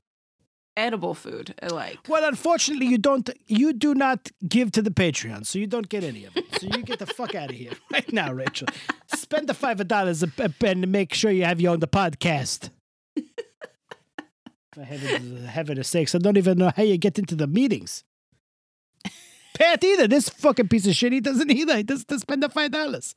edible 0.76 1.14
food. 1.14 1.52
I 1.60 1.66
like. 1.66 1.98
Well, 2.08 2.22
unfortunately, 2.22 2.86
you 2.86 2.96
don't. 2.96 3.28
You 3.48 3.72
do 3.72 3.92
not 3.92 4.30
give 4.48 4.70
to 4.70 4.82
the 4.82 4.92
Patreon, 4.92 5.46
so 5.46 5.58
you 5.58 5.66
don't 5.66 5.88
get 5.88 6.04
any 6.04 6.26
of 6.26 6.36
it. 6.36 6.44
So 6.60 6.68
you 6.68 6.84
get 6.84 7.00
the 7.00 7.06
fuck 7.06 7.34
out 7.34 7.50
of 7.50 7.56
here 7.56 7.72
right 7.92 8.12
now, 8.12 8.32
Rachel. 8.32 8.68
Spend 9.12 9.48
the 9.48 9.54
five 9.54 9.88
dollars 9.88 10.22
and 10.22 10.92
make 10.92 11.12
sure 11.12 11.32
you 11.32 11.44
have 11.44 11.60
you 11.60 11.70
on 11.70 11.80
the 11.80 11.88
podcast. 11.88 12.70
For 14.72 14.84
heaven's, 14.84 15.44
heaven's 15.48 15.88
sakes, 15.88 16.14
I 16.14 16.18
don't 16.18 16.36
even 16.36 16.56
know 16.56 16.70
how 16.76 16.84
you 16.84 16.98
get 16.98 17.18
into 17.18 17.34
the 17.34 17.48
meetings. 17.48 18.04
Pat 19.54 19.82
either. 19.82 20.06
This 20.06 20.28
fucking 20.28 20.68
piece 20.68 20.86
of 20.86 20.94
shit, 20.94 21.12
he 21.12 21.20
doesn't 21.20 21.50
either. 21.50 21.78
He 21.78 21.82
doesn't 21.82 22.20
spend 22.20 22.44
the 22.44 22.48
five 22.48 22.70
dollars. 22.70 23.16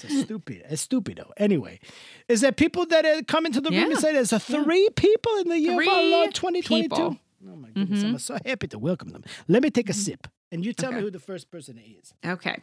So 0.00 0.08
stupid. 0.08 0.64
It's 0.68 0.86
stupido. 0.86 1.30
Anyway, 1.36 1.80
is 2.28 2.40
there 2.40 2.52
people 2.52 2.86
that 2.86 3.26
come 3.28 3.46
into 3.46 3.60
the 3.60 3.70
room 3.70 3.84
and 3.84 3.92
Yeah. 3.92 3.98
say 3.98 4.12
there's 4.12 4.32
a 4.32 4.40
three 4.40 4.88
people 4.96 5.36
in 5.36 5.48
the 5.48 5.58
year 5.58 5.80
of 5.80 5.88
our 5.88 6.02
Lord 6.02 6.34
2022? 6.34 6.82
people. 6.82 7.18
Oh 7.48 7.56
my 7.56 7.68
goodness. 7.68 8.02
I'm 8.02 8.08
mm-hmm. 8.08 8.16
so 8.16 8.38
happy 8.44 8.68
to 8.68 8.78
welcome 8.78 9.10
them. 9.10 9.24
Let 9.48 9.62
me 9.62 9.70
take 9.70 9.88
a 9.88 9.92
mm-hmm. 9.92 10.00
sip 10.00 10.26
and 10.52 10.64
you 10.64 10.72
tell 10.72 10.92
me 10.92 11.00
who 11.00 11.10
the 11.10 11.18
first 11.18 11.50
person 11.50 11.78
is. 11.78 12.12
Okay. 12.24 12.62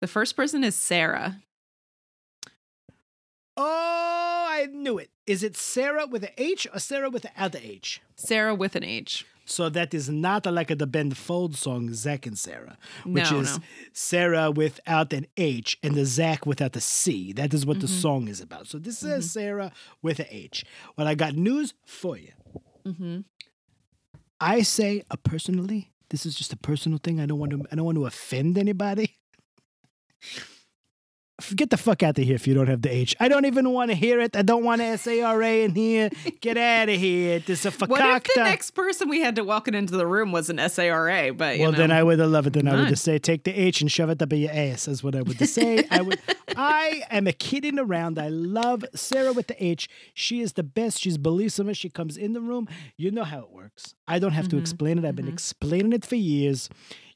The 0.00 0.06
first 0.06 0.36
person 0.36 0.64
is 0.64 0.74
Sarah. 0.74 1.42
Oh, 3.56 4.46
I 4.48 4.66
knew 4.72 4.98
it. 4.98 5.10
Is 5.26 5.42
it 5.42 5.56
Sarah 5.56 6.06
with 6.06 6.22
an 6.22 6.30
H 6.38 6.66
or 6.72 6.78
Sarah 6.78 7.10
with 7.10 7.22
the 7.22 7.32
other 7.36 7.58
H? 7.60 8.00
Sarah 8.14 8.54
with 8.54 8.76
an 8.76 8.84
H. 8.84 9.26
So 9.48 9.68
that 9.70 9.94
is 9.94 10.08
not 10.10 10.44
like 10.46 10.76
the 10.76 10.86
Ben 10.86 11.10
Fold 11.12 11.56
song 11.56 11.92
Zak 11.94 12.26
and 12.26 12.38
Sara, 12.38 12.76
which 13.04 13.30
No, 13.30 13.40
is 13.40 13.58
no. 13.58 13.64
Sarah 13.92 14.50
without 14.50 15.12
an 15.12 15.26
H 15.36 15.78
and 15.82 15.94
the 15.94 16.04
Zach 16.04 16.44
without 16.46 16.72
the 16.74 16.80
C. 16.80 17.32
That 17.32 17.54
is 17.54 17.64
what 17.64 17.80
the 17.80 17.86
Mm-hmm. 17.86 18.00
song 18.00 18.28
is 18.28 18.40
about. 18.40 18.66
So 18.66 18.78
this 18.78 19.02
is 19.02 19.30
Sarah 19.30 19.72
with 20.02 20.18
an 20.20 20.26
H. 20.30 20.64
Well, 20.96 21.08
I 21.08 21.14
got 21.14 21.34
news 21.34 21.72
for 21.86 22.16
you. 22.18 22.32
Mm-hmm. 22.86 23.20
I 24.40 24.62
say, 24.62 25.02
uh, 25.10 25.16
personally, 25.16 25.90
this 26.10 26.24
is 26.26 26.34
just 26.34 26.52
a 26.52 26.56
personal 26.56 26.98
thing. 26.98 27.18
I 27.20 27.26
don't 27.26 27.38
want 27.38 27.52
to. 27.52 27.64
I 27.72 27.74
don't 27.76 27.84
want 27.86 27.96
to 27.98 28.06
offend 28.06 28.58
anybody. 28.58 29.16
Get 31.54 31.70
the 31.70 31.76
fuck 31.76 32.02
out 32.02 32.18
of 32.18 32.24
here 32.24 32.34
if 32.34 32.48
you 32.48 32.54
don't 32.54 32.66
have 32.66 32.82
the 32.82 32.92
H. 32.92 33.14
I 33.20 33.28
don't 33.28 33.44
even 33.44 33.70
want 33.70 33.92
to 33.92 33.94
hear 33.94 34.18
it. 34.18 34.34
I 34.34 34.42
don't 34.42 34.64
want 34.64 34.80
a 34.80 34.98
SARA 34.98 35.48
in 35.48 35.72
here. 35.72 36.10
Get 36.40 36.56
out 36.56 36.88
of 36.88 36.96
here. 36.96 37.38
This 37.38 37.64
is 37.64 37.80
a 37.80 37.86
What 37.86 38.00
if 38.00 38.34
the 38.34 38.42
next 38.42 38.72
person 38.72 39.08
we 39.08 39.20
had 39.20 39.36
to 39.36 39.44
walk 39.44 39.68
into 39.68 39.96
the 39.96 40.06
room 40.06 40.32
was 40.32 40.50
an 40.50 40.58
SARA? 40.68 41.32
But 41.34 41.56
you 41.56 41.62
Well, 41.62 41.70
know, 41.70 41.78
then 41.78 41.92
I 41.92 42.02
would 42.02 42.18
have 42.18 42.30
loved 42.30 42.48
it. 42.48 42.52
Then 42.54 42.66
I 42.66 42.72
would 42.72 42.78
None. 42.78 42.86
have 42.88 42.98
say, 42.98 43.18
take 43.20 43.44
the 43.44 43.52
H 43.52 43.80
and 43.80 43.90
shove 43.90 44.10
it 44.10 44.20
up 44.20 44.32
in 44.32 44.40
your 44.40 44.50
ass. 44.50 44.86
That's 44.86 45.04
what 45.04 45.14
I 45.14 45.22
would 45.22 45.38
say. 45.48 45.86
I 45.92 46.02
would. 46.02 46.18
I 46.56 47.04
am 47.08 47.28
a 47.28 47.32
kidding 47.32 47.78
around. 47.78 48.18
I 48.18 48.30
love 48.30 48.84
Sarah 48.96 49.32
with 49.32 49.46
the 49.46 49.64
H. 49.64 49.88
She 50.14 50.40
is 50.40 50.54
the 50.54 50.64
best. 50.64 50.98
She's 50.98 51.18
bellissima. 51.18 51.76
She 51.76 51.88
comes 51.88 52.16
in 52.16 52.32
the 52.32 52.40
room. 52.40 52.66
You 52.96 53.12
know 53.12 53.22
how 53.24 53.38
it 53.38 53.52
works. 53.52 53.94
I 54.08 54.18
don't 54.18 54.32
have 54.32 54.48
to 54.48 54.56
mm-hmm. 54.56 54.62
explain 54.62 54.98
it. 54.98 55.04
I've 55.04 55.14
been 55.14 55.26
mm-hmm. 55.26 55.34
explaining 55.34 55.92
it 55.92 56.04
for 56.04 56.16
years. 56.16 56.68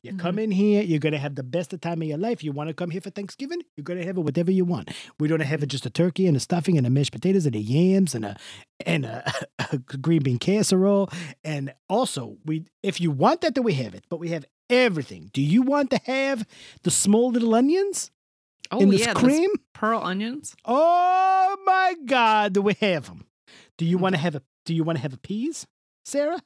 You 0.03 0.17
come 0.17 0.33
mm-hmm. 0.33 0.39
in 0.41 0.51
here, 0.51 0.83
you're 0.83 0.99
gonna 0.99 1.19
have 1.19 1.37
the 1.37 1.45
best 1.45 1.81
time 1.81 2.03
of 2.03 2.09
your 2.09 2.19
life. 2.19 2.43
You 2.43 2.51
want 2.51 2.69
to 2.69 2.75
come 2.75 2.91
here 2.91 3.01
for 3.01 3.11
Thanksgiving? 3.11 3.63
You're 3.77 3.85
gonna 3.85 4.05
have 4.05 4.19
it 4.19 4.23
whatever 4.23 4.51
you 4.51 4.65
want. 4.65 4.91
We're 5.21 5.29
gonna 5.29 5.45
have 5.45 5.63
it 5.63 5.67
just 5.67 5.87
a 5.87 5.91
turkey 5.91 6.27
and 6.27 6.37
a 6.37 6.41
stuffing 6.41 6.77
and 6.77 6.87
a 6.87 6.91
mashed 6.91 7.13
potatoes 7.13 7.47
and 7.47 7.55
a 7.55 7.61
yams 7.61 8.15
and 8.15 8.25
a 8.25 8.37
and 8.85 9.05
a, 9.05 9.33
a 9.73 9.79
green 9.79 10.23
bean 10.23 10.39
casserole. 10.39 11.09
And 11.45 11.73
also, 11.89 12.37
we 12.45 12.65
if 12.83 13.01
you 13.01 13.13
want 13.13 13.43
that, 13.43 13.55
then 13.55 13.63
we 13.63 13.75
have 13.75 13.95
it. 13.95 14.05
But 14.09 14.19
we 14.19 14.31
have 14.31 14.45
everything. 14.69 15.31
Do 15.33 15.41
you 15.41 15.63
want 15.63 15.91
to 15.91 16.01
have 16.05 16.47
the 16.83 16.91
small 16.91 17.31
little 17.31 17.55
onions 17.55 18.11
oh 18.73 18.81
in 18.81 18.89
this 18.89 19.07
yeah, 19.07 19.15
cream? 19.15 19.51
pearl 19.73 20.01
onions. 20.03 20.57
Oh 20.65 21.57
my 21.65 21.95
God, 22.07 22.55
do 22.55 22.63
we 22.63 22.75
have 22.81 23.07
them? 23.07 23.27
Do 23.79 23.85
you 23.85 23.97
mm-hmm. 23.97 24.03
want 24.03 24.15
to 24.17 24.21
have 24.21 24.35
a 24.35 24.43
Do 24.65 24.75
you 24.75 24.83
want 24.83 24.99
to 24.99 25.03
have 25.03 25.13
a 25.13 25.19
peas, 25.19 25.67
Sarah? 26.05 26.41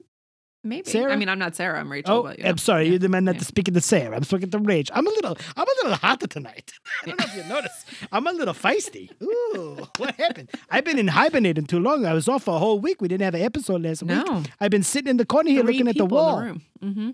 Maybe. 0.67 0.91
Sarah? 0.91 1.13
I 1.13 1.17
mean, 1.17 1.29
I'm 1.29 1.39
not 1.39 1.55
Sarah. 1.57 1.79
I'm 1.81 1.91
Rachel. 1.91 2.15
Oh, 2.19 2.23
but, 2.25 2.39
you 2.39 2.45
know. 2.45 2.51
I'm 2.51 2.59
sorry. 2.59 2.85
Yeah. 2.85 2.91
You're 2.91 2.99
the 2.99 3.09
man 3.09 3.25
not 3.25 3.37
Yeah. 3.37 3.43
speaking 3.43 3.75
to 3.75 3.81
Sarah. 3.81 4.17
I'm 4.17 4.25
speaking 4.25 4.51
to 4.51 4.59
Rage. 4.59 4.91
I'm 4.93 5.07
a 5.07 5.11
little, 5.11 5.37
I'm 5.57 5.67
a 5.67 5.75
little 5.85 5.97
hotter 5.97 6.27
tonight. 6.27 6.73
I 7.03 7.07
don't 7.07 7.19
know 7.21 7.27
if 7.27 7.37
you 7.37 7.45
noticed. 7.45 7.87
I'm 8.13 8.27
a 8.27 8.33
little 8.33 8.55
feisty. 8.55 9.11
Ooh, 9.23 9.87
what 9.99 10.15
happened? 10.17 10.51
I've 10.71 10.85
been 10.85 10.99
in 10.99 11.09
hibernating 11.09 11.67
too 11.67 11.79
long. 11.81 12.05
I 12.07 12.13
was 12.15 12.29
off 12.29 12.45
for 12.45 12.57
a 12.57 12.59
whole 12.59 12.81
week. 12.81 13.01
We 13.01 13.09
didn't 13.09 13.25
have 13.25 13.35
an 13.35 13.43
episode 13.43 13.83
last 13.83 14.03
week. 14.03 14.11
No. 14.11 14.43
I've 14.61 14.71
been 14.71 14.83
sitting 14.83 15.09
in 15.11 15.17
the 15.17 15.27
corner 15.27 15.51
here 15.51 15.63
Three 15.63 15.73
looking 15.75 15.89
at 15.89 15.97
the 15.97 16.07
wall. 16.07 16.41
room. 16.43 16.63
Mm-hmm. 16.83 17.11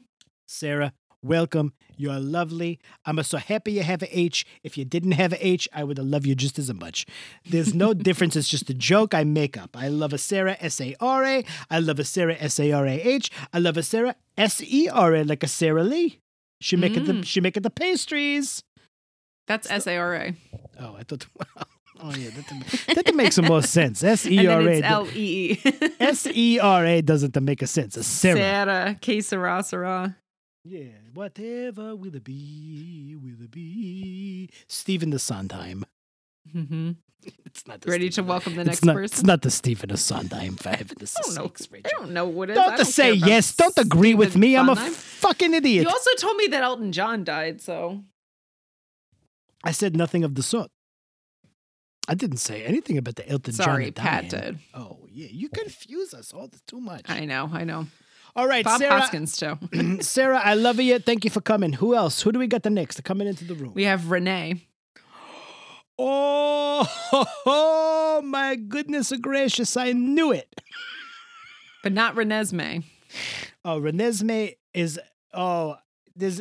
Sarah, 0.46 0.92
welcome. 1.22 1.72
You're 1.96 2.18
lovely. 2.18 2.80
I'm 3.06 3.22
so 3.22 3.38
happy 3.38 3.72
you 3.72 3.82
have 3.82 4.02
a 4.02 4.18
H. 4.18 4.44
If 4.62 4.76
you 4.76 4.84
didn't 4.84 5.12
have 5.12 5.32
a 5.32 5.46
H, 5.46 5.68
I 5.72 5.84
would 5.84 5.98
have 5.98 6.06
loved 6.06 6.26
you 6.26 6.34
just 6.34 6.58
as 6.58 6.72
much. 6.72 7.06
There's 7.44 7.74
no 7.74 7.94
difference. 8.08 8.34
It's 8.36 8.48
just 8.48 8.70
a 8.70 8.74
joke 8.74 9.14
I 9.14 9.24
make 9.24 9.56
up. 9.56 9.76
I 9.76 9.88
love 9.88 10.12
a 10.12 10.18
Sarah 10.18 10.56
S 10.60 10.80
A 10.80 10.94
R 11.00 11.24
A. 11.24 11.44
I 11.70 11.78
love 11.78 11.98
a 11.98 12.04
Sarah 12.04 12.36
S 12.38 12.58
A 12.58 12.72
R 12.72 12.86
A 12.86 13.00
H. 13.00 13.30
I 13.52 13.58
love 13.58 13.76
a 13.76 13.82
Sarah 13.82 14.16
S 14.36 14.60
E 14.62 14.88
R 14.88 15.14
A 15.14 15.24
like 15.24 15.42
a 15.42 15.48
Sarah 15.48 15.84
Lee. 15.84 16.18
She 16.60 16.76
make 16.76 16.96
it 16.96 17.06
the 17.06 17.12
Mm. 17.12 17.24
she 17.24 17.40
make 17.40 17.56
it 17.56 17.62
the 17.62 17.70
pastries. 17.70 18.62
That's 19.48 19.68
SARA. 19.68 20.34
Oh, 20.80 20.96
I 20.98 21.02
thought. 21.04 21.26
Oh 22.04 22.12
yeah, 22.16 22.30
that, 22.30 23.04
that 23.04 23.14
makes 23.14 23.36
some 23.36 23.44
more 23.44 23.62
sense. 23.62 24.02
S 24.02 24.26
E 24.26 24.44
R 24.48 24.60
it's 24.62 24.82
A. 24.82 24.84
L 24.88 25.06
E 25.14 25.60
E. 25.64 25.72
S 26.00 26.26
E 26.26 26.58
R 26.58 26.84
A 26.84 27.00
doesn't 27.00 27.40
make 27.40 27.62
a 27.62 27.66
sense. 27.68 27.96
A 27.96 28.02
Sarah. 28.02 28.36
Sarah. 28.38 28.98
Que 29.00 29.20
sera, 29.22 29.62
sera. 29.62 30.16
Yeah, 30.64 30.88
whatever 31.12 31.96
will 31.96 32.14
it 32.14 32.24
be? 32.24 33.16
Will 33.20 33.42
it 33.44 33.50
be? 33.50 34.48
Stephen 34.66 35.10
the 35.10 35.18
Sondheim. 35.18 35.84
Mm-hmm. 36.52 36.90
It's 37.46 37.68
not 37.68 37.82
the 37.82 37.90
Ready 37.92 38.10
to 38.10 38.22
welcome 38.24 38.56
the 38.56 38.64
next 38.64 38.84
not, 38.84 38.96
person? 38.96 39.04
It's 39.14 39.22
not 39.22 39.42
the 39.42 39.50
Stephen 39.50 39.90
the 39.90 39.96
Sondheim. 39.96 40.56
For 40.56 40.70
heaven's 40.70 41.16
I 41.16 41.20
don't 41.22 41.34
know. 41.36 41.42
sakes, 41.44 41.68
I 41.72 41.88
don't 41.88 42.10
know 42.10 42.26
what 42.26 42.50
it 42.50 42.54
is. 42.54 42.58
Don't, 42.58 42.76
to 42.78 42.84
say 42.84 43.12
yes. 43.12 43.54
Don't 43.54 43.78
agree 43.78 44.14
with 44.14 44.30
Stephen 44.30 44.40
me. 44.40 44.56
I'm 44.56 44.68
a 44.68 44.74
fucking 44.74 45.54
idiot. 45.54 45.84
You 45.84 45.88
also 45.88 46.10
told 46.18 46.36
me 46.36 46.48
that 46.48 46.64
Elton 46.64 46.90
John 46.90 47.22
died, 47.22 47.60
so 47.60 48.02
I 49.62 49.70
said 49.70 49.94
nothing 49.96 50.24
of 50.24 50.34
the 50.34 50.42
sort. 50.42 50.68
I 52.08 52.14
didn't 52.14 52.38
say 52.38 52.64
anything 52.64 52.98
about 52.98 53.14
the 53.14 53.28
Elton 53.28 53.54
sorry, 53.54 53.92
John. 53.92 54.04
Pat 54.04 54.28
dying. 54.28 54.42
did. 54.42 54.58
Oh 54.74 54.98
yeah, 55.08 55.28
you 55.30 55.48
confuse 55.48 56.12
us 56.14 56.32
all 56.32 56.50
too 56.66 56.80
much. 56.80 57.02
I 57.08 57.24
know, 57.24 57.48
I 57.52 57.62
know. 57.62 57.86
All 58.34 58.46
right, 58.48 58.64
Bob 58.64 58.78
Sarah. 58.78 59.00
Hoskins 59.00 59.36
too. 59.36 59.58
Sarah, 60.00 60.40
I 60.42 60.54
love 60.54 60.80
you. 60.80 60.98
Thank 60.98 61.24
you 61.24 61.30
for 61.30 61.40
coming. 61.40 61.74
Who 61.74 61.94
else? 61.94 62.22
Who 62.22 62.32
do 62.32 62.38
we 62.38 62.46
got 62.46 62.62
the 62.62 62.70
next 62.70 63.02
coming 63.04 63.28
into 63.28 63.44
the 63.44 63.54
room? 63.54 63.72
We 63.74 63.84
have 63.84 64.10
Renee. 64.10 64.66
Oh, 67.44 68.22
my 68.24 68.56
goodness 68.56 69.12
gracious! 69.20 69.76
I 69.76 69.92
knew 69.92 70.32
it. 70.32 70.60
But 71.82 71.92
not 71.92 72.14
Renesmee. 72.14 72.84
Oh, 73.64 73.80
Renesmee 73.80 74.56
is 74.74 74.98
oh, 75.34 75.76
there's 76.16 76.40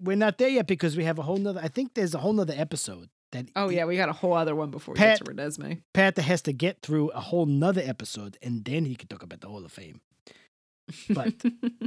we're 0.00 0.16
not 0.16 0.38
there 0.38 0.48
yet 0.48 0.66
because 0.66 0.96
we 0.96 1.04
have 1.04 1.18
a 1.18 1.22
whole 1.22 1.36
nother. 1.36 1.60
I 1.62 1.68
think 1.68 1.94
there's 1.94 2.14
a 2.14 2.18
whole 2.18 2.32
nother 2.32 2.54
episode 2.56 3.08
that. 3.32 3.46
Oh 3.56 3.68
yeah, 3.68 3.84
we 3.84 3.96
got 3.96 4.08
a 4.08 4.12
whole 4.14 4.34
other 4.34 4.54
one 4.54 4.70
before 4.70 4.94
we 4.94 4.98
Pat- 4.98 5.18
get 5.18 5.26
to 5.26 5.32
Renesmee. 5.32 5.82
Pat 5.92 6.16
has 6.16 6.42
to 6.42 6.52
get 6.52 6.80
through 6.82 7.08
a 7.10 7.20
whole 7.20 7.46
nother 7.46 7.82
episode 7.84 8.38
and 8.42 8.64
then 8.64 8.84
he 8.84 8.94
can 8.94 9.08
talk 9.08 9.22
about 9.22 9.40
the 9.40 9.48
Hall 9.48 9.64
of 9.64 9.72
Fame. 9.72 10.00
But 11.08 11.36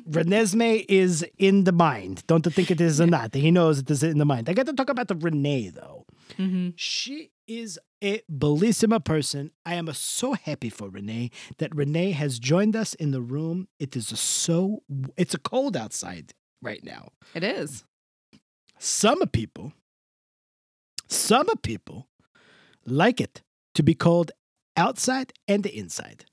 Renesmee 0.09 0.85
is 0.89 1.25
in 1.38 1.63
the 1.63 1.71
mind. 1.71 2.23
Don't 2.27 2.45
think 2.45 2.71
it 2.71 2.81
is 2.81 2.99
or 3.01 3.07
not. 3.07 3.34
He 3.34 3.51
knows 3.51 3.80
it 3.80 3.89
is 3.91 4.03
in 4.03 4.17
the 4.17 4.25
mind. 4.25 4.49
I 4.49 4.53
got 4.53 4.65
to 4.67 4.73
talk 4.73 4.89
about 4.89 5.07
the 5.07 5.15
Renee 5.15 5.69
though. 5.69 6.05
hmm 6.38 6.69
She 6.75 7.31
is 7.47 7.77
a 8.03 8.21
bellissima 8.31 9.03
person. 9.03 9.51
I 9.65 9.75
am 9.75 9.91
so 9.93 10.34
happy 10.34 10.69
for 10.69 10.89
Renee 10.89 11.30
that 11.57 11.75
Renee 11.75 12.11
has 12.11 12.39
joined 12.39 12.75
us 12.75 12.93
in 12.93 13.11
the 13.11 13.21
room. 13.21 13.67
It 13.80 13.95
is 13.95 14.07
so 14.19 14.84
it's 15.17 15.34
a 15.34 15.39
cold 15.39 15.75
outside 15.75 16.34
right 16.61 16.84
now. 16.84 17.09
It 17.34 17.43
is. 17.43 17.84
Some 18.80 19.25
people, 19.27 19.73
some 21.09 21.47
people 21.61 22.07
like 22.85 23.21
it 23.21 23.41
to 23.75 23.84
be 23.84 23.93
called 23.95 24.31
outside 24.75 25.34
and 25.47 25.63
the 25.63 25.75
inside. 25.77 26.25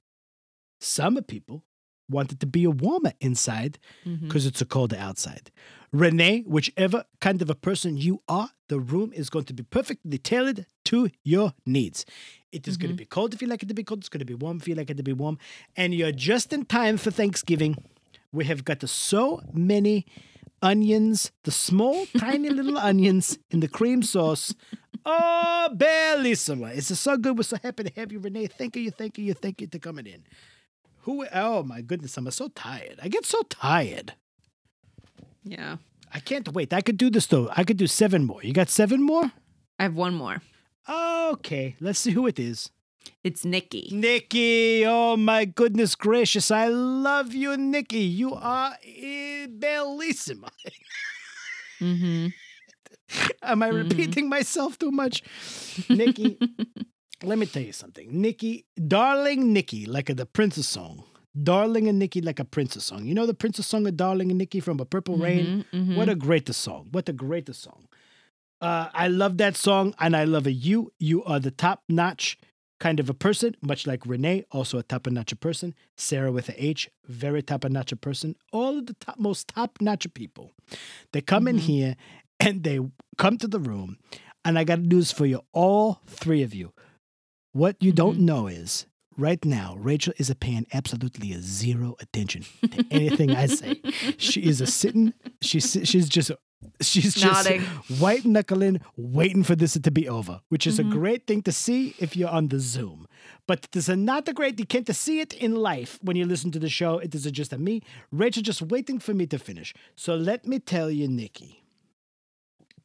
Some 0.81 1.17
people 1.25 1.65
want 2.11 2.33
it 2.33 2.41
to 2.41 2.47
be 2.47 2.65
a 2.65 2.71
warmer 2.71 3.13
inside 3.21 3.79
mm-hmm. 4.05 4.27
because 4.27 4.47
it's 4.47 4.61
a 4.61 4.67
colder 4.67 4.97
outside. 4.97 5.51
Renee, 5.93 6.43
whichever 6.47 7.05
kind 7.21 7.43
of 7.43 7.51
a 7.51 7.55
person 7.55 7.97
you 7.97 8.23
are, 8.29 8.51
the 8.69 8.79
room 8.79 9.13
is 9.13 9.29
going 9.29 9.45
to 9.47 9.53
be 9.53 9.65
perfectly 9.65 10.19
tailored 10.19 10.67
to 10.85 11.11
your 11.25 11.53
needs. 11.67 12.05
It 12.53 12.69
is 12.69 12.77
going 12.77 12.91
to 12.91 12.95
mm-hmm. 12.95 12.99
be 12.99 13.07
cold 13.07 13.35
if 13.35 13.43
you 13.43 13.49
like 13.49 13.63
it 13.63 13.69
to 13.69 13.75
be 13.75 13.85
cold. 13.85 14.01
It's 14.01 14.09
going 14.09 14.21
to 14.21 14.25
be 14.25 14.35
warm 14.35 14.59
if 14.59 14.69
you 14.69 14.75
like 14.75 14.91
it 14.91 14.97
to 14.97 15.03
be 15.03 15.13
warm. 15.13 15.39
And 15.77 15.95
you're 15.95 16.13
just 16.13 16.53
in 16.53 16.65
time 16.65 16.97
for 16.97 17.11
Thanksgiving. 17.11 17.77
We 18.33 18.45
have 18.45 18.65
got 18.65 18.89
so 18.89 19.43
many 19.53 20.07
onions, 20.63 21.33
the 21.45 21.51
small, 21.51 22.07
tiny 22.19 22.51
little 22.59 22.79
onions 22.79 23.39
in 23.51 23.61
the 23.61 23.69
cream 23.69 24.03
sauce. 24.03 24.55
Oh, 25.05 25.69
bellissima. 25.75 26.77
It's 26.77 26.99
so 26.99 27.17
good. 27.17 27.37
We're 27.37 27.45
so 27.45 27.57
happy 27.63 27.85
to 27.85 27.93
have 28.01 28.13
you, 28.13 28.19
Renee. 28.19 28.47
Thank 28.47 28.77
you, 28.77 28.91
thank 28.91 29.19
you, 29.19 29.35
thank 29.35 29.61
you 29.61 29.69
for 29.71 29.79
coming 29.79 30.07
in. 30.07 30.23
Who? 31.03 31.27
Oh, 31.33 31.63
my 31.63 31.81
goodness. 31.81 32.17
I'm 32.17 32.31
so 32.31 32.49
tired. 32.49 32.99
I 33.03 33.09
get 33.09 33.25
so 33.25 33.43
tired. 33.49 34.15
Yeah. 35.45 35.77
I 36.13 36.21
can't 36.21 36.53
wait. 36.53 36.73
I 36.73 36.81
could 36.81 36.97
do 36.99 37.09
this 37.11 37.27
though. 37.27 37.49
I 37.57 37.65
could 37.65 37.77
do 37.77 37.87
seven 37.87 38.25
more. 38.25 38.43
You 38.43 38.53
got 38.53 38.69
seven 38.69 39.01
more? 39.03 39.31
I 39.79 39.85
have 39.85 39.95
one 39.95 40.15
more. 40.15 40.43
Okay, 40.89 41.77
let's 41.81 42.01
see 42.01 42.11
who 42.11 42.27
it 42.27 42.39
is. 42.39 42.71
It's 43.23 43.45
Nikki. 43.45 43.89
Nikki, 43.93 44.85
oh 44.87 45.17
my 45.17 45.45
goodness 45.45 45.95
gracious. 45.95 46.51
I 46.51 46.67
love 46.69 47.33
you, 47.33 47.57
Nikki. 47.57 48.01
You 48.01 48.35
are 48.35 48.75
bellissima. 48.85 50.51
Mm-hmm. 51.81 52.27
Am 53.43 53.63
I 53.63 53.71
Mhm. 53.71 53.75
repeating 53.91 54.29
myself 54.29 54.79
too 54.79 54.91
much? 54.91 55.23
Nikki, 55.89 56.39
let 57.23 57.39
me 57.39 57.47
tell 57.47 57.63
you 57.63 57.73
something. 57.73 58.09
Nikki, 58.21 58.65
darling 58.89 59.53
Nikki, 59.53 59.87
like 59.87 60.09
a, 60.11 60.15
the 60.15 60.27
Princess 60.27 60.67
song. 60.69 61.05
Darling 61.41 61.87
and 61.89 61.99
Nikki 61.99 62.21
like 62.21 62.41
a 62.41 62.45
Princess 62.45 62.85
song. 62.85 63.05
You 63.05 63.15
know 63.15 63.25
the 63.27 63.35
Princess 63.35 63.67
song 63.67 63.87
of 63.87 63.97
Darling 63.97 64.31
and 64.31 64.39
Nikki 64.39 64.59
from 64.59 64.81
A 64.81 64.85
Purple 64.85 65.17
Rain? 65.17 65.65
Mhm, 65.73 65.81
mhm. 65.89 65.95
What 65.97 66.09
a 66.09 66.17
great 66.17 66.47
the 66.47 66.53
song. 66.53 66.89
What 66.91 67.09
a 67.09 67.13
great 67.13 67.47
the 67.47 67.55
song. 67.55 67.87
Uh, 68.61 68.89
I 68.93 69.07
love 69.09 69.39
that 69.39 69.57
song 69.57 69.95
and 70.01 70.17
I 70.17 70.25
love 70.25 70.47
a 70.47 70.53
you. 70.53 70.93
You 70.99 71.23
are 71.25 71.39
the 71.39 71.53
top 71.53 71.83
notch 71.89 72.37
kind 72.81 72.99
of 72.99 73.09
a 73.09 73.15
person, 73.15 73.55
much 73.63 73.87
like 73.87 74.05
Renee, 74.07 74.45
also 74.51 74.79
a 74.79 74.83
top 74.83 75.07
notch 75.07 75.39
person. 75.39 75.75
Sarah 75.97 76.33
with 76.33 76.49
a 76.49 76.65
H, 76.65 76.91
very 77.07 77.43
top 77.43 77.65
notch 77.71 77.93
person. 78.01 78.35
All 78.53 78.79
of 78.79 78.87
the 78.87 78.95
top, 78.95 79.19
most 79.19 79.49
top 79.49 79.79
notch 79.81 80.13
people. 80.15 80.51
They 81.13 81.21
come 81.21 81.47
in 81.47 81.57
Mhm. 81.57 81.61
here 81.61 81.97
and 82.41 82.65
they 82.65 82.81
come 83.19 83.39
to 83.39 83.47
the 83.47 83.61
room. 83.61 83.99
And 84.45 84.59
I 84.59 84.65
got 84.65 84.81
news 84.81 85.13
for 85.13 85.27
you, 85.27 85.43
all 85.53 86.01
three 86.07 86.43
of 86.43 86.55
you. 86.55 86.73
What 87.53 87.77
you 87.83 87.93
don't 87.93 88.19
Mhm. 88.19 88.23
know 88.31 88.47
is 88.47 88.87
right 89.17 89.45
now, 89.45 89.77
Rachel 89.77 90.13
is 90.19 90.33
paying 90.41 90.67
absolutely 90.73 91.33
zero 91.41 91.97
attention 92.01 92.45
to 92.63 92.85
anything 92.91 93.31
I 93.33 93.47
say. 93.47 93.81
She 94.19 94.41
is 94.43 94.61
a 94.61 94.67
sitting, 94.67 95.13
she's, 95.43 95.77
she's 95.85 96.09
just, 96.09 96.31
she's 96.81 97.15
just 97.15 97.45
Nodding. 97.45 97.63
white 97.99 98.25
knuckling, 98.25 98.81
waiting 98.97 99.43
for 99.43 99.57
this 99.57 99.75
to 99.75 99.91
be 99.91 100.09
over, 100.09 100.41
which 100.49 100.67
is 100.67 100.79
Mhm. 100.79 100.87
a 100.87 100.91
great 100.91 101.27
thing 101.27 101.43
to 101.43 101.53
see 101.53 101.95
if 101.99 102.17
you're 102.17 102.29
on 102.31 102.49
the 102.49 102.61
Zoom. 102.61 103.07
But 103.49 103.65
it 103.65 103.77
is 103.77 103.89
not 103.89 104.29
a 104.29 104.33
great, 104.33 104.59
you 104.61 104.65
can't 104.67 104.87
to 104.87 104.95
see 104.95 105.19
it 105.21 105.33
in 105.35 105.57
life 105.57 105.99
when 106.03 106.17
you 106.17 106.25
listen 106.27 106.51
to 106.53 106.61
the 106.61 106.69
show. 106.69 106.99
It 106.99 107.15
is 107.15 107.25
just 107.33 107.53
a 107.53 107.59
me, 107.59 107.83
Rachel 108.13 108.43
just 108.45 108.63
waiting 108.63 109.01
for 109.01 109.13
me 109.13 109.27
to 109.27 109.39
finish. 109.39 109.75
So 109.97 110.15
let 110.15 110.47
me 110.47 110.61
tell 110.61 110.89
you, 110.91 111.09
Nikki. 111.09 111.65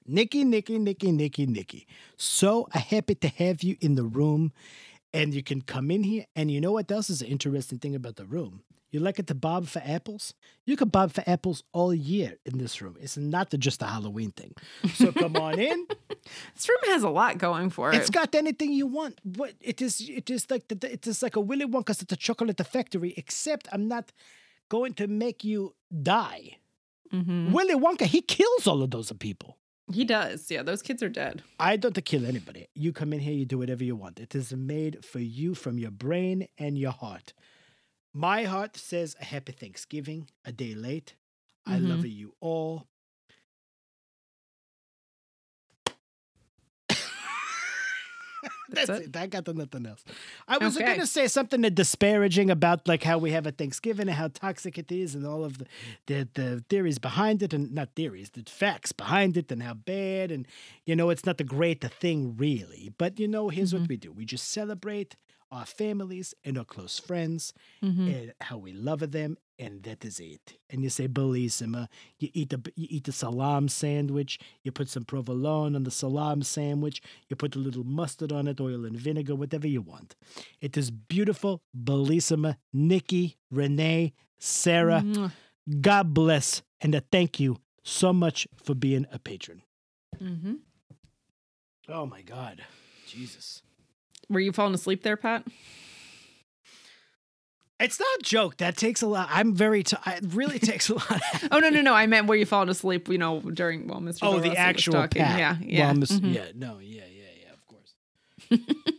Nikki, 0.07 0.43
Nikki, 0.43 0.77
Nikki, 0.79 1.11
Nikki, 1.11 1.45
Nikki. 1.45 1.87
So 2.17 2.67
happy 2.71 3.15
to 3.15 3.27
have 3.27 3.63
you 3.63 3.75
in 3.81 3.95
the 3.95 4.03
room. 4.03 4.51
And 5.13 5.33
you 5.33 5.43
can 5.43 5.61
come 5.61 5.91
in 5.91 6.03
here. 6.03 6.25
And 6.35 6.51
you 6.51 6.59
know 6.59 6.73
what 6.73 6.91
else 6.91 7.09
is 7.09 7.21
an 7.21 7.27
interesting 7.29 7.79
thing 7.79 7.95
about 7.95 8.17
the 8.17 8.25
room? 8.25 8.61
You 8.91 8.99
like 8.99 9.17
it 9.17 9.27
to 9.27 9.35
bob 9.35 9.67
for 9.67 9.81
apples? 9.85 10.33
You 10.65 10.75
can 10.77 10.89
bob 10.89 11.11
for 11.13 11.23
apples 11.27 11.63
all 11.73 11.93
year 11.93 12.35
in 12.45 12.57
this 12.57 12.81
room. 12.81 12.97
It's 12.99 13.17
not 13.17 13.49
just 13.57 13.81
a 13.81 13.85
Halloween 13.85 14.31
thing. 14.31 14.53
So 14.93 15.11
come 15.11 15.35
on 15.37 15.59
in. 15.59 15.87
This 16.55 16.67
room 16.67 16.79
has 16.85 17.03
a 17.03 17.09
lot 17.09 17.37
going 17.37 17.69
for 17.69 17.91
it. 17.91 17.97
It's 17.97 18.09
got 18.09 18.33
anything 18.33 18.71
you 18.73 18.87
want. 18.87 19.19
What 19.23 19.53
it 19.61 19.79
is, 19.79 20.01
it 20.01 20.29
is 20.31 20.49
like 20.49 20.67
the, 20.69 20.91
it 20.91 21.05
is 21.05 21.21
like 21.21 21.35
a 21.35 21.39
Willy 21.39 21.65
Wonka's 21.67 22.01
at 22.01 22.07
the 22.07 22.15
chocolate 22.15 22.59
factory. 22.65 23.13
Except 23.15 23.67
I'm 23.71 23.87
not 23.87 24.11
going 24.69 24.93
to 24.95 25.07
make 25.07 25.43
you 25.43 25.75
die. 26.01 26.57
Mhm. 27.13 27.51
Willy 27.51 27.75
Wonka, 27.75 28.05
he 28.05 28.21
kills 28.21 28.65
all 28.65 28.81
of 28.81 28.89
those 28.91 29.11
people. 29.19 29.57
He 29.93 30.03
does. 30.03 30.49
Yeah, 30.49 30.63
those 30.63 30.81
kids 30.81 31.03
are 31.03 31.09
dead. 31.09 31.43
I 31.59 31.77
don't 31.77 32.03
kill 32.05 32.25
anybody. 32.25 32.67
You 32.73 32.91
come 32.91 33.13
in 33.13 33.19
here, 33.19 33.33
you 33.33 33.45
do 33.45 33.57
whatever 33.59 33.83
you 33.83 33.95
want. 33.95 34.19
It 34.19 34.33
is 34.35 34.51
made 34.53 35.05
for 35.05 35.19
you 35.19 35.53
from 35.53 35.77
your 35.77 35.91
brain 35.91 36.47
and 36.57 36.77
your 36.77 36.91
heart. 36.91 37.33
My 38.13 38.43
heart 38.45 38.77
says 38.77 39.15
a 39.19 39.25
happy 39.25 39.51
Thanksgiving, 39.51 40.29
a 40.43 40.51
day 40.51 40.73
late. 40.73 41.15
I 41.65 41.77
Mhm. 41.79 41.89
love 41.89 42.05
you 42.05 42.35
all. 42.39 42.87
That's 48.69 48.87
That's, 48.87 48.99
it? 49.01 49.15
it. 49.15 49.17
I 49.17 49.27
got 49.27 49.47
nothing 49.55 49.85
else. 49.85 50.03
I 50.47 50.57
was 50.57 50.75
Okay. 50.75 50.85
going 50.85 50.99
to 50.99 51.07
say 51.07 51.27
something 51.27 51.61
disparaging 51.61 52.49
about 52.49 52.87
like 52.87 53.03
how 53.03 53.17
we 53.17 53.31
have 53.31 53.45
a 53.47 53.51
Thanksgiving 53.51 54.07
and 54.07 54.17
how 54.17 54.27
toxic 54.29 54.77
it 54.77 54.91
is 54.91 55.15
and 55.15 55.25
all 55.25 55.43
of 55.43 55.57
the, 55.59 55.65
the 56.07 56.27
the 56.33 56.63
theories 56.69 56.99
behind 56.99 57.41
it 57.43 57.53
and 57.53 57.73
not 57.73 57.89
theories, 57.95 58.29
the 58.31 58.43
facts 58.49 58.91
behind 58.91 59.37
it 59.37 59.51
and 59.51 59.61
how 59.63 59.73
bad 59.73 60.31
and 60.31 60.47
you 60.85 60.95
know 60.95 61.09
it's 61.09 61.25
not 61.25 61.37
the 61.37 61.43
great 61.43 61.81
the 61.81 61.89
thing 61.89 62.35
really. 62.37 62.91
But 62.97 63.19
you 63.19 63.27
know, 63.27 63.49
here's 63.49 63.71
Mm-hmm. 63.73 63.81
what 63.83 63.89
we 63.89 63.97
do: 63.97 64.11
we 64.11 64.25
just 64.25 64.49
celebrate 64.49 65.15
our 65.51 65.65
families 65.65 66.33
and 66.43 66.57
our 66.57 66.65
close 66.65 66.97
friends 66.99 67.53
Mhm. 67.83 68.07
and 68.13 68.33
how 68.41 68.57
we 68.57 68.73
love 68.73 69.11
them, 69.11 69.37
and 69.57 69.83
that 69.83 70.03
is 70.03 70.19
it. 70.19 70.57
And 70.69 70.83
you 70.83 70.89
say 70.89 71.07
bellissima. 71.07 71.87
You 72.19 72.29
eat 72.33 72.49
the 72.49 72.61
you 72.75 72.87
eat 72.89 73.05
the 73.05 73.11
salam 73.11 73.67
sandwich. 73.67 74.39
You 74.63 74.71
put 74.71 74.89
some 74.89 75.03
provolone 75.03 75.75
on 75.75 75.83
the 75.83 75.91
salam 75.91 76.43
sandwich. 76.43 77.01
You 77.29 77.35
put 77.35 77.55
a 77.55 77.59
little 77.59 77.83
mustard 77.83 78.31
on 78.31 78.47
it, 78.47 78.59
oil 78.59 78.85
and 78.85 78.97
vinegar, 78.97 79.35
whatever 79.35 79.67
you 79.67 79.81
want. 79.81 80.15
It 80.61 80.77
is 80.77 80.91
beautiful, 80.91 81.61
bellissima. 81.77 82.57
Nikki, 82.73 83.37
Renee, 83.51 84.13
Sarah, 84.37 85.01
Mwah. 85.05 85.31
God 85.81 86.13
bless, 86.13 86.61
and 86.81 86.93
a 86.93 87.01
thank 87.01 87.39
you 87.39 87.57
so 87.83 88.13
much 88.13 88.47
for 88.55 88.75
being 88.75 89.05
a 89.11 89.19
patron. 89.19 89.61
Mm-hmm. 90.21 90.55
Oh 91.89 92.05
my 92.05 92.21
God, 92.21 92.63
Jesus. 93.07 93.61
Were 94.29 94.39
you 94.39 94.51
falling 94.51 94.73
asleep 94.73 95.03
there, 95.03 95.17
Pat? 95.17 95.45
It's 97.79 97.99
not 97.99 98.07
a 98.19 98.23
joke. 98.23 98.57
That 98.57 98.77
takes 98.77 99.01
a 99.01 99.07
lot. 99.07 99.27
I'm 99.31 99.53
very. 99.53 99.83
T- 99.83 99.97
it 100.07 100.23
really 100.33 100.59
takes 100.71 100.89
a 100.89 100.95
lot. 100.95 101.21
Oh 101.51 101.59
no, 101.59 101.69
no, 101.69 101.81
no! 101.81 101.93
I 101.93 102.07
meant 102.07 102.27
where 102.27 102.37
you 102.37 102.45
falling 102.45 102.69
asleep? 102.69 103.09
You 103.09 103.17
know, 103.17 103.41
during 103.41 103.87
while 103.87 103.99
Mr. 103.99 104.19
Oh, 104.21 104.39
Del 104.39 104.51
the 104.51 104.57
actual 104.57 104.93
talking. 104.93 105.21
Pat. 105.21 105.37
Yeah, 105.39 105.57
yeah, 105.61 105.93
mhm. 105.93 106.33
yeah. 106.33 106.45
No, 106.55 106.79
yeah, 106.79 107.01
yeah, 107.11 107.43
yeah. 107.43 107.53
Of 107.53 107.65
course. 107.67 108.75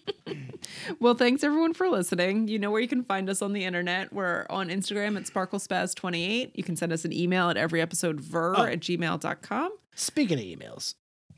Well, 1.01 1.15
thanks 1.15 1.43
everyone 1.43 1.75
for 1.75 1.89
listening. 1.89 2.49
You 2.49 2.59
know 2.59 2.71
where 2.71 2.81
you 2.81 2.87
can 2.89 3.03
find 3.03 3.29
us 3.31 3.43
on 3.43 3.53
the 3.53 3.65
internet. 3.65 4.13
We're 4.13 4.47
on 4.51 4.69
Instagram 4.69 5.17
at 5.17 5.25
sparklespazz28. 5.25 6.53
You 6.55 6.63
can 6.63 6.77
send 6.77 6.93
us 6.93 7.05
an 7.05 7.13
email 7.13 7.51
at 7.51 7.57
every 7.57 7.81
episode 7.81 8.21
ver 8.21 8.55
Oh. 8.57 8.65
at 8.65 8.81
gmail.com. 8.81 9.73
Speaking 9.95 10.39
of 10.39 10.45
emails, 10.45 10.95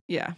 Yeah. 0.07 0.33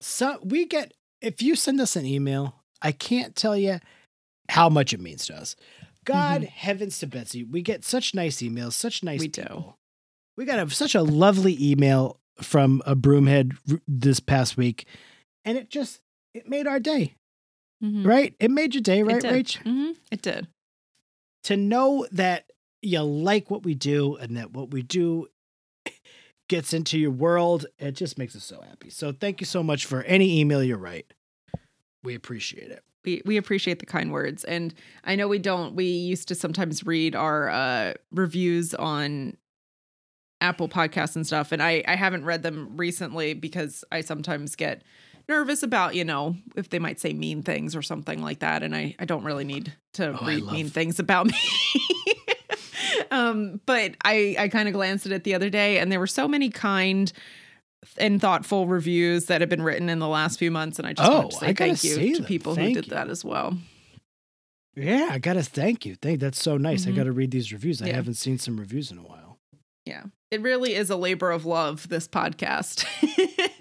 so 0.00 0.38
we 0.42 0.64
get 0.66 0.92
if 1.20 1.42
you 1.42 1.56
send 1.56 1.80
us 1.80 1.96
an 1.96 2.06
email, 2.06 2.54
I 2.80 2.92
can't 2.92 3.34
tell 3.36 3.56
you 3.56 3.80
how 4.50 4.68
much 4.68 4.92
it 4.94 5.00
means 5.00 5.26
to 5.26 5.36
us. 5.36 5.56
God 6.06 6.44
heavens 6.44 6.98
to 7.00 7.06
Betsy, 7.06 7.44
we 7.44 7.62
get 7.62 7.84
such 7.84 8.14
nice 8.14 8.38
emails, 8.38 8.72
such 8.72 9.02
nice 9.02 9.20
We 9.20 9.28
do. 9.28 9.74
We 10.36 10.44
got 10.44 10.58
a, 10.58 10.70
such 10.70 10.94
a 10.94 11.02
lovely 11.02 11.56
email 11.60 12.18
from 12.42 12.82
a 12.86 12.94
broomhead 12.96 13.56
r- 13.70 13.80
this 13.88 14.20
past 14.20 14.56
week, 14.56 14.86
and 15.44 15.56
it 15.58 15.68
just 15.70 16.00
it 16.34 16.48
made 16.48 16.66
our 16.66 16.78
day. 16.80 17.14
Mhm. 17.82 18.06
Right? 18.06 18.34
It 18.40 18.50
made 18.50 18.74
your 18.74 18.82
day, 18.82 19.02
right, 19.02 19.22
it. 19.22 19.32
Rach? 19.32 19.62
Mhm. 19.64 19.96
It 20.10 20.22
did. 20.22 20.48
to 21.44 21.56
know 21.56 22.06
that 22.10 22.50
you 22.82 23.00
like 23.02 23.50
what 23.50 23.62
we 23.62 23.74
do 23.74 24.16
and 24.16 24.36
that 24.36 24.50
what 24.52 24.70
we 24.72 24.82
do 24.82 25.28
gets 26.48 26.72
into 26.72 26.98
your 26.98 27.10
world, 27.10 27.66
it 27.78 27.92
just 27.92 28.18
makes 28.18 28.34
us 28.34 28.44
so 28.44 28.60
happy. 28.62 28.90
So 28.90 29.12
thank 29.12 29.40
you 29.40 29.46
so 29.46 29.62
much 29.62 29.84
for 29.86 30.02
any 30.02 30.40
email 30.40 30.62
you 30.62 30.76
write. 30.76 31.12
We 32.02 32.14
appreciate 32.14 32.70
it. 32.70 32.82
We 33.06 33.22
we 33.24 33.36
appreciate 33.36 33.78
the 33.78 33.86
kind 33.86 34.12
words, 34.12 34.42
and 34.44 34.74
I 35.04 35.14
know 35.14 35.28
we 35.28 35.38
don't. 35.38 35.76
We 35.76 35.84
used 35.86 36.26
to 36.28 36.34
sometimes 36.34 36.84
read 36.84 37.14
our 37.14 37.48
uh, 37.48 37.94
reviews 38.10 38.74
on 38.74 39.36
Apple 40.40 40.68
Podcasts 40.68 41.14
and 41.16 41.24
stuff, 41.26 41.52
and 41.52 41.62
I 41.62 41.84
I 41.86 41.94
haven't 41.94 42.24
read 42.24 42.42
them 42.42 42.76
recently 42.76 43.32
because 43.32 43.84
I 43.92 44.00
sometimes 44.00 44.56
get 44.56 44.82
nervous 45.28 45.62
about 45.62 45.94
you 45.94 46.04
know 46.04 46.34
if 46.56 46.68
they 46.70 46.80
might 46.80 46.98
say 47.00 47.12
mean 47.12 47.42
things 47.42 47.76
or 47.76 47.82
something 47.82 48.20
like 48.20 48.40
that, 48.40 48.64
and 48.64 48.74
I 48.74 48.96
I 48.98 49.04
don't 49.04 49.22
really 49.24 49.44
need 49.44 49.72
to 49.94 50.18
Oh, 50.20 50.26
read 50.26 50.42
love- 50.42 50.52
mean 50.52 50.68
things 50.68 50.98
about 50.98 51.26
me. 51.30 51.38
um, 53.10 53.60
but 53.66 53.94
I 54.04 54.34
I 54.38 54.48
kind 54.48 54.68
of 54.68 54.74
glanced 54.74 55.06
at 55.06 55.12
it 55.12 55.22
the 55.24 55.34
other 55.34 55.48
day, 55.50 55.78
and 55.78 55.90
there 55.92 56.00
were 56.00 56.06
so 56.08 56.26
many 56.26 56.50
kind 56.50 57.12
and 57.98 58.20
thoughtful 58.20 58.66
reviews 58.66 59.26
that 59.26 59.40
have 59.40 59.50
been 59.50 59.62
written 59.62 59.88
in 59.88 59.98
the 59.98 60.08
last 60.08 60.38
few 60.38 60.50
months, 60.50 60.78
and 60.78 60.86
I 60.86 60.92
just 60.92 61.08
Oh, 61.10 61.18
want 61.20 61.30
to 61.32 61.36
say 61.38 61.52
thank 61.54 61.84
you 61.84 61.94
to 61.96 62.14
them. 62.18 62.24
people 62.24 62.54
who 62.54 62.72
did 62.72 62.86
you. 62.86 62.90
that 62.90 63.08
as 63.08 63.24
well. 63.24 63.56
Yeah, 64.74 65.08
I 65.10 65.18
gotta 65.18 65.42
thank 65.42 65.86
you. 65.86 65.94
Thank 65.94 66.20
that's 66.20 66.40
so 66.42 66.56
nice. 66.58 66.86
I 66.86 66.90
Mhm. 66.90 66.96
gotta 66.96 67.12
read 67.12 67.30
these 67.30 67.52
reviews. 67.52 67.80
I 67.80 67.86
Yeah. 67.86 67.94
haven't 67.94 68.14
seen 68.14 68.38
some 68.38 68.58
reviews 68.58 68.90
in 68.90 68.98
a 68.98 69.02
while. 69.02 69.38
Yeah. 69.86 70.04
It 70.30 70.42
really 70.42 70.74
is 70.74 70.90
a 70.90 70.96
labor 70.96 71.30
of 71.30 71.46
love, 71.46 71.88
this 71.88 72.06
podcast. 72.08 72.84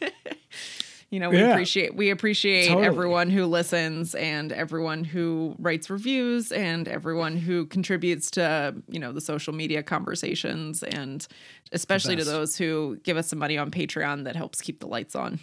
you 1.16 1.22
know, 1.22 1.30
we 1.30 1.38
Yeah. 1.40 1.52
appreciate 1.54 1.96
we 1.96 2.10
appreciate 2.10 2.68
Totally. 2.68 2.86
everyone 2.88 3.30
who 3.30 3.46
listens 3.46 4.14
and 4.16 4.52
everyone 4.52 5.06
who 5.06 5.56
writes 5.60 5.90
reviews 5.90 6.52
and 6.52 6.88
everyone 6.90 7.38
who 7.38 7.66
contributes 7.68 8.30
to, 8.32 8.76
you 8.90 9.00
know, 9.00 9.14
the 9.14 9.22
social 9.22 9.54
media 9.54 9.82
conversations 9.82 10.84
and 10.84 11.26
especially 11.72 12.18
to 12.18 12.26
those 12.26 12.58
who 12.58 12.98
give 13.04 13.16
us 13.16 13.28
some 13.30 13.40
money 13.40 13.58
on 13.58 13.72
Patreon 13.72 14.26
that 14.26 14.36
helps 14.36 14.60
keep 14.62 14.80
the 14.82 14.88
lights 14.88 15.16
on. 15.16 15.40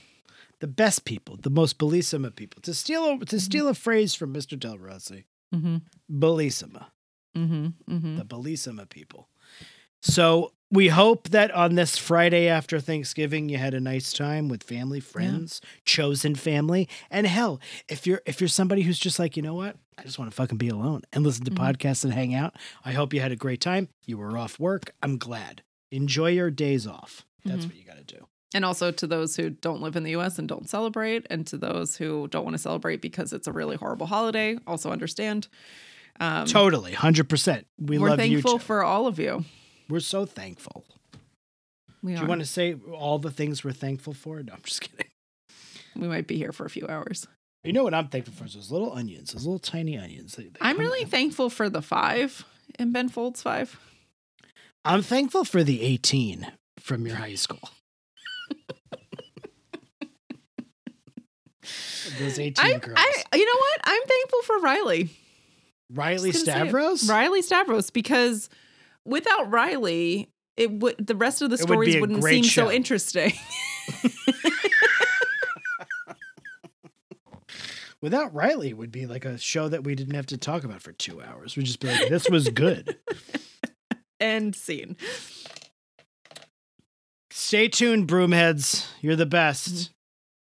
The 0.61 0.67
best 0.69 1.05
people, 1.07 1.39
the 1.41 1.51
most 1.51 1.79
bellissima 1.79 2.31
people. 2.37 2.61
To 2.63 2.75
steal 2.75 3.03
a, 3.15 3.25
to 3.25 3.41
steal 3.41 3.67
a 3.69 3.75
phrase 3.75 4.15
from 4.15 4.35
Mr. 4.35 4.59
Del 4.59 4.79
Rossi, 4.79 5.25
Mm-hmm. 5.55 5.77
bellissima. 6.11 6.87
Mm-hmm. 7.37 7.67
Mm-hmm. 7.95 8.17
the 8.19 8.25
Bellissima 8.27 8.85
people. 8.89 9.29
So 10.03 10.53
we 10.73 10.89
hope 10.89 11.29
that 11.29 11.51
on 11.53 11.75
this 11.77 11.97
Friday 11.99 12.49
after 12.49 12.81
Thanksgiving 12.81 13.49
you 13.49 13.59
had 13.59 13.75
a 13.75 13.81
nice 13.81 14.13
time 14.13 14.49
with 14.49 14.63
family, 14.65 14.99
friends, 14.99 15.61
chosen 15.85 16.35
family, 16.35 16.89
and 17.11 17.27
hell, 17.27 17.61
if 17.89 18.07
you're 18.07 18.23
if 18.27 18.41
you're 18.41 18.49
somebody 18.49 18.83
who's 18.83 18.99
just 18.99 19.19
like, 19.19 19.37
you 19.37 19.43
know 19.43 19.55
what, 19.55 19.77
I 19.99 20.03
just 20.03 20.19
want 20.19 20.31
to 20.31 20.35
fucking 20.35 20.59
be 20.59 20.69
alone 20.71 21.03
and 21.13 21.23
listen 21.25 21.45
to 21.45 21.51
Mhm. 21.51 21.59
podcasts 21.77 22.03
and 22.05 22.13
hang 22.13 22.35
out. 22.35 22.57
I 22.85 22.93
hope 22.93 23.13
you 23.15 23.21
had 23.21 23.31
a 23.33 23.37
great 23.37 23.61
time. 23.61 23.89
You 24.07 24.19
were 24.19 24.37
off 24.37 24.59
work. 24.59 24.95
I'm 25.03 25.19
glad. 25.19 25.63
Enjoy 25.91 26.31
your 26.31 26.51
days 26.51 26.87
off. 26.87 27.27
That's 27.45 27.65
Mhm. 27.65 27.69
what 27.69 27.77
you 27.77 27.85
got 27.85 27.99
to 27.99 28.15
do. 28.17 28.27
And 28.55 28.65
also 28.65 28.91
to 28.91 29.07
those 29.07 29.37
who 29.37 29.51
don't 29.51 29.81
live 29.83 29.97
in 29.97 30.03
the 30.03 30.11
US 30.11 30.39
and 30.39 30.47
don't 30.49 30.69
celebrate, 30.69 31.27
and 31.31 31.47
to 31.47 31.57
those 31.59 31.97
who 31.97 32.29
don't 32.29 32.45
want 32.45 32.55
to 32.55 32.59
celebrate 32.63 33.01
because 33.03 33.33
it's 33.33 33.47
a 33.47 33.53
really 33.53 33.77
horrible 33.77 34.07
holiday, 34.07 34.59
also 34.67 34.91
understand. 34.91 35.49
Um, 36.21 36.47
totally, 36.47 36.93
hundred 36.93 37.29
percent. 37.31 37.67
We 37.79 37.99
we're 37.99 38.11
love 38.11 38.21
you. 38.21 38.35
thankful 38.43 38.59
Joe. 38.59 38.65
for 38.65 38.85
all 38.85 39.07
of 39.07 39.19
you. 39.19 39.45
We're 39.89 40.01
so 40.01 40.25
thankful. 40.27 40.85
We 42.03 42.13
Do 42.13 42.19
are. 42.19 42.23
you 42.23 42.29
want 42.29 42.41
to 42.41 42.47
say 42.47 42.75
all 42.93 43.19
the 43.19 43.31
things 43.31 43.63
we're 43.65 43.73
thankful 43.73 44.13
for? 44.15 44.43
No, 44.43 44.53
I'm 44.55 44.63
just 44.65 44.81
kidding. 44.91 45.07
we 45.97 46.09
might 46.09 46.27
be 46.27 46.37
here 46.37 46.53
for 46.53 46.65
a 46.67 46.71
few 46.71 46.87
hours. 46.89 47.27
You 47.65 47.73
know 47.73 47.85
what 47.85 47.95
I'm 47.95 48.09
thankful 48.09 48.35
for? 48.35 48.45
Is 48.45 48.55
those 48.55 48.71
little 48.73 48.93
onions, 48.93 49.33
those 49.33 49.45
little 49.47 49.59
tiny 49.61 49.97
onions. 49.97 50.35
They- 50.35 50.45
they 50.45 50.51
I'm 50.61 50.79
really 50.79 51.05
thankful 51.05 51.49
for 51.51 51.71
the 51.71 51.81
five 51.83 52.45
in 52.79 52.91
Ben 52.93 53.09
Folds 53.09 53.41
five. 53.43 53.79
I'm 54.85 55.03
thankful 55.03 55.45
for 55.45 55.63
the 55.63 55.81
18 55.83 56.51
from 56.81 57.07
your 57.07 57.17
high 57.17 57.37
school. 57.37 57.61
Those 62.19 62.39
18 62.39 62.65
I, 62.65 62.79
girls. 62.79 62.99
I, 62.99 63.37
you 63.37 63.45
know 63.47 63.59
what? 63.59 63.81
I'm 63.85 64.03
thankful 64.03 64.43
for 64.43 64.59
Riley. 64.59 65.11
Riley 65.93 66.33
Just 66.33 66.47
gonna 66.47 66.57
say 66.59 66.63
it. 66.63 66.69
Stavros? 66.71 67.09
Riley 67.09 67.43
Stavros, 67.43 67.91
because 67.91 68.49
without 69.05 69.51
Riley, 69.51 70.31
it 70.57 70.71
would 70.71 71.07
the 71.07 71.17
rest 71.17 71.43
of 71.43 71.51
the 71.51 71.55
It 71.55 71.61
stories 71.61 71.95
a 71.97 72.01
wouldn't 72.01 72.23
seem 72.25 72.45
show. 72.45 72.67
so 72.67 72.73
interesting. 72.73 73.33
Without 78.01 78.35
Riley, 78.35 78.71
it 78.71 78.77
would 78.77 78.91
be 78.91 79.07
like 79.07 79.25
a 79.25 79.39
show 79.39 79.69
that 79.69 79.85
we 79.85 79.95
didn't 79.95 80.15
have 80.17 80.27
to 80.27 80.37
talk 80.37 80.65
about 80.65 80.83
for 80.83 80.91
two 80.93 81.23
hours. 81.23 81.57
We'd 81.57 81.67
just 81.67 81.79
be 81.79 81.87
like, 81.87 82.09
this 82.09 82.29
was 82.29 82.49
good. 82.49 82.99
End 84.21 84.57
scene. 84.57 84.97
Stay 87.31 87.69
tuned, 87.69 88.09
broomheads. 88.09 88.89
You're 89.01 89.15
the 89.17 89.25
best. 89.27 89.93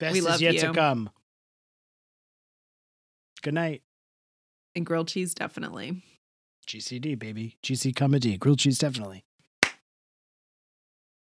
Best 0.00 0.08
Mm-hmm. 0.08 0.12
We 0.14 0.18
is 0.18 0.24
love 0.24 0.40
yet 0.40 0.58
to 0.58 0.72
come. 0.72 1.10
Good 3.42 3.54
night. 3.54 3.82
And 4.74 4.84
grilled 4.84 5.06
cheese, 5.08 5.32
definitely. 5.32 6.02
GCD, 6.66 7.18
baby. 7.18 7.56
GC 7.62 7.94
comedy. 7.94 8.36
Grilled 8.36 8.58
cheese, 8.60 8.78
definitely. 8.78 9.23